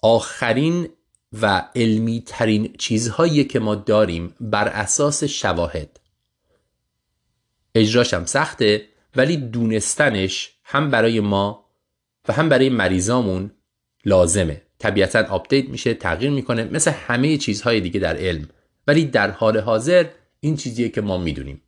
آخرین 0.01 0.89
و 1.33 1.69
علمی 1.75 2.23
ترین 2.25 2.73
چیزهایی 2.77 3.43
که 3.43 3.59
ما 3.59 3.75
داریم 3.75 4.35
بر 4.41 4.67
اساس 4.67 5.23
شواهد. 5.23 5.99
اجراش 7.75 8.13
هم 8.13 8.25
سخته 8.25 8.87
ولی 9.15 9.37
دونستنش 9.37 10.51
هم 10.63 10.91
برای 10.91 11.19
ما 11.19 11.65
و 12.27 12.33
هم 12.33 12.49
برای 12.49 12.69
مریضامون 12.69 13.51
لازمه. 14.05 14.61
طبیعتا 14.79 15.23
آپدیت 15.23 15.69
میشه 15.69 15.93
تغییر 15.93 16.31
می‌کنه 16.31 16.63
مثل 16.63 16.91
همه 16.91 17.37
چیزهای 17.37 17.81
دیگه 17.81 17.99
در 17.99 18.17
علم. 18.17 18.49
ولی 18.87 19.05
در 19.05 19.31
حال 19.31 19.57
حاضر 19.57 20.05
این 20.39 20.55
چیزیه 20.57 20.89
که 20.89 21.01
ما 21.01 21.17
می‌دونیم. 21.17 21.61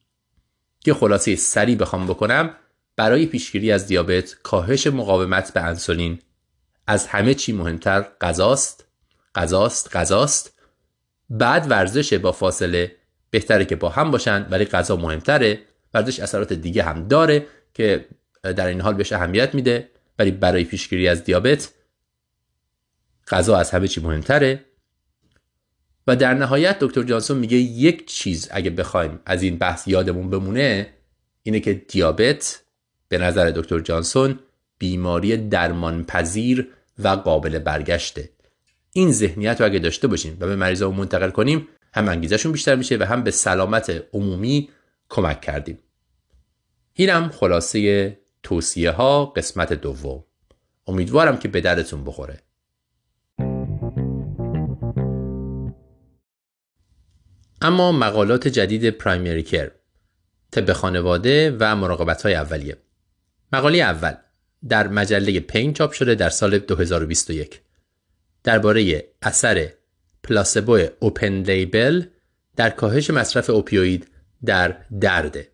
که 0.79 0.93
خلاصه 0.93 1.35
سریع 1.35 1.75
بخوام 1.75 2.07
بکنم. 2.07 2.55
برای 2.95 3.25
پیشگیری 3.25 3.71
از 3.71 3.87
دیابت 3.87 4.35
کاهش 4.43 4.87
مقاومت 4.87 5.53
به 5.53 5.61
انسولین 5.61 6.19
از 6.87 7.07
همه 7.07 7.33
چی 7.33 7.53
مهمتر 7.53 8.05
غذاست. 8.21 8.85
غذاست 9.35 9.95
غذاست. 9.95 10.53
بعد 11.29 11.71
ورزش 11.71 12.13
با 12.13 12.31
فاصله 12.31 12.95
بهتره 13.29 13.65
که 13.65 13.75
با 13.75 13.89
هم 13.89 14.11
باشن 14.11 14.47
ولی 14.49 14.65
غذا 14.65 14.95
مهمتره. 14.95 15.59
ورزش 15.93 16.19
اثرات 16.19 16.53
دیگه 16.53 16.83
هم 16.83 17.07
داره 17.07 17.45
که 17.73 18.05
در 18.43 18.67
این 18.67 18.81
حال 18.81 18.93
بهش 18.93 19.13
اهمیت 19.13 19.55
میده. 19.55 19.89
ولی 20.19 20.31
برای 20.31 20.63
پیشگیری 20.63 21.07
از 21.07 21.23
دیابت 21.23 21.69
غذا 23.27 23.57
از 23.57 23.71
همه 23.71 23.87
چی 23.87 24.01
مهمتره. 24.01 24.65
و 26.07 26.15
در 26.15 26.33
نهایت 26.33 26.79
دکتر 26.79 27.03
جانسون 27.03 27.37
میگه 27.37 27.57
یک 27.57 28.07
چیز 28.07 28.47
اگه 28.51 28.69
بخوایم 28.69 29.19
از 29.25 29.43
این 29.43 29.57
بحث 29.57 29.87
یادمون 29.87 30.29
بمونه 30.29 30.93
اینه 31.43 31.59
که 31.59 31.73
دیابت 31.73 32.61
به 33.07 33.17
نظر 33.17 33.51
دکتر 33.55 33.79
جانسون 33.79 34.39
بیماری 34.77 35.37
درمانپذیر 35.37 36.67
و 36.99 37.07
قابل 37.07 37.59
برگشته. 37.59 38.29
این 38.93 39.11
ذهنیت 39.11 39.61
رو 39.61 39.65
اگه 39.67 39.79
داشته 39.79 40.07
باشیم 40.07 40.37
و 40.39 40.47
به 40.47 40.55
مریضا 40.55 40.91
منتقل 40.91 41.29
کنیم 41.29 41.67
هم 41.93 42.09
انگیزشون 42.09 42.51
بیشتر 42.51 42.75
میشه 42.75 42.97
و 42.97 43.03
هم 43.03 43.23
به 43.23 43.31
سلامت 43.31 44.03
عمومی 44.13 44.69
کمک 45.09 45.41
کردیم. 45.41 45.77
اینم 46.93 47.29
خلاصه 47.29 48.17
توصیه 48.43 48.91
ها 48.91 49.25
قسمت 49.25 49.73
دوم. 49.73 50.23
امیدوارم 50.87 51.37
که 51.37 51.47
به 51.47 51.61
دردتون 51.61 52.03
بخوره. 52.03 52.39
اما 57.61 57.91
مقالات 57.91 58.47
جدید 58.47 58.89
پرایمری 58.89 59.43
کر 59.43 59.71
طب 60.51 60.73
خانواده 60.73 61.57
و 61.59 61.75
مراقبت 61.75 62.21
های 62.21 62.35
اولیه. 62.35 62.77
مقاله 63.53 63.77
اول 63.77 64.13
در 64.69 64.87
مجله 64.87 65.39
پین 65.39 65.73
چاپ 65.73 65.91
شده 65.91 66.15
در 66.15 66.29
سال 66.29 66.59
2021 66.59 67.61
درباره 68.49 69.03
اثر 69.21 69.69
پلاسبو 70.23 70.79
اوپن 70.99 71.33
لیبل 71.33 72.05
در 72.55 72.69
کاهش 72.69 73.09
مصرف 73.09 73.49
اوپیوید 73.49 74.07
در 74.45 74.77
درده 75.01 75.47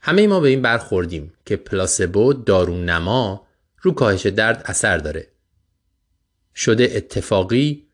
همه 0.00 0.26
ما 0.26 0.40
به 0.40 0.48
این 0.48 0.62
برخوردیم 0.62 1.32
که 1.46 1.56
پلاسبو 1.56 2.32
دارونما 2.32 3.46
رو 3.82 3.92
کاهش 3.92 4.26
درد 4.26 4.62
اثر 4.64 4.98
داره. 4.98 5.26
شده 6.54 6.92
اتفاقی 6.94 7.86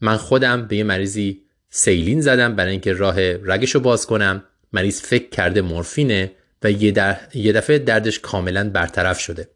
من 0.00 0.16
خودم 0.16 0.66
به 0.66 0.76
یه 0.76 0.84
مریضی 0.84 1.42
سیلین 1.70 2.20
زدم 2.20 2.56
برای 2.56 2.72
اینکه 2.72 2.92
راه 2.92 3.20
رگش 3.20 3.74
رو 3.74 3.80
باز 3.80 4.06
کنم. 4.06 4.44
مریض 4.72 5.00
فکر 5.00 5.28
کرده 5.28 5.62
مورفینه 5.62 6.32
و 6.62 6.70
یه, 6.70 7.18
یه 7.34 7.52
دفعه 7.52 7.78
دردش 7.78 8.18
کاملا 8.18 8.70
برطرف 8.70 9.20
شده. 9.20 9.48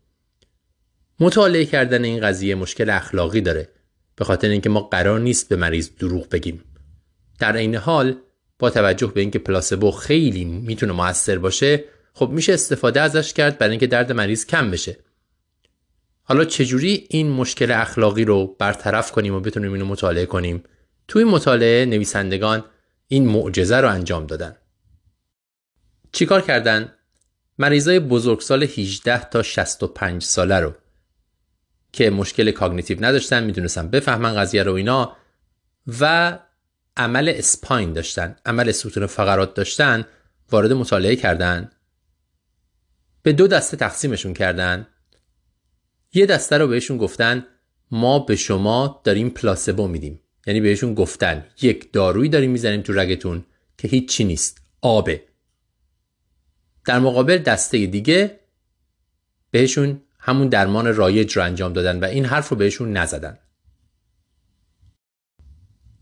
مطالعه 1.20 1.65
کردن 1.65 2.05
این 2.05 2.20
قضیه 2.20 2.55
مشکل 2.55 2.91
اخلاقی 2.91 3.41
داره. 3.41 3.69
به 4.16 4.24
خاطر 4.24 4.49
اینکه 4.49 4.69
ما 4.69 4.81
قرار 4.81 5.20
نیست 5.20 5.49
به 5.49 5.57
مریض 5.57 5.91
دروغ 5.99 6.28
بگیم. 6.28 6.65
در 7.39 7.57
این 7.57 7.74
حال 7.74 8.16
با 8.59 8.70
توجه 8.70 9.07
به 9.07 9.20
اینکه 9.20 9.39
پلاسبو 9.39 9.91
خیلی 9.91 10.45
می‌تونه 10.45 10.93
موثر 10.93 11.39
باشه 11.39 11.85
خب 12.15 12.31
میشه 12.31 12.53
استفاده 12.53 13.01
ازش 13.01 13.32
کرد 13.32 13.59
برای 13.59 13.70
اینکه 13.70 13.86
درد 13.86 14.12
مریض 14.12 14.47
کم 14.47 14.70
بشه. 14.70 14.97
حالا 16.23 16.45
چجوری 16.45 17.07
این 17.11 17.31
مشکل 17.31 17.70
اخلاقی 17.70 18.24
رو 18.24 18.57
برطرف 18.59 19.12
کنیم 19.12 19.35
و 19.35 19.41
بتونیم 19.41 19.73
اینو 19.73 19.85
مطالعه 19.85 20.27
کنیم؟ 20.27 20.62
توی 21.09 21.24
مطالعه 21.24 21.86
نویسندگان 21.86 22.65
این 23.09 23.27
معجزه 23.27 23.77
رو 23.77 23.89
انجام 23.89 24.27
دادن. 24.27 24.57
چیکار 26.12 26.41
کردن؟ 26.41 26.93
مریضای 27.59 28.01
بزرگسال 28.01 28.62
18 28.62 29.24
تا 29.24 29.43
65 29.43 30.23
ساله 30.23 30.61
رو. 30.61 30.74
که 31.94 32.10
مشکل 32.10 32.50
کاگنیتیو 32.50 33.04
نداشتن 33.04 33.44
می‌دونستن 33.44 33.88
بفهمن 33.88 34.34
قضیه 34.34 34.62
رو 34.62 34.72
اینا 34.72 35.16
و 36.00 36.38
عمل 36.96 37.28
اسپاین 37.36 37.92
داشتن 37.92 38.36
عمل 38.46 38.72
ستون 38.72 39.06
فقرات 39.06 39.54
داشتن 39.54 40.04
وارد 40.50 40.72
مطالعه 40.72 41.16
کردن. 41.16 41.70
به 43.22 43.32
دو 43.32 43.46
دسته 43.46 43.76
تقسیمشون 43.76 44.34
کردن. 44.34 44.86
یه 46.14 46.26
دسته 46.26 46.58
رو 46.58 46.66
بهشون 46.66 46.98
گفتن 46.98 47.46
ما 47.90 48.18
به 48.18 48.36
شما 48.36 49.00
داریم 49.04 49.30
پلاسبو 49.30 49.88
میدیم. 49.88 50.20
یعنی 50.46 50.60
بهشون 50.60 50.94
گفتن 50.94 51.46
یک 51.62 51.92
دارویی 51.92 52.28
داریم 52.28 52.50
می‌زنیم 52.50 52.82
تو 52.82 52.92
رگتون 52.92 53.44
که 53.78 53.88
هیچی 53.88 54.24
نیست 54.24 54.60
آبه. 54.80 55.24
در 56.84 56.98
مقابل 56.98 57.38
دسته 57.38 57.86
دیگه 57.86 58.40
بهشون 59.50 60.00
همون 60.26 60.48
درمان 60.48 60.94
رایج 60.96 61.36
رو 61.36 61.44
انجام 61.44 61.72
دادن 61.72 62.01
و 62.01 62.05
این 62.05 62.24
حرف 62.24 62.48
رو 62.48 62.56
بهشون 62.56 62.92
نزدن. 62.92 63.38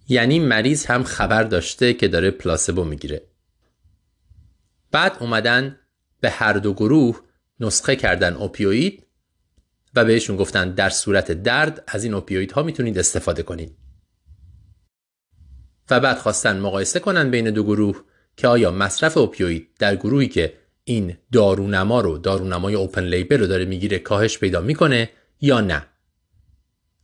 یعنی 0.09 0.39
مریض 0.39 0.87
هم 0.87 1.05
خبر 1.05 1.43
داشته 1.43 1.95
که 1.95 2.09
داره 2.09 2.31
پلاسبو 2.31 2.85
می‌گیره. 2.85 3.23
بعد 4.91 5.17
اومدن 5.21 5.79
به 6.21 6.31
هر 6.31 6.53
دو 6.53 6.75
گروه 6.75 7.21
نسخه 7.61 7.97
کردن 7.97 8.35
اوپیوید 8.35 9.07
و 9.95 10.05
بهشون 10.05 10.37
گفتن 10.37 10.71
در 10.71 10.91
صورت 10.91 11.33
درد 11.33 11.85
از 11.87 12.05
این 12.05 12.15
اوپیویدها 12.15 12.63
می‌تونید 12.63 12.99
استفاده 12.99 13.43
کنید 13.43 13.77
و 15.91 16.01
بعد 16.01 16.19
خواستن 16.19 16.61
مقایسه 16.61 17.01
کنن 17.01 17.31
بین 17.31 17.51
دو 17.51 17.65
گروه 17.65 18.05
که 18.37 18.49
آیا 18.49 18.71
مصرف 18.71 19.17
اوپیوید 19.17 19.69
در 19.79 19.97
گروهی 19.97 20.29
که 20.29 20.62
این 20.85 21.17
دارونما 21.33 22.01
رو 22.01 22.19
دارونمای 22.19 22.75
اوپن 22.75 23.05
لیبل 23.05 23.39
رو 23.39 23.47
داره 23.47 23.65
می‌گیره 23.65 23.99
کاهش 23.99 24.39
پیدا 24.39 24.61
می‌کنه 24.61 25.11
یا 25.41 25.61
نه؟ 25.61 25.87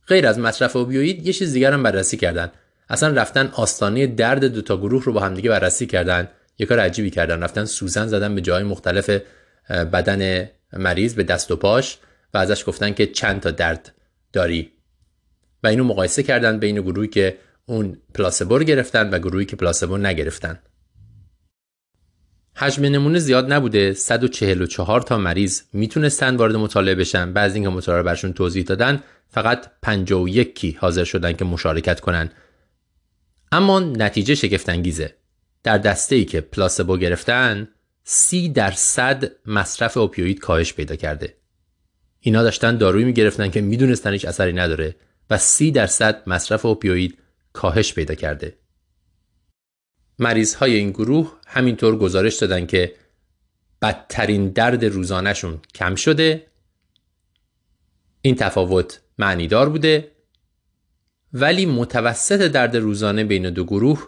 غیر 0.07 0.27
از 0.27 0.39
مصرف 0.39 0.75
اوپیوید 0.75 1.27
یه 1.27 1.33
چیز 1.33 1.53
دیگر 1.53 1.73
هم 1.73 1.83
بررسی 1.83 2.17
کردن. 2.17 2.51
اصلا 2.89 3.09
رفتن 3.15 3.47
آستانه 3.47 4.07
درد 4.07 4.45
دو 4.45 4.61
تا 4.61 4.77
گروه 4.77 5.03
رو 5.03 5.13
با 5.13 5.19
همدیگه 5.19 5.49
بررسی 5.49 5.85
کردن. 5.85 6.29
یه 6.57 6.65
کار 6.65 6.79
عجیبی 6.79 7.09
کردن. 7.09 7.43
رفتن 7.43 7.65
سوزن 7.65 8.07
زدن 8.07 8.35
به 8.35 8.41
جای 8.41 8.63
مختلف 8.63 9.09
بدن 9.69 10.49
مریض 10.73 11.13
به 11.13 11.23
دست 11.23 11.51
و 11.51 11.55
پاش 11.55 11.97
و 12.33 12.37
ازش 12.37 12.63
گفتن 12.67 12.93
که 12.93 13.07
چند 13.07 13.41
تا 13.41 13.51
درد 13.51 13.95
داری. 14.33 14.71
و 15.63 15.67
اینو 15.67 15.83
مقایسه 15.83 16.23
کردن 16.23 16.59
بین 16.59 16.81
گروهی 16.81 17.07
که 17.07 17.37
اون 17.65 17.97
پلاسبو 18.13 18.57
رو 18.57 18.63
گرفتن 18.63 19.09
و 19.09 19.19
گروهی 19.19 19.45
که 19.45 19.55
پلاسبو 19.55 19.97
نگرفتن. 19.97 20.59
حجم 22.61 22.85
نمونه 22.85 23.19
زیاد 23.19 23.53
نبوده. 23.53 23.93
144 23.93 25.01
تا 25.01 25.17
مریض 25.17 25.61
می‌تونستن 25.73 26.35
وارد 26.35 26.55
مطالعه 26.55 26.95
بشن. 26.95 27.33
بعد 27.33 27.53
اینکه 27.53 27.69
مطالعه 27.69 28.03
برشون 28.03 28.33
توضیح 28.33 28.63
دادن 28.63 29.03
فقط 29.29 29.71
51 29.81 30.55
کی 30.55 30.77
حاضر 30.79 31.03
شدن 31.03 31.33
که 31.33 31.45
مشارکت 31.45 31.99
کنن. 31.99 32.29
اما 33.51 33.79
نتیجه 33.79 34.35
شگفتانگیزه. 34.35 35.15
در 35.63 35.77
دسته 35.77 36.15
ای 36.15 36.25
که 36.25 36.41
پلاسبو 36.41 36.97
گرفتن 36.97 37.67
30 38.03 38.49
درصد 38.49 39.31
مصرف 39.45 39.97
اوپیوید 39.97 40.39
کاهش 40.39 40.73
پیدا 40.73 40.95
کرده. 40.95 41.33
اینا 42.19 42.43
داشتن 42.43 42.77
دارویی 42.77 43.05
می‌گرفتن 43.05 43.49
که 43.49 43.61
می‌دونستن 43.61 44.11
هیچ 44.11 44.25
اثری 44.25 44.53
نداره 44.53 44.95
و 45.29 45.37
30 45.37 45.71
درصد 45.71 46.23
مصرف 46.27 46.65
اوپیوید 46.65 47.17
کاهش 47.53 47.93
پیدا 47.93 48.15
کرده. 48.15 48.58
مریض 50.19 50.55
های 50.55 50.75
این 50.75 50.91
گروه 50.91 51.33
همینطور 51.47 51.97
گزارش 51.97 52.35
دادن 52.35 52.65
که 52.65 52.95
بدترین 53.81 54.49
درد 54.49 54.85
روزانهشون 54.85 55.59
کم 55.75 55.95
شده. 55.95 56.47
این 58.21 58.35
تفاوت 58.35 59.01
معنیدار 59.17 59.69
بوده. 59.69 60.11
ولی 61.33 61.65
متوسط 61.65 62.41
درد 62.41 62.77
روزانه 62.77 63.23
بین 63.23 63.49
دو 63.49 63.63
گروه 63.63 64.07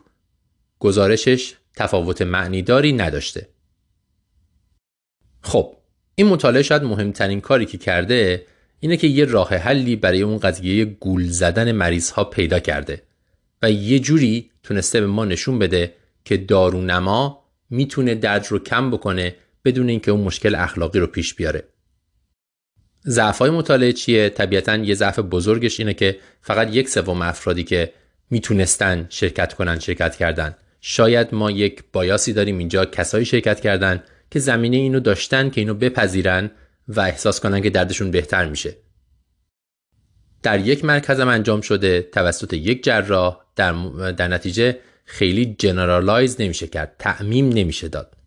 گزارشش 0.80 1.54
تفاوت 1.76 2.22
معنیداری 2.22 2.94
نداشته. 2.94 3.48
خب 5.42 5.76
این 6.16 6.28
مطالعه 6.28 6.64
شاید 6.64 6.84
مهمترین 6.84 7.42
کاری 7.42 7.66
که 7.66 7.78
کرده 7.78 8.46
اینه 8.80 8.98
که 8.98 9.08
یه 9.08 9.26
راه 9.26 9.56
حلی 9.56 9.96
برای 9.96 10.22
اون 10.22 10.38
قضیه 10.38 10.86
گول 10.86 11.28
زدن 11.28 11.72
مریض 11.72 12.12
ها 12.12 12.24
پیدا 12.24 12.60
کرده 12.60 13.04
و 13.62 13.72
یه 13.72 14.00
جوری 14.00 14.52
تونسته 14.64 15.02
به 15.02 15.08
ما 15.08 15.26
نشون 15.26 15.60
بده 15.60 15.94
که 16.26 16.38
دارونما 16.38 17.44
می‌تونه 17.70 18.16
درد 18.16 18.48
رو 18.50 18.60
کم 18.60 18.92
بکنه 18.92 19.36
بدون 19.66 19.90
اینکه 19.90 20.12
اون 20.12 20.22
مشکل 20.22 20.56
اخلاقی 20.56 21.00
رو 21.00 21.08
پیش 21.08 21.34
بیاره. 21.34 21.64
ضعف 23.08 23.38
های 23.38 23.50
مطالعه 23.50 23.94
چیه؟ 23.94 24.30
طبیعتا 24.30 24.76
یه 24.76 24.96
ضعف 24.96 25.20
بزرگش 25.20 25.80
اینه 25.80 25.94
که 25.94 26.20
فقط 26.42 26.76
یک 26.76 26.90
سوم 26.90 27.22
افرادی 27.22 27.64
که 27.64 27.94
می‌تونستن 28.30 29.08
شرکت 29.10 29.54
کنن 29.54 29.80
شرکت 29.80 30.16
کردن. 30.16 30.56
شاید 30.82 31.36
ما 31.36 31.52
یک 31.52 31.84
بایاسی 31.94 32.34
داریم 32.34 32.58
اینجا 32.58 32.86
کسایی 32.86 33.26
شرکت 33.26 33.60
کردن 33.60 34.04
که 34.32 34.40
زمینه 34.40 34.78
اینو 34.78 35.00
داشتن 35.00 35.50
که 35.50 35.62
اینو 35.62 35.74
بپذیرن 35.74 36.52
و 36.88 37.00
احساس 37.00 37.40
کنن 37.40 37.62
که 37.62 37.70
دردشون 37.70 38.12
بهتر 38.12 38.46
میشه. 38.46 38.78
در 40.44 40.60
یک 40.60 40.86
مرکزم 40.86 41.28
انجام 41.28 41.62
شده 41.62 42.02
توسط 42.02 42.54
یک 42.54 42.84
جراح 42.84 43.38
در, 43.56 43.74
در 44.12 44.28
نتیجه 44.28 44.78
خیلی 45.12 45.56
generalize 45.60 46.42
نمیشه 46.42 46.68
کرد 46.68 46.96
تعمیم 47.00 47.50
نمیشه 47.50 47.88
داد. 47.88 48.18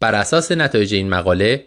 بر 0.00 0.14
اساس 0.14 0.52
نتایج 0.52 0.94
این 0.94 1.08
مقاله 1.08 1.66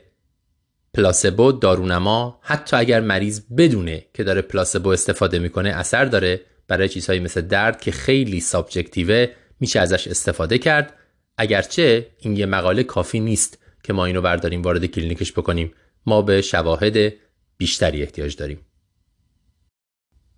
placebo 0.93 1.51
دارونما 1.51 2.39
حتی 2.41 2.75
اگر 2.75 2.99
مریض 3.01 3.41
بدونه 3.57 4.05
که 4.13 4.23
داره 4.23 4.41
placebo 4.41 4.89
استفاده 4.89 5.39
می‌کنه 5.39 5.69
اثر 5.69 6.05
داره 6.05 6.41
برای 6.67 6.89
چیزهایی 6.89 7.19
مثل 7.19 7.41
درد 7.41 7.81
که 7.81 7.91
خیلی 7.91 8.39
subjective 8.39 9.19
ه 9.19 9.27
میشه 9.59 9.79
ازش 9.79 10.07
استفاده 10.07 10.57
کرد. 10.57 10.93
اگرچه 11.37 12.07
این 12.19 12.37
یه 12.37 12.45
مقاله 12.45 12.83
کافی 12.83 13.19
نیست 13.19 13.57
که 13.83 13.93
ما 13.93 14.05
اینو 14.05 14.21
برداریم 14.21 14.61
وارد 14.61 14.85
کلینیکش 14.85 15.31
بکنیم. 15.31 15.73
ما 16.05 16.21
به 16.21 16.41
شواهد 16.41 17.13
بیشتری 17.57 18.01
احتیاج 18.01 18.35
داریم. 18.35 18.59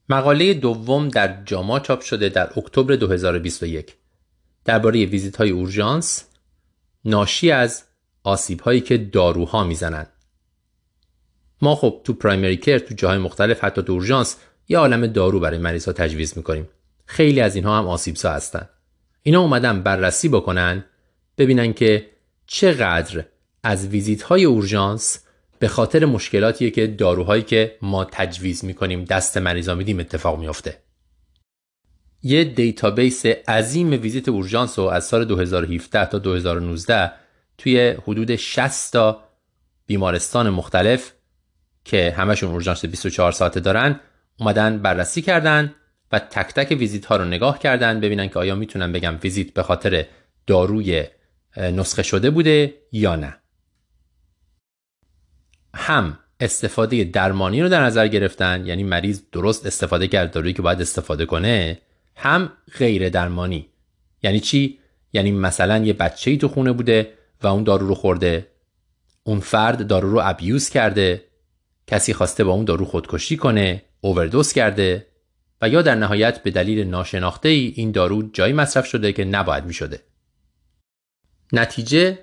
مقاله 0.09 0.53
دوم 0.53 1.07
در 1.07 1.43
جاما 1.45 1.79
چاپ 1.79 2.01
شده 2.01 2.29
در 2.29 2.49
اکتبر 2.59 2.95
2021 2.95 3.95
درباره 4.65 5.05
ویزیت 5.05 5.35
های 5.35 5.49
اورژانس 5.49 6.25
ناشی 7.05 7.51
از 7.51 7.83
آسیب 8.23 8.61
هایی 8.61 8.81
که 8.81 8.97
داروها 8.97 9.63
می‌زنن. 9.63 10.07
ما 11.61 11.75
خب 11.75 12.01
تو 12.03 12.13
پرایمری 12.13 12.57
کر 12.57 12.79
تو 12.79 12.95
جاهای 12.95 13.17
مختلف 13.17 13.63
حتی 13.63 13.81
تو 13.81 13.93
اورژانس 13.93 14.37
یه 14.67 14.77
عالم 14.77 15.07
دارو 15.07 15.39
برای 15.39 15.57
مریض 15.57 15.85
ها 15.85 15.93
تجویز 15.93 16.37
می‌کنیم. 16.37 16.69
خیلی 17.05 17.41
از 17.41 17.55
اینها 17.55 17.77
هم 17.77 17.87
آسیبسا 17.87 18.31
هستن. 18.31 18.69
اینا 19.23 19.41
اومدن 19.41 19.83
بررسی 19.83 20.29
بکنن 20.29 20.85
ببینن 21.37 21.73
که 21.73 22.09
چقدر 22.47 23.25
از 23.63 23.87
ویزیت 23.87 24.21
های 24.21 24.43
اورژانس 24.45 25.19
به 25.59 25.67
خاطر 25.67 26.05
مشکلاتیه 26.05 26.71
که 26.71 26.87
داروهایی 26.87 27.43
که 27.43 27.77
ما 27.81 28.05
تجویز 28.05 28.65
می‌کنیم 28.65 29.03
دست 29.03 29.37
مریضا 29.37 29.75
میدیم 29.75 29.99
اتفاق 29.99 30.39
میافته. 30.39 30.77
یه 32.23 32.43
database 32.43 33.25
عظیم 33.25 33.91
ویزیت 33.91 34.29
اورژانس 34.29 34.79
رو 34.79 34.85
از 34.85 35.05
سال 35.05 35.25
2017 35.25 36.05
تا 36.05 36.19
2019 36.19 37.11
توی 37.57 37.89
حدود 37.89 38.35
60 38.35 38.93
تا 38.93 39.23
بیمارستان 39.85 40.49
مختلف 40.49 41.11
که 41.85 42.13
همشون 42.17 42.51
اورژانس 42.51 42.85
24 42.85 43.31
ساعته 43.31 43.59
دارن 43.59 43.99
اومدن 44.39 44.77
بررسی 44.77 45.21
کردن 45.21 45.75
و 46.11 46.19
تک 46.19 46.53
تک 46.53 46.77
ویزیت 46.79 47.05
ها 47.05 47.15
رو 47.15 47.25
نگاه 47.25 47.59
کردن 47.59 47.99
ببینن 47.99 48.27
که 48.27 48.39
آیا 48.39 48.55
می‌تونن 48.55 48.91
بگن 48.91 49.19
ویزیت 49.23 49.53
به 49.53 49.63
خاطر 49.63 50.05
داروی 50.47 51.03
نسخه 51.57 52.03
شده 52.03 52.29
بوده 52.29 52.73
یا 52.91 53.15
نه. 53.15 53.35
هم 55.73 56.19
استفاده 56.39 57.03
درمانی 57.03 57.61
رو 57.61 57.69
در 57.69 57.83
نظر 57.83 58.07
گرفتن 58.07 58.65
یعنی 58.65 58.83
مریض 58.83 59.21
درست 59.31 59.65
استفاده 59.65 60.07
کرد 60.07 60.31
دارویی 60.31 60.53
که 60.53 60.61
باید 60.61 60.81
استفاده 60.81 61.25
کنه 61.25 61.81
هم 62.15 62.51
غیر 62.77 63.09
درمانی. 63.09 63.69
یعنی 64.23 64.39
چی؟ 64.39 64.79
یعنی 65.13 65.31
مثلا 65.31 65.77
یه 65.77 65.93
بچه‌ای 65.93 66.37
تو 66.37 66.47
خونه 66.47 66.71
بوده 66.71 67.13
و 67.41 67.47
اون 67.47 67.63
دارو 67.63 67.87
رو 67.87 67.95
خورده. 67.95 68.47
اون 69.23 69.39
فرد 69.39 69.87
دارو 69.87 70.11
رو 70.11 70.21
ابیوز 70.23 70.69
کرده. 70.69 71.23
کسی 71.87 72.13
خواسته 72.13 72.43
با 72.43 72.51
اون 72.51 72.65
دارو 72.65 72.85
خودکشی 72.85 73.37
کنه 73.37 73.83
اووردوز 74.01 74.53
کرده. 74.53 75.05
و 75.61 75.69
یا 75.69 75.81
در 75.81 75.95
نهایت 75.95 76.43
به 76.43 76.51
دلیل 76.51 76.87
ناشناخته 76.87 77.49
ای 77.49 77.73
این 77.75 77.91
دارو 77.91 78.29
جایی 78.33 78.53
مصرف 78.53 78.85
شده 78.85 79.13
که 79.13 79.25
نباید 79.25 79.65
می 79.65 79.73
شده. 79.73 80.03
نتیجه 81.53 82.19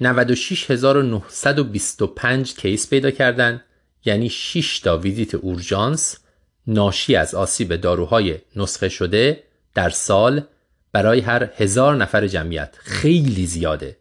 96925 0.00 2.54
کیس 2.54 2.90
پیدا 2.90 3.10
کردن 3.10 3.62
یعنی 4.04 4.28
6 4.28 4.80
تا 4.80 4.98
ویزیت 4.98 5.34
اورژانس 5.34 6.18
ناشی 6.66 7.16
از 7.16 7.34
آسیب 7.34 7.76
داروهای 7.76 8.38
نسخه 8.56 8.88
شده 8.88 9.42
در 9.74 9.90
سال 9.90 10.46
برای 10.92 11.20
هر 11.20 11.50
هزار 11.56 11.96
نفر 11.96 12.26
جمعیت 12.26 12.76
خیلی 12.78 13.46
زیاده. 13.46 13.96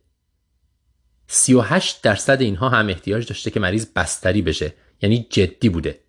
38 1.28 2.02
درصد 2.02 2.42
اینها 2.42 2.70
هم 2.70 2.88
احتیاج 2.88 3.28
داشته 3.28 3.52
که 3.52 3.60
مریض 3.60 3.88
بستری 3.96 4.42
بشه 4.42 4.74
یعنی 5.02 5.28
جدی 5.30 5.70
بوده. 5.70 6.00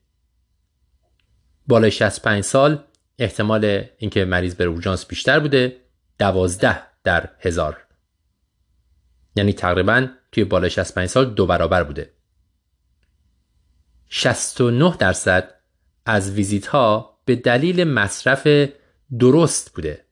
بالای 1.66 1.90
65 1.90 2.44
سال 2.44 2.84
احتمال 3.18 3.84
اینکه 3.98 4.24
مریض 4.24 4.54
بره 4.54 4.68
اورژانس 4.68 5.06
بیشتر 5.06 5.38
بوده 5.38 5.76
12 6.18 6.82
در 7.04 7.28
هزار. 7.40 7.89
یعنی 9.36 9.52
تقریبا 9.52 10.06
توی 10.32 10.44
بالای 10.44 10.70
65 10.70 11.08
سال 11.08 11.34
دو 11.34 11.46
برابر 11.46 11.82
بوده. 11.82 12.12
69 14.08 14.96
درصد 14.98 15.54
از 16.06 16.32
ویزیت 16.32 16.66
ها 16.66 17.18
به 17.24 17.36
دلیل 17.36 17.84
مصرف 17.84 18.68
درست 19.18 19.74
بوده. 19.74 20.04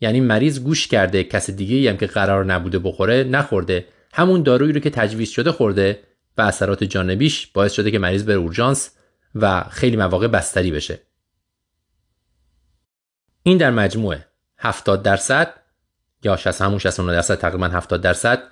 یعنی 0.00 0.20
مریض 0.20 0.60
گوش 0.60 0.86
کرده 0.86 1.24
کس 1.24 1.50
دیگه 1.50 1.90
هم 1.90 1.96
که 1.96 2.06
قرار 2.06 2.44
نبوده 2.44 2.78
بخوره 2.78 3.24
نخورده. 3.24 3.86
همون 4.12 4.42
دارویی 4.42 4.72
رو 4.72 4.80
که 4.80 4.90
تجویز 4.90 5.30
شده 5.30 5.52
خورده 5.52 6.02
و 6.38 6.42
اثرات 6.42 6.84
جانبیش 6.84 7.46
باعث 7.46 7.72
شده 7.72 7.90
که 7.90 7.98
مریض 7.98 8.24
بره 8.24 8.36
اورژانس 8.36 8.90
و 9.34 9.64
خیلی 9.70 9.96
مواقع 9.96 10.28
بستری 10.28 10.70
بشه. 10.70 11.00
این 13.42 13.58
در 13.58 13.70
مجموعه. 13.70 14.26
70 14.58 15.02
درصد 15.02 15.54
یا 16.22 16.36
60 16.36 16.62
همون 16.62 16.78
69 16.78 17.12
درصد 17.12 17.34
تقریبا 17.38 17.68
70 17.68 18.00
درصد 18.00 18.42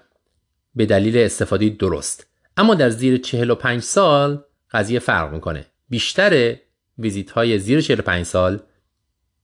به 0.75 0.87
دلیل 0.87 1.19
استفاده 1.19 1.69
درست. 1.69 2.27
اما 2.57 2.75
در 2.75 2.91
زیر 2.91 3.19
45 3.19 3.83
سال 3.83 4.45
قضیه 4.71 4.99
فرق 4.99 5.33
می‌کنه. 5.33 5.67
بیشتر 5.89 6.57
ویزیت 6.99 7.31
های 7.31 7.59
زیر 7.59 7.81
45 7.81 8.27
سال 8.27 8.61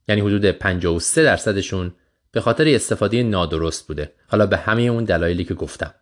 یعنی 0.08 0.20
حدود 0.20 0.44
53 0.44 1.22
درصدشون 1.22 1.94
به 2.32 2.40
خاطر 2.40 2.68
استفاده 2.68 3.22
نادرست 3.22 3.86
بوده. 3.86 4.12
حالا 4.26 4.46
به 4.46 4.56
همه 4.56 4.82
اون 4.82 5.04
دلایلی 5.04 5.44
که 5.44 5.54
گفتم. 5.54 5.94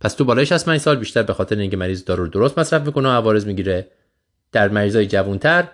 پس 0.00 0.14
تو 0.14 0.24
بالای 0.24 0.46
65 0.46 0.80
سال 0.80 0.96
بیشتر 0.96 1.22
به 1.22 1.32
خاطر 1.32 1.58
اینکه 1.58 1.76
مریض 1.76 2.04
دارو 2.04 2.28
درست 2.28 2.58
مصرف 2.58 2.86
می‌کنه 2.86 3.08
و 3.08 3.12
عوارض 3.12 3.46
می‌گیره 3.46 3.90
در 4.52 4.68
مریضای 4.68 5.06
جوانتر 5.06 5.68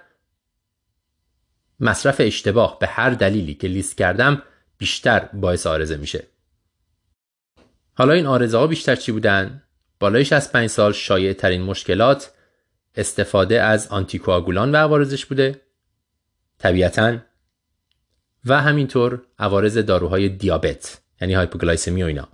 مصرف 1.81 2.17
اشتباه 2.19 2.79
به 2.79 2.87
هر 2.87 3.11
دلیلی 3.11 3.55
که 3.55 3.69
لیست 3.69 3.99
کردم 3.99 4.43
بیشتر 4.79 5.29
باعث 5.33 5.67
آرزه 5.67 5.97
میشه. 5.97 6.25
حالا 8.03 8.15
این 8.15 8.27
آرزه 8.27 8.59
ها 8.59 8.67
بیشتر 8.67 8.97
چی 8.97 9.13
بودن؟ 9.13 9.63
بالای 10.01 10.25
65 10.25 10.71
سال 10.71 10.93
شایع 10.93 11.33
ترین 11.33 11.63
مشکلات 11.63 12.31
استفاده 12.95 13.63
از 13.63 13.89
آنتیکواگولان 13.89 14.73
و 14.73 14.77
عوارضش 14.77 15.27
بوده 15.27 15.61
طبیعتا 16.59 17.19
و 18.45 18.63
همینطور 18.63 19.23
عوارض 19.39 19.79
داروهای 19.79 20.29
دیابت 20.29 21.01
یعنی 21.21 21.35
هایپوگلایسمی 21.35 22.03
و 22.03 22.07
اینا 22.07 22.29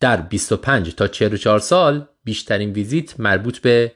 در 0.00 0.16
25 0.16 0.94
تا 0.94 1.08
44 1.08 1.58
سال 1.58 2.08
بیشترین 2.24 2.72
ویزیت 2.72 3.20
مربوط 3.20 3.58
به 3.58 3.92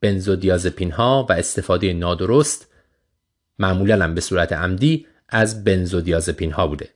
بنزودیازپین 0.00 0.90
ها 0.90 1.26
و 1.28 1.32
استفاده 1.32 1.92
نادرست 1.92 2.68
معمولا 3.58 4.14
به 4.14 4.20
صورت 4.20 4.52
عمدی 4.52 5.06
از 5.28 5.64
بنزودیازپین 5.64 6.52
ها 6.52 6.66
بوده. 6.66 6.88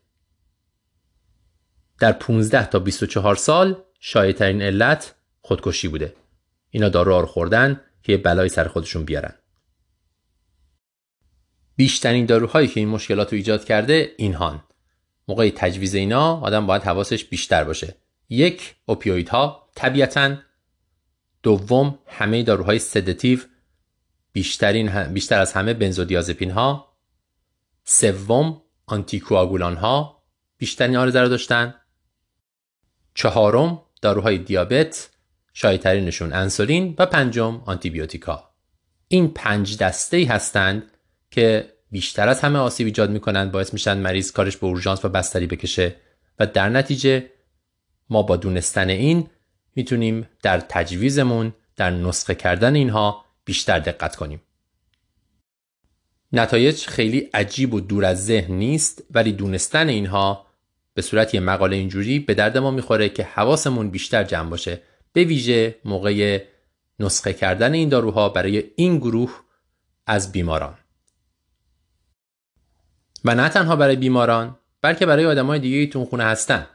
در 1.98 2.12
15 2.12 2.66
تا 2.66 2.78
24 2.78 3.36
سال 3.36 3.82
شایع 4.00 4.42
علت 4.42 5.14
خودکشی 5.40 5.88
بوده. 5.88 6.14
اینا 6.70 6.88
دارو 6.88 7.20
رو 7.20 7.26
خوردن 7.26 7.80
که 8.02 8.12
یه 8.12 8.18
بلایی 8.18 8.48
سر 8.48 8.68
خودشون 8.68 9.04
بیارن. 9.04 9.34
بیشترین 11.76 12.26
داروهایی 12.26 12.68
که 12.68 12.80
این 12.80 12.88
مشکلات 12.88 13.32
رو 13.32 13.36
ایجاد 13.36 13.64
کرده 13.64 14.14
اینهان. 14.16 14.62
موقع 15.28 15.50
تجویز 15.50 15.94
اینا 15.94 16.40
آدم 16.40 16.66
باید 16.66 16.82
حواسش 16.82 17.24
بیشتر 17.24 17.64
باشه. 17.64 17.94
یک 18.28 18.74
اوپیویدها 18.84 19.68
طبیعتا 19.74 20.36
دوم 21.42 21.98
همه 22.06 22.42
داروهای 22.42 22.78
سدتیو 22.78 23.40
بیشترین 24.32 25.02
بیشتر 25.04 25.40
از 25.40 25.52
همه 25.52 25.74
بنزودیازپین 25.74 26.50
ها 26.50 26.96
سوم 27.84 28.62
آنتیکواگولان 28.86 29.76
ها 29.76 30.22
بیشترین 30.58 30.96
آرزه 30.96 31.20
رو 31.20 31.28
داشتن 31.28 31.74
چهارم 33.16 33.82
داروهای 34.02 34.38
دیابت 34.38 35.10
شایدترینشون 35.52 36.32
انسولین 36.32 36.94
و 36.98 37.06
پنجم 37.06 37.62
آنتیبیوتیکا 37.66 38.50
این 39.08 39.28
پنج 39.28 39.78
دسته 39.78 40.26
هستند 40.30 40.82
که 41.30 41.72
بیشتر 41.90 42.28
از 42.28 42.40
همه 42.40 42.58
آسیب 42.58 42.86
ایجاد 42.86 43.10
می‌کنند 43.10 43.52
باعث 43.52 43.72
میشن 43.72 43.98
مریض 43.98 44.32
کارش 44.32 44.56
به 44.56 44.66
اورژانس 44.66 45.04
و 45.04 45.08
بستری 45.08 45.46
بکشه 45.46 45.96
و 46.38 46.46
در 46.46 46.68
نتیجه 46.68 47.30
ما 48.10 48.22
با 48.22 48.36
دونستن 48.36 48.90
این 48.90 49.30
می‌تونیم 49.74 50.28
در 50.42 50.60
تجویزمون 50.60 51.54
در 51.76 51.90
نسخه 51.90 52.34
کردن 52.34 52.74
اینها 52.74 53.24
بیشتر 53.44 53.78
دقت 53.78 54.16
کنیم. 54.16 54.40
نتایج 56.32 56.86
خیلی 56.86 57.18
عجیب 57.18 57.74
و 57.74 57.80
دور 57.80 58.04
از 58.04 58.26
ذهن 58.26 58.54
نیست 58.54 59.04
ولی 59.10 59.32
دونستن 59.32 59.88
اینها 59.88 60.45
به 60.96 61.02
صورت 61.02 61.34
یه 61.34 61.40
مقاله 61.40 61.76
اینجوری 61.76 62.18
به 62.18 62.34
درد 62.34 62.58
ما 62.58 62.70
می‌خوره 62.70 63.08
که 63.08 63.24
حواسمون 63.24 63.90
بیشتر 63.90 64.24
جمع 64.24 64.50
باشه 64.50 64.82
به 65.12 65.24
ویژه 65.24 65.74
موقع 65.84 66.44
نسخه 67.00 67.32
کردن 67.32 67.74
این 67.74 67.88
داروها 67.88 68.28
برای 68.28 68.64
این 68.76 68.98
گروه 68.98 69.40
از 70.06 70.32
بیماران. 70.32 70.74
و 73.24 73.34
نه 73.34 73.48
تنها 73.48 73.76
برای 73.76 73.96
بیماران 73.96 74.58
بلکه 74.82 75.06
برای 75.06 75.26
آدمای 75.26 75.58
دیگه 75.58 75.86
تو 75.86 76.04
خونه 76.04 76.24
هستن. 76.24 76.66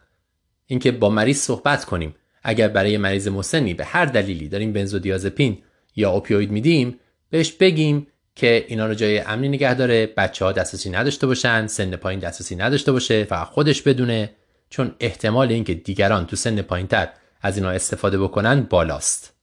اینکه 0.66 0.92
با 0.92 1.10
مریض 1.10 1.38
صحبت 1.38 1.86
کنیم. 1.86 2.16
اگر 2.44 2.68
برای 2.68 2.98
مریض 2.98 3.28
مسنی 3.28 3.74
به 3.74 3.86
هر 3.86 4.06
دلیلی 4.06 4.50
داریم 4.50 4.74
بنزودیازپین 4.74 5.64
یا 5.96 6.12
اوپیوید 6.12 6.52
میدیم 6.52 7.00
بهش 7.30 7.52
بگیم 7.52 8.08
که 8.36 8.66
اینا 8.68 8.86
رو 8.86 8.94
جای 8.94 9.20
امنی 9.20 9.50
نگه 9.50 9.74
داره 9.74 10.06
بچه 10.18 10.46
ها 10.46 10.52
دسترسی 10.52 10.90
نداشته 10.90 11.28
باشن 11.28 11.68
سن 11.68 11.96
پایین 11.96 12.20
دسترسی 12.20 12.56
نداشته 12.56 12.92
باشه 12.92 13.24
فقط 13.24 13.48
خودش 13.48 13.82
بدونه. 13.82 14.30
چون 14.70 14.96
احتمال 15.00 15.52
اینکه 15.52 15.74
دیگران 15.74 16.26
تو 16.26 16.36
سن 16.36 16.62
پایینتر 16.62 17.08
از 17.42 17.58
اینا 17.58 17.70
استفاده 17.70 18.20
بکنن 18.20 18.62
بالاست. 18.62 19.34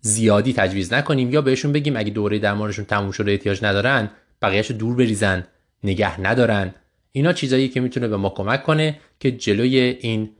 زیادی 0.00 0.52
تجویز 0.52 0.92
نکنیم 0.92 1.32
یا 1.32 1.42
بهشون 1.42 1.72
بگیم 1.72 1.96
اگه 1.96 2.10
دوره 2.10 2.38
درمانشون 2.38 2.84
تموم 2.84 3.10
شده 3.10 3.30
احتیاج 3.30 3.64
ندارن 3.64 4.10
بقیهش 4.42 4.70
دور 4.70 4.96
بریزن 4.96 5.46
نگه 5.84 6.20
ندارن. 6.20 6.74
اینا 7.12 7.32
چیزایی 7.32 7.68
که 7.68 7.80
می‌تونه 7.80 8.08
به 8.08 8.16
ما 8.16 8.28
کمک 8.28 8.62
کنه 8.62 9.00
که 9.20 9.32
جلوی 9.32 9.78
این 9.78 10.30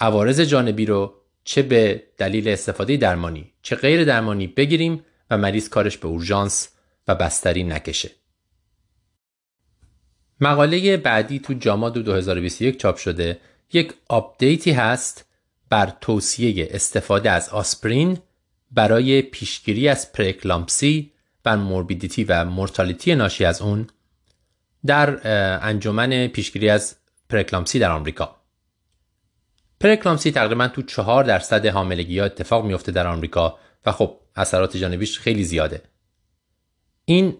عوارض 0.00 0.40
جانبی 0.40 0.86
رو 0.86 1.14
چه 1.44 1.62
به 1.62 2.02
دلیل 2.16 2.48
استفاده 2.48 2.96
درمانی 2.96 3.52
چه 3.62 3.76
غیر 3.76 4.04
درمانی 4.04 4.46
بگیریم 4.46 5.04
و 5.30 5.38
مریض 5.38 5.68
کارش 5.68 5.98
به 5.98 6.08
اورژانس 6.08 6.68
و 7.08 7.14
بستری 7.14 7.64
نکشه. 7.64 8.10
مقاله 10.40 10.96
بعدی 10.96 11.38
تو 11.38 11.54
JAMA 11.54 11.90
2021 11.90 12.80
چاپ 12.80 12.96
شده. 12.96 13.40
یک 13.72 13.94
update 14.08 14.63
ی 14.63 14.72
هست 14.72 15.24
بر 15.70 15.92
توصیه 16.00 16.68
استفاده 16.70 17.30
از 17.30 17.48
آسپرین 17.48 18.18
برای 18.70 19.22
پیشگیری 19.22 19.88
از 19.88 20.12
پره‌اکلامپسی 20.12 21.12
و 21.44 21.56
morbidity 21.56 22.24
و 22.24 22.44
mortality 22.44 23.14
ناشی 23.14 23.44
از 23.44 23.62
اون 23.62 23.86
در 24.86 25.20
انجمن 25.62 26.26
پیشگیری 26.26 26.68
از 26.68 26.96
پره‌اکلامپسی 27.28 27.78
در 27.78 27.90
آمریکا. 27.90 28.36
پره‌اکلامپسی 29.80 30.30
تقریبا 30.30 30.68
تو 30.68 30.82
چهار 30.82 31.24
درصد 31.24 31.66
حاملگی 31.66 32.18
ها 32.18 32.24
اتفاق 32.24 32.64
میفته 32.64 32.92
در 32.92 33.06
آمریکا 33.06 33.58
و 33.86 33.92
خب 33.92 34.19
اثرات 34.36 34.76
جانبیش 34.76 35.18
خیلی 35.18 35.44
زیاده. 35.44 35.82
این 37.04 37.36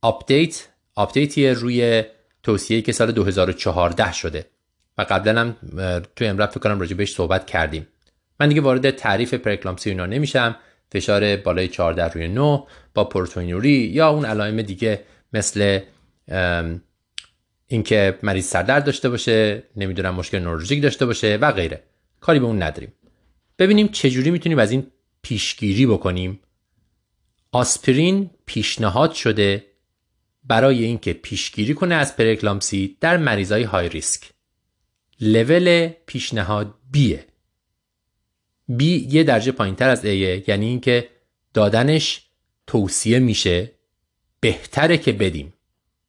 update 0.00 0.68
update 0.94 1.40
ی 1.40 1.48
روی 1.48 2.04
توصیه 2.42 2.82
که 2.82 2.92
سال 2.92 3.12
2014 3.12 4.12
شده 4.12 4.46
و 4.98 5.02
قبلا 5.02 5.40
هم 5.40 5.56
توی 6.16 6.26
امرب 6.26 6.50
فکر 6.50 6.60
کنم 6.60 6.80
راجع 6.80 6.96
بهش 6.96 7.14
صحبت 7.14 7.46
کردیم. 7.46 7.86
من 8.40 8.48
دیگه 8.48 8.60
وارد 8.60 8.90
تعریف 8.90 9.34
پرکلامسی 9.34 9.90
اینا 9.90 10.06
نمیشم. 10.06 10.56
فشار 10.92 11.36
بالای 11.36 11.68
14 11.68 12.08
روی 12.08 12.28
9 12.28 12.64
با 12.94 13.04
پروتئینوری 13.04 13.70
یا 13.70 14.08
اون 14.08 14.24
علائم 14.24 14.62
دیگه 14.62 15.04
مثل 15.32 15.80
اینکه 17.66 18.18
مریض 18.22 18.46
سردرد 18.46 18.84
داشته 18.84 19.08
باشه 19.08 19.62
نمی‌دونم 19.76 20.14
مشکل 20.14 20.38
نورولوژیک 20.38 20.82
داشته 20.82 21.06
باشه 21.06 21.36
و 21.36 21.52
غیره. 21.52 21.82
کاری 22.20 22.38
به 22.38 22.46
اون 22.46 22.62
نداریم. 22.62 22.92
ببینیم 23.58 23.88
چجوری 23.88 24.30
می‌تونیم 24.30 24.58
از 24.58 24.70
این 24.70 24.86
پیشگیری 25.22 25.86
بکنیم. 25.86 26.40
آسپرین 27.52 28.30
پیشنهاد 28.46 29.12
شده 29.12 29.66
برای 30.44 30.84
اینکه 30.84 31.12
پیشگیری 31.12 31.74
کنه 31.74 31.94
از 31.94 32.16
پرکلامسی 32.16 32.96
در 33.00 33.16
مریضای 33.16 33.62
های 33.62 33.88
ریسک. 33.88 34.30
لول 35.20 35.88
پیشنهاد 36.06 36.74
بیه 36.90 37.26
بی 38.68 39.08
یه 39.10 39.22
درجه 39.22 39.52
پایین 39.52 39.74
تر 39.76 39.88
از 39.88 40.04
ایه 40.04 40.44
یعنی 40.48 40.66
اینکه 40.66 41.08
دادنش 41.54 42.22
توصیه 42.66 43.18
میشه 43.18 43.72
بهتره 44.40 44.98
که 44.98 45.12
بدیم. 45.12 45.54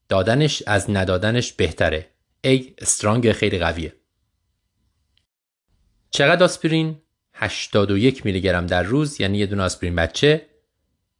دادنش 0.09 0.63
از 0.67 0.89
ندادنش 0.89 1.53
بهتره. 1.53 2.09
ای 2.43 2.73
استرانگ 2.77 3.31
خیلی 3.31 3.59
قویه. 3.59 3.93
چقدر 6.11 6.43
آسپرین؟ 6.43 7.02
81 7.33 8.25
میلی 8.25 8.41
گرم 8.41 8.65
در 8.65 8.83
روز 8.83 9.21
یعنی 9.21 9.37
یه 9.37 9.45
دونه 9.45 9.63
آسپرین 9.63 9.95
بچه 9.95 10.45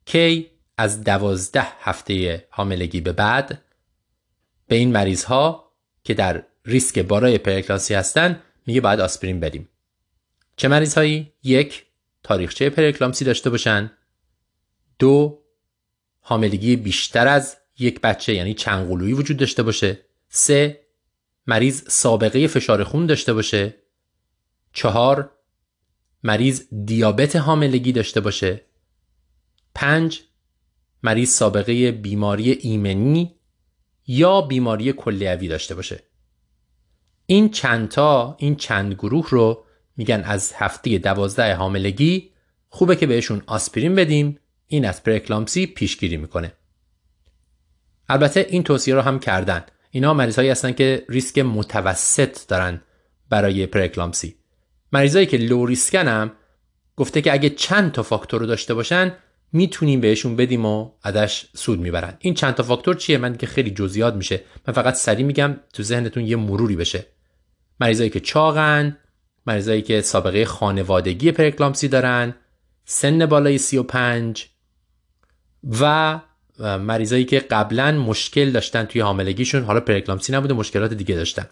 کی 0.04 0.50
از 0.78 1.04
12 1.04 1.62
هفته 1.80 2.46
حاملگی 2.50 3.00
به 3.00 3.12
بعد 3.12 3.62
به 4.66 4.76
این 4.76 4.92
مریض 4.92 5.24
ها 5.24 5.72
که 6.04 6.14
در 6.14 6.44
ریسک 6.64 6.98
بالای 6.98 7.38
پرکلاسی 7.38 7.94
هستن 7.94 8.42
میگه 8.66 8.80
باید 8.80 9.00
آسپرین 9.00 9.40
بدیم. 9.40 9.68
چه 10.56 10.68
مریض 10.68 10.94
هایی 10.94 11.32
یک 11.42 11.86
تاریخچه 12.22 12.70
پرکلامسی 12.70 13.24
داشته 13.24 13.50
باشن. 13.50 13.90
دو 14.98 15.42
حاملگی 16.20 16.76
بیشتر 16.76 17.28
از 17.28 17.56
یک 17.78 18.00
بچه 18.00 18.34
یعنی 18.34 18.54
چند 18.54 18.90
وجود 18.90 19.36
داشته 19.36 19.62
باشه. 19.62 20.00
سه 20.28 20.80
مریض 21.46 21.82
سابقه 21.88 22.46
فشار 22.46 22.84
خون 22.84 23.06
داشته 23.06 23.32
باشه. 23.32 23.74
چهار 24.72 25.30
مریض 26.24 26.62
دیابت 26.84 27.36
حاملگی 27.36 27.92
داشته 27.92 28.20
باشه. 28.20 28.60
پنج 29.74 30.22
مریض 31.02 31.30
سابقه 31.30 31.92
بیماری 31.92 32.50
ایمنی 32.50 33.34
یا 34.06 34.40
بیماری 34.40 34.92
کلیوی 34.92 35.48
داشته 35.48 35.74
باشه. 35.74 36.02
این 37.26 37.48
چندتا 37.48 38.36
این 38.38 38.56
چند 38.56 38.94
گروه 38.94 39.28
رو 39.30 39.64
میگن 39.96 40.22
از 40.24 40.52
هفته 40.56 40.98
دوازده 40.98 41.54
حاملگی 41.54 42.30
خوبه 42.68 42.96
که 42.96 43.06
بهشون 43.06 43.42
آسپرین 43.46 43.94
بدیم 43.94 44.38
این 44.66 44.84
از 44.84 45.02
پرکلامسی 45.02 45.66
پیشگیری 45.66 46.16
می‌کنه. 46.16 46.52
البته 48.08 48.46
این 48.50 48.62
توصیه 48.62 48.94
رو 48.94 49.00
هم 49.00 49.18
کردن. 49.18 49.64
اینا 49.90 50.14
مریض 50.14 50.36
هایی 50.36 50.50
هستن 50.50 50.72
که 50.72 51.04
ریسک 51.08 51.38
متوسط 51.38 52.48
دارن 52.48 52.80
برای 53.30 53.66
پرکلامسی 53.66 54.36
مریضایی 54.94 55.26
که 55.26 55.36
لو 55.36 55.66
ریسکن 55.66 56.08
هم 56.08 56.32
گفته 56.96 57.22
که 57.22 57.32
اگه 57.32 57.50
چند 57.50 57.92
تا 57.92 58.02
فاکتور 58.02 58.40
رو 58.40 58.46
داشته 58.46 58.74
باشن 58.74 59.12
می‌تونیم 59.52 60.00
بهشون 60.00 60.36
بدیم 60.36 60.66
و 60.66 60.90
ازش 61.02 61.44
سود 61.56 61.80
می‌برن. 61.80 62.16
این 62.18 62.34
چند 62.34 62.54
تا 62.54 62.62
فاکتور 62.62 62.94
چیه؟ 62.94 63.18
من 63.18 63.36
که 63.36 63.46
خیلی 63.46 63.70
جزئیات 63.70 64.14
میشه. 64.14 64.40
من 64.66 64.74
فقط 64.74 64.94
سریع 64.94 65.26
میگم 65.26 65.56
تو 65.72 65.82
ذهنتون 65.82 66.26
یه 66.26 66.36
مروری 66.36 66.76
بشه. 66.76 67.06
مریضایی 67.80 68.10
که 68.10 68.20
چاقن 68.20 68.96
مریضایی 69.46 69.82
که 69.82 70.00
سابقه 70.00 70.44
خانوادگی 70.44 71.32
پرکلامسی 71.32 71.88
دارن 71.88 72.34
سن 72.84 73.26
بالای 73.26 73.58
35 73.58 74.46
و 75.80 76.20
مریضایی 76.60 77.24
که 77.24 77.38
قبلا 77.38 77.92
مشکل 77.92 78.50
داشتن 78.50 78.84
توی 78.84 79.00
حاملگیشون 79.00 79.64
حالا 79.64 79.80
پرکلامسی 79.80 80.32
نبوده 80.32 80.54
مشکلات 80.54 80.94
دیگه 80.94 81.14
داشتن. 81.14 81.46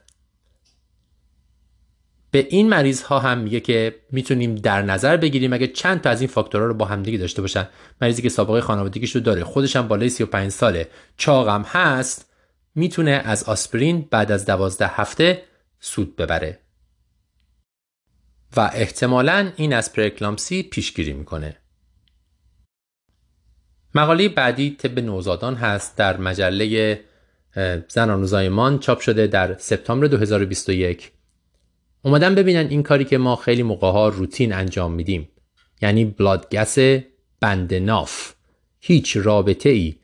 به 2.33 2.47
این 2.51 2.69
مریض 2.69 3.03
ها 3.03 3.19
هم 3.19 3.39
میگه 3.39 3.61
که 3.61 3.95
می‌تونیم 4.11 4.55
در 4.55 4.83
نظر 4.83 5.17
بگیریم 5.17 5.53
اگه 5.53 5.67
چند 5.67 6.01
تا 6.01 6.11
از 6.11 6.21
این 6.21 6.31
فاکتورها 6.31 6.67
رو 6.67 6.75
با 6.75 6.85
هم 6.85 7.03
دیگه 7.03 7.19
داشته 7.19 7.43
باشن. 7.43 7.69
مریضی 8.01 8.23
که 8.23 8.29
سابقه 8.29 8.61
خانوادگیش 8.61 9.15
رو 9.15 9.21
داره 9.21 9.45
خودش 9.45 9.77
هم 9.77 9.89
بالای 9.89 10.09
35 10.09 10.51
ساله. 10.51 10.89
چاقم 11.17 11.63
هست 11.63 12.33
می‌تونه 12.75 13.11
از 13.11 13.45
آسپرین 13.45 14.09
بعد 14.11 14.33
از 14.33 14.47
12 14.47 14.87
هفته 14.87 15.43
سود 15.81 16.17
ببره. 16.17 16.59
و 18.57 18.71
احتمالا 18.75 19.53
این 19.57 19.73
از 19.73 19.93
پرکلامسی 19.93 20.63
پیشگیری 20.63 21.13
می‌کنه. 21.13 21.57
مقاله 23.95 24.29
بعدی 24.29 24.71
طب 24.71 24.99
نوزادان 24.99 25.55
هست 25.55 25.97
در 25.97 26.17
مجله 26.17 27.01
زنان 27.89 28.23
و 28.23 28.27
زایمان 28.27 28.79
چاپ 28.79 29.01
شده 29.01 29.27
در 29.27 29.57
سپتامبر 29.59 30.07
2021 30.07 31.13
اومدن 32.03 32.35
ببینن 32.35 32.66
این 32.66 32.83
کاری 32.83 33.05
که 33.05 33.19
ما 33.19 33.37
خیلی 33.37 33.62
موقع 33.62 33.91
ها 33.91 34.09
روتین 34.09 34.53
انجام 34.53 34.93
میدیم. 34.93 35.29
یعنی 35.83 36.05
بلادگس 36.05 36.79
بند 37.41 37.74
ناف. 37.74 38.35
هیچ 38.81 39.16
رابطه 39.16 39.69
ای 39.69 39.95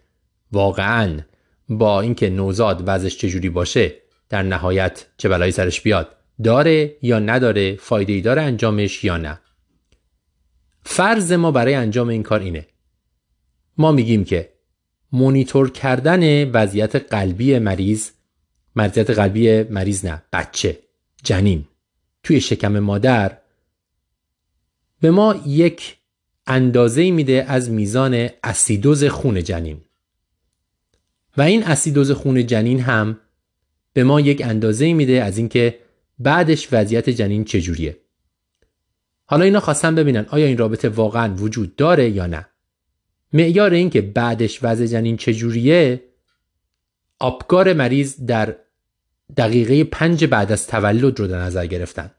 واقعا. 0.53 1.21
با 1.69 2.01
اینکه 2.01 2.31
نوزاد 2.31 2.83
وزش 2.87 3.17
چجوری 3.17 3.49
باشه 3.49 3.95
در 4.29 4.43
نهایت 4.43 5.07
چه 5.17 5.29
بلایی 5.29 5.53
سرش 5.53 5.81
بیاد. 5.81 6.17
داره 6.45 6.97
یا 7.03 7.19
نداره 7.19 7.77
فایده 7.77 8.13
ای 8.13 8.21
داره 8.21 8.43
انجامش 8.43 9.05
یا 9.05 9.17
نه. 9.17 9.41
فرض 10.83 11.33
ما 11.33 11.51
برای 11.51 11.75
انجام 11.75 12.09
این 12.09 12.23
کار 12.23 12.41
اینه. 12.41 12.67
ما 13.79 13.93
میگیم 13.93 14.25
که 14.25 14.53
مونیتور 15.13 15.71
کردن 15.71 16.51
وضعیت 16.51 16.97
قلبی 16.97 17.59
مریض 17.59 18.11
وضعیت 18.77 19.11
قلبی 19.11 19.63
مریض 19.63 20.05
نه 20.05 20.23
بچه 20.33 20.79
جنین. 21.25 21.68
توی 22.29 22.41
شکم 22.41 22.79
مادر 22.79 23.39
به 25.01 25.11
ما 25.11 25.43
یک 25.47 25.97
اندازه 26.47 27.11
میده 27.11 27.45
از 27.49 27.71
میزان 27.71 28.29
اسیدوز 28.43 29.05
خون 29.05 29.45
جنین. 29.45 29.81
و 31.37 31.43
این 31.43 31.65
اسیدوز 31.65 32.11
خون 32.11 32.47
جنین 32.47 32.81
هم 32.81 33.21
به 33.93 34.05
ما 34.05 34.21
یک 34.21 34.43
اندازه 34.45 34.93
میده 34.93 35.25
از 35.25 35.39
اینکه 35.39 35.79
بعدش 36.19 36.69
وضعیت 36.73 37.11
جنین 37.11 37.45
چجوریه. 37.45 37.97
حالا 39.25 39.45
اینا 39.45 39.61
خواستم 39.61 39.95
ببینن 39.95 40.27
آیا 40.31 40.47
این 40.47 40.59
رابطه 40.59 40.89
واقعا 40.89 41.35
وجود 41.35 41.77
داره 41.77 42.11
یا 42.11 42.27
نه. 42.27 42.47
معیار 43.33 43.73
این 43.73 43.91
که 43.91 44.01
بعدش 44.01 44.59
وضع 44.63 44.87
جنین 44.87 45.17
چجوریه 45.17 46.05
آبگار 47.19 47.73
مریض 47.73 48.17
در 48.25 48.57
دقیقه 49.37 49.85
پنج 49.85 50.25
بعد 50.25 50.53
از 50.53 50.67
تولد 50.67 51.21
رو 51.21 51.27
در 51.27 51.39
نظر 51.39 51.67
گرفتن. 51.67 52.11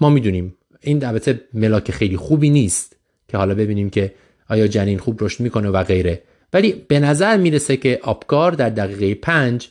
ما 0.00 0.10
می‌دونیم. 0.10 0.54
این 0.80 1.04
البته 1.04 1.40
ملاک 1.54 1.90
خیلی 1.90 2.16
خوبی 2.16 2.50
نیست 2.50 2.96
که 3.28 3.36
حالا 3.36 3.54
ببینیم 3.54 3.90
که 3.90 4.14
آیا 4.48 4.66
جنین 4.66 4.98
خوب 4.98 5.24
رشد 5.24 5.40
می‌کنه 5.40 5.68
و 5.68 5.82
غیره. 5.82 6.22
ولی 6.52 6.72
به 6.88 7.00
نظر 7.00 7.36
می‌رسه 7.36 7.76
که 7.76 8.00
آبکار 8.02 8.52
در 8.52 8.68
دقیقه 8.68 9.14
پنج 9.14 9.68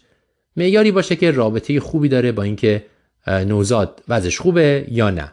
معیاری 0.58 0.92
باشه 0.92 1.16
که 1.16 1.32
رابطه 1.32 1.80
خوبی 1.80 2.10
داره 2.10 2.32
با 2.32 2.44
اینکه 2.44 2.86
نوزاد 3.28 4.04
وضعش 4.08 4.40
خوبه 4.40 4.86
یا 4.92 5.10
نه. 5.10 5.32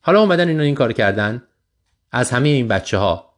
حالا 0.00 0.20
اومدن 0.20 0.48
اینا 0.48 0.62
این 0.62 0.74
کار 0.74 0.92
کردن. 0.92 1.42
از 2.12 2.30
همه 2.30 2.48
این 2.48 2.68
بچه 2.68 2.98
ها 2.98 3.34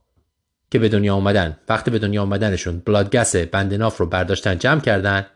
که 0.70 0.78
به 0.78 0.88
دنیا 0.88 1.14
اومدن 1.14 1.56
وقتی 1.68 1.90
به 1.90 1.98
دنیا 1.98 2.22
اومدنشون 2.22 2.82
بلادگس 2.86 3.36
بند 3.36 3.74
ناف 3.74 3.96
رو 3.96 4.06
برداشتن 4.06 4.58
جمع 4.58 4.80
کردن 4.80 5.26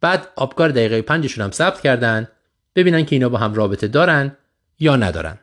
بعد 0.00 0.28
آبکار 0.36 0.68
دقیقه 0.68 1.02
پنجشون 1.02 1.44
هم 1.44 1.50
ثبت 1.50 1.80
کردن. 1.80 2.28
ببینن 2.74 3.04
که 3.04 3.16
اینا 3.16 3.28
با 3.28 3.38
هم 3.38 3.54
رابطه 3.54 3.88
دارن 3.88 4.36
یا 4.78 4.96
ندارن. 4.96 5.38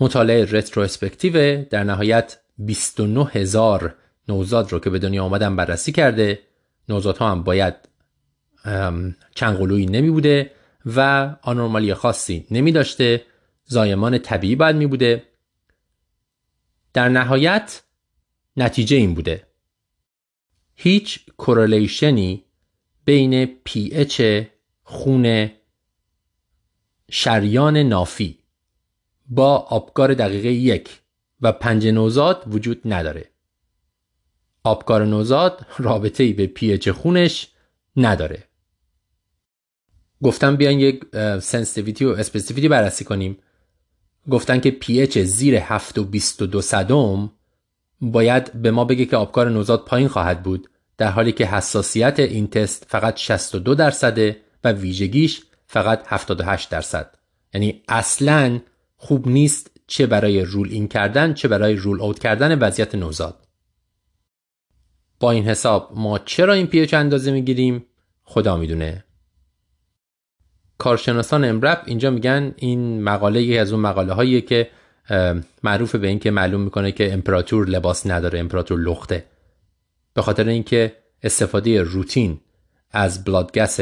مطالعه 0.00 0.44
رتروسپکتیو 0.44 1.64
در 1.64 1.84
نهایت 1.84 2.38
29 2.58 3.24
هزار 3.32 3.94
نوزاد 4.28 4.72
رو 4.72 4.78
که 4.78 4.90
به 4.90 4.98
دنیا 4.98 5.24
آمدن 5.24 5.56
بررسی 5.56 5.92
کرده. 5.92 6.38
نوزادها 6.88 7.30
هم 7.30 7.42
باید 7.42 7.74
چند 9.34 9.56
قلویی 9.58 9.86
نمی 9.86 10.10
بوده 10.10 10.50
و 10.86 11.30
آنورمالی 11.42 11.94
خاصی 11.94 12.46
نمی 12.50 12.72
داشته 12.72 13.24
زایمان 13.64 14.18
طبیعی 14.18 14.56
باید 14.56 14.76
می 14.76 14.86
بوده 14.86 15.22
در 16.92 17.08
نهایت 17.08 17.82
نتیجه 18.56 18.96
این 18.96 19.14
بوده. 19.14 19.46
هیچ 20.74 21.20
کورلیشنی 21.36 22.44
بین 23.04 23.46
پی 23.64 23.90
اچ 23.92 24.22
خون 24.90 25.50
شریان 27.10 27.76
نافی 27.76 28.38
با 29.28 29.56
آبکار 29.56 30.14
دقیقه 30.14 30.48
یک 30.48 31.00
و 31.40 31.52
پنج 31.52 31.86
نوزاد 31.86 32.44
وجود 32.46 32.80
نداره. 32.84 33.24
آپگار 34.64 35.04
نوزاد 35.04 35.66
رابطه 35.78 36.24
ای 36.24 36.32
به 36.32 36.46
pH 36.46 36.88
خونش 36.88 37.48
نداره. 37.96 38.44
گفتن 40.22 40.56
بیان 40.56 40.80
یک 40.80 41.04
sensitivity 41.40 42.04
و 42.04 42.08
specificity 42.08 42.68
بررسی 42.68 43.04
کنیم. 43.04 43.38
گفتن 44.30 44.60
که 44.60 44.70
pH 44.70 45.18
زیر 45.18 45.56
7 45.56 45.98
و 45.98 46.04
22 46.04 46.60
صدم 46.60 47.32
باید 48.00 48.52
به 48.52 48.70
ما 48.70 48.84
بگه 48.84 49.06
که 49.06 49.16
آپگار 49.16 49.50
نوزاد 49.50 49.84
پایین 49.84 50.08
خواهد 50.08 50.42
بود 50.42 50.68
در 50.98 51.10
حالی 51.10 51.32
که 51.32 51.46
حساسیت 51.46 52.18
این 52.18 52.46
تست 52.46 52.86
فقط 52.88 53.16
62 53.16 53.74
درصده 53.74 54.49
و 54.64 54.72
ویژگیش 54.72 55.42
فقط 55.66 56.02
78 56.06 56.70
درصد. 56.70 57.14
یعنی 57.54 57.82
اصلا 57.88 58.60
خوب 58.96 59.28
نیست 59.28 59.70
چه 59.86 60.06
برای 60.06 60.42
rule 60.42 60.68
in 60.68 60.88
کردن 60.88 61.34
چه 61.34 61.48
برای 61.48 61.74
rule 61.74 62.00
out 62.00 62.18
کردن 62.18 62.58
وضعیت 62.58 62.94
نوزاد. 62.94 63.46
با 65.20 65.30
این 65.30 65.44
حساب 65.44 65.92
ما 65.94 66.18
چرا 66.18 66.52
این 66.52 66.66
پیچ 66.66 66.94
اندازه 66.94 67.32
می‌گیریم؟ 67.32 67.86
خدا 68.22 68.56
می‌دونه. 68.56 69.04
کارشناسان 70.78 71.44
امرب 71.44 71.82
اینجا 71.86 72.10
میگن 72.10 72.54
این 72.56 73.02
مقاله 73.02 73.42
یکی 73.42 73.58
از 73.58 73.72
اون 73.72 73.80
مقاله 73.80 74.12
هاییه 74.12 74.40
که 74.40 74.70
معروف 75.62 75.94
به 75.94 76.08
اینکه 76.08 76.30
معلوم 76.30 76.60
می‌کنه 76.60 76.92
که 76.92 77.12
امپراتور 77.12 77.68
لباس 77.68 78.06
نداره 78.06 78.38
امپراتور 78.38 78.80
لخته. 78.80 79.24
به 80.14 80.22
خاطر 80.22 80.48
اینکه 80.48 80.96
استفاده 81.22 81.82
روتین 81.82 82.40
از 82.90 83.24
بلادگس 83.24 83.80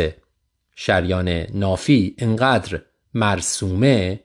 شریان 0.81 1.29
نافی 1.29 2.15
انقدر 2.19 2.83
مرسومه 3.15 4.21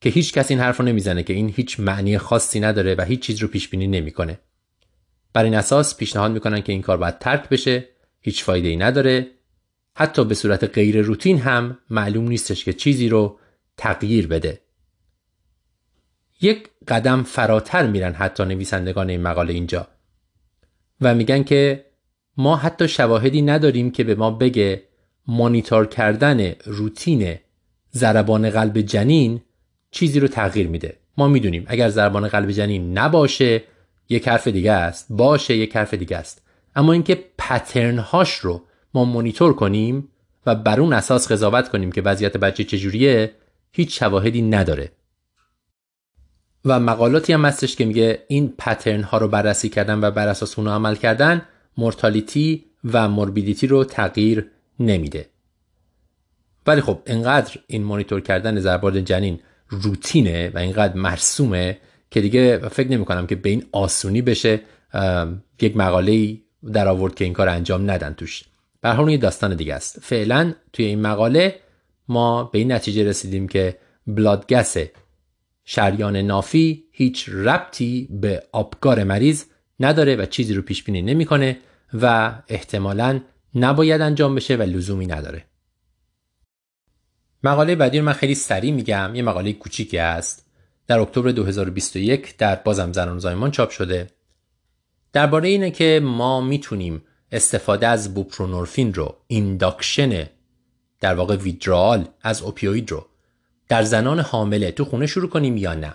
که 0.00 0.10
هیچ 0.10 0.32
کس 0.32 0.50
این 0.50 0.60
حرف 0.60 0.80
رو 0.80 0.84
نمی‌زنه 0.84 1.22
که 1.22 1.32
این 1.32 1.52
هیچ 1.56 1.80
معنی 1.80 2.18
خاصی 2.18 2.60
نداره 2.60 2.94
و 2.94 3.02
هیچ 3.02 3.20
چیز 3.20 3.38
رو 3.38 3.48
پیش 3.48 3.68
بینی 3.68 3.86
نمی‌کنه. 3.86 4.38
بر 5.32 5.44
این 5.44 5.54
اساس 5.54 5.96
پیشنهاد 5.96 6.32
می‌کنن 6.32 6.60
که 6.60 6.72
این 6.72 6.82
کار 6.82 6.96
باید 6.96 7.18
ترک 7.18 7.48
بشه، 7.48 7.88
هیچ 8.20 8.44
فایده 8.44 8.68
ای 8.68 8.76
نداره. 8.76 9.26
حتی 9.94 10.24
به 10.24 10.34
صورت 10.34 10.64
غیر 10.64 11.00
روتین 11.00 11.38
هم 11.38 11.78
معلوم 11.90 12.28
نیستش 12.28 12.64
که 12.64 12.72
چیزی 12.72 13.08
رو 13.08 13.38
تغییر 13.76 14.26
بده. 14.26 14.60
یک 16.40 16.68
قدم 16.88 17.22
فراتر 17.22 17.86
میرن 17.86 18.12
حتی 18.12 18.44
نویسندگان 18.44 19.10
این 19.10 19.22
مقاله 19.22 19.52
اینجا 19.52 19.88
و 21.00 21.14
میگن 21.14 21.42
که 21.42 21.86
ما 22.36 22.56
حتی 22.56 22.88
شواهدی 22.88 23.42
نداریم 23.42 23.90
که 23.90 24.04
به 24.04 24.14
ما 24.14 24.30
بگه 24.30 24.91
مانیتور 25.26 25.86
کردن 25.86 26.52
روتین 26.64 27.38
ضربان 27.94 28.50
قلب 28.50 28.80
جنین 28.80 29.40
چیزی 29.90 30.20
رو 30.20 30.28
تغییر 30.28 30.68
میده. 30.68 30.96
ما 31.16 31.28
می‌دونیم 31.28 31.64
اگر 31.66 31.88
ضربان 31.88 32.28
قلب 32.28 32.50
جنین 32.50 32.98
نباشه 32.98 33.62
یک 34.08 34.28
حرف 34.28 34.48
دیگه 34.48 34.72
است. 34.72 35.06
باشه 35.10 35.56
یک 35.56 35.76
حرف 35.76 35.94
دیگه 35.94 36.16
است. 36.16 36.42
اما 36.76 36.92
اینکه 36.92 37.24
پترن 37.38 37.98
هاش 37.98 38.34
رو 38.34 38.62
ما 38.94 39.04
مانیتور 39.04 39.54
کنیم 39.54 40.08
و 40.46 40.54
بر 40.54 40.80
اون 40.80 40.92
اساس 40.92 41.32
قضاوت 41.32 41.68
کنیم 41.68 41.92
که 41.92 42.02
وضعیت 42.02 42.36
بچه 42.36 42.64
چجوریه 42.64 43.32
هیچ 43.72 43.98
شواهدی 43.98 44.42
نداره. 44.42 44.92
و 46.64 46.80
مقالاتی 46.80 47.32
هم 47.32 47.44
هستش 47.44 47.76
که 47.76 47.84
میگه 47.84 48.24
این 48.28 48.54
پترن 48.58 49.02
ها 49.02 49.18
رو 49.18 49.28
بررسی 49.28 49.68
کردن 49.68 50.04
و 50.04 50.10
بر 50.10 50.28
اساس 50.28 50.58
اون 50.58 50.68
عمل 50.68 50.94
کردن 50.94 51.42
مورتالیتی 51.78 52.64
و 52.84 53.08
موربیدیتی 53.08 53.66
رو 53.66 53.84
تغییر 53.84 54.50
نمیده. 54.86 55.26
ولی 56.66 56.80
خب 56.80 57.02
انقدر 57.06 57.56
این 57.66 57.84
مانیتور 57.84 58.20
کردن 58.20 58.60
ضربان 58.60 59.04
جنین 59.04 59.40
روتینه 59.68 60.50
و 60.54 60.58
اینقدر 60.58 60.94
مرسومه 60.94 61.78
که 62.10 62.20
دیگه 62.20 62.58
فکر 62.58 62.88
نمی 62.88 63.04
کنم 63.04 63.26
که 63.26 63.36
به 63.36 63.50
این 63.50 63.64
آسونی 63.72 64.22
بشه 64.22 64.60
یک 65.60 65.76
مقاله 65.76 66.38
در 66.72 66.88
آورد 66.88 67.14
که 67.14 67.24
این 67.24 67.32
کار 67.32 67.48
انجام 67.48 67.90
ندن 67.90 68.14
توش. 68.14 68.42
به 68.80 69.12
یه 69.12 69.16
داستان 69.16 69.56
دیگه 69.56 69.74
است. 69.74 70.00
فعلا 70.00 70.54
توی 70.72 70.84
این 70.84 71.00
مقاله 71.00 71.60
ما 72.08 72.44
به 72.44 72.58
این 72.58 72.72
نتیجه 72.72 73.04
رسیدیم 73.04 73.48
که 73.48 73.78
بلادگس 74.06 74.76
شریان 75.64 76.16
نافی 76.16 76.84
هیچ 76.92 77.28
ربطی 77.28 78.08
به 78.10 78.42
آبگار 78.52 79.04
مریض 79.04 79.44
نداره 79.80 80.16
و 80.16 80.26
چیزی 80.26 80.54
رو 80.54 80.62
پیش 80.62 80.82
بینی 80.82 81.02
نمی‌کنه 81.02 81.58
و 81.94 82.34
احتمالا 82.48 83.20
نباید 83.54 84.00
انجام 84.00 84.34
بشه 84.34 84.56
و 84.56 84.62
لزومی 84.62 85.06
نداره. 85.06 85.44
مقاله 87.44 87.74
بعدی 87.74 87.98
رو 87.98 88.04
من 88.04 88.12
خیلی 88.12 88.34
سریع 88.34 88.72
میگم. 88.72 89.14
یه 89.14 89.22
مقاله 89.22 89.52
کوچیکی 89.52 89.98
است 89.98 90.46
در 90.86 91.00
اکتبر 91.00 91.30
2021 91.30 92.36
در 92.36 92.56
بازم 92.56 92.92
زنان 92.92 93.18
زایمان 93.18 93.50
چاپ 93.50 93.70
شده. 93.70 94.06
درباره 95.12 95.48
اینه 95.48 95.70
که 95.70 96.00
ما 96.04 96.40
می‌تونیم 96.40 97.02
استفاده 97.32 97.86
از 97.86 98.14
بوپرنورفین 98.14 98.94
رو 98.94 99.16
induction 99.26 100.26
در 101.00 101.14
واقع 101.14 101.36
withdrawal 101.36 102.08
از 102.22 102.42
opioid 102.42 102.90
رو 102.90 103.06
در 103.68 103.82
زنان 103.82 104.20
حامله 104.20 104.70
تو 104.70 104.84
خونه 104.84 105.06
شروع 105.06 105.28
کنیم 105.28 105.56
یا 105.56 105.74
نه. 105.74 105.94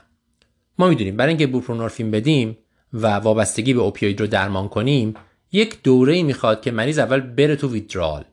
ما 0.79 0.87
می‌دونیم 0.89 1.17
برای 1.17 1.29
اینکه 1.29 1.47
بوپرنورفین 1.47 2.11
بدیم 2.11 2.57
و 2.93 3.07
وابستگی 3.07 3.73
به 3.73 3.81
opioid 3.81 4.21
رو 4.21 4.27
درمان 4.27 4.69
کنیم 4.69 5.13
یک 5.51 5.83
دوره 5.83 6.23
می‌خواد 6.23 6.61
که 6.61 6.71
مریض 6.71 6.99
اول 6.99 7.19
بره 7.19 7.55
تو 7.55 7.71
withdrawal. 7.71 8.23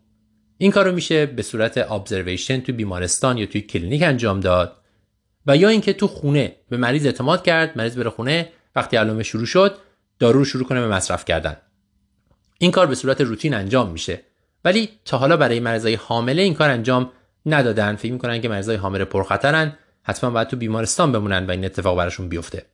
این 0.58 0.70
کار 0.70 0.84
رو 0.84 0.92
میشه 0.92 1.26
به 1.26 1.42
صورت 1.42 1.78
ابزرویشن 1.78 2.60
تو 2.60 2.72
بیمارستان 2.72 3.38
یا 3.38 3.46
توی 3.46 3.60
کلینیک 3.60 4.02
انجام 4.02 4.40
داد 4.40 4.76
و 5.46 5.56
یا 5.56 5.68
اینکه 5.68 5.92
تو 5.92 6.06
خونه 6.06 6.56
به 6.68 6.76
مریض 6.76 7.06
اعتماد 7.06 7.44
کرد 7.44 7.78
مریض 7.78 7.96
بره 7.98 8.10
خونه 8.10 8.48
وقتی 8.76 8.96
علامه 8.96 9.22
شروع 9.22 9.46
شد 9.46 9.78
دارو 10.18 10.38
رو 10.38 10.44
شروع 10.44 10.64
کنه 10.64 10.80
به 10.80 10.88
مصرف 10.88 11.24
کردن. 11.24 11.56
این 12.58 12.70
کار 12.70 12.86
به 12.86 12.94
صورت 12.94 13.20
روتین 13.20 13.54
انجام 13.54 13.90
میشه. 13.90 14.20
ولی 14.64 14.88
تا 15.04 15.18
حالا 15.18 15.36
برای 15.36 15.60
مریضای 15.60 15.94
حامله 15.94 16.42
این 16.42 16.54
کار 16.54 16.70
انجام 16.70 17.10
ندادن. 17.46 17.96
فکر 17.96 18.12
می‌کنن 18.12 18.40
که 18.40 18.48
مریضای 18.48 18.76
حامله 18.76 19.04
پرخطرن 19.04 19.76
حتما 20.02 20.30
باید 20.30 20.48
تو 20.48 20.56
بیمارستان 20.56 21.12
بمونن 21.12 21.46
و 21.46 21.50
این 21.50 21.64
اتفاق 21.64 21.96
براشون 21.96 22.28
بیفته. 22.28 22.66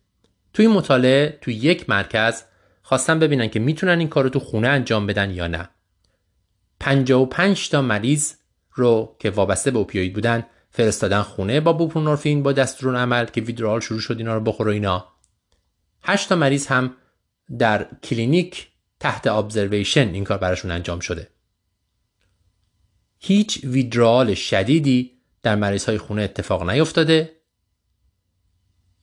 توی 0.53 0.67
مطالعه 0.67 1.39
تو 1.41 1.51
یک 1.51 1.91
مرکز 1.91 2.43
خواستن 2.91 3.19
ببینن 3.19 3.49
که 3.49 3.61
می‌تونن 3.61 3.99
این 3.99 4.09
کار 4.09 4.25
رو 4.25 4.31
تو 4.31 4.41
خونه 4.41 4.69
انجام 4.69 5.07
بدن 5.07 5.31
یا 5.31 5.47
نه. 5.47 5.69
55 6.81 7.69
تا 7.69 7.83
مریض 7.83 8.35
رو 8.73 9.17
که 9.19 9.31
وابسته 9.31 9.71
به 9.71 9.79
اوپیوید 9.79 10.15
بودن 10.15 10.47
فرستادن 10.71 11.23
خونه 11.23 11.61
با 11.61 11.73
بوپرونورفین 11.73 12.43
با 12.43 12.53
دستور 12.53 12.97
عمل 12.97 13.25
که 13.25 13.41
ویدرال 13.41 13.81
شروع 13.81 14.01
شد 14.01 14.19
اینا 14.19 14.35
رو 14.35 14.41
بخور 14.41 14.69
و 14.69 14.71
اینا. 14.71 15.09
8 16.03 16.29
تا 16.29 16.37
مریض 16.37 16.67
هم 16.67 16.97
در 17.59 17.87
کلینیک 18.03 18.69
تحت 19.01 19.27
ابزرویشن 19.27 20.09
این 20.09 20.25
کار 20.25 20.39
براشون 20.39 20.71
انجام 20.71 21.01
شده. 21.01 21.29
هیچ 23.19 23.65
ویدرال 23.65 24.35
شدیدی 24.35 25.13
در 25.43 25.57
مریض 25.57 25.85
های 25.85 25.99
خونه 25.99 26.23
اتفاق 26.23 26.71
نیفتاده. 26.71 27.40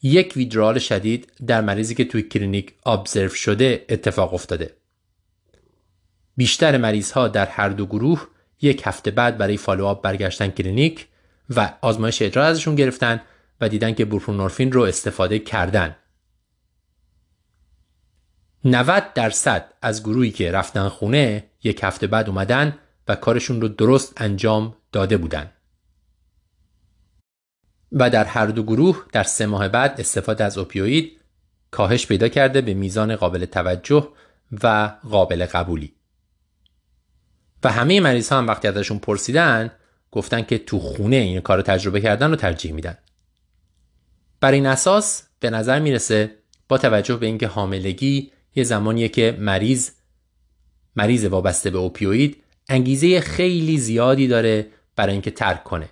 یک 0.07 0.33
withdrawal 0.35 0.79
شدید 0.79 1.33
در 1.47 1.61
مریضی 1.61 1.95
که 1.95 2.05
توی 2.05 2.21
کلینیک 2.21 2.73
observe 2.85 3.29
شده 3.29 3.85
اتفاق 3.89 4.33
افتاده 4.33 4.73
بیشتر 6.37 6.77
مریض 6.77 7.11
ها 7.11 7.27
در 7.27 7.45
هر 7.45 7.69
دو 7.69 7.85
گروه 7.85 8.27
یک 8.61 8.81
هفته 8.85 9.11
بعد 9.11 9.37
برای 9.37 9.57
follow-up 9.57 10.03
برگشتن 10.03 10.47
کلینیک 10.47 11.07
و 11.49 11.73
آزمایش 11.81 12.21
ادرار 12.21 12.45
ازشون 12.45 12.75
گرفتن 12.75 13.21
و 13.61 13.69
دیدن 13.69 13.93
که 13.93 14.05
بوپرنورفین 14.05 14.71
رو 14.71 14.81
استفاده 14.81 15.39
کردن 15.39 15.95
90 18.65 19.13
درصد 19.13 19.73
از 19.81 20.03
گروهی 20.03 20.31
که 20.31 20.51
رفتن 20.51 20.89
خونه 20.89 21.43
یک 21.63 21.79
هفته 21.83 22.07
بعد 22.07 22.29
اومدن 22.29 22.77
و 23.07 23.15
کارشون 23.15 23.61
رو 23.61 23.67
درست 23.67 24.13
انجام 24.21 24.75
داده 24.91 25.17
بودن. 25.17 25.51
و 27.91 28.09
در 28.09 28.23
هر 28.23 28.45
دو 28.45 28.63
گروه 28.63 29.05
در 29.11 29.23
سه 29.23 29.45
ماه 29.45 29.67
بعد 29.67 29.95
استفاده 29.99 30.43
از 30.43 30.57
اوپیوید 30.57 31.19
کاهش 31.71 32.07
پیدا 32.07 32.27
کرده 32.27 32.61
به 32.61 32.73
میزان 32.73 33.15
قابل 33.15 33.45
توجه 33.45 34.09
و 34.63 34.91
قابل 35.09 35.45
قبولی. 35.45 35.93
و 37.63 37.71
همه 37.71 37.99
مریض 37.99 38.29
ها 38.29 38.37
هم 38.37 38.47
وقتی 38.47 38.67
ازشون 38.67 38.99
پرسیدن 38.99 39.71
گفتن 40.11 40.41
که 40.41 40.57
تو 40.57 40.79
خونه 40.79 41.15
این 41.15 41.39
کار 41.39 41.57
رو 41.57 41.63
تجربه 41.63 42.01
کردن 42.01 42.29
رو 42.29 42.35
ترجیح 42.35 42.73
میدن 42.73 42.97
بر 44.39 44.51
این 44.51 44.65
اساس 44.65 45.23
به 45.39 45.49
نظر 45.49 45.79
می‌رسه 45.79 46.35
با 46.69 46.77
توجه 46.77 47.15
به 47.15 47.25
اینکه 47.25 47.47
حاملگی 47.47 48.31
یه 48.55 48.63
زمانیه 48.63 49.09
که 49.09 49.37
مریض 49.39 49.89
مریض 50.95 51.25
وابسته 51.25 51.69
به 51.69 51.77
اوپیوید 51.77 52.43
انگیزه 52.69 53.19
خیلی 53.19 53.77
زیادی 53.77 54.27
داره 54.27 54.67
برای 54.95 55.13
اینکه 55.13 55.31
ترک 55.31 55.63
کنه 55.63 55.89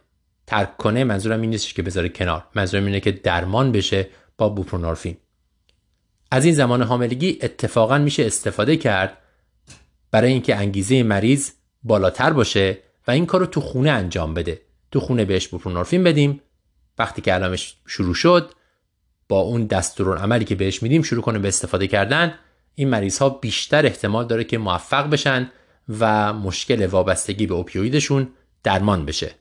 ترک 0.47 0.77
کنه 0.77 1.03
منظورم 1.03 1.41
این 1.41 1.49
نیستش 1.49 1.73
که 1.73 1.81
بذاره 1.81 2.09
کنار. 2.09 2.43
منظورم 2.55 2.85
اینه 2.85 2.99
که 2.99 3.11
درمان 3.11 3.72
بشه 3.72 4.07
با 4.38 4.49
بوپرونورفین. 4.49 5.17
از 6.31 6.45
این 6.45 6.53
زمان 6.53 6.81
حاملگی 6.81 7.39
اتفاقا 7.41 7.97
میشه 7.97 8.26
استفاده 8.26 8.77
کرد 8.77 9.17
برای 10.11 10.31
اینکه 10.31 10.55
انگیزه 10.55 11.03
مریض 11.03 11.51
بالاتر 11.84 12.34
باشه 12.34 12.77
و 13.07 13.11
این 13.11 13.26
کار 13.26 13.39
رو 13.39 13.45
تو 13.45 13.61
خونه 13.61 13.91
انجام 13.91 14.34
بده. 14.34 14.61
تو 14.91 14.99
خونه 14.99 15.26
بهش 15.26 15.47
بوپرونورفین 15.47 16.03
بدیم. 16.03 16.41
وقتی 16.97 17.22
که 17.22 17.34
علامش 17.34 17.76
شروع 17.88 18.13
شد 18.13 18.51
با 19.30 19.39
اون 19.39 19.67
عملی 19.99 20.45
که 20.45 20.55
بهش 20.55 20.84
میدیم 20.84 21.01
شروع 21.01 21.22
کنه 21.22 21.39
به 21.39 21.47
استفاده 21.47 21.88
کردن. 21.88 22.34
این 22.76 22.89
مریض 22.89 23.17
ها 23.17 23.30
بیشتر 23.30 23.85
احتمال 23.85 24.27
داره 24.27 24.43
که 24.43 24.57
موفق 24.57 25.09
بشن 25.09 25.51
و 25.99 26.34
مشکل 26.34 26.85
وابستگی 26.85 27.47
به 27.47 27.53
اوپیویدشون 27.53 28.27
درمان 28.63 29.05
بشه. 29.05 29.31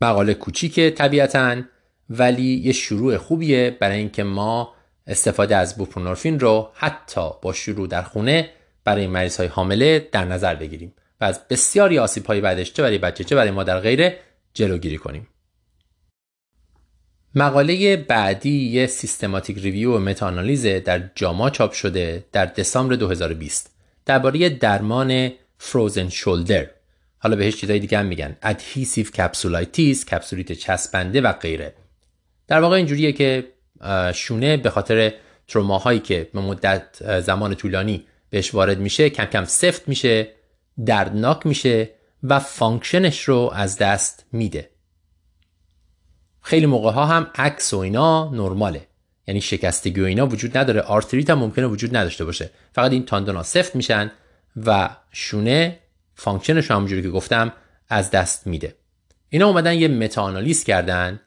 مقاله 0.00 0.34
کوچیکه 0.34 0.90
طبیعتا 0.90 1.62
ولی 2.10 2.54
یه 2.54 2.72
شروع 2.72 3.16
خوبیه 3.16 3.76
برای 3.80 3.98
اینکه 3.98 4.22
ما 4.22 4.74
استفاده 5.06 5.56
از 5.56 5.76
بوپرونورفین 5.76 6.40
رو 6.40 6.70
حتی 6.74 7.30
با 7.42 7.52
شروع 7.52 7.88
در 7.88 8.02
خونه 8.02 8.50
برای 8.84 9.06
مریض 9.06 9.36
های 9.36 9.46
حامله 9.46 10.08
در 10.12 10.24
نظر 10.24 10.54
بگیریم 10.54 10.94
و 11.20 11.24
از 11.24 11.48
بسیاری 11.48 11.98
آسیب 11.98 12.26
های 12.26 12.40
بعدش 12.40 12.72
چه 12.72 12.82
برای 12.82 12.98
بچه 12.98 13.24
چه 13.24 13.36
برای 13.36 13.50
مادر 13.50 13.80
غیره 13.80 14.18
جلوگیری 14.54 14.96
کنیم. 14.96 15.28
مقاله 17.34 17.96
بعدی 17.96 18.68
یه 18.68 18.86
سیستماتیک 18.86 19.58
ریویو 19.58 19.96
و 19.96 19.98
متاانالیز 19.98 20.66
در 20.66 21.10
جاما 21.14 21.50
چاپ 21.50 21.72
شده 21.72 22.24
در 22.32 22.46
دسامبر 22.46 22.94
2020 22.94 23.70
درباره 24.06 24.48
درمان 24.48 25.30
frozen 25.58 26.08
shoulder 26.08 26.70
حالا 27.22 27.36
بهش 27.36 27.56
چیزای 27.56 27.78
دیگه 27.78 27.98
هم 27.98 28.06
میگن. 28.06 28.36
adhesive 28.42 29.06
capsulitis 29.06 30.04
کپسولیت 30.04 30.52
چسبنده 30.52 31.20
و 31.20 31.32
غیره. 31.32 31.74
در 32.48 32.60
واقع 32.60 32.76
اینجوریه 32.76 33.12
که 33.12 33.52
شونه 34.14 34.56
به 34.56 34.70
خاطر 34.70 35.14
تروماهایی 35.48 36.00
که 36.00 36.30
به 36.34 36.40
مدت 36.40 37.20
زمان 37.20 37.54
طولانی 37.54 38.06
بهش 38.30 38.54
وارد 38.54 38.78
میشه 38.78 39.10
کم 39.10 39.24
کم 39.24 39.44
سفت 39.44 39.88
میشه 39.88 40.28
دردناک 40.86 41.46
میشه 41.46 41.90
و 42.22 42.38
function 42.38 43.05
ش 43.05 43.22
رو 43.22 43.50
از 43.54 43.78
دست 43.78 44.24
میده. 44.32 44.70
خیلی 46.42 46.66
موقع 46.66 46.90
ها 46.90 47.06
هم 47.06 47.30
عکس 47.34 47.74
و 47.74 47.78
اینا 47.78 48.30
نرماله. 48.30 48.86
یعنی 49.26 49.40
شکستگی 49.40 50.00
و 50.00 50.04
اینا 50.04 50.26
وجود 50.26 50.58
نداره. 50.58 50.80
آرتریت 50.80 51.30
هم 51.30 51.38
ممکنه 51.38 51.66
وجود 51.66 51.96
نداشته 51.96 52.24
باشه. 52.24 52.50
فقط 52.72 52.92
این 52.92 53.04
تاندونا 53.04 53.42
سفت 53.42 53.76
میشن 53.76 54.10
و 54.66 54.90
شونه 55.12 55.78
function 56.20 56.60
ش 56.60 56.70
همونجوری 56.70 57.02
که 57.02 57.10
گفتم 57.10 57.52
از 57.88 58.10
دست 58.10 58.46
میده. 58.46 58.76
اینا 59.28 59.46
اومدن 59.46 59.74
یه 59.74 59.88
meta-analysis 59.88 60.64
کردن 60.64 61.20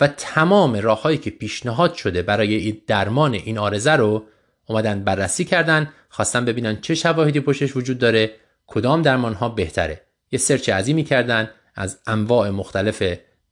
و 0.00 0.08
تمام 0.08 0.74
راههایی 0.74 1.18
که 1.18 1.30
پیشنهاد 1.30 1.94
شده 1.94 2.22
برای 2.22 2.72
درمان 2.72 3.34
این 3.34 3.58
عارضه 3.58 3.92
رو 3.92 4.26
اومدن 4.66 5.04
بررسی 5.04 5.44
کردن 5.44 5.92
خواستن 6.08 6.44
ببینن 6.44 6.80
چه 6.80 6.94
شواهدی 6.94 7.40
پشتش 7.40 7.76
وجود 7.76 7.98
داره 7.98 8.34
کدام 8.66 9.02
درمان 9.02 9.34
ها 9.34 9.48
بهتره. 9.48 10.02
یه 10.30 10.38
search 10.38 10.68
عظیمی 10.68 11.04
کردن 11.04 11.50
از 11.74 11.98
انواع 12.06 12.50
مختلف 12.50 13.02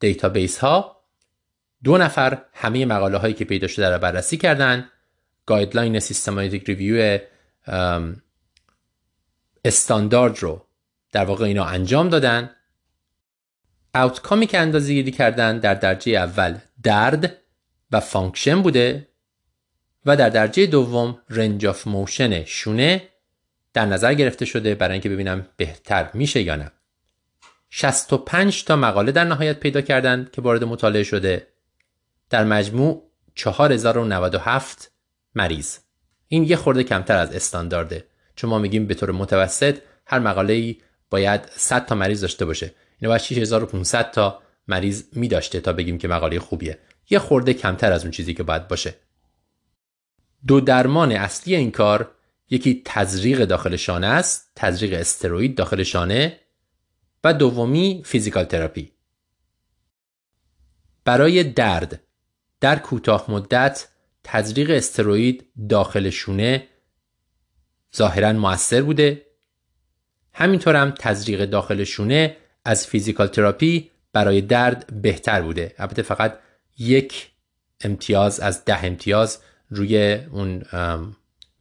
database 0.01 0.59
ها 0.59 0.97
دو 1.85 1.99
نفر 1.99 2.43
همه 2.53 2.87
مقاله 2.87 3.19
هایی 3.19 3.35
که 3.35 3.45
پیدا 3.45 3.67
شده 3.67 3.91
رو 3.91 3.99
بررسی 3.99 4.37
کردن. 4.37 4.89
guideline 5.47 6.01
systematic 6.01 6.65
review 6.65 7.19
استاندارد 9.65 10.39
رو 10.39 10.66
در 11.17 11.25
واقع 11.25 11.45
اینا 11.45 11.65
انجام 11.65 12.09
دادن. 12.09 12.51
outcome 13.95 14.40
ی 14.40 14.47
که 14.47 14.59
اندازه 14.59 14.93
گیری 14.93 15.11
کردن 15.11 15.59
در 15.59 15.75
درجه 15.75 16.13
اول 16.13 16.59
درد 16.83 17.37
و 17.93 18.01
function 18.01 18.63
بوده 18.63 19.09
و 20.07 20.17
در 20.17 20.29
درجه 20.29 20.67
دوم 20.67 21.19
range 21.31 21.67
of 21.67 21.87
motion 21.87 22.45
شونه 22.45 23.03
در 23.73 23.87
نظر 23.87 24.15
گرفته 24.15 24.45
شده 24.45 24.75
برای 24.75 24.93
اینکه 24.93 25.09
ببینن 25.09 25.47
بهتر 25.57 26.11
میشه 26.15 26.43
یا 26.43 26.57
نه. 26.57 26.73
65 27.71 28.65
تا 28.65 28.77
مقاله 28.77 29.13
در 29.13 29.25
نهایت 29.25 29.61
پیدا 29.61 29.81
کردند 29.81 30.31
که 30.31 30.43
وارد 30.43 30.65
مطالعه 30.65 31.03
شده. 31.03 31.47
در 32.31 32.45
مجموع 32.45 33.03
4097 33.35 34.91
مریض. 35.35 35.79
این 36.29 36.45
یه 36.45 36.57
خورده 36.57 36.85
کمتر 36.85 37.17
از 37.17 37.35
استاندارده. 37.35 38.05
چون 38.35 38.51
ما 38.51 38.59
میگیم 38.59 38.87
به 38.87 38.95
طور 38.95 39.11
متوسط 39.11 39.79
هر 40.07 40.19
مقاله 40.19 40.53
ای 40.53 40.77
باید 41.11 41.41
100 41.57 41.87
تا 41.87 41.95
مریض 41.95 42.21
داشته 42.21 42.45
باشه. 42.45 42.75
اینو 42.99 43.11
باید 43.11 43.23
6500 43.23 44.11
تا 44.11 44.43
مریض 44.69 45.05
می 45.13 45.29
داشته 45.29 45.61
تا 45.61 45.73
بگیم 45.73 45.99
که 45.99 46.09
مقاله 46.09 46.39
خوبیه. 46.39 46.79
یه 47.11 47.19
خورده 47.19 47.55
کمتر 47.55 47.93
از 47.93 48.03
اون 48.03 48.11
چیزی 48.11 48.35
که 48.35 48.43
باید 48.43 48.69
باشه. 48.69 48.95
دو 50.47 50.61
درمان 50.61 51.13
اصلی 51.13 51.57
این 51.57 51.71
کار 51.71 52.11
یکی 52.51 52.83
تزریق 52.85 53.45
داخل 53.45 53.77
شانه 53.77 54.07
است 54.07 54.51
تزریق 54.57 55.01
استروئید 55.01 55.57
داخل 55.57 55.83
شانه 55.83 56.41
و 57.25 57.35
دومی 57.35 58.03
physical 58.05 58.45
therapy. 58.45 58.93
برای 61.05 61.45
درد 61.45 62.03
در 62.61 62.79
کوتاه 62.79 63.31
مدت 63.31 63.89
تزریق 64.25 64.71
steroid 64.71 65.53
داخل 65.69 66.11
شونه 66.11 66.69
ظاهرا 67.97 68.33
موثر 68.33 68.83
بوده. 68.83 69.26
همینطور 70.39 70.77
هم 70.77 70.91
تزریق 70.91 71.45
داخل 71.45 71.85
شونه 71.85 72.37
از 72.65 72.87
physical 72.87 73.27
therapy 73.27 73.91
برای 74.13 74.41
درد 74.41 75.03
بهتر 75.03 75.43
بوده. 75.43 75.75
البته 75.79 76.03
فقط 76.03 76.39
یک 76.79 77.31
امتیاز 77.81 78.41
از 78.41 78.65
ده 78.65 78.85
امتیاز 78.85 79.39
روی 79.71 80.19
اون 80.31 80.63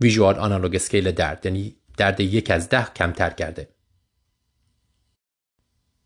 visual 0.02 0.36
analog 0.36 0.76
scale 0.76 1.12
درد. 1.12 1.46
یعنی 1.46 1.76
درد 1.98 2.20
یک 2.20 2.52
از 2.52 2.70
ده 2.70 2.94
کمتر 2.94 3.30
کرده. 3.30 3.68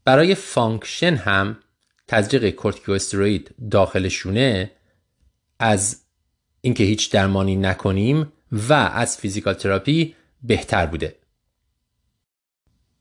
برای 0.05 0.35
function 0.35 1.15
هم 1.15 1.57
تزریق 2.07 2.49
کورتیکوستروید 2.49 3.55
داخل 3.71 4.07
شونه 4.07 4.71
از 5.59 6.01
اینکه 6.61 6.83
هیچ 6.83 7.11
درمانی 7.11 7.55
نکنیم 7.55 8.31
و 8.51 8.73
از 8.73 9.17
physical 9.17 9.53
therapy 9.53 10.15
بهتر 10.43 10.85
بوده. 10.85 11.18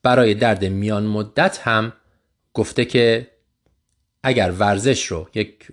برای 0.02 0.34
درد 0.34 0.64
میان 0.64 1.06
مدت 1.06 1.58
هم 1.58 1.92
گفته 2.54 2.84
که 2.84 3.30
اگر 4.22 4.50
ورزش 4.50 5.06
رو 5.06 5.28
یک 5.34 5.68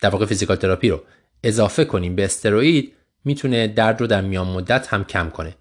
در 0.00 0.08
واقع 0.10 0.26
physical 0.26 0.56
therapy 0.56 0.88
رو 0.88 1.02
اضافه 1.44 1.84
کنیم 1.84 2.16
به 2.16 2.24
steroid 2.24 2.92
می‌تونه 3.24 3.68
درد 3.68 4.00
رو 4.00 4.06
در 4.06 4.20
میان 4.20 4.48
مدت 4.48 4.86
هم 4.86 5.04
کم 5.04 5.30
کنه. 5.30 5.54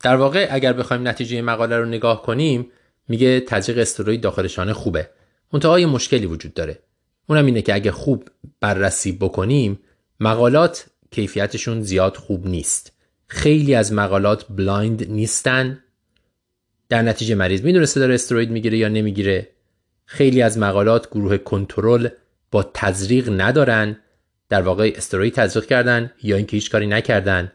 در 0.00 0.16
واقع 0.16 0.48
اگر 0.50 0.72
بخوایم 0.72 1.08
نتیجه 1.08 1.42
مقاله 1.42 1.78
رو 1.78 1.84
نگاه 1.84 2.22
کنیم 2.22 2.70
میگه 3.08 3.40
تزریق 3.40 3.78
استروئید 3.78 4.20
داخل 4.20 4.46
شانه 4.46 4.72
خوبه. 4.72 5.10
منتها 5.52 5.80
یه 5.80 5.86
مشکلی 5.86 6.26
وجود 6.26 6.54
داره. 6.54 6.78
اونم 7.26 7.46
اینه 7.46 7.62
که 7.62 7.74
اگه 7.74 7.92
خوب 7.92 8.28
بررسی 8.60 9.12
بکنیم 9.12 9.80
مقالات 10.20 10.86
کیفیتشون 11.10 11.82
زیاد 11.82 12.16
خوب 12.16 12.46
نیست. 12.46 12.95
خیلی 13.26 13.74
از 13.74 13.92
مقالات 13.92 14.46
blind 14.50 15.10
نیستن. 15.10 15.82
در 16.88 17.02
نتیجه 17.02 17.34
مریض 17.34 17.62
می‌دونسته 17.62 18.00
داره 18.00 18.14
steroid 18.14 18.50
می‌گیره 18.50 18.78
یا 18.78 18.88
نمی‌گیره. 18.88 19.48
خیلی 20.04 20.42
از 20.42 20.58
مقالات 20.58 21.10
گروه 21.10 21.38
کنترل 21.38 22.08
با 22.50 22.70
تزریق 22.74 23.40
ندارن. 23.40 23.96
در 24.48 24.62
واقع 24.62 24.92
steroid 24.96 25.34
تزریق 25.34 25.66
کردن 25.66 26.10
یا 26.22 26.36
اینکه 26.36 26.56
هیچ 26.56 26.70
کاری 26.70 26.86
نکردن. 26.86 27.52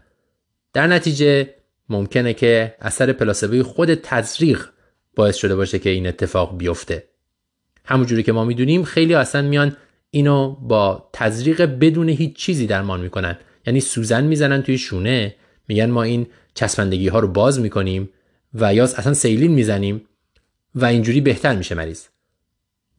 در 0.73 0.87
نتیجه 0.87 1.49
ممکنه 1.89 2.33
که 2.33 2.75
اثر 2.81 3.13
پلاسبوی 3.13 3.63
خود 3.63 3.93
تزریق 3.93 4.65
باعث 5.15 5.35
شده 5.35 5.55
باشه 5.55 5.79
که 5.79 5.89
این 5.89 6.07
اتفاق 6.07 6.57
بیفته. 6.57 7.03
همونجوری 7.85 8.23
که 8.23 8.31
ما 8.31 8.45
می‌دونیم 8.45 8.83
خیلی 8.83 9.13
اصلا 9.13 9.41
میان 9.41 9.77
اینو 10.11 10.49
با 10.49 11.09
تزریق 11.13 11.61
بدون 11.61 12.09
هیچ 12.09 12.35
چیزی 12.35 12.67
درمان 12.67 13.01
می‌کنن. 13.01 13.37
یعنی 13.67 13.79
سوزن 13.79 14.23
می‌زنن 14.23 14.61
توی 14.61 14.77
شونه 14.77 15.35
میگن 15.71 15.89
ما 15.89 16.03
این 16.03 16.27
چسبندگی 16.53 17.07
ها 17.07 17.19
رو 17.19 17.27
باز 17.27 17.59
می‌کنیم 17.59 18.09
و 18.53 18.73
یا 18.73 18.83
اصلا 18.83 19.13
سیلین 19.13 19.51
می‌زنیم 19.51 20.05
و 20.75 20.85
اینجوری 20.85 21.21
بهتر 21.21 21.55
میشه 21.55 21.75
مریض. 21.75 22.03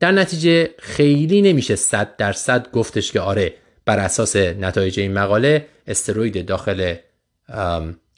در 0.01 0.13
نتیجه 0.13 0.71
خیلی 0.79 1.43
نمیشه 1.43 1.77
صد 1.77 2.17
درصد 2.17 2.71
گفتش 2.71 3.13
که 3.13 3.21
آره 3.21 3.55
بر 3.85 3.99
اساس 3.99 4.37
نتایج 4.37 5.01
این 5.01 5.13
مقاله 5.13 5.67
steroid 5.87 6.47
داخل 6.47 6.95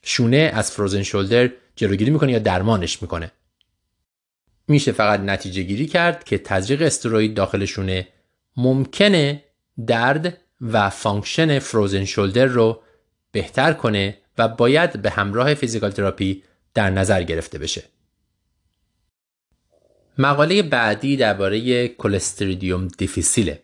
شونه 0.02 0.50
از 0.54 0.70
frozen 0.70 1.02
shoulder 1.02 1.50
جلوگیری 1.76 2.10
می‌کنه 2.10 2.32
یا 2.32 2.38
درمانش 2.38 3.02
می‌کنه. 3.02 3.32
میشه 4.68 4.92
فقط 4.92 5.20
نتیجه 5.20 5.62
گیری 5.62 5.86
کرد 5.86 6.24
که 6.24 6.38
تزریق 6.38 6.82
steroid 6.82 7.34
داخل 7.34 7.67
شونه 7.67 8.08
ممکنه 8.56 9.42
درد 9.86 10.38
و 10.60 10.90
function 10.90 11.58
frozen 11.58 12.04
shoulder 12.04 12.46
رو 12.46 12.82
بهتر 13.32 13.72
کنه 13.72 14.18
و 14.38 14.48
باید 14.48 15.02
به 15.02 15.10
همراه 15.10 15.54
physical 15.54 15.90
therapy 15.90 16.42
در 16.74 16.90
نظر 16.90 17.22
گرفته 17.22 17.58
بشه. 17.58 17.82
مقاله 20.18 20.62
بعدی 20.62 21.16
درباره 21.16 21.88
Clostridium 21.88 22.88
difficile 22.88 23.49
ه. 23.49 23.62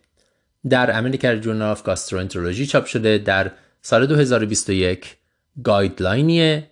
در 0.68 0.98
American 0.98 1.40
Journal 1.40 1.70
of 1.70 1.82
Gastroenterology 1.82 2.66
چاپ 2.66 2.86
شده 2.86 3.18
در 3.18 3.50
سال 3.82 4.06
2021 4.06 5.16
guideline 5.64 6.51
یه 6.51 6.70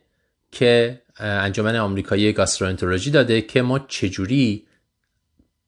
که 0.53 1.03
انجمن 1.16 1.77
آمریکایی 1.77 2.33
گاستروانترولوژی 2.33 3.11
داده 3.11 3.43
که 3.43 3.62
ما 3.62 3.79
چجوری 3.79 4.66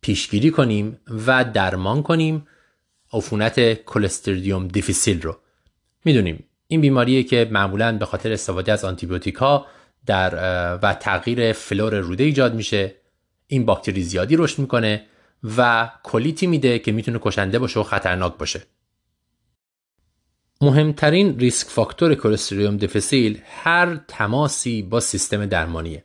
پیشگیری 0.01 0.51
کنیم 0.51 1.01
و 1.27 1.45
درمان 1.45 2.03
کنیم 2.03 2.47
عفونت 3.13 3.85
Clostridium 3.85 4.69
difficile 4.69 5.23
رو 5.23 5.39
می‌دونیم 6.05 6.45
این 6.71 6.81
بیماریه 6.81 7.23
که 7.23 7.49
معمولا 7.51 7.99
به 7.99 8.07
خاطر 8.07 8.33
استفاده 8.33 8.73
از 8.73 8.85
آنتیبیوتیک 8.85 9.35
ها 9.35 9.67
در 10.07 10.35
و 10.83 10.95
تغییر 10.95 11.53
flora 11.53 11.99
روده 11.99 12.25
ایجاد 12.25 12.55
میشه. 12.55 12.95
این 13.47 13.65
باکتری 13.67 14.03
زیادی 14.03 14.37
رشد 14.37 14.59
می‌کنه 14.59 15.07
و 15.57 15.91
colitis 16.03 16.41
ی 16.41 16.47
میده 16.47 16.79
که 16.79 16.93
می‌تونه 16.93 17.19
کشنده 17.23 17.59
باشه 17.59 17.81
و 17.81 17.83
خطرناک 17.83 18.37
باشه. 18.39 18.63
مهمترین 20.61 21.39
risk 21.39 21.67
factor 21.67 22.15
Clostridium 22.15 22.77
difficile 22.77 23.41
هر 23.63 24.01
تماسی 24.09 24.83
با 24.83 25.01
سیستم 25.01 25.47
درمانیه. 25.47 26.05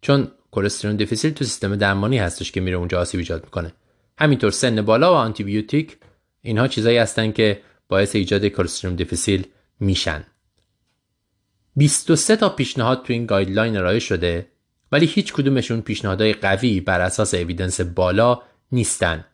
چون 0.00 0.28
Clostridium 0.50 0.96
difficile 0.96 1.32
تو 1.32 1.44
سیستم 1.44 1.76
درمانی 1.76 2.18
هستش 2.18 2.52
که 2.52 2.60
میره 2.60 2.76
اونجا 2.76 3.00
آسیب 3.00 3.18
ایجاد 3.18 3.44
می‌کنه. 3.44 3.72
همینطور 4.18 4.50
سن 4.50 4.82
بالا 4.82 5.12
و 5.12 5.16
آنتیبیوتیک 5.16 5.96
اینها 6.42 6.68
چیزایی 6.68 6.98
هستن 6.98 7.32
که 7.32 7.60
باعث 7.88 8.16
ایجاد 8.16 8.46
Clostridium 8.46 8.96
difficile 8.96 9.46
میشن. 9.80 10.24
23 11.76 12.36
تا 12.36 12.48
پیشنهاد 12.48 13.02
تو 13.02 13.12
این 13.12 13.26
guideline 13.26 13.76
ارائه 13.76 13.98
شده 13.98 14.46
ولی 14.92 15.06
هیچ 15.06 15.32
کدومشون 15.32 15.80
پیشنهادهای 15.80 16.32
قوی 16.32 16.80
بر 16.80 17.00
اساس 17.00 17.34
evidence 17.34 17.80
بالا 17.80 18.42
نیستن. 18.72 19.24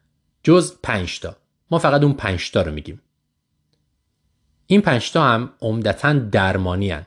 جز 0.42 0.74
5 0.82 1.20
تا. 1.20 1.36
ما 1.70 1.78
فقط 1.78 2.02
اون 2.02 2.12
5 2.12 2.50
تا 2.50 2.62
رو 2.62 2.72
میگیم. 2.72 3.00
این 4.66 4.80
5 4.80 5.12
تا 5.12 5.24
هم 5.24 5.52
عمدتا 5.60 6.12
درمانی 6.12 6.90
هن. 6.90 7.06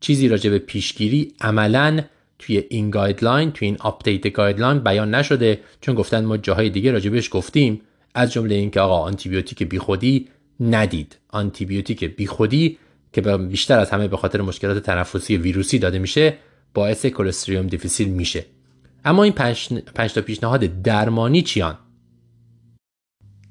چیزی 0.00 0.28
راجع 0.28 0.50
به 0.50 0.58
پیشگیری 0.58 1.34
عملا 1.40 2.00
توی 2.38 2.64
این 2.70 2.90
guideline 2.90 3.52
توی 3.52 3.68
این 3.68 3.76
update 3.80 4.28
guideline 4.28 4.78
بیان 4.78 5.14
نشده 5.14 5.60
چون 5.80 5.94
گفتن 5.94 6.24
ما 6.24 6.36
جاهای 6.36 6.70
دیگه 6.70 6.92
راجبش 6.92 7.28
گفتیم 7.32 7.80
از 8.14 8.32
جمله 8.32 8.54
اینکه 8.54 8.80
آقا 8.80 8.98
آنتیبیوتیک 8.98 9.62
بیخودی 9.62 10.28
ندید. 10.60 11.18
آنتیبیوتیک 11.28 12.04
بیخودی 12.04 12.78
که 13.12 13.20
بیشتر 13.20 13.78
از 13.78 13.90
همه 13.90 14.08
به 14.08 14.16
خاطر 14.16 14.40
مشکلات 14.40 14.78
تنفسی 14.78 15.36
ویروسی 15.36 15.78
داده 15.78 15.98
میشه 15.98 16.38
باعث 16.74 17.06
Clostridium 17.06 17.66
difficile 17.66 18.08
میشه. 18.08 18.46
اما 19.04 19.22
این 19.22 19.32
پنج, 19.32 20.12
تا 20.14 20.20
پیشنهاد 20.20 20.82
درمانی 20.82 21.42
چیان؟ 21.42 21.78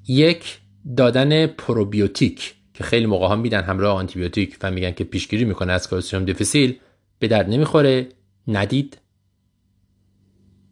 یک 0.07 0.59
دادن 0.97 1.47
پروبیوتیک 1.47 2.55
که 2.73 2.83
خیلی 2.83 3.05
موقع 3.05 3.27
ها 3.27 3.35
میدن 3.35 3.61
همراه 3.61 3.95
آنتیبیوتیک 3.95 4.57
و 4.61 4.71
میگن 4.71 4.91
که 4.91 5.03
پیشگیری 5.03 5.45
می‌کنه 5.45 5.73
از 5.73 5.89
Clostridium 5.89 6.25
difficile 6.25 6.79
به 7.19 7.27
درد 7.27 7.49
نمی‌خوره. 7.49 8.09
ندید. 8.47 8.97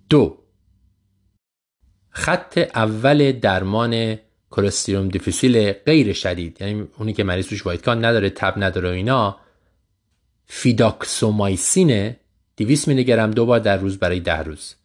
دو 0.09 0.38
خط 2.09 2.57
اول 2.76 3.31
درمان 3.31 4.18
Clostridium 4.49 5.07
difficile 5.07 5.72
غیر 5.72 6.14
شدید 6.14 6.57
یعنی 6.61 6.88
اونی 6.98 7.14
که 7.14 7.24
مریض 7.24 7.48
توش 7.48 7.65
white 7.65 7.86
count 7.86 8.06
نداره 8.06 8.30
تب 8.30 8.53
نداره 8.57 8.90
و 8.90 8.94
اینا 8.94 9.38
fidaxomicin 10.45 12.15
200 12.57 12.88
میلی 12.88 13.03
گرم 13.03 13.32
دو 13.32 13.45
بار 13.45 13.60
در 13.60 13.78
روز 13.78 13.98
برای 13.98 14.19
ده 14.19 14.38
روز. 14.38 14.76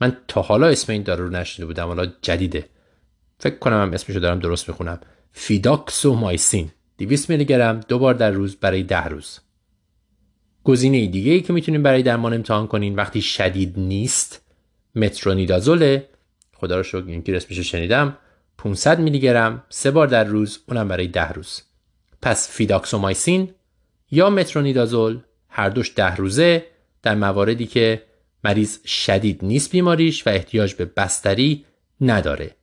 من 0.00 0.16
تا 0.28 0.42
حالا 0.42 0.66
اسم 0.66 0.92
این 0.92 1.02
دارو 1.02 1.24
رو 1.24 1.30
نشنیده 1.30 1.66
بودم 1.66 1.86
حالا 1.86 2.06
جدیده. 2.22 2.68
فکر 3.38 3.58
کنم 3.58 3.82
هم 3.82 3.92
اسمشو 3.92 4.20
دارم 4.20 4.38
درست 4.38 4.68
می‌خونم. 4.68 5.00
fidaxomicin 5.32 6.70
200 6.98 7.30
میلی 7.30 7.44
گرم 7.44 7.80
دو 7.88 7.98
بار 7.98 8.14
در 8.14 8.30
روز 8.30 8.56
برای 8.56 8.82
ده 8.82 9.04
روز. 9.04 9.40
گزینه 10.64 11.06
دیگه 11.06 11.32
ای 11.32 11.40
که 11.40 11.52
می‌تونیم 11.52 11.82
برای 11.82 12.02
درمان 12.02 12.34
امتحان 12.34 12.66
کنین 12.66 12.94
وقتی 12.94 13.22
شدید 13.22 13.78
نیست 13.78 14.42
مترونیدازوله. 14.94 16.08
خدا 16.54 16.76
رو 16.76 16.82
شکر 16.82 17.04
این 17.06 17.22
که 17.22 17.36
اسمش 17.36 17.58
شنیدم. 17.58 18.16
500 18.64 19.00
میلی 19.00 19.20
گرم 19.20 19.64
سه 19.68 19.90
بار 19.90 20.06
در 20.06 20.24
روز 20.24 20.58
اونم 20.68 20.88
برای 20.88 21.06
ده 21.06 21.28
روز. 21.28 21.62
پس 22.22 22.50
fidaxomicin 22.50 23.54
یا 24.10 24.30
مترونیدازول 24.30 25.20
هر 25.48 25.68
دوش 25.68 25.92
ده 25.96 26.16
روزه 26.16 26.66
در 27.02 27.14
مواردی 27.14 27.66
که 27.66 28.02
مریض 28.44 28.86
شدید 28.86 29.44
نیست 29.44 29.70
بیماریش 29.70 30.26
و 30.26 30.30
احتیاج 30.30 30.74
به 30.74 30.84
بستری 30.84 31.64
نداره. 32.00 32.56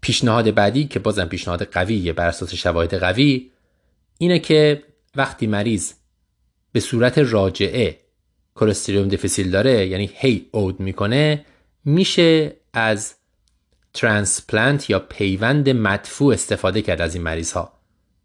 پیشنهاد 0.00 0.54
بعدی 0.54 0.84
که 0.84 0.98
بازم 0.98 1.24
پیشنهاد 1.24 1.62
قویه 1.62 2.12
بر 2.12 2.28
اساس 2.28 2.54
شواهد 2.54 2.94
قوی 2.94 3.50
اینه 4.18 4.38
که 4.38 4.82
وقتی 5.16 5.46
مریض 5.46 5.92
به 6.72 6.80
صورت 6.80 7.18
راجعه 7.18 8.00
Clostridium 8.54 9.08
difficile 9.08 9.50
داره 9.50 9.86
یعنی 9.86 10.10
هی 10.14 10.48
عود 10.52 10.80
می‌کنه 10.80 11.44
میشه 11.84 12.56
از 12.72 13.14
transplant 14.00 14.90
یا 14.90 14.98
پیوند 14.98 15.70
مدفوع 15.70 16.34
استفاده 16.34 16.82
کرد 16.82 17.00
از 17.00 17.14
این 17.14 17.24
مریض 17.24 17.52
ها 17.52 17.72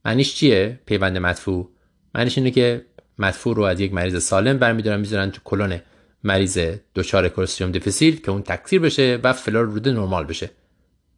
معنیش 0.05 0.35
چیه؟ 0.35 0.79
پیوند 0.85 1.17
مدفوع. 1.17 1.69
معنیش 2.15 2.37
اینه 2.37 2.51
که 2.51 2.85
مدفوع 3.17 3.55
رو 3.55 3.63
از 3.63 3.79
یک 3.79 3.93
مریض 3.93 4.23
سالم 4.23 4.57
برمیدارن 4.57 4.99
می‌ذارن 4.99 5.31
تو 5.31 5.41
colon 5.43 5.79
مریض 6.23 6.59
دچار 6.95 7.29
Clostridium 7.29 7.71
difficile 7.71 8.21
که 8.21 8.31
اون 8.31 8.41
تکثیر 8.41 8.81
بشه 8.81 9.19
و 9.23 9.33
flora 9.33 9.65
روده 9.65 9.91
نرمال 9.91 10.25
بشه. 10.25 10.49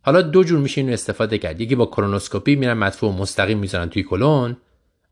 حالا 0.02 0.22
دو 0.22 0.44
جور 0.44 0.60
میشه 0.60 0.82
اینو 0.82 0.94
استفاده 0.94 1.38
کرد. 1.38 1.62
یکی 1.62 1.76
با 1.76 1.86
کولونوسکوپی 1.86 2.56
میرن 2.56 2.74
مدفوع 2.74 3.14
مستقیم 3.14 3.58
می‌ذارن 3.58 3.90
توی 3.90 4.04
colon 4.04 4.58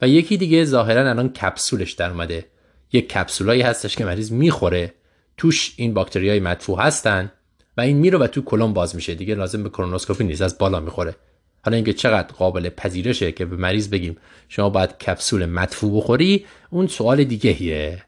و 0.02 0.08
یکی 0.08 0.38
دیگه 0.38 0.66
ظاهرا 0.66 1.10
الان 1.10 1.30
کپسولش 1.30 1.92
در 1.92 2.10
اومده. 2.10 2.46
یک 2.92 3.10
کپسولایی 3.10 3.62
هستش 3.62 3.96
که 3.96 4.06
مریض 4.06 4.32
می‌خوره. 4.32 4.94
توش 5.38 5.74
این 5.78 5.94
باکتری 5.94 6.30
های 6.30 6.40
مدفوع 6.40 6.82
هستن. 6.82 7.32
و 7.78 7.82
این 7.82 7.98
میره 7.98 8.18
و 8.18 8.28
تو 8.28 8.42
کلون 8.42 8.74
باز 8.74 8.96
میشه. 8.96 9.16
دیگه 9.16 9.36
لازم 9.36 9.64
به 9.64 9.70
کرونوسکوپی 9.70 10.24
نیست. 10.24 10.42
از 10.42 10.58
بالا 10.58 10.80
می‌خوره. 10.80 11.16
حالا 11.64 11.76
اینکه 11.76 11.94
چقدر 11.94 12.34
قابل 12.34 12.70
پذیرشه 12.70 13.32
که 13.32 13.46
به 13.46 13.56
مریض 13.56 13.90
بگیم 13.90 14.18
شما 14.50 14.70
باید 14.70 14.98
کپسول 14.98 15.46
مدفوع 15.46 15.98
بخوری 15.98 16.46
اون 16.70 16.88
سوال 16.88 17.24
دیگهیه 17.24 18.04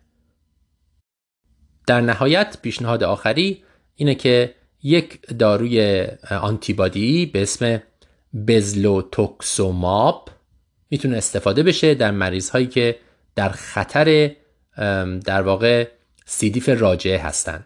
در 1.87 2.01
نهایت 2.01 2.57
پیشنهاد 2.61 3.03
آخری 3.03 3.63
اینه 3.95 4.15
که 4.15 4.55
یک 4.83 5.19
داروی 5.39 6.07
آنتیبادی 6.41 7.25
به 7.25 7.41
اسم 7.41 7.81
bezlotoxumab 8.47 10.29
می‌تونه 10.89 11.17
استفاده 11.17 11.63
بشه 11.63 11.95
در 11.95 12.11
مریض 12.11 12.49
هایی 12.49 12.67
که 12.67 12.99
در 13.35 13.49
خطر 13.49 14.31
در 15.25 15.41
واقع 15.41 15.87
C. 16.25 16.40
diff 16.40 16.69
راجعه 16.69 17.17
هستن. 17.17 17.65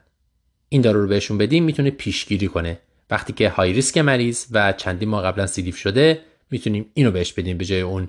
این 0.70 0.82
دارو 0.82 1.02
رو 1.02 1.08
بهشون 1.08 1.38
بدیم 1.38 1.64
می‌تونه 1.64 1.92
پیشگیری 1.92 2.48
کنه. 2.48 2.80
وقتی 3.10 3.34
که 3.34 3.50
high 3.50 3.74
risk 3.74 3.98
مریض 3.98 4.46
و 4.52 4.74
چندین 4.74 5.10
ماه 5.10 5.24
قبلا 5.24 5.48
C. 5.48 5.58
diff 5.58 5.78
شده 5.78 6.22
می‌تونیم 6.52 6.92
اینو 6.94 7.12
بهش 7.12 7.34
بدیم 7.34 7.58
به 7.58 7.66
جای 7.66 7.82
اون 7.82 8.08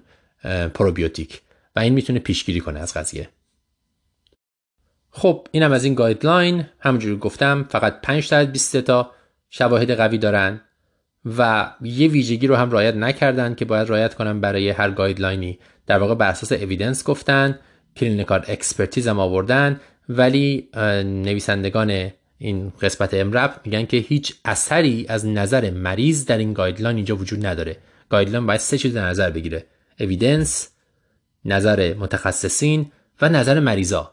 پروبیوتیک. 0.74 1.40
و 1.76 1.80
این 1.80 1.92
می‌تونه 1.92 2.18
پیشگیری 2.18 2.60
کنه 2.60 2.80
از 2.80 2.94
قضیه. 2.94 3.28
خب 5.10 5.48
اینم 5.50 5.72
از 5.72 5.84
این 5.84 5.94
guideline. 5.94 6.64
همونجوری 6.78 7.16
گفتم 7.16 7.66
فقط 7.70 8.00
5 8.00 8.28
تا 8.28 8.44
20 8.44 8.76
تا 8.76 9.10
شواهد 9.50 9.90
قوی 9.90 10.18
دارن 10.18 10.60
و 11.38 11.72
یه 11.82 12.08
ویژگی 12.08 12.46
رو 12.46 12.56
هم 12.56 12.70
رعایت 12.70 12.94
نکردن 12.94 13.54
که 13.54 13.64
باید 13.64 13.88
رعایت 13.88 14.14
کنن 14.14 14.40
برای 14.40 14.70
هر 14.70 14.90
guideline 14.90 15.46
ی. 15.46 15.58
در 15.86 15.98
واقع 15.98 16.14
بر 16.14 16.28
اساس 16.28 16.52
evidence 16.52 17.04
گفتن 17.04 17.58
clinical 17.96 18.44
expertise 18.48 19.08
هم 19.08 19.18
آوردن 19.20 19.80
ولی 20.08 20.68
نویسندگان 21.04 22.10
این 22.38 22.72
قسمت 22.80 23.14
EMRAP 23.14 23.60
میگن 23.64 23.86
که 23.86 23.96
هیچ 23.96 24.34
اثری 24.44 25.06
از 25.08 25.26
نظر 25.26 25.70
مریض 25.70 26.24
در 26.24 26.38
این 26.38 26.52
guideline 26.52 26.96
اینجا 26.96 27.16
وجود 27.16 27.46
نداره. 27.46 27.76
guideline 28.08 28.46
باید 28.46 28.60
سه 28.60 28.78
چیز 28.78 28.94
در 28.94 29.08
نظر 29.08 29.30
بگیره. 29.30 29.66
evidence 30.00 30.68
نظر 31.44 31.94
متخصصین 31.94 32.92
و 33.20 33.28
نظر 33.28 33.60
مریضا. 33.60 34.12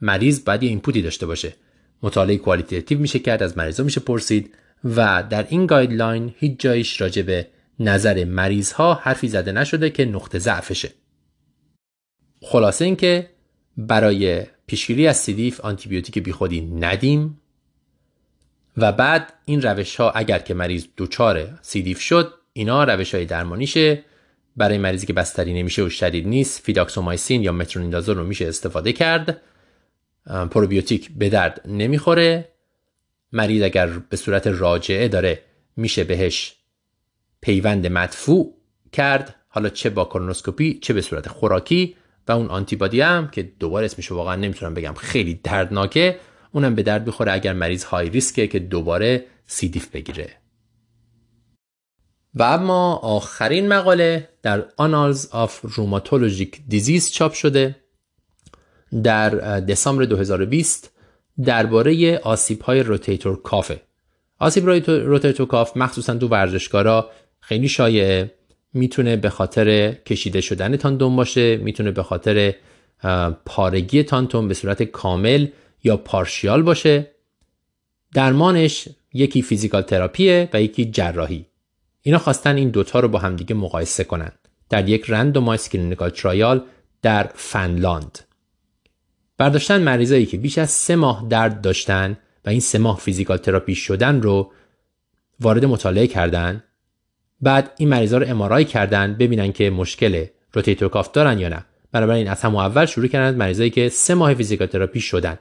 مریض 0.00 0.44
باید 0.44 0.62
یه 0.62 0.68
input 0.68 0.96
ی 0.96 1.02
داشته 1.02 1.26
باشه. 1.26 1.54
مطالعه 2.02 2.36
qualitative 2.36 2.98
میشه 2.98 3.18
کرد 3.18 3.42
از 3.42 3.58
مریضا 3.58 3.84
میشه 3.84 4.00
پرسید 4.00 4.54
و 4.84 5.24
در 5.30 5.46
این 5.48 5.66
guideline 5.66 6.34
هیچ 6.38 6.58
جایش 6.58 7.00
راجع 7.00 7.22
به 7.22 7.48
نظر 7.80 8.24
مریض 8.24 8.72
ها 8.72 8.94
حرفی 8.94 9.28
زده 9.28 9.52
نشده 9.52 9.90
که 9.90 10.04
نقطه 10.04 10.38
ضعفشه. 10.38 10.90
خلاصه 12.42 12.84
اینکه 12.84 13.30
برای 13.76 14.46
پیشگیری 14.66 15.06
از 15.06 15.16
C. 15.16 15.31
diff 15.31 15.60
آنتیبیوتیک 15.60 16.18
بیخودی 16.18 16.60
ندیم. 16.60 17.40
و 18.76 18.92
بعد 18.92 19.32
این 19.44 19.62
روش 19.62 19.96
ها 19.96 20.10
اگر 20.10 20.38
که 20.38 20.54
مریض 20.54 20.86
دچار 20.96 21.58
C. 21.62 21.75
diff 21.75 22.00
شد 22.00 22.34
اینا 22.52 22.84
روش 22.84 23.14
های 23.14 23.24
درمانیشه. 23.24 24.04
برای 24.56 24.78
مریضی 24.78 25.06
که 25.06 25.12
بستری 25.12 25.54
نمیشه 25.54 25.82
و 25.82 25.88
شدید 25.88 26.28
نیست 26.28 26.62
fidaxomicin 26.62 27.42
یا 27.42 27.52
مترونیدازول 27.52 28.16
رو 28.16 28.24
میشه 28.24 28.48
استفاده 28.48 28.92
کرد. 28.92 29.40
پروبیوتیک 30.26 31.10
به 31.18 31.28
درد 31.28 31.60
نمی‌خوره. 31.68 32.48
مریض 33.32 33.62
اگر 33.62 33.86
به 33.86 34.16
صورت 34.16 34.46
راجعه 34.46 35.08
داره 35.08 35.42
میشه 35.76 36.04
بهش 36.04 36.56
پیوند 37.40 37.86
مدفوع 37.86 38.54
کرد. 38.92 39.34
حالا 39.48 39.68
چه 39.68 39.90
با 39.90 40.04
کرونوسکوپی 40.04 40.78
چه 40.78 40.94
به 40.94 41.00
صورت 41.00 41.28
خوراکی. 41.28 41.96
و 42.28 42.32
اون 42.32 42.46
آنتیبادی 42.46 43.00
هم 43.00 43.28
که 43.28 43.42
دوباره 43.42 43.84
اسمش 43.84 44.12
واقعا 44.12 44.36
نمی‌تونم 44.36 44.74
بگم 44.74 44.94
خیلی 44.94 45.40
دردناکه. 45.44 46.18
اونم 46.54 46.74
به 46.74 46.82
درد 46.82 47.06
می‌خوره 47.06 47.32
اگر 47.32 47.52
مریض 47.52 47.84
های 47.84 48.08
ریسکه 48.08 48.46
که 48.46 48.58
دوباره 48.58 49.24
سیدیف 49.46 49.88
بگیره. 49.90 50.28
و 52.34 52.42
اما 52.42 52.94
آخرین 52.94 53.68
مقاله 53.68 54.28
در 54.42 54.60
Annals 54.60 55.20
of 55.20 55.70
Rheumatologic 55.70 56.72
Disease 56.74 57.10
چاپ 57.10 57.32
شده. 57.32 57.76
در 59.02 59.30
دسامبر 59.60 60.04
2020 60.04 60.90
درباره 61.44 62.18
آسیب 62.18 62.62
های 62.62 62.82
rotator 62.82 63.42
cuff 63.42 63.72
ه 63.72 63.80
آسیب 64.38 64.66
rotator 64.88 65.46
cuff 65.46 65.76
مخصوصا 65.76 66.14
تو 66.14 66.28
ورزشکارا 66.28 67.10
خیلی 67.40 67.68
شایعه. 67.68 68.34
می‌تونه 68.72 69.16
به 69.16 69.30
خاطر 69.30 69.92
کشیده 69.92 70.40
شدن 70.40 70.76
تاندون 70.76 71.16
باشه 71.16 71.56
می‌تونه 71.56 71.90
به 71.90 72.02
خاطر 72.02 72.54
پارگی 73.44 74.02
تاندون 74.02 74.48
به 74.48 74.54
صورت 74.54 74.82
کامل 74.82 75.46
یا 75.84 75.96
partial 75.96 76.62
باشه 76.62 77.10
درمانش 78.14 78.88
یکی 79.12 79.42
physical 79.42 79.82
therapy 79.82 80.40
ه 80.40 80.48
و 80.52 80.62
یکی 80.62 80.84
جراحی. 80.84 81.46
اینا 82.02 82.18
خواستن 82.18 82.56
این 82.56 82.70
دوتا 82.70 83.00
رو 83.00 83.08
با 83.08 83.18
همدیگه 83.18 83.54
مقایسه 83.54 84.04
کنن. 84.04 84.32
در 84.68 84.88
یک 84.88 85.04
randomized 85.08 85.68
clinical 85.68 86.10
trial 86.10 86.64
در 87.02 87.30
فنلاند. 87.34 88.18
برداشتن 89.38 89.82
مریضایی 89.82 90.26
که 90.26 90.36
بیش 90.36 90.58
از 90.58 90.70
سه 90.70 90.96
ماه 90.96 91.26
درد 91.28 91.60
داشتن 91.60 92.18
و 92.44 92.50
این 92.50 92.60
سه 92.60 92.78
ماه 92.78 92.98
physical 92.98 93.36
therapy 93.36 93.74
شدن 93.74 94.22
رو 94.22 94.52
وارد 95.40 95.64
مطالعه 95.64 96.06
کردن. 96.06 96.62
بعد 97.40 97.72
این 97.78 97.88
مریضا 97.88 98.18
رو 98.18 98.28
MRI 98.28 98.64
کردن 98.64 99.14
ببینن 99.14 99.52
که 99.52 99.70
مشکل 99.70 100.26
rotator 100.52 100.88
cuff 100.88 101.12
دارن 101.12 101.38
یا 101.38 101.48
نه. 101.48 101.64
بنابراین 101.92 102.28
از 102.28 102.42
همون 102.42 102.64
اول 102.64 102.86
شروع 102.86 103.06
کردن 103.06 103.38
مریضایی 103.38 103.70
که 103.70 103.88
سه 103.88 104.14
ماه 104.14 104.34
physical 104.34 104.66
therapy 104.66 105.00
شدن. 105.00 105.38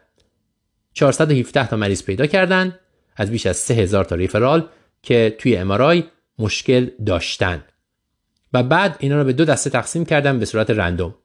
417 0.94 1.68
تا 1.68 1.78
مریض 1.78 2.03
پیدا 2.03 2.26
کردن 2.26 2.80
از 3.15 3.32
بیش 3.32 3.45
از 3.45 3.57
3000 3.57 4.06
تا 4.06 4.15
referral 4.15 4.68
که 5.03 5.36
توی 5.40 5.57
MRI 5.57 6.03
مشکل 6.40 6.90
داشتن. 7.06 7.64
و 8.53 8.64
بعد 8.64 8.95
اینا 8.99 9.18
رو 9.18 9.24
به 9.24 9.34
دو 9.34 9.45
دسته 9.45 9.70
تقسیم 9.70 10.06
کردن 10.06 10.40
به 10.40 10.45
صورت 10.45 10.70
random. 10.70 11.15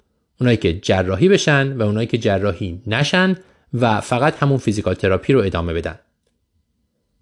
اونایی 0.40 0.56
که 0.56 0.80
جراحی 0.80 1.28
بشن 1.28 1.76
و 1.76 1.82
اونایی 1.82 2.06
که 2.06 2.18
جراحی 2.18 2.82
نشن 2.86 3.36
و 3.74 4.00
فقط 4.00 4.42
همون 4.42 4.58
physical 4.58 4.94
therapy 4.94 5.32
رو 5.32 5.40
ادامه 5.40 5.72
بدن. 5.72 5.98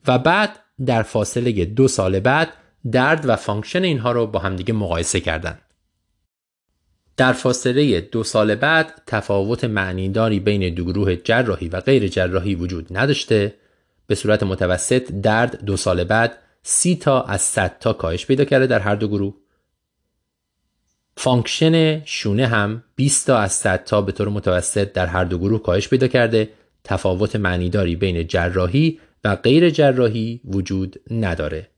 و 0.07 0.19
بعد 0.19 0.59
در 0.87 1.03
فاصله 1.03 1.65
دو 1.65 1.89
سال 1.89 2.21
بعد 2.21 2.49
درد 2.93 3.29
و 3.29 3.37
function 3.37 3.83
اینها 3.83 4.13
رو 4.13 4.27
با 4.27 4.39
همدیگه 4.39 4.75
مقایسه 4.75 5.21
کردن. 5.21 5.59
در 7.17 7.33
فاصله 7.33 8.01
دو 8.01 8.25
سال 8.25 8.55
بعد 8.55 9.03
تفاوت 9.07 9.65
معنیداری 9.65 10.41
بین 10.41 10.75
دو 10.75 10.85
گروه 10.85 11.17
جراحی 11.17 11.69
و 11.69 11.81
غیر 11.81 12.09
جراحی 12.09 12.55
وجود 12.55 12.87
نداشته. 12.91 13.55
به 14.07 14.15
صورت 14.15 14.43
متوسط 14.43 15.13
درد 15.13 15.65
دو 15.65 15.77
سال 15.77 16.05
بعد 16.05 16.39
سی 16.63 16.97
تا 16.97 17.23
از 17.23 17.41
100 17.41 17.79
تا 17.79 17.93
کاهش 17.93 18.27
پیدا 18.27 18.45
کرده 18.45 18.67
در 18.67 18.79
هر 18.79 18.95
دو 18.95 19.09
گروه. 19.09 19.35
function 21.17 22.05
شونه 22.05 22.47
هم 22.47 22.85
20 22.97 23.27
تا 23.27 23.39
از 23.39 23.53
100 23.53 23.85
تا 23.85 24.03
به 24.03 24.13
طور 24.13 24.29
متوسط 24.29 24.93
در 24.93 25.07
هر 25.07 25.25
دو 25.25 25.39
گروه 25.39 25.63
کاهش 25.63 25.89
پیدا 25.89 26.09
کرده. 26.09 26.49
تفاوت 26.85 27.37
معنیداری 27.37 27.97
بین 27.97 28.27
جراحی 28.27 29.01
و 29.25 29.37
غیر 29.37 29.71
جراحی 29.71 30.41
وجود 30.45 30.97
نداره. 31.11 31.71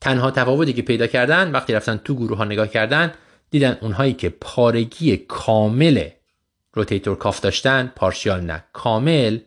تنها 0.00 0.30
تفاوتی 0.30 0.72
که 0.72 0.82
پیدا 0.82 1.06
کردن 1.06 1.50
وقتی 1.52 1.72
رفتن 1.72 1.96
تو 1.96 2.14
گروه 2.14 2.38
ها 2.38 2.44
نگاه 2.44 2.68
کردن 2.68 3.12
دیدن 3.50 3.78
اونهایی 3.80 4.12
که 4.12 4.28
پارگی 4.28 5.16
کامل 5.16 6.08
rotator 6.72 7.16
cuff 7.16 7.40
داشتن 7.40 7.92
partial 7.96 8.40
نه 8.40 8.64
کامل 8.72 9.38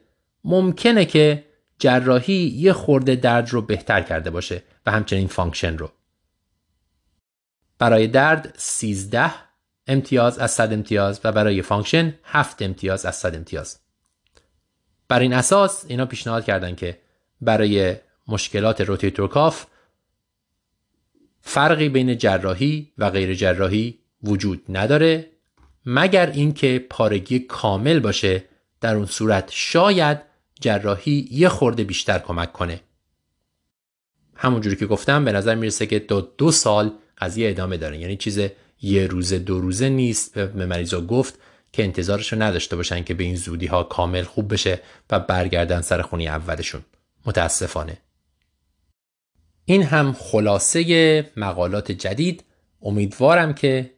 ممکنه 0.44 1.06
که 1.06 1.46
جراحی 1.80 2.54
یه 2.56 2.74
خورده 2.74 3.16
درد 3.16 3.50
رو 3.50 3.62
بهتر 3.62 4.02
کرده 4.02 4.30
باشه 4.30 4.64
و 4.86 4.92
همچنین 4.92 5.28
function 5.28 5.78
رو. 5.78 5.92
برای 7.80 8.08
درد 8.08 8.56
13 8.58 9.32
امتیاز 9.88 10.40
از 10.40 10.52
100 10.52 10.74
امتیاز 10.74 11.22
و 11.24 11.32
برای 11.32 11.62
function 11.62 12.16
7 12.24 12.62
امتیاز 12.62 13.06
از 13.06 13.16
100 13.16 13.36
امتیاز. 13.36 13.80
بر 15.08 15.20
این 15.20 15.34
اساس 15.34 15.86
اینا 15.88 16.06
پیشنهاد 16.06 16.46
کردن 16.46 16.76
که 16.76 17.00
برای 17.42 17.96
مشکلات 18.28 18.82
rotator 18.82 19.28
cuff 19.28 19.66
فرقی 21.52 21.90
بین 21.90 22.18
جراحی 22.18 22.92
و 22.98 23.10
غیر 23.10 23.34
جراحی 23.34 24.00
وجود 24.24 24.64
نداره 24.70 25.30
مگر 25.86 26.32
اینکه 26.32 26.86
پارگی 26.90 27.40
کامل 27.40 28.00
باشه 28.00 28.44
در 28.82 28.96
اون 28.96 29.06
صورت 29.06 29.50
شاید 29.54 30.18
جراحی 30.62 31.28
یه 31.32 31.50
خورده 31.50 31.84
بیشتر 31.84 32.20
کمک 32.20 32.54
کنه. 32.54 32.82
همونجوری 34.36 34.76
که 34.76 34.86
گفتم 34.86 35.26
به 35.26 35.32
نظر 35.32 35.56
می‌رسه 35.56 35.86
که 35.86 36.00
دو, 36.00 36.22
دو 36.22 36.52
سال 36.52 36.92
قضیه 37.18 37.50
ادامه 37.50 37.78
داره. 37.78 37.98
یعنی 37.98 38.18
چیز 38.18 38.40
یه 38.82 39.08
روزه 39.08 39.40
دو 39.40 39.60
روزه 39.60 39.90
نیست. 39.90 40.40
به 40.40 40.66
مریضا 40.66 41.02
گفت 41.02 41.40
که 41.74 41.84
انتظارشو 41.84 42.42
نداشته 42.42 42.76
باشن 42.76 43.04
که 43.04 43.14
به 43.14 43.24
این 43.24 43.36
زودی 43.36 43.66
ها 43.66 43.84
کامل 43.84 44.24
خوب 44.24 44.54
بشه 44.54 44.82
و 45.10 45.20
برگردن 45.20 45.82
سر 45.82 46.02
خونی 46.02 46.28
اولشون. 46.28 46.82
متاسفانه. 47.26 47.98
این 49.70 49.84
هم 49.84 50.14
خلاصه 50.14 51.32
مقالات 51.38 51.92
جدید. 51.92 52.44
امیدوارم 52.82 53.54
که 53.54 53.94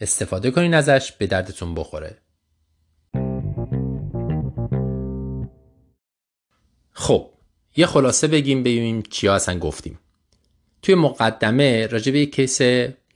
استفاده 0.00 0.50
کنین 0.50 0.74
ازش 0.74 1.12
به 1.12 1.26
دردتون 1.26 1.74
بخوره. 1.74 2.16
خب 6.92 7.30
یه 7.76 7.86
خلاصه 7.86 8.28
بگیم 8.28 8.60
ببینیم 8.60 9.02
چیا 9.02 9.34
اصلا 9.34 9.58
گفتیم. 9.58 9.98
توی 10.82 10.94
مقدمه 10.94 11.86
راجع 11.86 12.12
به 12.12 12.26
کیس 12.26 12.60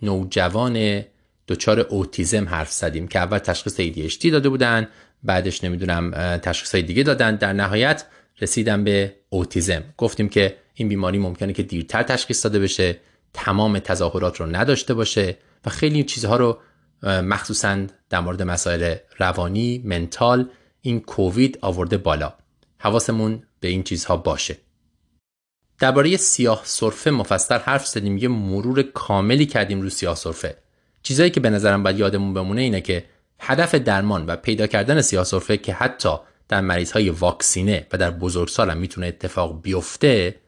نوجوان 0.02 1.04
دچار 1.48 1.80
اوتیزم 1.80 2.48
حرف 2.48 2.72
زدیم 2.72 3.08
که 3.08 3.18
اول 3.18 3.38
تشخیص 3.38 3.80
ADHD 3.80 4.26
داده 4.26 4.48
بودن 4.48 4.88
بعدش 5.22 5.64
نمی‌دونم 5.64 6.36
تشخیص 6.36 6.74
دیگه 6.74 7.02
دادن. 7.02 7.36
در 7.36 7.52
نهایت 7.52 8.04
رسیدم 8.40 8.84
به 8.84 9.14
اوتیزم. 9.28 9.84
گفتیم 9.96 10.28
که 10.28 10.56
این 10.80 10.88
بیماری 10.88 11.18
ممکنه 11.18 11.52
که 11.52 11.62
دیرتر 11.62 12.02
تشخیص 12.02 12.44
داده 12.44 12.58
بشه 12.58 13.00
تمام 13.34 13.78
تظاهرات 13.78 14.40
رو 14.40 14.46
نداشته 14.46 14.94
باشه 14.94 15.36
و 15.66 15.70
خیلی 15.70 16.04
چیزها 16.04 16.36
رو 16.36 16.58
مخصوصا 17.02 17.86
در 18.10 18.20
مورد 18.20 18.42
مسائل 18.42 18.94
روانی 19.18 19.82
منتال 19.84 20.50
این 20.80 21.00
کووید 21.00 21.58
آورده 21.62 21.96
بالا. 21.96 22.32
حواسمون 22.78 23.42
به 23.60 23.68
این 23.68 23.82
چیزها 23.82 24.16
باشه. 24.16 24.56
درباره 25.78 26.16
سیاه 26.16 26.60
سرفه 26.64 27.10
مفصل 27.10 27.58
حرف 27.58 27.86
زدیم. 27.86 28.18
یه 28.18 28.28
مرور 28.28 28.82
کاملی 28.82 29.46
کردیم 29.46 29.80
رو 29.80 29.90
سیاه 29.90 30.16
سرفه. 30.16 30.56
چیزایی 31.02 31.30
که 31.30 31.40
به 31.40 31.50
نظرم 31.50 31.82
باید 31.82 31.98
یادمون 31.98 32.34
بمونه 32.34 32.60
اینه 32.60 32.80
که 32.80 33.04
هدف 33.40 33.74
درمان 33.74 34.26
و 34.26 34.36
پیدا 34.36 34.66
کردن 34.66 35.00
سیاه 35.00 35.24
سرفه 35.24 35.56
که 35.56 35.72
حتی 35.72 36.16
در 36.48 36.60
مریض 36.60 36.92
های 36.92 37.10
واکسینه 37.10 37.86
و 37.92 37.98
در 37.98 38.10
بزرگسال 38.10 38.70
هم 38.70 38.78
می‌تونه 38.78 39.06
اتفاق 39.06 39.62
بیفته 39.62 40.40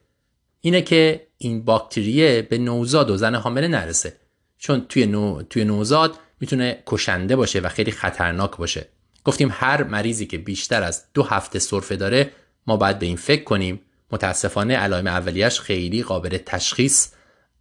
اینه 0.65 0.83
که 0.83 1.27
این 1.39 1.65
باکتریه 1.65 2.43
به 2.43 2.59
نوزاد 2.59 3.11
و 3.11 3.17
زن 3.17 3.35
حامله 3.35 3.69
نرسه. 3.69 4.17
چون 4.59 4.87
توی, 4.89 5.07
نو... 5.07 5.43
توی 5.43 5.65
نوزاد 5.65 6.19
می‌تونه 6.41 6.83
کشنده 6.87 7.37
باشه 7.37 7.61
و 7.61 7.69
خیلی 7.69 7.91
خطرناک 7.91 8.57
باشه. 8.57 8.89
گفتیم 9.25 9.49
هر 9.53 9.85
مریضی 9.85 10.27
که 10.27 10.39
بیشتر 10.39 10.83
از 10.83 11.05
دو 11.15 11.23
هفته 11.23 11.59
سرفه 11.59 11.97
داره 11.97 12.31
ما 12.67 12.77
باید 12.77 12.99
به 12.99 13.07
این 13.07 13.17
فکر 13.17 13.45
کنیم. 13.45 13.81
متاسفانه 14.11 14.77
علائم 14.77 15.07
اولیش 15.07 15.61
خیلی 15.61 16.03
قابل 16.03 16.39
تشخیص 16.47 17.09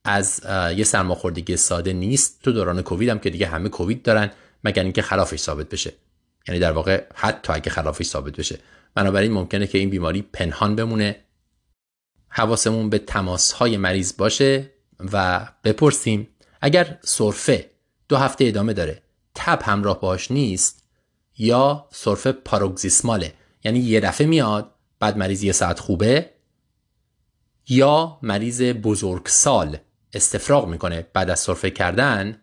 از 0.03 0.41
یه 0.75 0.83
سرماخوردگی 0.83 1.57
ساده 1.57 1.93
نیست. 1.93 2.39
تو 2.43 2.51
دوران 2.51 2.81
کووید 2.81 3.09
هم 3.09 3.19
که 3.19 3.29
دیگه 3.29 3.47
همه 3.47 3.69
کووید 3.69 4.03
دارن 4.03 4.31
مگر 4.63 4.83
اینکه 4.83 5.01
خلافش 5.01 5.39
ثابت 5.39 5.69
بشه. 5.69 5.93
یعنی 6.47 6.59
در 6.59 6.71
واقع 6.71 7.03
حتی 7.15 7.53
اگه 7.53 7.69
خلافش 7.69 8.05
ثابت 8.05 8.35
بشه. 8.35 8.59
بنابراین 8.95 9.31
ممکنه 9.31 9.67
که 9.67 9.77
این 9.77 9.89
بیماری 9.89 10.21
پنهان 10.33 10.75
بمونه. 10.75 11.15
حواسمون 12.31 12.89
به 12.89 12.97
تماس 12.97 13.51
های 13.51 13.77
مریض 13.77 14.17
باشه 14.17 14.71
و 15.13 15.47
بپرسیم 15.63 16.27
اگر 16.61 16.99
سرفه 17.03 17.71
دو 18.09 18.17
هفته 18.17 18.45
ادامه 18.45 18.73
داره 18.73 19.01
تب 19.35 19.59
همراه 19.63 20.01
باش 20.01 20.31
نیست 20.31 20.83
یا 21.37 21.87
سرفه 21.91 22.31
پاروگزیسماله 22.31 23.33
یعنی 23.63 23.79
یه 23.79 23.99
دفعه 23.99 24.27
میاد 24.27 24.75
بعد 24.99 25.17
مریض 25.17 25.43
یه 25.43 25.51
ساعت 25.51 25.79
خوبه 25.79 26.29
یا 27.67 28.19
مریض 28.21 28.61
بزرگسال 28.61 29.77
استفراغ 30.13 30.67
می‌کنه 30.67 31.07
بعد 31.13 31.29
از 31.29 31.39
سرفه 31.39 31.69
کردن 31.69 32.41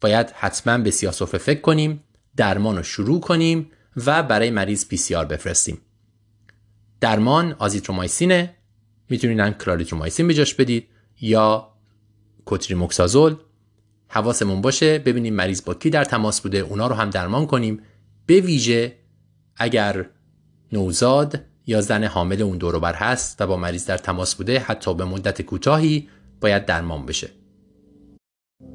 باید 0.00 0.30
حتما 0.30 0.78
به 0.78 0.90
سیاه 0.90 1.12
سرفه 1.12 1.38
فکر 1.38 1.60
کنیم 1.60 2.04
درمان 2.36 2.76
رو 2.76 2.82
شروع 2.82 3.20
کنیم 3.20 3.70
و 4.06 4.22
برای 4.22 4.50
مریض 4.50 4.88
PCR 4.88 5.24
بفرستیم. 5.24 5.80
درمان 7.00 7.56
آزیترومایسینه 7.58 8.53
می‌تونین 9.08 9.50
کلاریترومایسین 9.50 10.28
به 10.28 10.34
جاش 10.34 10.54
بدید 10.54 10.88
یا 11.20 11.68
کوتریموکسازول. 12.44 13.36
حواسمون 14.08 14.60
باشه 14.60 14.98
ببینیم 14.98 15.34
مریض 15.34 15.64
با 15.64 15.74
کی 15.74 15.90
در 15.90 16.04
تماس 16.04 16.40
بوده 16.40 16.58
اونا 16.58 16.86
رو 16.86 16.94
هم 16.94 17.10
درمان 17.10 17.46
کنیم. 17.46 17.82
به 18.26 18.40
ویژه 18.40 18.96
اگر 19.56 20.06
نوزاد 20.72 21.40
یا 21.66 21.80
زن 21.80 22.04
حامل 22.04 22.42
اون 22.42 22.58
دوروبر 22.58 22.94
هست 22.94 23.40
و 23.40 23.46
با 23.46 23.56
مریض 23.56 23.86
در 23.86 23.98
تماس 23.98 24.34
بوده 24.34 24.58
حتی 24.58 24.94
به 24.94 25.04
مدت 25.04 25.42
کوتاهی 25.42 26.08
باید 26.40 26.66
درمان 26.66 27.06
بشه. 27.06 27.30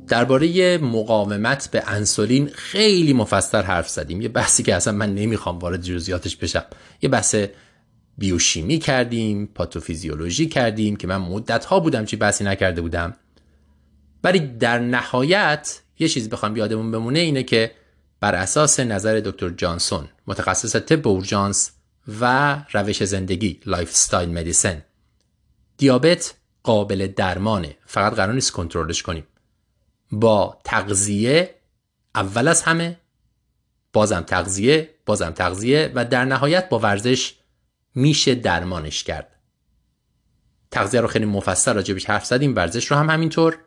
درباره 0.07 0.77
مقاومت 0.77 1.71
به 1.71 1.83
انسولین 1.87 2.47
خیلی 2.47 3.13
مفصل 3.13 3.61
حرف 3.61 3.89
زدیم. 3.89 4.21
یه 4.21 4.29
بحثی 4.29 4.63
که 4.63 4.75
اصلا 4.75 4.93
من 4.93 5.15
نمی‌خوام 5.15 5.59
وارد 5.59 5.81
جزئیاتش 5.81 6.35
بشم. 6.35 6.65
یه 7.01 7.09
بحث 7.09 7.35
بیوشیمی 8.19 8.79
کردیم 8.79 9.45
پاتوفیزیولوژی 9.55 10.47
کردیم 10.47 10.95
که 10.95 11.07
من 11.07 11.17
مدت 11.17 11.65
ها 11.65 11.79
بودم 11.79 12.05
چنین 12.05 12.15
بحثی 12.15 12.43
نکرده 12.43 12.81
بودم. 12.81 13.15
ولی 14.23 14.39
در 14.39 14.79
نهایت 14.79 15.81
یه 15.99 16.07
چیز 16.07 16.29
بخوام 16.29 16.57
یادمون 16.57 16.91
بمونه 16.91 17.19
اینه 17.19 17.43
که 17.43 17.71
بر 18.19 18.35
اساس 18.35 18.79
نظر 18.79 19.21
دکتر 19.25 19.49
جانسون 19.49 20.09
متخصص 20.27 20.75
طب 20.75 21.07
اورژانس 21.07 21.71
و 22.21 22.57
روش 22.71 23.03
زندگی 23.03 23.59
lifestyle 23.65 24.29
medicine 24.29 24.81
دیابت 25.77 26.33
قابل 26.63 27.07
درمانه 27.07 27.77
فقط 27.85 28.13
قرار 28.13 28.33
نیست 28.33 28.51
کنترلش 28.51 29.03
کنیم. 29.03 29.23
با 30.11 30.57
تغذیه 30.63 31.55
اول 32.15 32.47
از 32.47 32.61
همه 32.61 32.97
بازم 33.93 34.21
تغذیه 34.21 34.89
بازم 35.05 35.31
تغذیه 35.31 35.91
و 35.95 36.05
در 36.05 36.25
نهایت 36.25 36.69
با 36.69 36.79
ورزش 36.79 37.33
میشه 37.95 38.35
درمانش 38.35 39.03
کرد. 39.03 39.35
تغذیه 40.71 41.01
رو 41.01 41.07
خیلی 41.07 41.25
مفصل 41.25 41.73
راجبش 41.73 42.05
حرف 42.05 42.25
زدیم 42.25 42.55
ورزش 42.55 42.91
رو 42.91 42.97
هم 42.97 43.09
همینطور. 43.09 43.57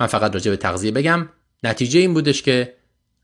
من 0.00 0.06
فقط 0.06 0.34
راجع 0.34 0.50
به 0.50 0.56
تغذیه 0.56 0.90
بگم 0.90 1.28
نتیجه 1.62 2.00
این 2.00 2.14
بودش 2.14 2.42
که 2.42 2.74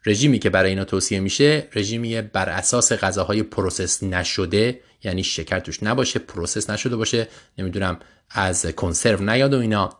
رژیمی 0.07 0.39
که 0.39 0.51
برای 0.51 0.71
اینا 0.71 0.85
توصیه 0.85 1.21
میشه 1.21 1.69
رژیمی 1.75 2.23
بر 2.23 2.49
اساس 2.49 2.93
غذاهای 2.93 3.43
process 3.43 4.03
نشده 4.03 4.81
یعنی 5.03 5.25
شکر 5.25 5.61
توش 5.61 5.83
نباشه 5.83 6.19
process 6.19 6.71
نشده 6.71 6.97
باشه 6.97 7.29
نمی‌دونم 7.59 7.99
از 8.31 8.67
کنسرو 8.67 9.25
نیاد 9.25 9.55
و 9.55 9.59
اینا. 9.59 9.99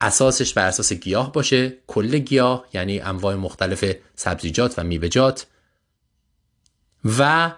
اساسش 0.00 0.52
بر 0.52 0.66
اساس 0.66 0.92
گیاه 0.92 1.32
باشه 1.32 1.72
کل 1.86 2.18
گیاه 2.18 2.66
یعنی 2.72 3.00
انواع 3.00 3.34
مختلف 3.34 3.84
سبزیجات 4.14 4.78
و 4.78 4.84
میوه‌جات. 4.84 5.46
و 7.18 7.52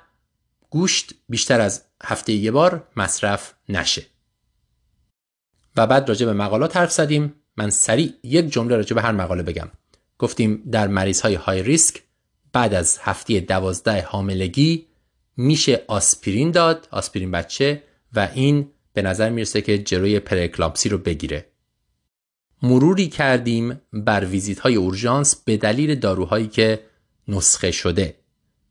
گوشت 0.73 1.15
بیشتر 1.29 1.61
از 1.61 1.85
هفته 2.03 2.33
یه 2.33 2.51
بار 2.51 2.89
مصرف 2.97 3.55
نشه. 3.69 4.07
و 5.77 5.87
بعد 5.87 6.09
راجع 6.09 6.27
به 6.27 6.33
مقالات 6.33 6.77
حرف 6.77 6.93
زدیم. 6.93 7.35
من 7.57 7.71
سریع 7.71 8.13
یک 8.23 8.53
جمله 8.53 8.77
راجع 8.77 8.95
به 8.95 9.03
هر 9.03 9.13
مقاله 9.13 9.43
بگم. 9.43 9.69
گفتیم 10.19 10.63
در 10.71 10.89
مریض 10.89 11.21
های 11.21 11.35
های 11.35 11.63
ریسک 11.63 12.03
بعد 12.53 12.75
از 12.75 12.99
هفته 13.01 13.41
دوازده 13.41 14.03
حاملگی 14.03 14.87
میشه 15.37 15.85
آسپرین 15.89 16.51
داد. 16.51 16.89
آسپرین 16.91 17.31
بچه 17.31 17.83
و 18.13 18.29
این 18.35 18.71
به 18.93 19.03
نظر 19.03 19.31
می‌رسه 19.31 19.61
که 19.61 19.79
جلوی 19.79 20.21
پرکلامپسی 20.21 20.89
رو 20.89 20.99
بگیره. 20.99 21.47
مروری 22.63 23.09
کردیم 23.09 23.81
بر 23.93 24.25
ویزیت 24.25 24.61
های 24.61 24.75
اورژانس 24.75 25.37
به 25.45 25.57
دلیل 25.57 25.95
داروهایی 25.95 26.49
که 26.49 26.85
نسخه 27.29 27.71
شده. 27.71 28.22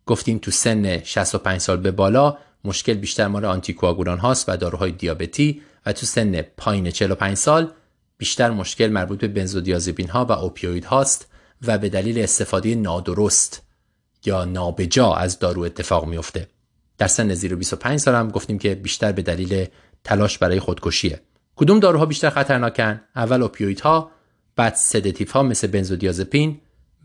گفتیم 0.06 0.38
تو 0.38 0.52
سن 0.52 1.04
65 1.04 1.62
سال 1.62 1.78
به 1.78 1.92
بالا 1.92 2.38
مشکل 2.64 2.94
بیشتر 2.94 3.28
مال 3.28 3.46
آنتیکواگولان 3.46 4.18
هاست 4.18 4.50
و 4.50 4.58
داروهای 4.58 4.92
دیابتی 4.92 5.62
و 5.86 5.94
تو 5.94 6.06
سن 6.06 6.42
پایین 6.42 6.92
45 6.92 7.38
سال 7.38 7.72
بیشتر 8.18 8.50
مشکل 8.50 8.88
مربوط 8.88 9.20
به 9.20 9.28
بنزودیازپین 9.28 10.10
ها 10.10 10.26
و 10.26 10.32
اوپیوید 10.32 10.86
هاست 10.86 11.28
و 11.68 11.78
به 11.78 11.90
دلیل 11.90 12.20
استفاده 12.20 12.76
نادرست 12.76 13.62
یا 14.26 14.46
نابجا 14.46 15.14
از 15.14 15.40
دارو 15.40 15.62
اتفاق 15.62 16.06
میفته 16.06 16.48
در 16.98 17.08
سن 17.08 17.34
زیر 17.34 17.56
25 17.56 18.00
سال 18.00 18.16
هم 18.16 18.30
گفتیم 18.30 18.60
که 18.60 18.76
بیشتر 18.76 19.12
به 19.12 19.22
دلیل 19.22 19.68
تلاش 20.04 20.38
برای 20.38 20.60
خودکشیه. 20.60 21.22
کدوم 21.56 21.80
داروها 21.80 22.06
بیشتر 22.06 22.30
خطرناکن؟ 22.30 23.02
اول 23.16 23.50
ها 23.84 24.12
بعد 24.56 24.76
سدتیف 24.76 25.32
ها 25.32 25.44
مثل 25.44 25.68
بنزودیازپین 25.68 26.62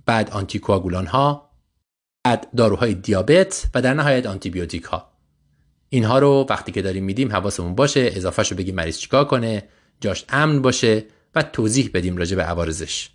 بعد 0.06 0.30
آنتیکواگولان 0.30 1.06
ها 1.06 1.45
داروهای 2.34 2.94
دیابت 2.94 3.66
و 3.74 3.82
در 3.82 3.94
نهایت 3.94 4.26
آنتیبیوتیک 4.26 4.84
ها 4.84 5.12
اینها 5.88 6.18
رو 6.18 6.46
وقتی 6.50 6.72
که 6.72 6.82
داریم 6.82 7.04
میدیم 7.04 7.32
حواسمون 7.32 7.74
باشه 7.74 8.10
اضافهش 8.12 8.50
رو 8.50 8.56
بگیم 8.56 8.74
مریض 8.74 8.98
چیکار 8.98 9.24
کنه 9.24 9.68
جاش 10.00 10.24
امن 10.28 10.62
باشه 10.62 11.04
و 11.34 11.42
توضیح 11.42 11.90
بدیم 11.94 12.16
راجع 12.16 12.36
به 12.36 12.42
عوارضش. 12.42 13.10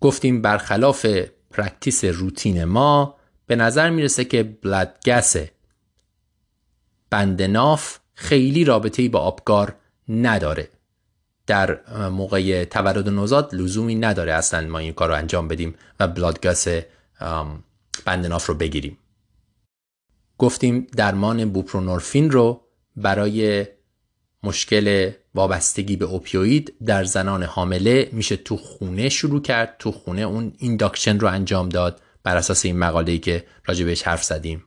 گفتیم 0.00 0.42
برخلاف 0.42 1.06
practice 1.50 2.04
روتین 2.04 2.64
ما 2.64 3.16
به 3.46 3.56
نظر 3.56 3.90
می‌رسه 3.90 4.24
که 4.24 4.42
blood 4.42 4.98
gas 5.06 5.36
بندناف 7.10 7.98
خیلی 8.14 8.64
رابطه 8.64 9.08
با 9.08 9.18
آپگار 9.18 9.74
نداره. 10.08 10.68
در 11.46 11.80
موقع 12.08 12.64
تولد 12.64 13.08
نوزاد 13.08 13.54
لزومی 13.54 13.94
نداره 13.94 14.32
اصلا 14.32 14.68
ما 14.68 14.78
این 14.78 14.92
کار 14.92 15.08
رو 15.08 15.14
انجام 15.14 15.48
بدیم 15.48 15.74
و 16.00 16.08
blood 16.08 16.45
gas 16.45 16.68
بندناف 18.04 18.46
رو 18.46 18.54
بگیریم. 18.54 18.98
گفتیم 20.38 20.86
درمان 20.96 21.52
buprenorphine 21.52 22.30
رو 22.30 22.60
برای 22.96 23.66
مشکل 24.42 25.10
وابستگی 25.34 25.96
به 25.96 26.04
opioid 26.04 26.74
در 26.86 27.04
زنان 27.04 27.42
حامله 27.42 28.08
میشه 28.12 28.36
تو 28.36 28.56
خونه 28.56 29.08
شروع 29.08 29.42
کرد. 29.42 29.76
تو 29.78 29.92
خونه 29.92 30.22
اون 30.22 30.52
induction 30.58 31.18
رو 31.18 31.28
انجام 31.28 31.68
داد 31.68 32.02
بر 32.22 32.36
اساس 32.36 32.64
این 32.64 32.78
مقاله 32.78 33.12
ای 33.12 33.18
که 33.18 33.46
راجع 33.64 33.84
بهش 33.84 34.02
حرف 34.02 34.24
زدیم. 34.24 34.64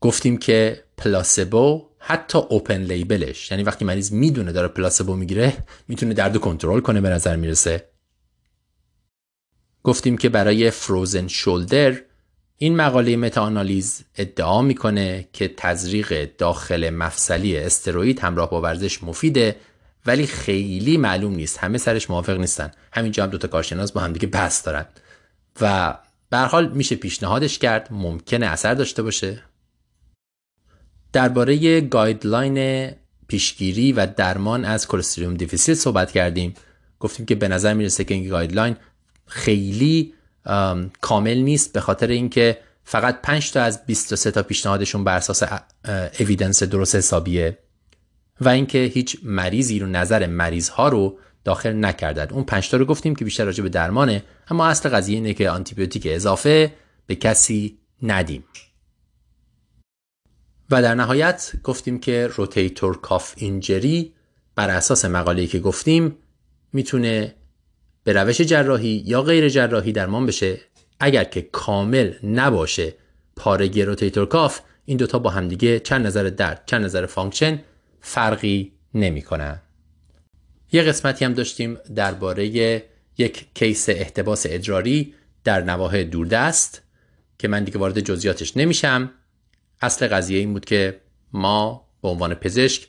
گفتیم 0.00 0.36
که 0.36 0.84
placebo 0.98 1.88
حتی 1.98 2.38
open 2.38 2.82
label 2.82 3.31
ش 3.31 3.50
یعنی 3.50 3.62
وقتی 3.62 3.84
مریض 3.84 4.12
می‌دونه 4.12 4.52
داره 4.52 4.68
placebo 4.68 5.16
می‌گیره 5.16 5.56
می‌تونه 5.88 6.14
درد 6.14 6.36
کنترل 6.36 6.80
کنه 6.80 7.00
به 7.00 7.08
نظر 7.08 7.36
می‌رسه. 7.36 7.90
گفتیم 9.86 10.18
که 10.18 10.28
برای 10.28 10.70
frozen 10.70 11.28
shoulder 11.28 12.00
این 12.58 12.76
مقاله 12.76 13.16
متاآنالیز 13.16 14.04
ادعا 14.16 14.62
می‌کنه 14.62 15.28
که 15.32 15.48
تزریق 15.56 16.36
داخل 16.38 16.90
مفصلی 16.90 17.56
استروئید 17.56 18.20
همراه 18.20 18.50
با 18.50 18.60
ورزش 18.60 19.02
مفیده 19.02 19.56
ولی 20.06 20.26
خیلی 20.26 20.96
معلوم 20.96 21.34
نیست. 21.34 21.58
همه 21.58 21.78
سرش 21.78 22.10
موافق 22.10 22.38
نیستن. 22.38 22.70
همینجا 22.92 23.24
هم 23.24 23.30
دوتا 23.30 23.48
کارشناس 23.48 23.92
با 23.92 24.00
همدیگه 24.00 24.26
بحث 24.26 24.66
دارن. 24.66 24.86
و 25.60 25.98
به 26.30 26.38
حال 26.38 26.68
میشه 26.68 26.96
پیشنهادش 26.96 27.58
کرد. 27.58 27.88
ممکنه 27.90 28.46
اثر 28.46 28.74
داشته 28.74 29.02
باشه. 29.02 29.42
درباره 31.12 31.80
guideline 31.80 32.90
پیشگیری 33.28 33.92
و 33.92 34.06
درمان 34.06 34.64
از 34.64 34.88
Clostridium 34.88 35.34
difficile 35.34 35.74
صحبت 35.74 36.12
کردیم. 36.12 36.54
گفتیم 37.00 37.26
که 37.26 37.34
به 37.34 37.48
نظر 37.48 37.74
می‌رسه 37.74 38.04
که 38.04 38.14
این 38.14 38.28
guideline 38.28 38.76
خیلی 39.26 40.14
کامل 41.00 41.38
نیست 41.38 41.72
به 41.72 41.80
خاطر 41.80 42.06
اینکه 42.06 42.58
فقط 42.84 43.22
5 43.22 43.52
تا 43.52 43.62
از 43.62 43.86
23 43.86 44.30
تا 44.30 44.42
پیشنهادشون 44.42 45.04
بر 45.04 45.16
اساس 45.16 45.42
اویدنس 46.20 46.62
درست 46.62 46.94
حسابیه 46.94 47.58
و 48.40 48.48
اینکه 48.48 48.78
هیچ 48.78 49.16
مریضی 49.22 49.78
رو 49.78 49.86
نظر 49.86 50.26
مریض 50.26 50.68
ها 50.68 50.88
رو 50.88 51.18
داخل 51.44 51.72
نکردد 51.72 52.32
اون 52.32 52.44
5 52.44 52.70
تا 52.70 52.76
رو 52.76 52.84
گفتیم 52.84 53.16
که 53.16 53.24
بیشتر 53.24 53.44
راجع 53.44 53.62
به 53.62 53.68
درمانه 53.68 54.22
اما 54.48 54.66
اصل 54.66 54.88
قضیه 54.88 55.14
اینه 55.14 55.34
که 55.34 55.50
آنتیبیوتیک 55.50 56.06
اضافه 56.10 56.74
به 57.06 57.14
کسی 57.14 57.78
ندیم. 58.02 58.44
و 60.70 60.82
در 60.82 60.94
نهایت 60.94 61.52
گفتیم 61.64 61.98
که 61.98 62.26
روتیتور 62.26 63.00
کاف 63.00 63.34
اینجری 63.36 64.14
بر 64.54 64.70
اساس 64.70 65.04
مقاله‌ای 65.04 65.48
که 65.48 65.58
گفتیم 65.58 66.16
می‌تونه 66.72 67.34
به 68.06 68.12
روش 68.12 68.40
جراحی 68.40 69.02
یا 69.06 69.22
غیر 69.22 69.48
جراحی 69.48 69.92
درمان 69.92 70.26
بشه. 70.26 70.60
اگر 71.00 71.24
که 71.24 71.42
کامل 71.42 72.12
نباشه 72.22 72.94
پارگی 73.36 73.82
rotator 73.82 74.26
cuff 74.26 74.60
این 74.84 74.96
دوتا 74.96 75.18
با 75.18 75.30
همدیگه 75.30 75.80
چه 75.80 76.00
از 76.00 76.06
نظر 76.06 76.22
درد 76.22 76.62
چه 76.66 76.80
از 76.80 76.84
نظر 76.84 77.06
function 77.06 77.58
فرقی 78.00 78.72
نمی‌کنن. 78.94 79.60
یه 80.72 80.82
قسمتی 80.82 81.24
هم 81.24 81.32
داشتیم 81.32 81.78
درباره 81.94 82.46
یک 83.18 83.46
case 83.54 83.88
احتباس 83.88 84.46
ادراری 84.48 85.14
در 85.44 85.62
نواحی 85.62 86.04
دوردست 86.04 86.82
که 87.38 87.48
من 87.48 87.64
دیگه 87.64 87.78
وارد 87.78 88.00
جزئیاتش 88.00 88.56
نمیشم. 88.56 89.10
اصل 89.80 90.08
قضیه 90.08 90.38
این 90.38 90.52
بود 90.52 90.64
که 90.64 91.00
ما 91.32 91.88
به 92.02 92.08
عنوان 92.08 92.34
پزشک 92.34 92.88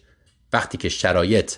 وقتی 0.54 0.78
که 0.78 0.90
شرایط 0.90 1.56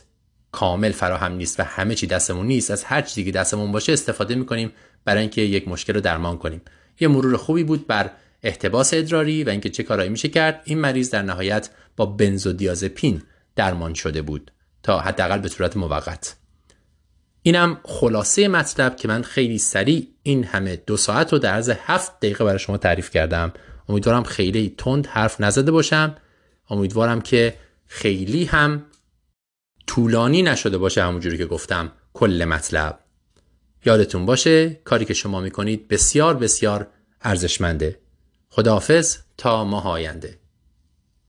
کامل 0.52 0.92
فراهم 0.92 1.32
نیست 1.32 1.60
و 1.60 1.64
همه 1.64 1.96
چی 1.96 2.08
دستمون 2.08 2.48
نیست. 2.48 2.72
از 2.72 2.84
هر 2.84 3.02
چیزی 3.02 3.24
که 3.24 3.32
دستمون 3.32 3.72
باشه 3.72 3.94
استفاده 3.94 4.36
می‌کنیم 4.36 4.72
برای 5.06 5.22
اینکه 5.22 5.42
یک 5.42 5.68
مشکل 5.68 5.94
رو 5.94 6.02
درمان 6.02 6.38
کنیم. 6.38 6.62
یه 7.00 7.08
مرور 7.08 7.38
خوبی 7.38 7.64
بود 7.64 7.88
بر 7.88 8.12
احتباس 8.44 8.94
ادراری 8.94 9.44
و 9.44 9.50
اینکه 9.50 9.70
چه 9.70 9.84
کارایی 9.84 10.10
میشه 10.10 10.28
کرد. 10.28 10.62
این 10.64 10.80
مریض 10.80 11.10
در 11.10 11.22
نهایت 11.22 11.70
با 11.98 12.06
بنزودیازپین 12.06 13.22
درمان 13.56 13.94
شده 13.94 14.22
بود 14.22 14.52
تا 14.84 15.00
حداقل 15.00 15.38
به 15.38 15.48
صورت 15.48 15.78
موقت. 15.78 16.36
اینم 17.42 17.80
خلاصه 17.84 18.48
مطلب 18.48 18.96
که 18.96 19.08
من 19.08 19.22
خیلی 19.22 19.58
سریع 19.58 20.08
این 20.24 20.44
همه 20.44 20.76
دو 20.76 20.98
ساعت 20.98 21.34
رو 21.34 21.40
در 21.40 21.54
عرض 21.54 21.70
هفت 21.70 22.20
دقیقه 22.20 22.44
برای 22.46 22.60
شما 22.60 22.78
تعریف 22.78 23.10
کردم. 23.10 23.54
امیدوارم 23.90 24.24
خیلی 24.24 24.76
تند 24.78 25.08
حرف 25.08 25.42
نزده 25.42 25.72
باشم. 25.72 26.16
امیدوارم 26.70 27.22
که 27.22 27.56
خیلی 27.88 28.46
هم 28.46 28.86
طولانی 29.90 30.42
نشده 30.42 30.78
باشه 30.78 31.04
همونجوری 31.04 31.38
که 31.38 31.46
گفتم 31.46 31.92
کل 32.14 32.46
مطلب. 32.46 33.00
یادتون 33.86 34.26
باشه 34.26 34.70
کاری 34.70 35.06
که 35.06 35.14
شما 35.14 35.42
می‌کنید 35.42 35.88
بسیار 35.88 36.34
بسیار 36.34 36.88
ارزشمنده. 37.22 38.00
خداحافظ 38.50 39.18
تا 39.38 39.64
ماه 39.64 39.88
آینده. 39.88 40.39